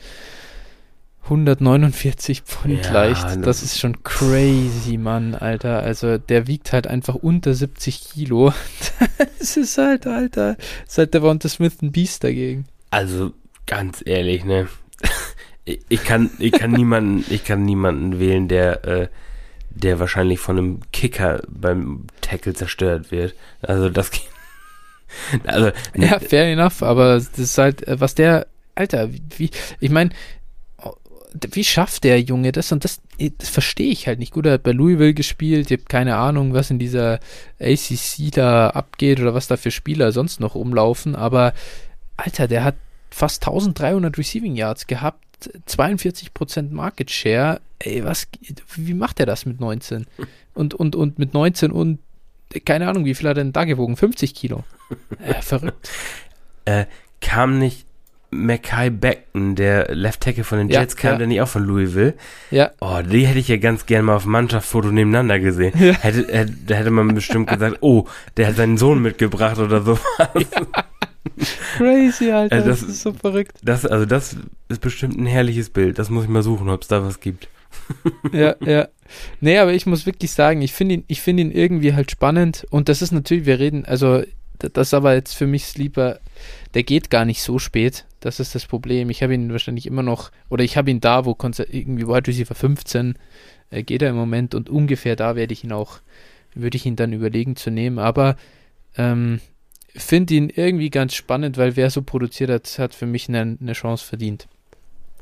149 1.23 2.41
Pfund 2.41 2.85
ja, 2.85 2.91
leicht. 2.91 3.45
Das 3.45 3.63
ist 3.63 3.79
schon 3.79 4.03
crazy, 4.03 4.97
Mann, 4.97 5.35
Alter. 5.35 5.79
Also 5.81 6.17
der 6.17 6.47
wiegt 6.47 6.73
halt 6.73 6.87
einfach 6.87 7.15
unter 7.15 7.53
70 7.53 8.11
Kilo. 8.11 8.53
das 9.39 9.55
ist 9.55 9.77
halt, 9.77 10.05
Alter. 10.05 10.55
Das 10.55 10.91
ist 10.93 10.97
halt 10.97 11.13
der 11.13 11.21
Devonta 11.21 11.47
Smith 11.47 11.81
ein 11.81 11.91
Biest 11.91 12.23
dagegen. 12.23 12.65
Also 12.89 13.31
ganz 13.65 14.03
ehrlich, 14.05 14.43
ne? 14.43 14.67
Ich 15.65 16.03
kann, 16.03 16.29
ich 16.39 16.51
kann 16.51 16.71
niemanden, 16.71 17.23
ich 17.29 17.45
kann 17.45 17.63
niemanden 17.63 18.19
wählen, 18.19 18.49
der, 18.49 18.83
äh, 18.83 19.07
der 19.69 19.99
wahrscheinlich 19.99 20.39
von 20.39 20.57
einem 20.57 20.79
Kicker 20.91 21.41
beim 21.47 22.07
Tackle 22.19 22.53
zerstört 22.53 23.11
wird. 23.11 23.33
Also 23.61 23.89
das 23.89 24.11
geht 24.11 24.32
also, 25.45 25.71
ja, 25.95 26.19
fair 26.19 26.51
enough, 26.51 26.83
aber 26.83 27.15
das 27.15 27.37
ist 27.37 27.57
halt, 27.57 27.87
äh, 27.87 27.99
was 27.99 28.15
der, 28.15 28.47
Alter, 28.75 29.09
wie, 29.37 29.49
ich 29.79 29.89
meine, 29.91 30.11
wie 31.51 31.63
schafft 31.63 32.03
der 32.03 32.21
Junge 32.21 32.51
das? 32.51 32.71
Und 32.71 32.83
das, 32.83 33.01
das 33.37 33.49
verstehe 33.49 33.91
ich 33.91 34.07
halt 34.07 34.19
nicht. 34.19 34.33
Gut, 34.33 34.45
er 34.45 34.53
hat 34.53 34.63
bei 34.63 34.71
Louisville 34.71 35.13
gespielt, 35.13 35.71
ich 35.71 35.79
habe 35.79 35.87
keine 35.87 36.15
Ahnung, 36.15 36.53
was 36.53 36.69
in 36.69 36.79
dieser 36.79 37.19
ACC 37.59 38.31
da 38.31 38.69
abgeht 38.69 39.19
oder 39.19 39.33
was 39.33 39.47
da 39.47 39.57
für 39.57 39.71
Spieler 39.71 40.11
sonst 40.11 40.39
noch 40.39 40.55
umlaufen, 40.55 41.15
aber 41.15 41.53
Alter, 42.17 42.47
der 42.47 42.63
hat 42.63 42.75
fast 43.09 43.43
1300 43.43 44.17
Receiving 44.17 44.55
Yards 44.55 44.87
gehabt, 44.87 45.23
42% 45.67 46.71
Market 46.71 47.11
Share. 47.11 47.59
Ey, 47.79 48.03
was, 48.03 48.27
wie 48.75 48.93
macht 48.93 49.19
er 49.19 49.25
das 49.25 49.45
mit 49.45 49.59
19? 49.59 50.05
Und, 50.55 50.75
und, 50.75 50.95
und 50.95 51.17
mit 51.17 51.33
19 51.33 51.71
und 51.71 51.97
keine 52.65 52.87
Ahnung, 52.87 53.05
wie 53.05 53.13
viel 53.13 53.29
hat 53.29 53.37
er 53.37 53.43
denn 53.43 53.53
da 53.53 53.65
gewogen? 53.65 53.97
50 53.97 54.35
Kilo. 54.35 54.63
Äh, 55.25 55.41
verrückt. 55.41 55.89
äh, 56.65 56.85
kam 57.19 57.57
nicht 57.57 57.87
Mackay 58.33 58.89
Beckton, 58.89 59.55
der 59.55 59.93
Left 59.95 60.21
Tackle 60.21 60.43
von 60.43 60.57
den 60.57 60.69
Jets, 60.69 60.93
ja, 60.95 60.99
kam 60.99 61.11
ja. 61.13 61.17
der 61.19 61.27
nicht 61.27 61.41
auch 61.41 61.47
von 61.47 61.63
Louisville? 61.63 62.13
Ja. 62.51 62.71
Oh, 62.79 62.99
die 63.01 63.25
hätte 63.25 63.39
ich 63.39 63.47
ja 63.47 63.57
ganz 63.57 63.85
gern 63.85 64.05
mal 64.05 64.15
auf 64.15 64.25
Mannschaftsfoto 64.25 64.91
nebeneinander 64.91 65.39
gesehen. 65.39 65.73
Ja. 65.79 65.93
Hätte, 65.93 66.27
hätte, 66.31 66.53
da 66.67 66.75
hätte 66.75 66.91
man 66.91 67.13
bestimmt 67.15 67.49
gesagt, 67.49 67.77
oh, 67.81 68.05
der 68.37 68.47
hat 68.47 68.55
seinen 68.55 68.77
Sohn 68.77 69.01
mitgebracht 69.01 69.59
oder 69.59 69.81
sowas. 69.81 70.01
Ja. 70.19 70.83
Crazy, 71.77 72.31
Alter. 72.31 72.55
Also 72.55 72.69
das, 72.69 72.79
das, 72.81 72.89
ist 72.89 73.01
so 73.01 73.13
verrückt. 73.13 73.57
Das, 73.63 73.85
also 73.85 74.05
das 74.05 74.35
ist 74.69 74.81
bestimmt 74.81 75.17
ein 75.17 75.25
herrliches 75.25 75.69
Bild. 75.69 75.97
Das 75.99 76.09
muss 76.09 76.25
ich 76.25 76.29
mal 76.29 76.43
suchen, 76.43 76.69
ob 76.69 76.81
es 76.81 76.87
da 76.87 77.03
was 77.03 77.19
gibt. 77.19 77.47
ja, 78.33 78.55
ja. 78.65 78.87
Nee, 79.41 79.57
aber 79.57 79.73
ich 79.73 79.85
muss 79.85 80.05
wirklich 80.05 80.31
sagen, 80.31 80.61
ich 80.61 80.73
finde 80.73 80.95
ihn, 80.95 81.03
ich 81.07 81.21
finde 81.21 81.43
ihn 81.43 81.51
irgendwie 81.51 81.93
halt 81.93 82.11
spannend 82.11 82.65
und 82.69 82.89
das 82.89 83.01
ist 83.01 83.11
natürlich, 83.11 83.45
wir 83.45 83.59
reden, 83.59 83.85
also 83.85 84.23
das 84.57 84.89
ist 84.89 84.93
aber 84.93 85.13
jetzt 85.13 85.33
für 85.33 85.47
mich 85.47 85.65
Sleeper, 85.65 86.19
der 86.73 86.83
geht 86.83 87.09
gar 87.09 87.25
nicht 87.25 87.41
so 87.41 87.59
spät. 87.59 88.05
Das 88.19 88.39
ist 88.39 88.55
das 88.55 88.65
Problem. 88.65 89.09
Ich 89.09 89.21
habe 89.21 89.33
ihn 89.33 89.51
wahrscheinlich 89.51 89.85
immer 89.85 90.03
noch, 90.03 90.31
oder 90.49 90.63
ich 90.63 90.77
habe 90.77 90.89
ihn 90.89 91.01
da, 91.01 91.25
wo 91.25 91.35
irgendwie 91.69 92.07
Wide 92.07 92.27
Receiver 92.27 92.55
15 92.55 93.15
äh, 93.69 93.83
geht 93.83 94.01
er 94.01 94.09
im 94.09 94.15
Moment 94.15 94.55
und 94.55 94.69
ungefähr 94.69 95.15
da 95.15 95.35
werde 95.35 95.53
ich 95.53 95.63
ihn 95.63 95.73
auch, 95.73 95.99
würde 96.53 96.77
ich 96.77 96.85
ihn 96.85 96.95
dann 96.95 97.11
überlegen 97.11 97.55
zu 97.55 97.69
nehmen. 97.71 97.99
Aber 97.99 98.37
ähm, 98.95 99.41
finde 99.93 100.35
ihn 100.35 100.49
irgendwie 100.49 100.89
ganz 100.89 101.13
spannend, 101.13 101.57
weil 101.57 101.75
wer 101.75 101.89
so 101.89 102.01
produziert 102.01 102.49
hat, 102.49 102.79
hat 102.79 102.95
für 102.95 103.05
mich 103.05 103.27
eine, 103.27 103.57
eine 103.59 103.73
Chance 103.73 104.05
verdient. 104.05 104.47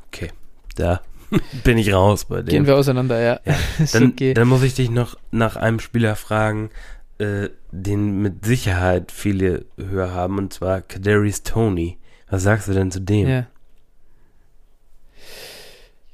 Okay, 0.08 0.30
da 0.76 1.02
bin 1.64 1.78
ich 1.78 1.94
raus 1.94 2.26
bei 2.26 2.42
dem. 2.42 2.48
Gehen 2.48 2.68
wir 2.68 2.76
auseinander, 2.76 3.20
ja. 3.20 3.40
ja. 3.46 3.56
Dann, 3.94 4.10
okay. 4.10 4.34
dann 4.34 4.48
muss 4.48 4.64
ich 4.64 4.74
dich 4.74 4.90
noch 4.90 5.18
nach 5.32 5.56
einem 5.56 5.80
Spieler 5.80 6.16
fragen, 6.16 6.70
äh, 7.18 7.50
den 7.72 8.22
mit 8.22 8.46
Sicherheit 8.46 9.12
viele 9.12 9.66
höher 9.78 10.14
haben, 10.14 10.38
und 10.38 10.54
zwar 10.54 10.82
Kadarius 10.82 11.44
Tony. 11.44 11.98
Was 12.30 12.44
sagst 12.44 12.68
du 12.68 12.74
denn 12.74 12.92
zu 12.92 13.02
dem? 13.02 13.28
Ja. 13.28 13.48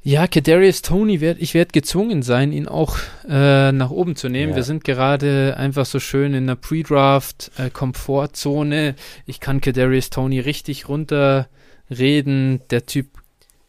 Ja, 0.07 0.25
Kadarius 0.25 0.81
Tony, 0.83 1.19
werd, 1.19 1.41
ich 1.41 1.53
werde 1.53 1.73
gezwungen 1.73 2.21
sein, 2.21 2.53
ihn 2.53 2.69
auch 2.69 2.95
äh, 3.27 3.73
nach 3.73 3.89
oben 3.89 4.15
zu 4.15 4.29
nehmen. 4.29 4.51
Ja. 4.51 4.55
Wir 4.55 4.63
sind 4.63 4.85
gerade 4.85 5.57
einfach 5.57 5.85
so 5.85 5.99
schön 5.99 6.33
in 6.33 6.47
der 6.47 6.55
Pre-Draft-Komfortzone. 6.55 8.95
ich 9.25 9.41
kann 9.41 9.59
Kadarius 9.59 10.09
Tony 10.09 10.39
richtig 10.39 10.87
runterreden. 10.87 12.61
Der 12.69 12.85
Typ 12.85 13.16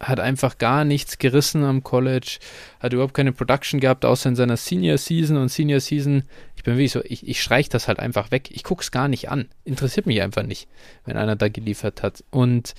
hat 0.01 0.21
einfach 0.21 0.59
gar 0.59 0.85
nichts 0.85 1.19
gerissen 1.19 1.65
am 1.65 1.83
College, 1.83 2.39
hat 2.81 2.93
überhaupt 2.93 3.15
keine 3.15 3.33
Production 3.33 3.81
gehabt, 3.81 4.05
außer 4.05 4.29
in 4.29 4.37
seiner 4.37 4.57
Senior 4.57 4.97
Season 4.97 5.37
und 5.37 5.49
Senior 5.49 5.81
Season. 5.81 6.23
Ich 6.57 6.63
bin 6.63 6.75
wirklich 6.75 6.93
so, 6.93 7.03
ich, 7.05 7.27
ich 7.27 7.43
streich 7.43 7.69
das 7.69 7.89
halt 7.89 7.99
einfach 7.99 8.31
weg. 8.31 8.51
Ich 8.53 8.63
guck's 8.63 8.91
gar 8.91 9.09
nicht 9.09 9.29
an. 9.29 9.49
Interessiert 9.65 10.07
mich 10.07 10.23
einfach 10.23 10.45
nicht, 10.45 10.69
wenn 11.05 11.17
einer 11.17 11.37
da 11.37 11.49
geliefert 11.49 12.03
hat. 12.03 12.23
Und 12.31 12.75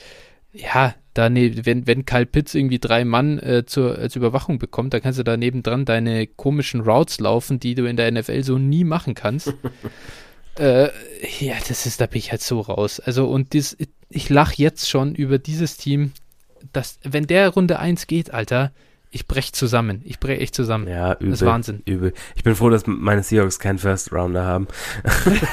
ja, 0.54 0.96
da 1.14 1.30
ne, 1.30 1.66
wenn, 1.66 1.86
wenn 1.88 2.06
Kyle 2.06 2.26
Pitts 2.26 2.56
irgendwie 2.56 2.80
drei 2.80 3.04
Mann 3.04 3.38
äh, 3.40 3.66
zur, 3.66 3.98
als 3.98 4.16
Überwachung 4.16 4.58
bekommt, 4.58 4.94
dann 4.94 5.02
kannst 5.02 5.20
du 5.20 5.24
da 5.24 5.36
nebendran 5.36 5.86
deine 5.86 6.26
komischen 6.26 6.82
Routes 6.82 7.20
laufen, 7.20 7.60
die 7.60 7.76
du 7.76 7.86
in 7.86 7.98
der 7.98 8.12
NFL 8.12 8.44
so 8.44 8.58
nie 8.58 8.86
machen 8.86 9.14
kannst. 9.14 9.54
äh, 10.58 10.90
ja, 11.40 11.56
das 11.68 11.86
ist, 11.86 12.00
da 12.00 12.06
bin 12.06 12.20
ich 12.20 12.32
halt 12.32 12.42
so 12.42 12.62
raus. 12.62 13.02
Also, 13.02 13.28
und 13.28 13.54
das, 13.54 13.76
ich 14.10 14.30
lache 14.30 14.56
jetzt 14.58 14.90
schon 14.90 15.14
über 15.14 15.38
dieses 15.38 15.78
Team, 15.78 16.14
dass, 16.74 17.00
wenn 17.04 17.28
der 17.28 17.50
Runde 17.50 17.80
1 17.80 18.08
geht, 18.08 18.34
Alter, 18.34 18.72
ich 19.12 19.28
brech 19.28 19.54
zusammen. 19.54 20.02
Ich 20.06 20.20
brech 20.20 20.40
echt 20.40 20.56
zusammen. 20.56 20.88
Ja, 20.88 21.14
übel. 21.14 21.32
Das 21.32 21.42
ist 21.42 21.48
Wahnsinn. 21.48 21.82
Übel. 21.86 22.14
Ich 22.36 22.44
bin 22.44 22.56
froh, 22.56 22.70
dass 22.70 22.86
meine 22.86 23.24
Seahawks 23.24 23.60
keinen 23.60 23.80
First 23.80 24.12
Rounder 24.12 24.46
haben. 24.46 24.68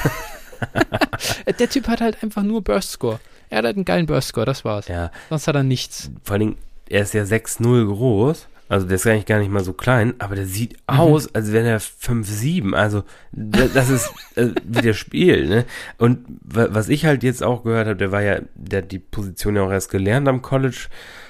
der 1.59 1.69
Typ 1.69 1.87
hat 1.87 2.01
halt 2.01 2.21
einfach 2.23 2.43
nur 2.43 2.63
Burst 2.63 2.91
Score. 2.91 3.19
Er 3.49 3.59
hat 3.59 3.65
halt 3.65 3.77
einen 3.77 3.85
geilen 3.85 4.05
Burst 4.05 4.29
Score, 4.29 4.45
das 4.45 4.63
war's. 4.63 4.87
Ja. 4.87 5.11
Sonst 5.29 5.47
hat 5.47 5.55
er 5.55 5.63
nichts. 5.63 6.11
Vor 6.23 6.33
allen 6.33 6.41
Dingen, 6.41 6.57
er 6.89 7.01
ist 7.01 7.13
ja 7.13 7.23
6-0 7.23 7.87
groß. 7.87 8.47
Also 8.69 8.85
der 8.85 8.95
ist 8.95 9.07
eigentlich 9.07 9.25
gar 9.25 9.39
nicht 9.39 9.49
mal 9.51 9.63
so 9.63 9.73
klein, 9.73 10.13
aber 10.19 10.35
der 10.35 10.45
sieht 10.45 10.75
aus, 10.87 11.33
als 11.33 11.51
wäre 11.53 11.67
er 11.69 11.79
5-7. 11.79 12.73
Also 12.73 13.03
da- 13.31 13.67
das 13.73 13.89
ist 13.89 14.09
äh, 14.35 14.47
wie 14.65 14.81
der 14.81 14.93
Spiel, 14.93 15.47
ne? 15.47 15.65
Und 15.97 16.25
wa- 16.41 16.67
was 16.71 16.89
ich 16.89 17.05
halt 17.05 17.23
jetzt 17.23 17.43
auch 17.43 17.63
gehört 17.63 17.87
habe, 17.87 17.97
der 17.97 18.11
war 18.11 18.21
ja, 18.21 18.39
der 18.55 18.81
hat 18.83 18.91
die 18.91 18.99
Position 18.99 19.55
ja 19.55 19.63
auch 19.63 19.71
erst 19.71 19.89
gelernt 19.89 20.27
am 20.27 20.41
College. 20.41 20.87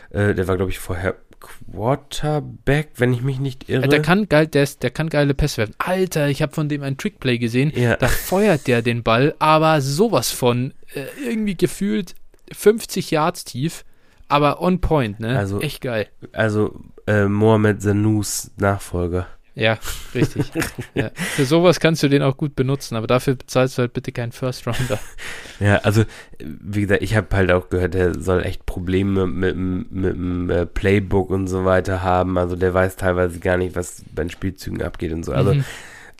Äh, 0.10 0.34
der 0.34 0.48
war, 0.48 0.56
glaube 0.58 0.72
ich, 0.72 0.80
vorher 0.80 1.16
Quarterback, 1.88 2.90
wenn 2.98 3.14
ich 3.14 3.22
mich 3.22 3.40
nicht 3.40 3.70
irre. 3.70 3.88
Der 3.88 4.02
kann 4.02 4.28
geil, 4.28 4.48
der, 4.48 4.64
ist, 4.64 4.82
der 4.84 4.90
kann 4.90 5.10
geile 5.10 5.34
Pässe 5.34 5.58
werfen. 5.58 5.76
Alter, 5.78 6.28
ich 6.30 6.42
habe 6.42 6.54
von 6.54 6.68
dem 6.70 6.82
ein 6.84 6.98
Trickplay 6.98 7.38
gesehen. 7.38 7.72
Ja. 7.76 7.96
Da 7.96 8.08
feuert 8.08 8.68
der 8.68 8.82
den 8.82 9.04
Ball, 9.04 9.36
aber 9.40 9.82
sowas 9.82 10.32
von 10.32 10.74
äh, 10.96 11.06
irgendwie 11.30 11.56
gefühlt 11.56 12.16
50 12.52 13.12
Yards 13.12 13.44
tief, 13.46 13.84
aber 14.28 14.62
on 14.62 14.80
point, 14.82 15.20
ne? 15.20 15.38
Also- 15.38 15.62
Echt 15.62 15.82
geil. 15.82 16.08
also 16.34 16.80
äh, 17.08 17.26
Mohamed 17.26 17.82
Sanus 17.82 18.52
Nachfolger. 18.58 19.28
Ja, 19.56 19.80
richtig. 20.14 20.52
ja. 20.94 21.10
Für 21.16 21.46
sowas 21.46 21.80
kannst 21.80 22.04
du 22.04 22.10
den 22.10 22.22
auch 22.22 22.38
gut 22.38 22.56
benutzen, 22.56 22.96
aber 22.96 23.08
dafür 23.08 23.34
bezahlst 23.34 23.78
du 23.78 23.82
halt 23.82 23.94
bitte 23.94 24.12
keinen 24.12 24.32
First 24.32 24.68
Rounder. 24.68 25.00
Ja, 25.60 25.78
also 25.78 26.04
wie 26.40 26.82
gesagt, 26.82 27.02
ich 27.02 27.16
habe 27.16 27.36
halt 27.36 27.52
auch 27.52 27.70
gehört, 27.70 27.96
der 27.96 28.20
soll 28.20 28.44
echt 28.44 28.68
Probleme 28.68 29.26
mit, 29.26 29.56
dem- 29.56 29.88
mit 29.90 30.14
dem 30.14 30.50
äh, 30.52 30.68
Playbook 30.68 31.32
und 31.32 31.48
so 31.48 31.66
weiter 31.66 32.04
haben. 32.04 32.38
Also 32.38 32.56
der 32.56 32.76
weiß 32.76 32.96
teilweise 32.96 33.40
gar 33.40 33.58
nicht, 33.58 33.76
was 33.76 34.04
bei 34.14 34.24
den 34.24 34.30
Spielzügen 34.30 34.84
abgeht 34.84 35.12
und 35.14 35.24
so. 35.26 35.32
Also 35.34 35.56
Mhm. 35.56 35.64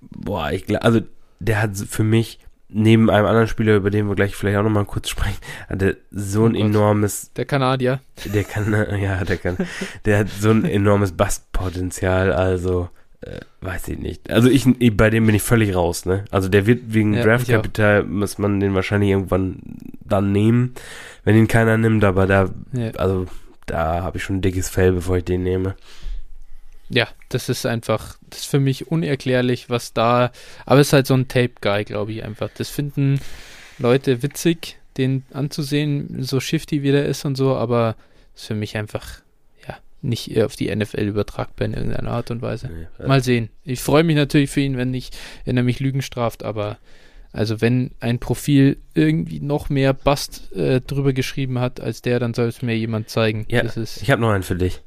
boah, 0.10 0.52
ich 0.52 0.66
glaube, 0.66 0.82
also 0.84 1.02
der 1.40 1.62
hat 1.62 1.78
für 1.78 2.04
mich 2.04 2.40
neben 2.70 3.10
einem 3.10 3.26
anderen 3.26 3.48
Spieler, 3.48 3.76
über 3.76 3.90
den 3.90 4.08
wir 4.08 4.16
gleich 4.16 4.36
vielleicht 4.36 4.58
auch 4.58 4.64
nochmal 4.64 4.86
kurz 4.86 5.10
sprechen, 5.10 5.38
hat 5.70 5.82
er 5.82 5.96
so 6.12 6.46
ein 6.46 6.56
Oh 6.56 6.60
enormes, 6.60 7.32
Der 7.34 7.46
Kanadier. 7.46 8.02
der 8.26 8.44
kann, 8.44 8.72
ja, 9.02 9.24
der 9.24 9.38
kann, 9.38 9.58
der 10.06 10.20
hat 10.20 10.30
so 10.30 10.50
ein 10.52 10.66
enormes 10.66 11.14
Bastpotenzial, 11.14 12.34
also 12.34 12.90
äh, 13.22 13.40
weiß 13.62 13.88
ich 13.88 14.00
nicht. 14.00 14.30
Also 14.30 14.50
ich, 14.50 14.66
ich, 14.80 14.96
bei 14.96 15.10
dem 15.10 15.26
bin 15.26 15.34
ich 15.36 15.42
völlig 15.44 15.76
raus, 15.76 16.06
ne? 16.06 16.26
Also 16.30 16.50
der 16.50 16.66
wird 16.68 16.94
wegen 16.94 17.14
Ja, 17.14 17.24
Draftkapital, 17.24 18.04
muss 18.04 18.38
man 18.38 18.60
den 18.60 18.76
wahrscheinlich 18.76 19.10
irgendwann 19.12 19.60
dann 20.04 20.32
nehmen, 20.32 20.74
wenn 21.24 21.36
ihn 21.36 21.48
keiner 21.48 21.78
nimmt, 21.78 22.04
aber 22.04 22.28
da, 22.28 22.50
Ja. 22.74 22.92
also 22.98 23.26
da 23.66 24.04
habe 24.04 24.18
ich 24.18 24.24
schon 24.24 24.38
ein 24.38 24.42
dickes 24.42 24.70
Fell, 24.70 24.92
bevor 24.92 25.18
ich 25.18 25.26
den 25.26 25.44
nehme. 25.44 25.76
Ja, 26.90 27.08
das 27.30 27.50
ist 27.50 27.66
einfach, 27.66 28.18
das 28.30 28.42
ist 28.42 28.46
für 28.46 28.60
mich 28.60 28.88
unerklärlich, 28.88 29.70
was 29.70 29.94
da, 29.94 30.32
aber 30.66 30.80
es 30.80 30.88
ist 30.88 30.94
halt 30.94 31.08
so 31.08 31.16
ein 31.16 31.28
Tape-Guy, 31.28 31.84
glaube 31.84 32.14
ich 32.14 32.24
einfach. 32.24 32.50
Das 32.56 32.70
finden 32.70 33.20
Leute 33.78 34.24
witzig, 34.24 34.80
den 34.98 35.24
anzusehen, 35.34 36.24
so 36.24 36.40
shifty 36.40 36.84
wie 36.84 36.92
der 36.92 37.06
ist 37.06 37.26
und 37.26 37.36
so, 37.36 37.56
aber 37.56 37.96
ist 38.36 38.46
für 38.46 38.56
mich 38.56 38.78
einfach, 38.78 39.22
ja, 39.68 39.78
nicht 40.02 40.42
auf 40.42 40.56
die 40.56 40.74
NFL 40.74 41.02
übertragbar 41.02 41.68
in 41.68 41.74
irgendeiner 41.74 42.12
Art 42.12 42.32
und 42.32 42.42
Weise. 42.42 42.70
Nee, 42.70 43.08
Mal 43.08 43.22
sehen. 43.22 43.50
Ich 43.64 43.82
freue 43.82 44.04
mich 44.04 44.16
natürlich 44.16 44.50
für 44.50 44.62
ihn, 44.62 44.78
wenn, 44.78 44.94
ich, 44.94 45.12
wenn 45.46 45.58
er 45.58 45.64
mich 45.64 45.80
Lügen 45.80 46.02
straft, 46.02 46.44
aber 46.44 46.78
also 47.34 47.62
wenn 47.62 47.92
ein 48.00 48.20
Profil 48.20 48.78
irgendwie 48.94 49.40
noch 49.40 49.70
mehr 49.70 49.94
Bast 49.94 50.52
äh, 50.54 50.82
drüber 50.82 51.14
geschrieben 51.14 51.60
hat 51.60 51.80
als 51.80 52.02
der, 52.02 52.20
dann 52.20 52.34
soll 52.34 52.48
es 52.48 52.62
mir 52.62 52.76
jemand 52.76 53.10
zeigen. 53.10 53.46
Ja, 53.50 53.62
das 53.62 53.78
ist, 53.78 54.02
Ich 54.02 54.10
habe 54.10 54.22
noch 54.22 54.30
einen 54.30 54.44
für 54.44 54.56
dich. 54.56 54.82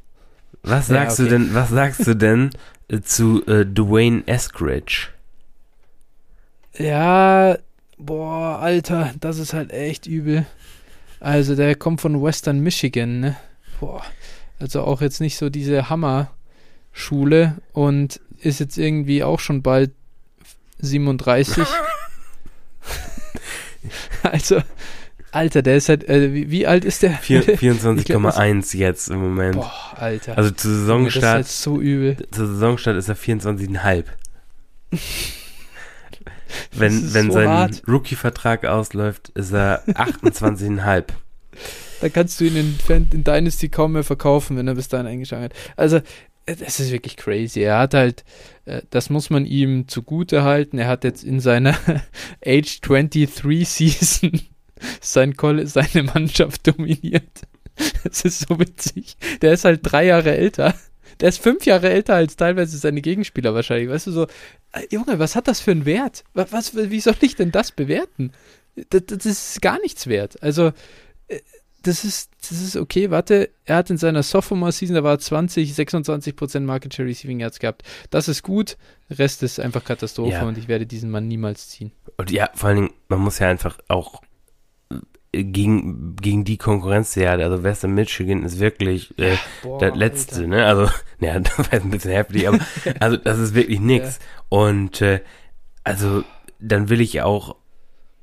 Was 0.62 0.88
Ja, 0.88 0.94
sagst 0.96 1.20
okay. 1.20 1.28
du 1.28 1.34
denn, 1.38 1.54
was 1.54 1.70
sagst 1.70 2.06
du 2.06 2.14
denn 2.14 2.50
äh, 2.88 3.00
zu 3.00 3.44
äh, 3.46 3.64
Dwayne 3.64 4.22
Eskridge? 4.26 5.08
Ja, 6.76 7.58
boah, 7.98 8.58
Alter, 8.60 9.12
das 9.20 9.38
ist 9.38 9.52
halt 9.52 9.72
echt 9.72 10.06
übel. 10.06 10.46
Also, 11.18 11.54
der 11.54 11.74
kommt 11.74 12.00
von 12.00 12.22
Western 12.22 12.60
Michigan, 12.60 13.20
ne? 13.20 13.36
Boah, 13.80 14.02
also 14.58 14.82
auch 14.82 15.00
jetzt 15.00 15.20
nicht 15.20 15.36
so 15.36 15.50
diese 15.50 15.90
Hammer-Schule 15.90 17.56
und 17.72 18.20
ist 18.38 18.60
jetzt 18.60 18.78
irgendwie 18.78 19.22
auch 19.22 19.40
schon 19.40 19.62
bald 19.62 19.90
37. 20.78 21.66
also, 24.22 24.62
Alter, 25.32 25.62
der 25.62 25.76
ist 25.76 25.88
halt, 25.88 26.08
äh, 26.08 26.32
wie, 26.34 26.50
wie 26.50 26.66
alt 26.66 26.84
ist 26.84 27.02
der? 27.02 27.12
Vier- 27.12 27.46
Ich 27.48 27.60
glaub, 28.04 28.24
24,1 28.24 28.76
jetzt 28.76 29.08
im 29.10 29.20
Moment. 29.20 29.56
Boah, 29.56 29.72
Alter. 29.96 30.36
Also 30.36 30.50
zu 30.50 30.68
das 30.68 30.76
ist 30.76 30.80
Saisonstart, 30.80 31.34
halt 31.34 31.46
so 31.48 31.80
übel. 31.80 32.16
zur 32.30 32.46
Saisonstart 32.48 32.96
ist 32.96 33.08
er 33.08 33.16
24,5. 33.16 34.04
Das 36.72 36.80
Wenn, 36.80 37.14
wenn 37.14 37.26
so 37.28 37.32
sein. 37.34 37.76
Rookie-Vertrag 37.86 38.64
ausläuft, 38.64 39.28
ist 39.30 39.52
er 39.52 39.84
28,5. 39.86 41.04
Da 42.00 42.08
kannst 42.08 42.40
du 42.40 42.44
ihn 42.44 42.56
in, 42.56 42.78
in 43.12 43.22
Dynasty 43.24 43.68
kaum 43.68 43.92
mehr 43.92 44.02
verkaufen, 44.04 44.56
wenn 44.56 44.66
er 44.66 44.74
bis 44.74 44.88
dahin 44.88 45.06
eingeschlagen 45.06 45.44
hat. 45.44 45.52
Also, 45.76 45.98
äh, 46.46 46.56
das 46.56 46.80
ist 46.80 46.90
wirklich 46.90 47.16
crazy. 47.16 47.60
Er 47.60 47.78
hat 47.78 47.94
halt, 47.94 48.24
äh, 48.64 48.82
das 48.90 49.10
muss 49.10 49.30
man 49.30 49.46
ihm 49.46 49.86
zugute 49.86 50.42
halten. 50.42 50.78
Er 50.78 50.88
hat 50.88 51.04
jetzt 51.04 51.22
in 51.22 51.38
seiner 51.38 51.76
Age 52.44 52.80
23 52.80 53.68
Season 53.68 54.40
sein 55.00 55.34
seine 55.64 56.02
Mannschaft 56.04 56.66
dominiert. 56.66 57.42
Das 58.04 58.22
ist 58.24 58.46
so 58.48 58.58
witzig. 58.58 59.16
Der 59.42 59.52
ist 59.52 59.64
halt 59.64 59.80
drei 59.82 60.06
Jahre 60.06 60.36
älter. 60.36 60.74
Der 61.20 61.28
ist 61.28 61.42
fünf 61.42 61.66
Jahre 61.66 61.90
älter 61.90 62.14
als 62.14 62.36
teilweise 62.36 62.76
seine 62.78 63.00
Gegenspieler 63.02 63.54
wahrscheinlich. 63.54 63.88
Weißt 63.90 64.06
du, 64.06 64.12
so, 64.12 64.26
äh, 64.72 64.86
Junge, 64.90 65.18
was 65.18 65.36
hat 65.36 65.48
das 65.48 65.60
für 65.60 65.70
einen 65.70 65.84
Wert? 65.84 66.24
Was, 66.34 66.52
was, 66.52 66.74
wie 66.74 67.00
soll 67.00 67.16
ich 67.20 67.36
denn 67.36 67.50
das 67.52 67.72
bewerten? 67.72 68.32
Das, 68.90 69.02
das 69.06 69.26
ist 69.26 69.62
gar 69.62 69.80
nichts 69.80 70.06
wert. 70.06 70.42
Also, 70.42 70.72
äh, 71.28 71.40
das 71.82 72.04
ist, 72.04 72.30
das 72.42 72.60
ist 72.60 72.76
okay, 72.76 73.10
warte, 73.10 73.48
er 73.64 73.76
hat 73.76 73.88
in 73.90 73.96
seiner 73.96 74.22
Sophomore-Season, 74.22 74.94
da 74.94 75.02
war 75.02 75.12
er 75.14 75.18
20, 75.18 75.72
26% 75.72 76.60
Market 76.60 76.92
Share 76.94 77.08
Receiving 77.08 77.40
Yards 77.40 77.58
gehabt. 77.58 77.82
Das 78.10 78.28
ist 78.28 78.42
gut, 78.42 78.76
Rest 79.10 79.42
ist 79.42 79.58
einfach 79.60 79.82
Katastrophe 79.84 80.32
Ja. 80.32 80.42
und 80.46 80.58
ich 80.58 80.68
werde 80.68 80.86
diesen 80.86 81.10
Mann 81.10 81.26
niemals 81.26 81.68
ziehen. 81.70 81.92
Und 82.18 82.30
ja, 82.30 82.50
vor 82.54 82.68
allen 82.68 82.76
Dingen, 82.76 82.92
man 83.08 83.20
muss 83.20 83.38
ja 83.38 83.48
einfach 83.48 83.78
auch 83.88 84.20
gegen, 85.32 86.16
gegen 86.16 86.44
die 86.44 86.56
Konkurrenz, 86.56 87.16
hat, 87.16 87.40
also 87.40 87.62
Western 87.62 87.94
Michigan 87.94 88.42
ist 88.44 88.58
wirklich 88.58 89.16
äh, 89.18 89.36
Boah, 89.62 89.78
das 89.78 89.94
letzte, 89.96 90.48
ne? 90.48 90.66
Also, 90.66 90.88
ja, 91.20 91.38
das 91.40 91.58
war 91.58 91.72
ein 91.72 91.90
bisschen 91.90 92.12
heftig, 92.12 92.48
aber 92.48 92.58
also 93.00 93.16
das 93.16 93.38
ist 93.38 93.54
wirklich 93.54 93.80
nix. 93.80 94.18
Und 94.48 95.00
äh, 95.02 95.20
also 95.84 96.24
dann 96.58 96.88
will 96.88 97.00
ich 97.00 97.22
auch, 97.22 97.56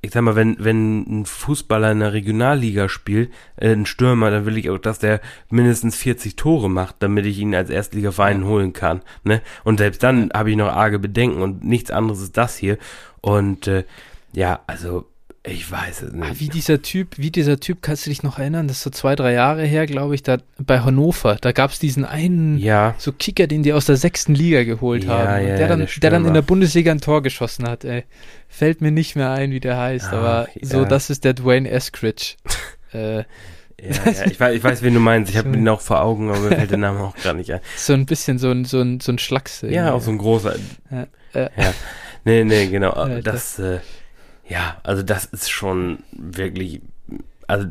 ich 0.02 0.12
sag 0.12 0.22
mal, 0.22 0.36
wenn, 0.36 0.58
wenn 0.60 1.22
ein 1.22 1.26
Fußballer 1.26 1.92
in 1.92 2.02
der 2.02 2.14
Regionalliga 2.14 2.90
spielt, 2.90 3.32
äh, 3.56 3.72
ein 3.72 3.86
Stürmer, 3.86 4.30
dann 4.30 4.46
will 4.46 4.58
ich 4.58 4.70
auch, 4.70 4.78
dass 4.78 5.00
der 5.00 5.22
mindestens 5.50 5.96
40 5.96 6.36
Tore 6.36 6.70
macht, 6.70 6.98
damit 7.00 7.26
ich 7.26 7.40
ihn 7.40 7.56
als 7.56 7.70
Erstligaverein 7.70 8.44
holen 8.46 8.74
kann. 8.74 9.02
Ne? 9.24 9.42
Und 9.64 9.78
selbst 9.78 10.04
dann 10.04 10.30
habe 10.34 10.52
ich 10.52 10.58
noch 10.58 10.68
arge 10.68 11.00
Bedenken 11.00 11.42
und 11.42 11.64
nichts 11.64 11.90
anderes 11.90 12.22
ist 12.22 12.36
das 12.36 12.58
hier. 12.58 12.78
Und 13.22 13.68
äh, 13.68 13.86
ja, 14.34 14.60
also 14.68 15.06
ich 15.48 15.72
weiß 15.72 16.02
es 16.04 16.14
Ah, 16.14 16.16
nicht. 16.16 16.40
wie 16.40 16.50
dieser 16.50 16.82
Typ, 16.82 17.18
wie 17.18 17.32
dieser 17.32 17.60
Typ, 17.60 17.82
kannst 17.82 18.06
du 18.06 18.10
dich 18.10 18.24
noch 18.24 18.38
erinnern? 18.40 18.68
Das 18.68 18.78
ist 18.78 18.84
so 18.84 18.90
zwei, 18.90 19.16
drei 19.16 19.34
Jahre 19.34 19.64
her, 19.64 19.86
glaube 19.86 20.16
ich, 20.16 20.24
da 20.24 20.38
bei 20.60 20.80
Hannover. 20.82 21.38
Da 21.42 21.52
gab 21.52 21.72
es 21.72 21.80
diesen 21.80 22.06
einen 22.06 22.58
Ja, 22.58 22.96
so 22.98 23.12
Kicker, 23.12 23.48
den 23.48 23.64
die 23.64 23.74
aus 23.74 23.86
der 23.86 23.98
sechsten 23.98 24.36
Liga 24.36 24.64
geholt 24.64 25.04
Ja, 25.06 25.10
haben. 25.12 25.48
Ja, 25.48 25.56
der, 25.58 25.68
dann, 25.68 25.80
der 25.80 25.88
der 26.02 26.10
dann 26.12 26.26
in 26.26 26.34
der 26.34 26.42
Bundesliga 26.42 26.92
ein 26.92 27.02
Tor 27.02 27.22
geschossen 27.24 27.68
hat, 27.68 27.84
ey. 27.86 28.04
Fällt 28.48 28.82
mir 28.82 28.92
nicht 28.92 29.16
mehr 29.16 29.32
ein, 29.32 29.52
wie 29.52 29.60
der 29.60 29.78
heißt, 29.78 30.14
Ah, 30.14 30.18
aber 30.18 30.48
so, 30.62 30.86
das 30.86 31.10
ist 31.10 31.24
der 31.24 31.34
Dwayne 31.34 31.70
Eskridge. 31.70 32.36
äh, 32.94 33.18
Ja, 33.20 33.24
ja, 33.80 34.26
ich 34.26 34.40
weiß, 34.40 34.56
ich 34.56 34.64
weiß, 34.64 34.82
wen 34.82 34.94
du 34.96 35.00
meinst. 35.00 35.30
Ich 35.32 35.38
habe 35.38 35.50
ihn 35.56 35.68
auch 35.70 35.82
vor 35.82 36.02
Augen, 36.02 36.30
aber 36.30 36.40
mir 36.40 36.56
fällt 36.56 36.72
der 36.72 36.78
Name 36.80 37.00
auch 37.02 37.16
gar 37.24 37.34
nicht 37.34 37.52
ein. 37.52 37.60
So 37.78 37.94
ein 37.94 38.06
bisschen 38.06 38.40
so 38.40 38.50
ein, 38.50 38.66
so 38.66 38.82
ein, 38.82 39.00
so 39.00 39.12
ein 39.12 39.20
Schlacks. 39.20 39.62
Ja, 39.68 39.92
auch 39.94 40.02
so 40.02 40.10
ein 40.12 40.18
großer. 40.18 40.56
Ja, 40.90 41.08
äh, 41.34 41.50
Ja. 41.56 41.74
Nee, 42.26 42.44
nee, 42.44 42.66
genau. 42.68 42.94
Ja, 43.08 43.22
Das, 43.22 43.58
äh, 43.60 43.80
ja, 44.48 44.78
also 44.84 45.04
das 45.04 45.26
ist 45.26 45.50
schon 45.50 46.00
wirklich, 46.12 46.82
also 47.48 47.68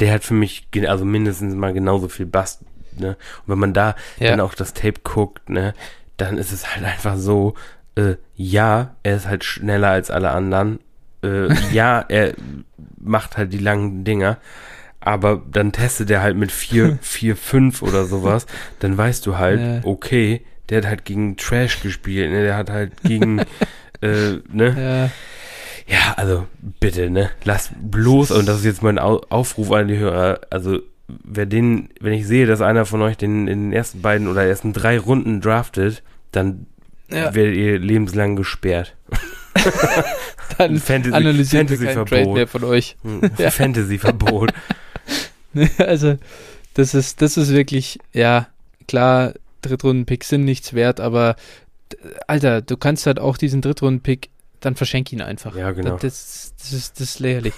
der 0.00 0.12
hat 0.14 0.24
für 0.24 0.34
mich, 0.34 0.68
also 0.86 1.04
mindestens 1.04 1.54
mal 1.54 1.72
genauso 1.72 2.08
viel 2.08 2.26
Bass, 2.26 2.60
ne? 2.98 3.10
Und 3.10 3.48
wenn 3.52 3.58
man 3.58 3.72
da 3.72 3.94
Ja. 4.18 4.30
dann 4.30 4.40
auch 4.40 4.54
das 4.54 4.74
Tape 4.74 5.00
guckt, 5.04 5.48
ne, 5.50 5.74
dann 6.16 6.38
ist 6.38 6.52
es 6.52 6.74
halt 6.74 6.84
einfach 6.84 7.16
so, 7.16 7.54
äh, 7.96 8.16
ja, 8.34 8.94
er 9.02 9.16
ist 9.16 9.26
halt 9.28 9.44
schneller 9.44 9.90
als 9.90 10.10
alle 10.10 10.30
anderen, 10.30 10.80
äh, 11.22 11.48
ja, 11.72 12.00
er 12.08 12.34
macht 12.98 13.36
halt 13.36 13.52
die 13.52 13.58
langen 13.58 14.04
Dinger, 14.04 14.38
aber 15.00 15.42
dann 15.50 15.72
testet 15.72 16.10
er 16.10 16.22
halt 16.22 16.36
mit 16.36 16.50
4, 16.50 16.98
4, 17.00 17.36
5 17.36 17.82
oder 17.82 18.04
sowas, 18.06 18.46
dann 18.80 18.96
weißt 18.98 19.24
du 19.26 19.38
halt, 19.38 19.60
Ja. 19.60 19.80
okay, 19.84 20.44
der 20.68 20.78
hat 20.78 20.86
halt 20.86 21.04
gegen 21.04 21.36
Trash 21.36 21.80
gespielt, 21.82 22.30
ne, 22.32 22.42
der 22.42 22.56
hat 22.56 22.70
halt 22.70 22.92
gegen, 23.04 23.40
äh, 24.00 24.38
ne, 24.50 24.74
ja, 24.76 25.10
ja, 25.86 26.14
also 26.16 26.46
bitte, 26.80 27.10
ne? 27.10 27.30
Lass 27.44 27.70
bloß, 27.80 28.30
und 28.32 28.46
das 28.46 28.58
ist 28.58 28.64
jetzt 28.64 28.82
mein 28.82 28.98
Au 28.98 29.20
Aufruf 29.28 29.70
an 29.70 29.88
die 29.88 29.98
Hörer, 29.98 30.40
also 30.50 30.80
wer 31.08 31.46
den, 31.46 31.90
wenn 32.00 32.12
ich 32.12 32.26
sehe, 32.26 32.46
dass 32.46 32.60
einer 32.60 32.84
von 32.84 33.02
euch 33.02 33.16
den 33.16 33.46
in 33.46 33.66
den 33.66 33.72
ersten 33.72 34.02
beiden 34.02 34.28
oder 34.28 34.44
ersten 34.44 34.72
drei 34.72 34.98
Runden 34.98 35.40
draftet, 35.40 36.02
dann 36.32 36.66
ja. 37.08 37.34
werdet 37.34 37.54
ihr 37.56 37.78
lebenslang 37.78 38.36
gesperrt. 38.36 38.96
Dann 40.58 40.78
Fantasy- 40.78 41.14
analysieren 41.14 41.68
wir 41.68 41.76
Fantasy-Verbot. 41.76 42.10
keinen 42.10 42.24
Trade 42.24 42.34
mehr 42.34 42.46
von 42.46 42.64
euch. 42.64 42.96
Ja. 43.38 43.50
Fantasy-Verbot. 43.50 44.52
also, 45.78 46.16
das 46.74 46.94
ist, 46.94 47.20
das 47.22 47.36
ist 47.36 47.52
wirklich, 47.52 47.98
ja, 48.12 48.48
klar, 48.88 49.34
Drittrunden-Picks 49.62 50.28
sind 50.28 50.44
nichts 50.44 50.72
wert, 50.72 51.00
aber 51.00 51.36
Alter, 52.26 52.62
du 52.62 52.76
kannst 52.76 53.06
halt 53.06 53.18
auch 53.18 53.36
diesen 53.36 53.60
Drittrunden-Pick, 53.60 54.30
dann 54.60 54.74
verschenk 54.74 55.12
ihn 55.12 55.20
einfach. 55.20 55.56
Ja, 55.56 55.72
genau. 55.72 55.96
Das, 55.96 56.54
das, 56.58 56.72
ist, 56.72 57.00
das 57.00 57.10
ist 57.10 57.20
lächerlich. 57.20 57.54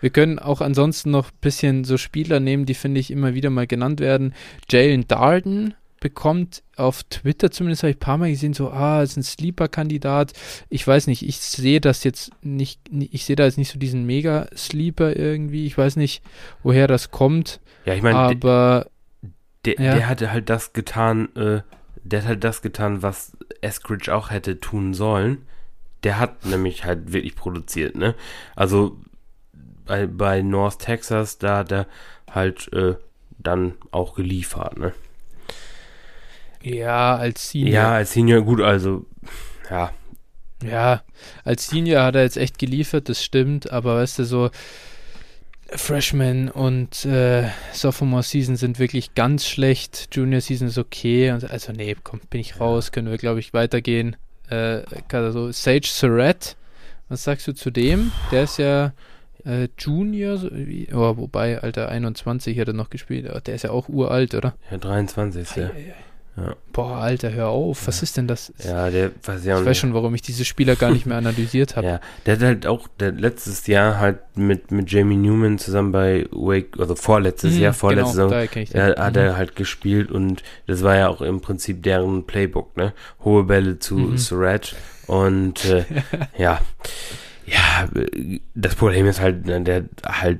Wir 0.00 0.10
können 0.10 0.38
auch 0.38 0.60
ansonsten 0.60 1.10
noch 1.10 1.28
ein 1.28 1.38
bisschen 1.40 1.84
so 1.84 1.96
Spieler 1.96 2.40
nehmen, 2.40 2.66
die 2.66 2.74
finde 2.74 3.00
ich 3.00 3.10
immer 3.10 3.34
wieder 3.34 3.50
mal 3.50 3.66
genannt 3.66 4.00
werden. 4.00 4.34
Jalen 4.70 5.06
Darden 5.08 5.74
bekommt 6.02 6.64
auf 6.76 7.04
Twitter 7.04 7.52
zumindest 7.52 7.84
habe 7.84 7.92
ich 7.92 7.96
ein 7.96 8.00
paar 8.00 8.18
Mal 8.18 8.30
gesehen, 8.30 8.54
so, 8.54 8.70
ah, 8.70 9.02
ist 9.02 9.16
ein 9.16 9.22
Sleeper-Kandidat. 9.22 10.32
Ich 10.68 10.84
weiß 10.84 11.06
nicht, 11.06 11.26
ich 11.26 11.38
sehe 11.38 11.80
das 11.80 12.02
jetzt 12.02 12.32
nicht, 12.42 12.80
ich 12.90 13.24
sehe 13.24 13.36
da 13.36 13.44
jetzt 13.44 13.56
nicht 13.56 13.70
so 13.70 13.78
diesen 13.78 14.04
Mega-Sleeper 14.04 15.16
irgendwie. 15.16 15.64
Ich 15.64 15.78
weiß 15.78 15.94
nicht, 15.96 16.22
woher 16.64 16.88
das 16.88 17.12
kommt, 17.12 17.60
Ja, 17.84 17.94
ich 17.94 18.02
meine, 18.02 18.18
aber 18.18 18.88
der, 19.64 19.74
ja. 19.74 19.94
der 19.94 20.08
hatte 20.08 20.32
halt 20.32 20.50
das 20.50 20.72
getan, 20.72 21.28
äh, 21.36 21.62
der 22.02 22.22
hat 22.22 22.28
halt 22.28 22.44
das 22.44 22.62
getan, 22.62 23.02
was 23.02 23.36
Eskridge 23.60 24.12
auch 24.12 24.30
hätte 24.30 24.58
tun 24.58 24.94
sollen. 24.94 25.46
Der 26.04 26.18
hat 26.18 26.44
nämlich 26.44 26.84
halt 26.84 27.12
wirklich 27.12 27.36
produziert, 27.36 27.96
ne? 27.96 28.14
Also 28.56 28.98
bei, 29.86 30.06
bei 30.06 30.42
North 30.42 30.80
Texas, 30.80 31.38
da 31.38 31.58
hat 31.58 31.72
er 31.72 31.86
halt 32.30 32.72
äh, 32.72 32.96
dann 33.38 33.74
auch 33.90 34.14
geliefert, 34.14 34.78
ne? 34.78 34.92
ja, 36.62 37.16
als 37.16 37.50
Senior. 37.50 37.72
Ja, 37.72 37.92
als 37.92 38.12
Senior 38.12 38.42
gut, 38.42 38.60
also 38.60 39.06
ja, 39.70 39.92
Ja, 40.64 41.02
als 41.44 41.68
Senior 41.68 42.02
hat 42.04 42.14
er 42.14 42.22
jetzt 42.22 42.36
echt 42.36 42.58
geliefert, 42.58 43.08
das 43.08 43.22
stimmt, 43.24 43.72
aber 43.72 43.96
weißt 43.96 44.20
du, 44.20 44.24
so 44.24 44.50
Freshman 45.74 46.50
und 46.50 47.04
äh, 47.06 47.48
Sophomore 47.72 48.22
Season 48.22 48.56
sind 48.56 48.78
wirklich 48.78 49.14
ganz 49.14 49.46
schlecht, 49.46 50.08
Junior 50.12 50.40
Season 50.40 50.68
ist 50.68 50.78
okay, 50.78 51.30
und, 51.32 51.50
also 51.50 51.72
nee, 51.72 51.96
komm, 52.02 52.20
bin 52.30 52.40
ich 52.40 52.60
raus, 52.60 52.92
können 52.92 53.10
wir 53.10 53.18
glaube 53.18 53.40
ich 53.40 53.54
weitergehen. 53.54 54.16
Äh, 54.52 54.82
also 55.12 55.50
Sage 55.52 55.86
Surratt, 55.86 56.56
was 57.08 57.24
sagst 57.24 57.46
du 57.48 57.52
zu 57.52 57.70
dem? 57.70 58.12
Der 58.30 58.44
ist 58.44 58.58
ja 58.58 58.92
äh, 59.44 59.68
Junior, 59.78 60.36
so 60.36 60.48
wie, 60.52 60.88
oh, 60.92 61.16
wobei, 61.16 61.60
Alter, 61.60 61.88
21 61.88 62.58
hat 62.58 62.68
er 62.68 62.74
noch 62.74 62.90
gespielt, 62.90 63.28
aber 63.28 63.40
der 63.40 63.54
ist 63.54 63.62
ja 63.62 63.70
auch 63.70 63.88
uralt, 63.88 64.34
oder? 64.34 64.54
ja 64.70 64.78
23. 64.78 65.56
Ja, 65.56 65.64
Ei, 65.64 65.68
ei, 65.68 65.78
ei. 65.90 65.94
Ja. 66.34 66.54
Boah, 66.72 66.96
Alter, 66.96 67.30
hör 67.30 67.48
auf, 67.48 67.86
was 67.86 68.02
ist 68.02 68.16
denn 68.16 68.26
das? 68.26 68.52
ja 68.64 68.88
der 68.90 69.10
weiß 69.22 69.46
auch 69.48 69.60
ich 69.60 69.66
weiß 69.66 69.76
schon, 69.76 69.92
warum 69.92 70.14
ich 70.14 70.22
diese 70.22 70.46
Spieler 70.46 70.76
gar 70.76 70.90
nicht 70.90 71.04
mehr 71.04 71.18
analysiert 71.18 71.76
habe. 71.76 71.86
Ja, 71.92 72.00
der 72.24 72.36
hat 72.36 72.42
halt 72.42 72.66
auch 72.66 72.88
der 73.00 73.12
letztes 73.12 73.66
Jahr 73.66 73.98
halt 74.00 74.18
mit, 74.34 74.70
mit 74.70 74.90
Jamie 74.90 75.16
Newman 75.18 75.58
zusammen 75.58 75.92
bei 75.92 76.26
Wake, 76.30 76.78
also 76.78 76.94
vorletztes 76.94 77.56
Mhm, 77.56 77.60
Jahr, 77.60 77.72
vorletzte 77.74 78.02
genau, 78.04 78.12
Saison, 78.14 78.30
daher 78.30 78.48
kenn 78.48 78.62
ich 78.62 78.70
den. 78.70 78.78
Ja, 78.80 78.96
hat 79.04 79.12
Mhm. 79.14 79.18
er 79.20 79.36
halt 79.36 79.56
gespielt 79.56 80.10
und 80.10 80.42
das 80.66 80.82
war 80.82 80.96
ja 80.96 81.08
auch 81.08 81.20
im 81.20 81.42
Prinzip 81.42 81.82
deren 81.82 82.24
Playbook, 82.24 82.78
ne? 82.78 82.94
Hohe 83.24 83.44
Bälle 83.44 83.78
zu 83.78 83.96
Mhm. 83.96 84.16
Surratt 84.16 84.74
und 85.06 85.66
äh, 85.66 85.84
ja, 86.38 86.60
ja, 87.44 87.88
äh, 87.94 88.40
das 88.54 88.74
Problem 88.74 89.06
ist 89.06 89.20
halt, 89.20 89.44
ne, 89.44 89.60
der 89.60 89.84
halt, 90.06 90.38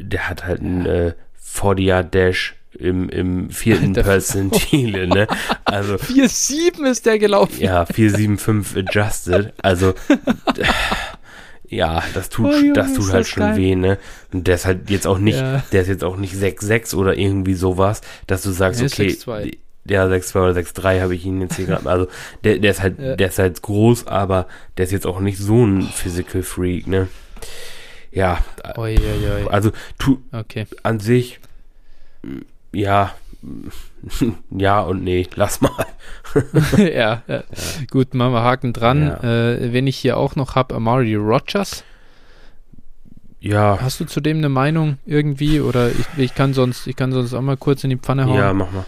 der 0.00 0.30
hat 0.30 0.46
halt 0.46 0.60
einen 0.60 0.86
äh, 0.86 1.12
40-Yard-Dash 1.44 2.54
im, 2.78 3.08
im 3.08 3.50
vierten 3.50 3.88
Alter. 3.88 4.02
Percentile, 4.02 5.06
ne? 5.06 5.26
Also 5.64 5.94
4-7 5.96 6.84
ist 6.90 7.06
der 7.06 7.18
gelaufen. 7.18 7.60
ja, 7.60 7.86
475 7.86 8.88
adjusted. 8.88 9.52
Also 9.62 9.94
ja, 11.68 12.02
das 12.14 12.28
tut, 12.28 12.46
Oh, 12.46 12.50
Junge, 12.56 12.72
das 12.74 12.94
tut 12.94 13.06
halt 13.12 13.20
das 13.22 13.28
schon 13.28 13.42
geil. 13.42 13.56
weh, 13.56 13.74
ne? 13.74 13.98
Und 14.32 14.46
der 14.46 14.54
ist 14.56 14.66
halt 14.66 14.90
jetzt 14.90 15.06
auch 15.06 15.18
nicht, 15.18 15.38
Ja. 15.38 15.62
der 15.72 15.82
ist 15.82 15.88
jetzt 15.88 16.04
auch 16.04 16.16
nicht 16.16 16.34
6-6 16.34 16.94
oder 16.94 17.16
irgendwie 17.16 17.54
sowas, 17.54 18.00
dass 18.26 18.42
du 18.42 18.50
sagst, 18.50 18.80
ist 18.82 18.94
okay, 18.94 19.08
6'2". 19.08 19.56
ja, 19.86 20.06
6-2 20.06 20.36
oder 20.36 20.60
6-3 20.60 21.00
habe 21.00 21.14
ich 21.14 21.24
ihn 21.24 21.40
jetzt 21.40 21.56
hier 21.56 21.66
gerade. 21.66 21.88
Also 21.88 22.06
der, 22.44 22.58
der 22.58 22.70
ist 22.70 22.82
halt, 22.82 22.98
Ja. 22.98 23.16
der 23.16 23.28
ist 23.28 23.38
halt 23.38 23.62
groß, 23.62 24.06
aber 24.06 24.46
der 24.76 24.84
ist 24.84 24.92
jetzt 24.92 25.06
auch 25.06 25.20
nicht 25.20 25.38
so 25.38 25.64
ein 25.64 25.82
Physical 25.82 26.42
Freak, 26.42 26.86
ne? 26.86 27.08
Ja, 28.12 28.44
Oi, 28.76 28.94
oi, 28.96 29.44
oi. 29.44 29.48
also 29.50 29.72
tu, 29.98 30.18
Okay. 30.32 30.66
an 30.84 31.00
sich, 31.00 31.40
ja, 32.74 33.14
ja 34.50 34.80
und 34.80 35.04
nee, 35.04 35.26
lass 35.34 35.60
mal. 35.60 35.86
ja, 36.76 37.22
ja. 37.26 37.42
gut, 37.90 38.14
machen 38.14 38.32
wir 38.32 38.42
Haken 38.42 38.72
dran. 38.72 39.06
Ja. 39.22 39.52
Äh, 39.52 39.72
wenn 39.72 39.86
ich 39.86 39.96
hier 39.96 40.16
auch 40.16 40.36
noch 40.36 40.54
habe, 40.54 40.74
Amari 40.74 41.14
Rogers. 41.14 41.84
Ja, 43.40 43.78
Hast 43.80 44.00
du 44.00 44.06
zu 44.06 44.20
dem 44.20 44.38
eine 44.38 44.48
Meinung 44.48 44.98
irgendwie? 45.04 45.60
Oder 45.60 45.90
ich, 45.90 46.06
ich 46.16 46.34
kann 46.34 46.54
sonst, 46.54 46.86
ich 46.86 46.96
kann 46.96 47.12
sonst 47.12 47.34
auch 47.34 47.42
mal 47.42 47.58
kurz 47.58 47.84
in 47.84 47.90
die 47.90 47.98
Pfanne 47.98 48.24
hauen. 48.24 48.36
ja, 48.36 48.52
mach 48.54 48.72
mal. 48.72 48.86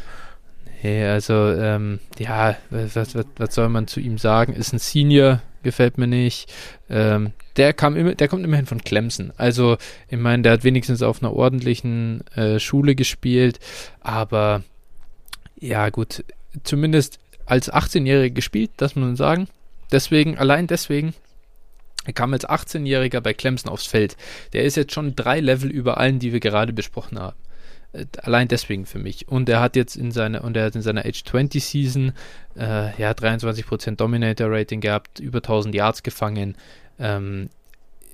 Hey, 0.81 1.05
also, 1.05 1.35
ähm, 1.53 2.01
ja, 2.19 2.57
was, 2.71 2.97
was, 2.97 3.15
was 3.37 3.55
soll 3.55 3.69
man 3.69 3.87
zu 3.87 4.01
ihm 4.01 4.19
sagen? 4.19 4.55
Ist 4.55 4.73
ein 4.73 4.79
Senior, 4.79 5.41
gefällt 5.67 5.99
mir 5.99 6.07
nicht. 6.07 6.51
Ähm, 6.89 7.33
der 7.57 7.75
kam 7.75 7.97
immer, 7.97 8.15
der 8.15 8.29
kommt 8.29 8.45
immerhin 8.45 8.67
von 8.67 8.83
Clemson. 8.83 9.33
Also, 9.37 9.77
ich 10.09 10.19
meine, 10.19 10.43
der 10.43 10.53
hat 10.53 10.65
wenigstens 10.65 11.03
auf 11.03 11.23
einer 11.23 11.35
ordentlichen 11.35 12.27
äh, 12.37 12.59
Schule 12.59 12.95
gespielt, 12.95 13.59
aber 14.01 14.63
ja, 15.59 15.91
gut, 15.91 16.25
zumindest 16.63 17.19
als 17.45 17.73
18-Jähriger 17.73 18.31
gespielt, 18.31 18.71
das 18.77 18.95
muss 18.95 19.05
man 19.05 19.17
sagen. 19.17 19.49
Deswegen, 19.93 20.39
allein 20.39 20.67
deswegen, 20.67 21.15
er 22.05 22.13
kam 22.13 22.33
als 22.33 22.49
18-Jähriger 22.49 23.21
bei 23.21 23.35
Clemson 23.35 23.71
aufs 23.71 23.87
Feld. 23.87 24.17
Der 24.53 24.65
ist 24.65 24.77
jetzt 24.77 24.95
schon 24.95 25.17
drei 25.17 25.41
Level 25.41 25.71
über 25.71 25.99
allen, 25.99 26.21
die 26.21 26.33
wir 26.33 26.41
gerade 26.41 26.73
besprochen 26.73 27.19
haben. 27.19 27.37
Äh, 27.97 28.07
Allein 28.23 28.49
deswegen 28.49 28.87
für 28.87 28.99
mich. 28.99 29.29
Und 29.29 29.49
er 29.49 29.61
hat 29.61 29.77
jetzt 29.77 29.97
in 29.97 30.13
seiner, 30.13 30.45
und 30.45 30.57
er 30.57 30.67
hat 30.67 30.77
in 30.77 30.83
seiner 30.83 31.05
Age 31.05 31.25
20 31.25 31.65
Season, 31.65 32.13
äh, 32.57 33.01
ja, 33.01 33.13
23% 33.13 33.97
Dominator 33.97 34.51
Rating 34.51 34.81
gehabt, 34.81 35.21
über 35.21 35.39
1000 35.39 35.75
Yards 35.75 36.03
gefangen. 36.03 36.57
Ähm, 36.99 37.49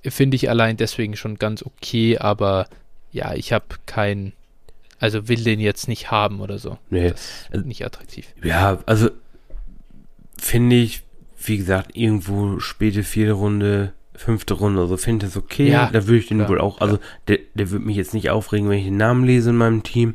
Finde 0.04 0.34
ich 0.34 0.50
allein 0.50 0.76
deswegen 0.76 1.16
schon 1.16 1.36
ganz 1.36 1.62
okay, 1.62 2.18
aber 2.18 2.66
ja, 3.12 3.34
ich 3.34 3.52
habe 3.52 3.66
kein, 3.86 4.32
also 4.98 5.28
will 5.28 5.44
den 5.44 5.60
jetzt 5.60 5.86
nicht 5.86 6.10
haben 6.10 6.40
oder 6.40 6.58
so. 6.58 6.78
Nee. 6.90 7.12
Nicht 7.52 7.84
attraktiv. 7.84 8.26
Ja, 8.42 8.82
also 8.86 9.10
finde 10.36 10.76
ich, 10.76 11.02
wie 11.44 11.58
gesagt, 11.58 11.94
irgendwo 11.94 12.58
späte 12.58 13.04
vierte 13.04 13.32
Runde, 13.32 13.92
fünfte 14.14 14.54
Runde, 14.54 14.80
also 14.80 14.96
finde 14.96 15.26
ich 15.26 15.32
das 15.32 15.42
okay. 15.42 15.70
Ja, 15.70 15.88
da 15.92 16.06
würde 16.06 16.18
ich 16.18 16.28
den 16.28 16.38
klar, 16.38 16.48
wohl 16.50 16.60
auch, 16.60 16.80
also 16.80 16.98
der, 17.28 17.38
der 17.54 17.70
würde 17.70 17.84
mich 17.84 17.96
jetzt 17.96 18.14
nicht 18.14 18.30
aufregen, 18.30 18.68
wenn 18.68 18.78
ich 18.78 18.84
den 18.84 18.96
Namen 18.96 19.24
lese 19.24 19.50
in 19.50 19.56
meinem 19.56 19.82
Team. 19.82 20.14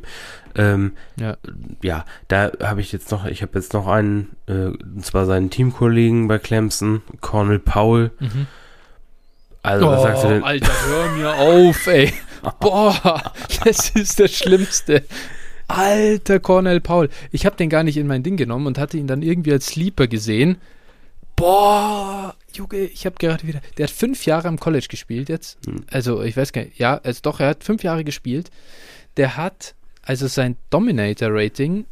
Ähm, 0.54 0.92
Ja. 1.16 1.36
ja, 1.82 2.04
da 2.28 2.52
habe 2.62 2.80
ich 2.80 2.92
jetzt 2.92 3.10
noch, 3.10 3.26
ich 3.26 3.42
habe 3.42 3.52
jetzt 3.58 3.72
noch 3.74 3.86
einen, 3.86 4.30
äh, 4.46 4.66
und 4.68 5.04
zwar 5.04 5.26
seinen 5.26 5.50
Teamkollegen 5.50 6.28
bei 6.28 6.38
Clemson, 6.38 7.02
Cornel 7.20 7.58
Powell. 7.58 8.10
Mhm. 8.18 8.46
Also, 9.62 9.86
was 9.86 10.02
sagst 10.02 10.24
du 10.24 10.28
denn? 10.28 10.44
Alter, 10.44 10.72
hör 10.86 11.10
mir 11.12 11.34
auf, 11.34 11.86
ey. 11.88 12.12
Boah, 12.60 13.32
das 13.64 13.90
ist 13.90 14.20
das 14.20 14.32
Schlimmste. 14.32 15.02
Alter 15.66 16.40
Cornell 16.40 16.80
Paul. 16.80 17.10
Ich 17.32 17.44
habe 17.44 17.56
den 17.56 17.68
gar 17.68 17.82
nicht 17.82 17.96
in 17.98 18.06
mein 18.06 18.22
Ding 18.22 18.36
genommen 18.36 18.66
und 18.66 18.78
hatte 18.78 18.96
ihn 18.96 19.06
dann 19.06 19.22
irgendwie 19.22 19.52
als 19.52 19.66
Sleeper 19.66 20.06
gesehen. 20.06 20.56
Boah, 21.36 22.34
Junge, 22.54 22.78
ich 22.78 23.04
habe 23.06 23.16
gerade 23.18 23.46
wieder. 23.46 23.60
Der 23.76 23.84
hat 23.86 23.90
fünf 23.92 24.24
Jahre 24.26 24.48
am 24.48 24.58
College 24.58 24.86
gespielt 24.88 25.28
jetzt. 25.28 25.58
Hm. 25.66 25.84
Also, 25.90 26.22
ich 26.22 26.36
weiß 26.36 26.52
gar 26.52 26.62
nicht. 26.64 26.78
Ja, 26.78 26.98
also 27.02 27.20
doch, 27.22 27.40
er 27.40 27.48
hat 27.48 27.64
fünf 27.64 27.82
Jahre 27.82 28.04
gespielt. 28.04 28.50
der 29.16 29.36
hat 29.36 29.74
also 30.02 30.26
sein 30.28 30.56
Dominator-Rating 30.70 31.84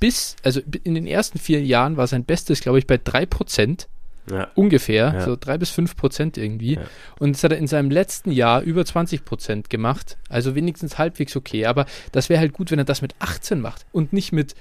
bis, 0.00 0.36
also 0.42 0.60
in 0.84 0.94
den 0.94 1.06
ersten 1.06 1.38
vier 1.38 1.62
Jahren 1.62 1.96
war 1.96 2.06
sein 2.06 2.24
Bestes, 2.24 2.60
glaube 2.60 2.78
ich, 2.78 2.86
bei 2.86 2.96
3%. 2.96 3.86
Ja. 4.30 4.48
Ungefähr, 4.56 5.12
Ja. 5.14 5.20
so 5.24 5.36
3 5.38 5.56
bis 5.58 5.70
5 5.70 5.96
Prozent 5.96 6.36
irgendwie. 6.36 6.74
Ja. 6.74 6.82
Und 7.20 7.36
das 7.36 7.44
hat 7.44 7.52
er 7.52 7.58
in 7.58 7.68
seinem 7.68 7.90
letzten 7.92 8.32
Jahr 8.32 8.60
über 8.62 8.84
20 8.84 9.24
Prozent 9.24 9.70
gemacht. 9.70 10.16
Also 10.28 10.56
wenigstens 10.56 10.98
halbwegs 10.98 11.36
okay. 11.36 11.66
Aber 11.66 11.86
das 12.10 12.28
wäre 12.28 12.40
halt 12.40 12.52
gut, 12.52 12.72
wenn 12.72 12.78
er 12.80 12.84
das 12.84 13.02
mit 13.02 13.14
18 13.20 13.60
macht 13.60 13.86
und 13.92 14.12
nicht 14.12 14.32
mit 14.32 14.54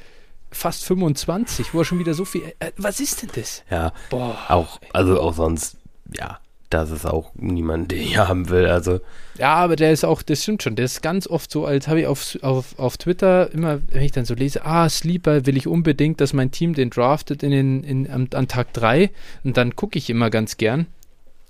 fast 0.51 0.85
25, 0.85 1.73
wo 1.73 1.79
er 1.79 1.85
schon 1.85 1.99
wieder 1.99 2.13
so 2.13 2.25
viel. 2.25 2.53
Äh, 2.59 2.71
was 2.77 2.99
ist 2.99 3.21
denn 3.21 3.29
das? 3.35 3.63
Ja, 3.69 3.93
Boah. 4.09 4.37
auch, 4.49 4.79
also 4.93 5.19
auch 5.19 5.33
sonst, 5.33 5.77
ja, 6.17 6.39
das 6.69 6.91
ist 6.91 7.05
auch 7.05 7.31
niemand, 7.35 7.91
den 7.91 8.01
ich 8.01 8.17
haben 8.17 8.49
will. 8.49 8.65
Also, 8.65 8.99
Ja, 9.37 9.55
aber 9.55 9.75
der 9.75 9.91
ist 9.91 10.03
auch, 10.03 10.21
das 10.21 10.43
stimmt 10.43 10.63
schon, 10.63 10.75
der 10.75 10.85
ist 10.85 11.01
ganz 11.01 11.27
oft 11.27 11.51
so, 11.51 11.65
als 11.65 11.87
habe 11.87 12.01
ich 12.01 12.07
auf, 12.07 12.37
auf, 12.41 12.77
auf 12.79 12.97
Twitter 12.97 13.51
immer, 13.51 13.79
wenn 13.89 14.01
ich 14.01 14.11
dann 14.11 14.25
so 14.25 14.33
lese, 14.33 14.65
ah, 14.65 14.89
Sleeper 14.89 15.45
will 15.45 15.57
ich 15.57 15.67
unbedingt, 15.67 16.21
dass 16.21 16.33
mein 16.33 16.51
Team 16.51 16.73
den 16.73 16.89
draftet 16.89 17.43
in 17.43 17.51
den, 17.51 17.83
in, 17.83 18.09
an, 18.09 18.29
an 18.33 18.47
Tag 18.47 18.73
3 18.73 19.11
und 19.43 19.57
dann 19.57 19.75
gucke 19.75 19.97
ich 19.97 20.09
immer 20.09 20.29
ganz 20.29 20.57
gern 20.57 20.87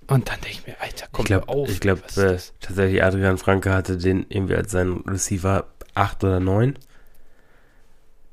und 0.07 0.29
dann 0.29 0.39
denke 0.41 0.59
ich 0.59 0.67
mir, 0.67 0.75
Alter, 0.79 1.07
komm 1.11 1.23
ich 1.23 1.27
glaube, 1.27 1.49
auf. 1.49 1.69
ich 1.69 1.79
glaube 1.79 2.01
äh, 2.17 2.37
tatsächlich 2.59 3.03
Adrian 3.03 3.37
Franke 3.37 3.73
hatte 3.73 3.97
den 3.97 4.25
irgendwie 4.29 4.55
als 4.55 4.71
seinen 4.71 5.01
Receiver 5.07 5.65
8 5.95 6.23
oder 6.23 6.39
9 6.39 6.77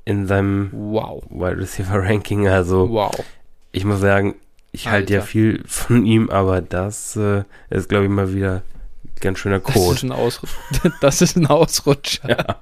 in 0.04 0.26
seinem 0.26 0.70
Wow, 0.72 1.24
Wide 1.30 1.58
Receiver 1.58 2.02
Ranking. 2.02 2.48
Also, 2.48 2.90
wow. 2.90 3.12
ich 3.72 3.84
muss 3.84 4.00
sagen, 4.00 4.34
ich 4.72 4.88
halte 4.88 5.12
ja 5.14 5.20
viel 5.20 5.62
von 5.66 6.04
ihm, 6.06 6.30
aber 6.30 6.60
das 6.60 7.14
äh, 7.16 7.44
ist, 7.70 7.88
glaube 7.88 8.04
ich, 8.04 8.10
mal 8.10 8.32
wieder 8.34 8.62
ganz 9.20 9.38
schöner 9.38 9.60
Das 9.60 9.74
Code. 9.74 9.94
ist 9.94 10.02
ein, 10.02 10.12
Ausru 10.12 10.46
das 11.00 11.22
ist 11.22 11.36
ein 11.36 11.46
Ausrutscher. 11.46 12.28
Ja. 12.30 12.60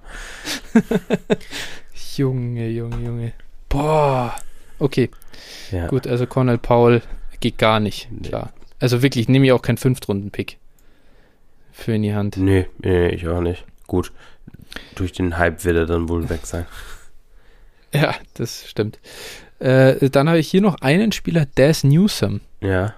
Junge, 2.17 2.69
Junge, 2.69 2.97
Junge. 3.05 3.33
Boah. 3.69 4.35
Okay, 4.79 5.11
Ja. 5.71 5.87
gut, 5.87 6.07
also 6.07 6.27
Cornell 6.27 6.59
Paul 6.59 7.03
geht 7.41 7.59
gar 7.59 7.81
nicht, 7.81 8.09
Nee. 8.11 8.29
klar. 8.29 8.53
Also 8.79 9.03
wirklich, 9.03 9.29
nehme 9.29 9.47
ich 9.47 9.53
auch 9.53 9.63
keinen 9.63 9.77
Fünftrunden-Pick 9.77 10.59
für 11.73 11.93
in 11.93 12.03
die 12.03 12.15
Hand. 12.15 12.37
Nee, 12.39 12.67
nee, 12.79 13.09
ich 13.09 13.29
auch 13.29 13.41
nicht. 13.41 13.65
Gut. 13.87 14.13
Durch 14.95 15.13
den 15.13 15.37
Hype 15.39 15.65
wird 15.65 15.77
er 15.77 15.87
dann 15.87 16.09
wohl 16.09 16.29
weg 16.31 16.47
sein. 16.47 16.67
Ja, 17.93 18.15
das 18.35 18.69
stimmt. 18.69 18.99
Äh, 19.59 20.09
dann 20.11 20.29
habe 20.29 20.39
ich 20.39 20.49
hier 20.49 20.61
noch 20.63 20.81
einen 20.81 21.13
Spieler, 21.13 21.47
Daz 21.55 21.85
Newsom. 21.85 22.41
Ja. 22.61 22.95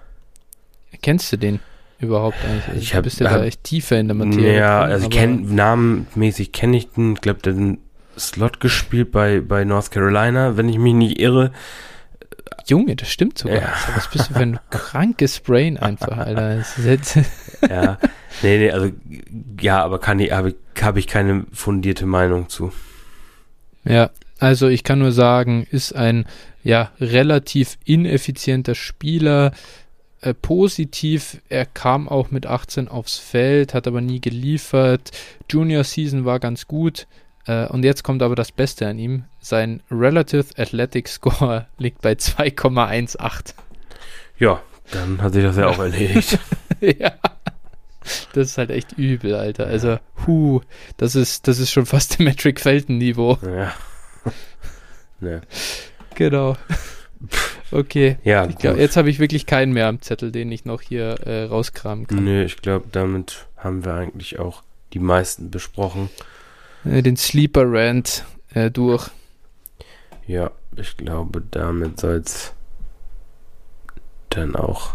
Kennst 1.00 1.32
du 1.32 1.38
den 1.38 1.60
überhaupt 1.98 2.36
eigentlich? 2.44 2.82
Ich 2.84 2.90
du 2.90 2.96
hab- 2.96 3.04
bist 3.04 3.20
ja 3.20 3.30
hab- 3.30 3.38
da 3.40 3.44
echt 3.44 3.64
tiefer 3.64 3.98
in 3.98 4.08
der 4.08 4.14
Materie. 4.14 4.56
Ja, 4.56 4.82
drin, 4.82 4.92
also 4.92 5.04
ich 5.08 5.10
kenne 5.10 5.40
namenmäßig 5.54 6.52
kenne 6.52 6.76
ich 6.76 6.90
den. 6.90 7.14
Ich 7.14 7.20
glaube, 7.20 7.40
der 7.40 7.52
hat 7.54 7.58
einen 7.60 7.78
Slot 8.18 8.60
gespielt 8.60 9.10
bei, 9.12 9.40
bei 9.40 9.64
North 9.64 9.90
Carolina, 9.90 10.56
wenn 10.56 10.68
ich 10.68 10.78
mich 10.78 10.94
nicht 10.94 11.18
irre. 11.18 11.50
Junge, 12.68 12.94
das 12.94 13.10
stimmt 13.10 13.38
sogar. 13.38 13.56
Ja. 13.56 13.66
Also, 13.72 13.96
Was 13.96 14.08
bist 14.10 14.30
du 14.30 14.34
für 14.34 14.40
ein 14.40 14.60
krankes 14.70 15.40
Brain 15.40 15.78
einfach, 15.78 16.16
Alter. 16.18 16.56
Das 16.58 16.78
ist 16.78 16.84
jetzt, 16.84 17.16
Ja. 17.68 17.98
nee, 18.42 18.58
nee, 18.58 18.70
also 18.70 18.90
ja, 19.60 19.82
aber 19.82 19.98
kann 19.98 20.18
ich, 20.20 20.30
habe 20.32 20.50
ich, 20.50 20.56
hab 20.82 20.96
ich 20.96 21.06
keine 21.08 21.44
fundierte 21.52 22.06
Meinung 22.06 22.48
zu. 22.48 22.72
Ja, 23.84 24.10
also 24.42 24.66
ich 24.66 24.82
kann 24.82 24.98
nur 24.98 25.12
sagen, 25.12 25.68
ist 25.70 25.94
ein 25.94 26.26
ja 26.64 26.90
relativ 27.00 27.78
ineffizienter 27.84 28.74
Spieler. 28.74 29.52
Äh, 30.20 30.34
positiv, 30.34 31.40
er 31.48 31.64
kam 31.64 32.08
auch 32.08 32.32
mit 32.32 32.46
18 32.46 32.88
aufs 32.88 33.18
Feld, 33.18 33.72
hat 33.72 33.86
aber 33.86 34.00
nie 34.00 34.20
geliefert. 34.20 35.12
Junior 35.48 35.84
Season 35.84 36.24
war 36.24 36.40
ganz 36.40 36.66
gut. 36.66 37.06
Äh, 37.46 37.68
und 37.68 37.84
jetzt 37.84 38.02
kommt 38.02 38.20
aber 38.20 38.34
das 38.34 38.50
Beste 38.50 38.88
an 38.88 38.98
ihm. 38.98 39.26
Sein 39.38 39.80
Relative 39.92 40.46
Athletic 40.56 41.06
Score 41.06 41.68
liegt 41.78 42.02
bei 42.02 42.14
2,18. 42.14 43.54
Ja, 44.40 44.60
dann 44.90 45.22
hat 45.22 45.34
sich 45.34 45.44
das 45.44 45.56
ja 45.56 45.68
auch 45.68 45.78
erledigt. 45.78 46.36
ja. 46.80 47.12
Das 48.32 48.48
ist 48.48 48.58
halt 48.58 48.70
echt 48.70 48.98
übel, 48.98 49.36
Alter. 49.36 49.68
Also, 49.68 49.98
hu, 50.26 50.62
das 50.96 51.14
ist, 51.14 51.46
das 51.46 51.60
ist 51.60 51.70
schon 51.70 51.86
fast 51.86 52.18
im 52.18 52.24
Metric 52.24 52.58
Felton 52.58 52.98
Niveau. 52.98 53.38
ja. 53.44 53.72
Ne. 55.22 55.40
Genau. 56.14 56.56
Okay. 57.70 58.18
Ja, 58.24 58.46
Ich 58.46 58.58
glaub, 58.58 58.74
gut. 58.74 58.82
jetzt 58.82 58.96
habe 58.96 59.08
ich 59.08 59.18
wirklich 59.18 59.46
keinen 59.46 59.72
mehr 59.72 59.86
am 59.86 60.02
Zettel, 60.02 60.30
den 60.30 60.52
ich 60.52 60.64
noch 60.64 60.82
hier 60.82 61.20
äh, 61.26 61.44
rauskramen 61.44 62.06
kann. 62.06 62.24
Nö, 62.24 62.44
ich 62.44 62.56
glaube, 62.58 62.86
damit 62.92 63.46
haben 63.56 63.84
wir 63.84 63.94
eigentlich 63.94 64.38
auch 64.38 64.62
die 64.92 64.98
meisten 64.98 65.50
besprochen. 65.50 66.10
Äh, 66.84 67.02
den 67.02 67.16
Sleeper 67.16 67.64
Rant 67.66 68.24
äh, 68.52 68.70
durch. 68.70 69.08
Ja, 70.26 70.50
ich 70.76 70.96
glaube, 70.96 71.42
damit 71.50 71.98
soll 72.00 72.16
es 72.16 72.52
dann 74.30 74.54
auch 74.56 74.94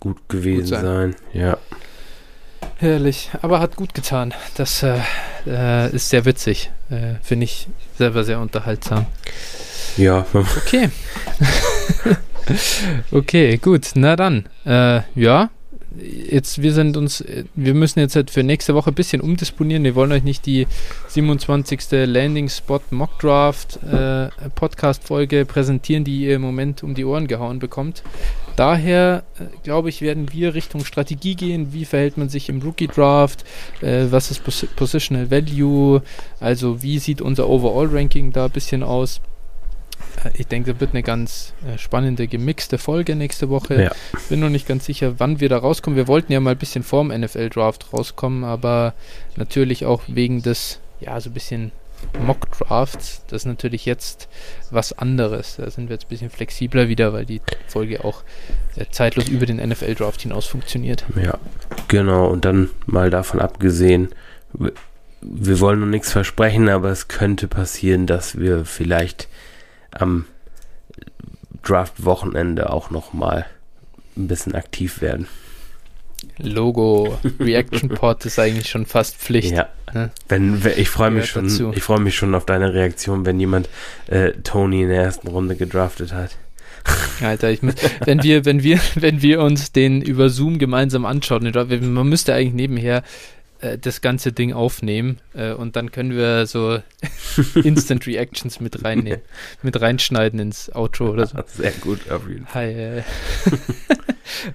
gut 0.00 0.28
gewesen 0.28 0.66
sein. 0.66 0.82
sein. 0.84 1.16
Ja. 1.32 1.58
Herrlich. 2.78 3.30
Aber 3.42 3.58
hat 3.58 3.74
gut 3.74 3.92
getan. 3.92 4.32
Das 4.56 4.84
äh, 4.84 4.98
äh, 5.46 5.90
ist 5.90 6.10
sehr 6.10 6.24
witzig. 6.24 6.70
Äh, 6.90 7.14
Finde 7.22 7.44
ich 7.44 7.66
selber 7.96 8.22
sehr 8.22 8.38
unterhaltsam. 8.38 9.06
Ja, 9.96 10.24
Okay. 10.32 10.90
okay, 13.10 13.56
gut. 13.56 13.90
Na 13.94 14.14
dann. 14.14 14.48
Äh, 14.64 15.00
ja. 15.16 15.50
Jetzt, 15.96 16.60
wir 16.60 16.74
sind 16.74 16.96
uns, 16.96 17.24
wir 17.54 17.72
müssen 17.74 18.00
jetzt 18.00 18.14
halt 18.14 18.30
für 18.30 18.42
nächste 18.42 18.74
Woche 18.74 18.90
ein 18.90 18.94
bisschen 18.94 19.22
umdisponieren. 19.22 19.84
Wir 19.84 19.94
wollen 19.94 20.12
euch 20.12 20.22
nicht 20.22 20.44
die 20.44 20.66
27. 21.08 21.80
Landing 21.90 22.50
Spot 22.50 22.80
Mock 22.90 23.18
Draft 23.18 23.82
äh, 23.84 24.28
Podcast 24.54 25.04
Folge 25.04 25.46
präsentieren, 25.46 26.04
die 26.04 26.24
ihr 26.24 26.36
im 26.36 26.42
Moment 26.42 26.82
um 26.82 26.94
die 26.94 27.06
Ohren 27.06 27.26
gehauen 27.26 27.58
bekommt. 27.58 28.02
Daher, 28.54 29.22
äh, 29.38 29.44
glaube 29.62 29.88
ich, 29.88 30.02
werden 30.02 30.32
wir 30.32 30.54
Richtung 30.54 30.84
Strategie 30.84 31.36
gehen. 31.36 31.72
Wie 31.72 31.84
verhält 31.84 32.18
man 32.18 32.28
sich 32.28 32.48
im 32.48 32.60
Rookie 32.60 32.88
Draft? 32.88 33.44
Äh, 33.80 34.06
was 34.10 34.30
ist 34.30 34.44
Pos 34.44 34.66
Positional 34.76 35.30
Value? 35.30 36.02
Also, 36.38 36.82
wie 36.82 36.98
sieht 36.98 37.22
unser 37.22 37.48
Overall 37.48 37.88
Ranking 37.90 38.32
da 38.32 38.44
ein 38.44 38.50
bisschen 38.50 38.82
aus? 38.82 39.20
Äh, 40.24 40.30
Ich 40.34 40.46
denke, 40.46 40.72
das 40.72 40.80
wird 40.80 40.90
eine 40.90 41.02
ganz 41.02 41.54
äh, 41.66 41.78
spannende, 41.78 42.26
gemixte 42.26 42.78
Folge 42.78 43.14
nächste 43.16 43.48
Woche. 43.48 43.82
Ja. 43.82 43.92
Bin 44.28 44.40
noch 44.40 44.50
nicht 44.50 44.66
ganz 44.66 44.84
sicher, 44.86 45.14
wann 45.18 45.40
wir 45.40 45.48
da 45.48 45.58
rauskommen. 45.58 45.96
Wir 45.96 46.08
wollten 46.08 46.32
ja 46.32 46.40
mal 46.40 46.52
ein 46.52 46.58
bisschen 46.58 46.82
vorm 46.82 47.08
NFL-Draft 47.08 47.92
rauskommen, 47.92 48.44
aber 48.44 48.94
natürlich 49.36 49.86
auch 49.86 50.02
wegen 50.06 50.42
des, 50.42 50.80
ja, 51.00 51.20
so 51.20 51.30
ein 51.30 51.34
bisschen 51.34 51.72
Mock-Drafts. 52.24 53.22
Das 53.28 53.42
ist 53.42 53.46
natürlich 53.46 53.84
jetzt 53.84 54.28
was 54.70 54.92
anderes. 54.96 55.56
Da 55.56 55.70
sind 55.70 55.88
wir 55.88 55.94
jetzt 55.94 56.06
ein 56.06 56.08
bisschen 56.08 56.30
flexibler 56.30 56.88
wieder, 56.88 57.12
weil 57.12 57.24
die 57.24 57.40
Folge 57.66 58.04
auch 58.04 58.22
äh, 58.76 58.84
zeitlos 58.90 59.28
über 59.28 59.46
den 59.46 59.56
NFL-Draft 59.56 60.22
hinaus 60.22 60.46
funktioniert. 60.46 61.04
Ja, 61.20 61.38
genau. 61.88 62.28
Und 62.28 62.44
dann 62.44 62.70
mal 62.86 63.10
davon 63.10 63.40
abgesehen, 63.40 64.10
wir, 64.52 64.72
wir 65.20 65.60
wollen 65.60 65.80
noch 65.80 65.86
nichts 65.86 66.12
versprechen, 66.12 66.68
aber 66.68 66.90
es 66.90 67.08
könnte 67.08 67.48
passieren, 67.48 68.06
dass 68.06 68.38
wir 68.38 68.64
vielleicht 68.64 69.28
am 69.92 70.24
Draft-Wochenende 71.62 72.70
auch 72.70 72.90
noch 72.90 73.12
mal 73.12 73.46
ein 74.16 74.28
bisschen 74.28 74.54
aktiv 74.54 75.00
werden. 75.00 75.26
Logo, 76.38 77.18
Reaction 77.40 77.88
Pod 77.90 78.24
ist 78.24 78.38
eigentlich 78.38 78.68
schon 78.68 78.86
fast 78.86 79.16
Pflicht. 79.16 79.52
Ja. 79.52 79.68
ne? 79.92 80.10
Wenn, 80.28 80.62
wenn 80.64 80.78
ich 80.78 80.88
freue 80.88 81.10
mich 81.10 81.26
schon, 81.26 81.44
dazu. 81.44 81.72
ich 81.74 81.82
freue 81.82 82.00
mich 82.00 82.16
schon 82.16 82.34
auf 82.34 82.44
deine 82.44 82.74
Reaktion, 82.74 83.24
wenn 83.26 83.38
jemand 83.38 83.68
äh, 84.08 84.32
Tony 84.44 84.82
in 84.82 84.88
der 84.88 85.02
ersten 85.02 85.28
Runde 85.28 85.56
gedraftet 85.56 86.12
hat. 86.12 86.36
Alter, 87.22 87.50
ich, 87.50 87.62
muss- 87.62 87.74
wenn 88.04 88.22
wir, 88.22 88.44
wenn 88.44 88.62
wir, 88.62 88.80
wenn 88.94 89.22
wir 89.22 89.40
uns 89.42 89.72
den 89.72 90.00
über 90.02 90.28
Zoom 90.28 90.58
gemeinsam 90.58 91.04
anschauen, 91.06 91.50
man 91.92 92.08
müsste 92.08 92.34
eigentlich 92.34 92.54
nebenher 92.54 93.02
äh, 93.60 93.78
das 93.78 94.00
ganze 94.00 94.32
Ding 94.32 94.52
aufnehmen 94.52 95.18
äh, 95.34 95.52
und 95.52 95.76
dann 95.76 95.90
können 95.92 96.10
wir 96.16 96.46
so 96.46 96.78
Instant 97.62 98.06
Reactions 98.06 98.60
mit 98.60 98.84
reinnehmen, 98.84 99.20
mit 99.62 99.80
reinschneiden 99.80 100.38
ins 100.40 100.70
Outro 100.74 101.10
oder 101.10 101.26
so. 101.26 101.38
Sehr 101.46 101.72
gut, 101.72 102.10
auf 102.10 102.28
jeden 102.28 102.46
Fall. 102.46 102.62
Hi, 102.66 102.72
äh. 102.72 103.02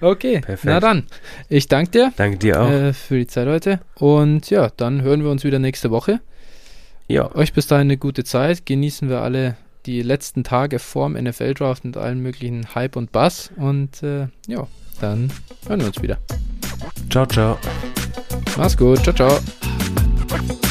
okay, 0.00 0.40
Perfekt. 0.40 0.64
na 0.64 0.80
dann. 0.80 1.04
Ich 1.48 1.68
danke 1.68 1.90
dir 1.90 2.12
Danke 2.16 2.38
dir 2.38 2.60
auch. 2.62 2.70
äh, 2.70 2.92
für 2.92 3.18
die 3.18 3.26
Zeit 3.26 3.46
heute 3.48 3.80
und 3.96 4.50
ja, 4.50 4.70
dann 4.76 5.02
hören 5.02 5.22
wir 5.22 5.30
uns 5.30 5.44
wieder 5.44 5.58
nächste 5.58 5.90
Woche. 5.90 6.20
ja, 7.08 7.34
Euch 7.34 7.52
bis 7.52 7.66
dahin 7.66 7.88
eine 7.88 7.96
gute 7.98 8.24
Zeit. 8.24 8.66
Genießen 8.66 9.08
wir 9.08 9.20
alle 9.20 9.56
die 9.86 10.00
letzten 10.00 10.44
Tage 10.44 10.78
vorm 10.78 11.12
NFL-Draft 11.12 11.84
mit 11.84 11.96
allen 11.98 12.20
möglichen 12.20 12.74
Hype 12.74 12.96
und 12.96 13.12
Bass. 13.12 13.50
Und 13.56 14.02
äh, 14.02 14.28
ja, 14.46 14.66
dann 15.00 15.30
hören 15.68 15.80
wir 15.80 15.88
uns 15.88 16.00
wieder. 16.00 16.18
ciao, 17.10 17.26
ciao. 17.26 17.58
Mach's 18.56 18.76
gut. 18.76 19.02
Ciao, 19.02 19.14
ciao. 19.14 20.63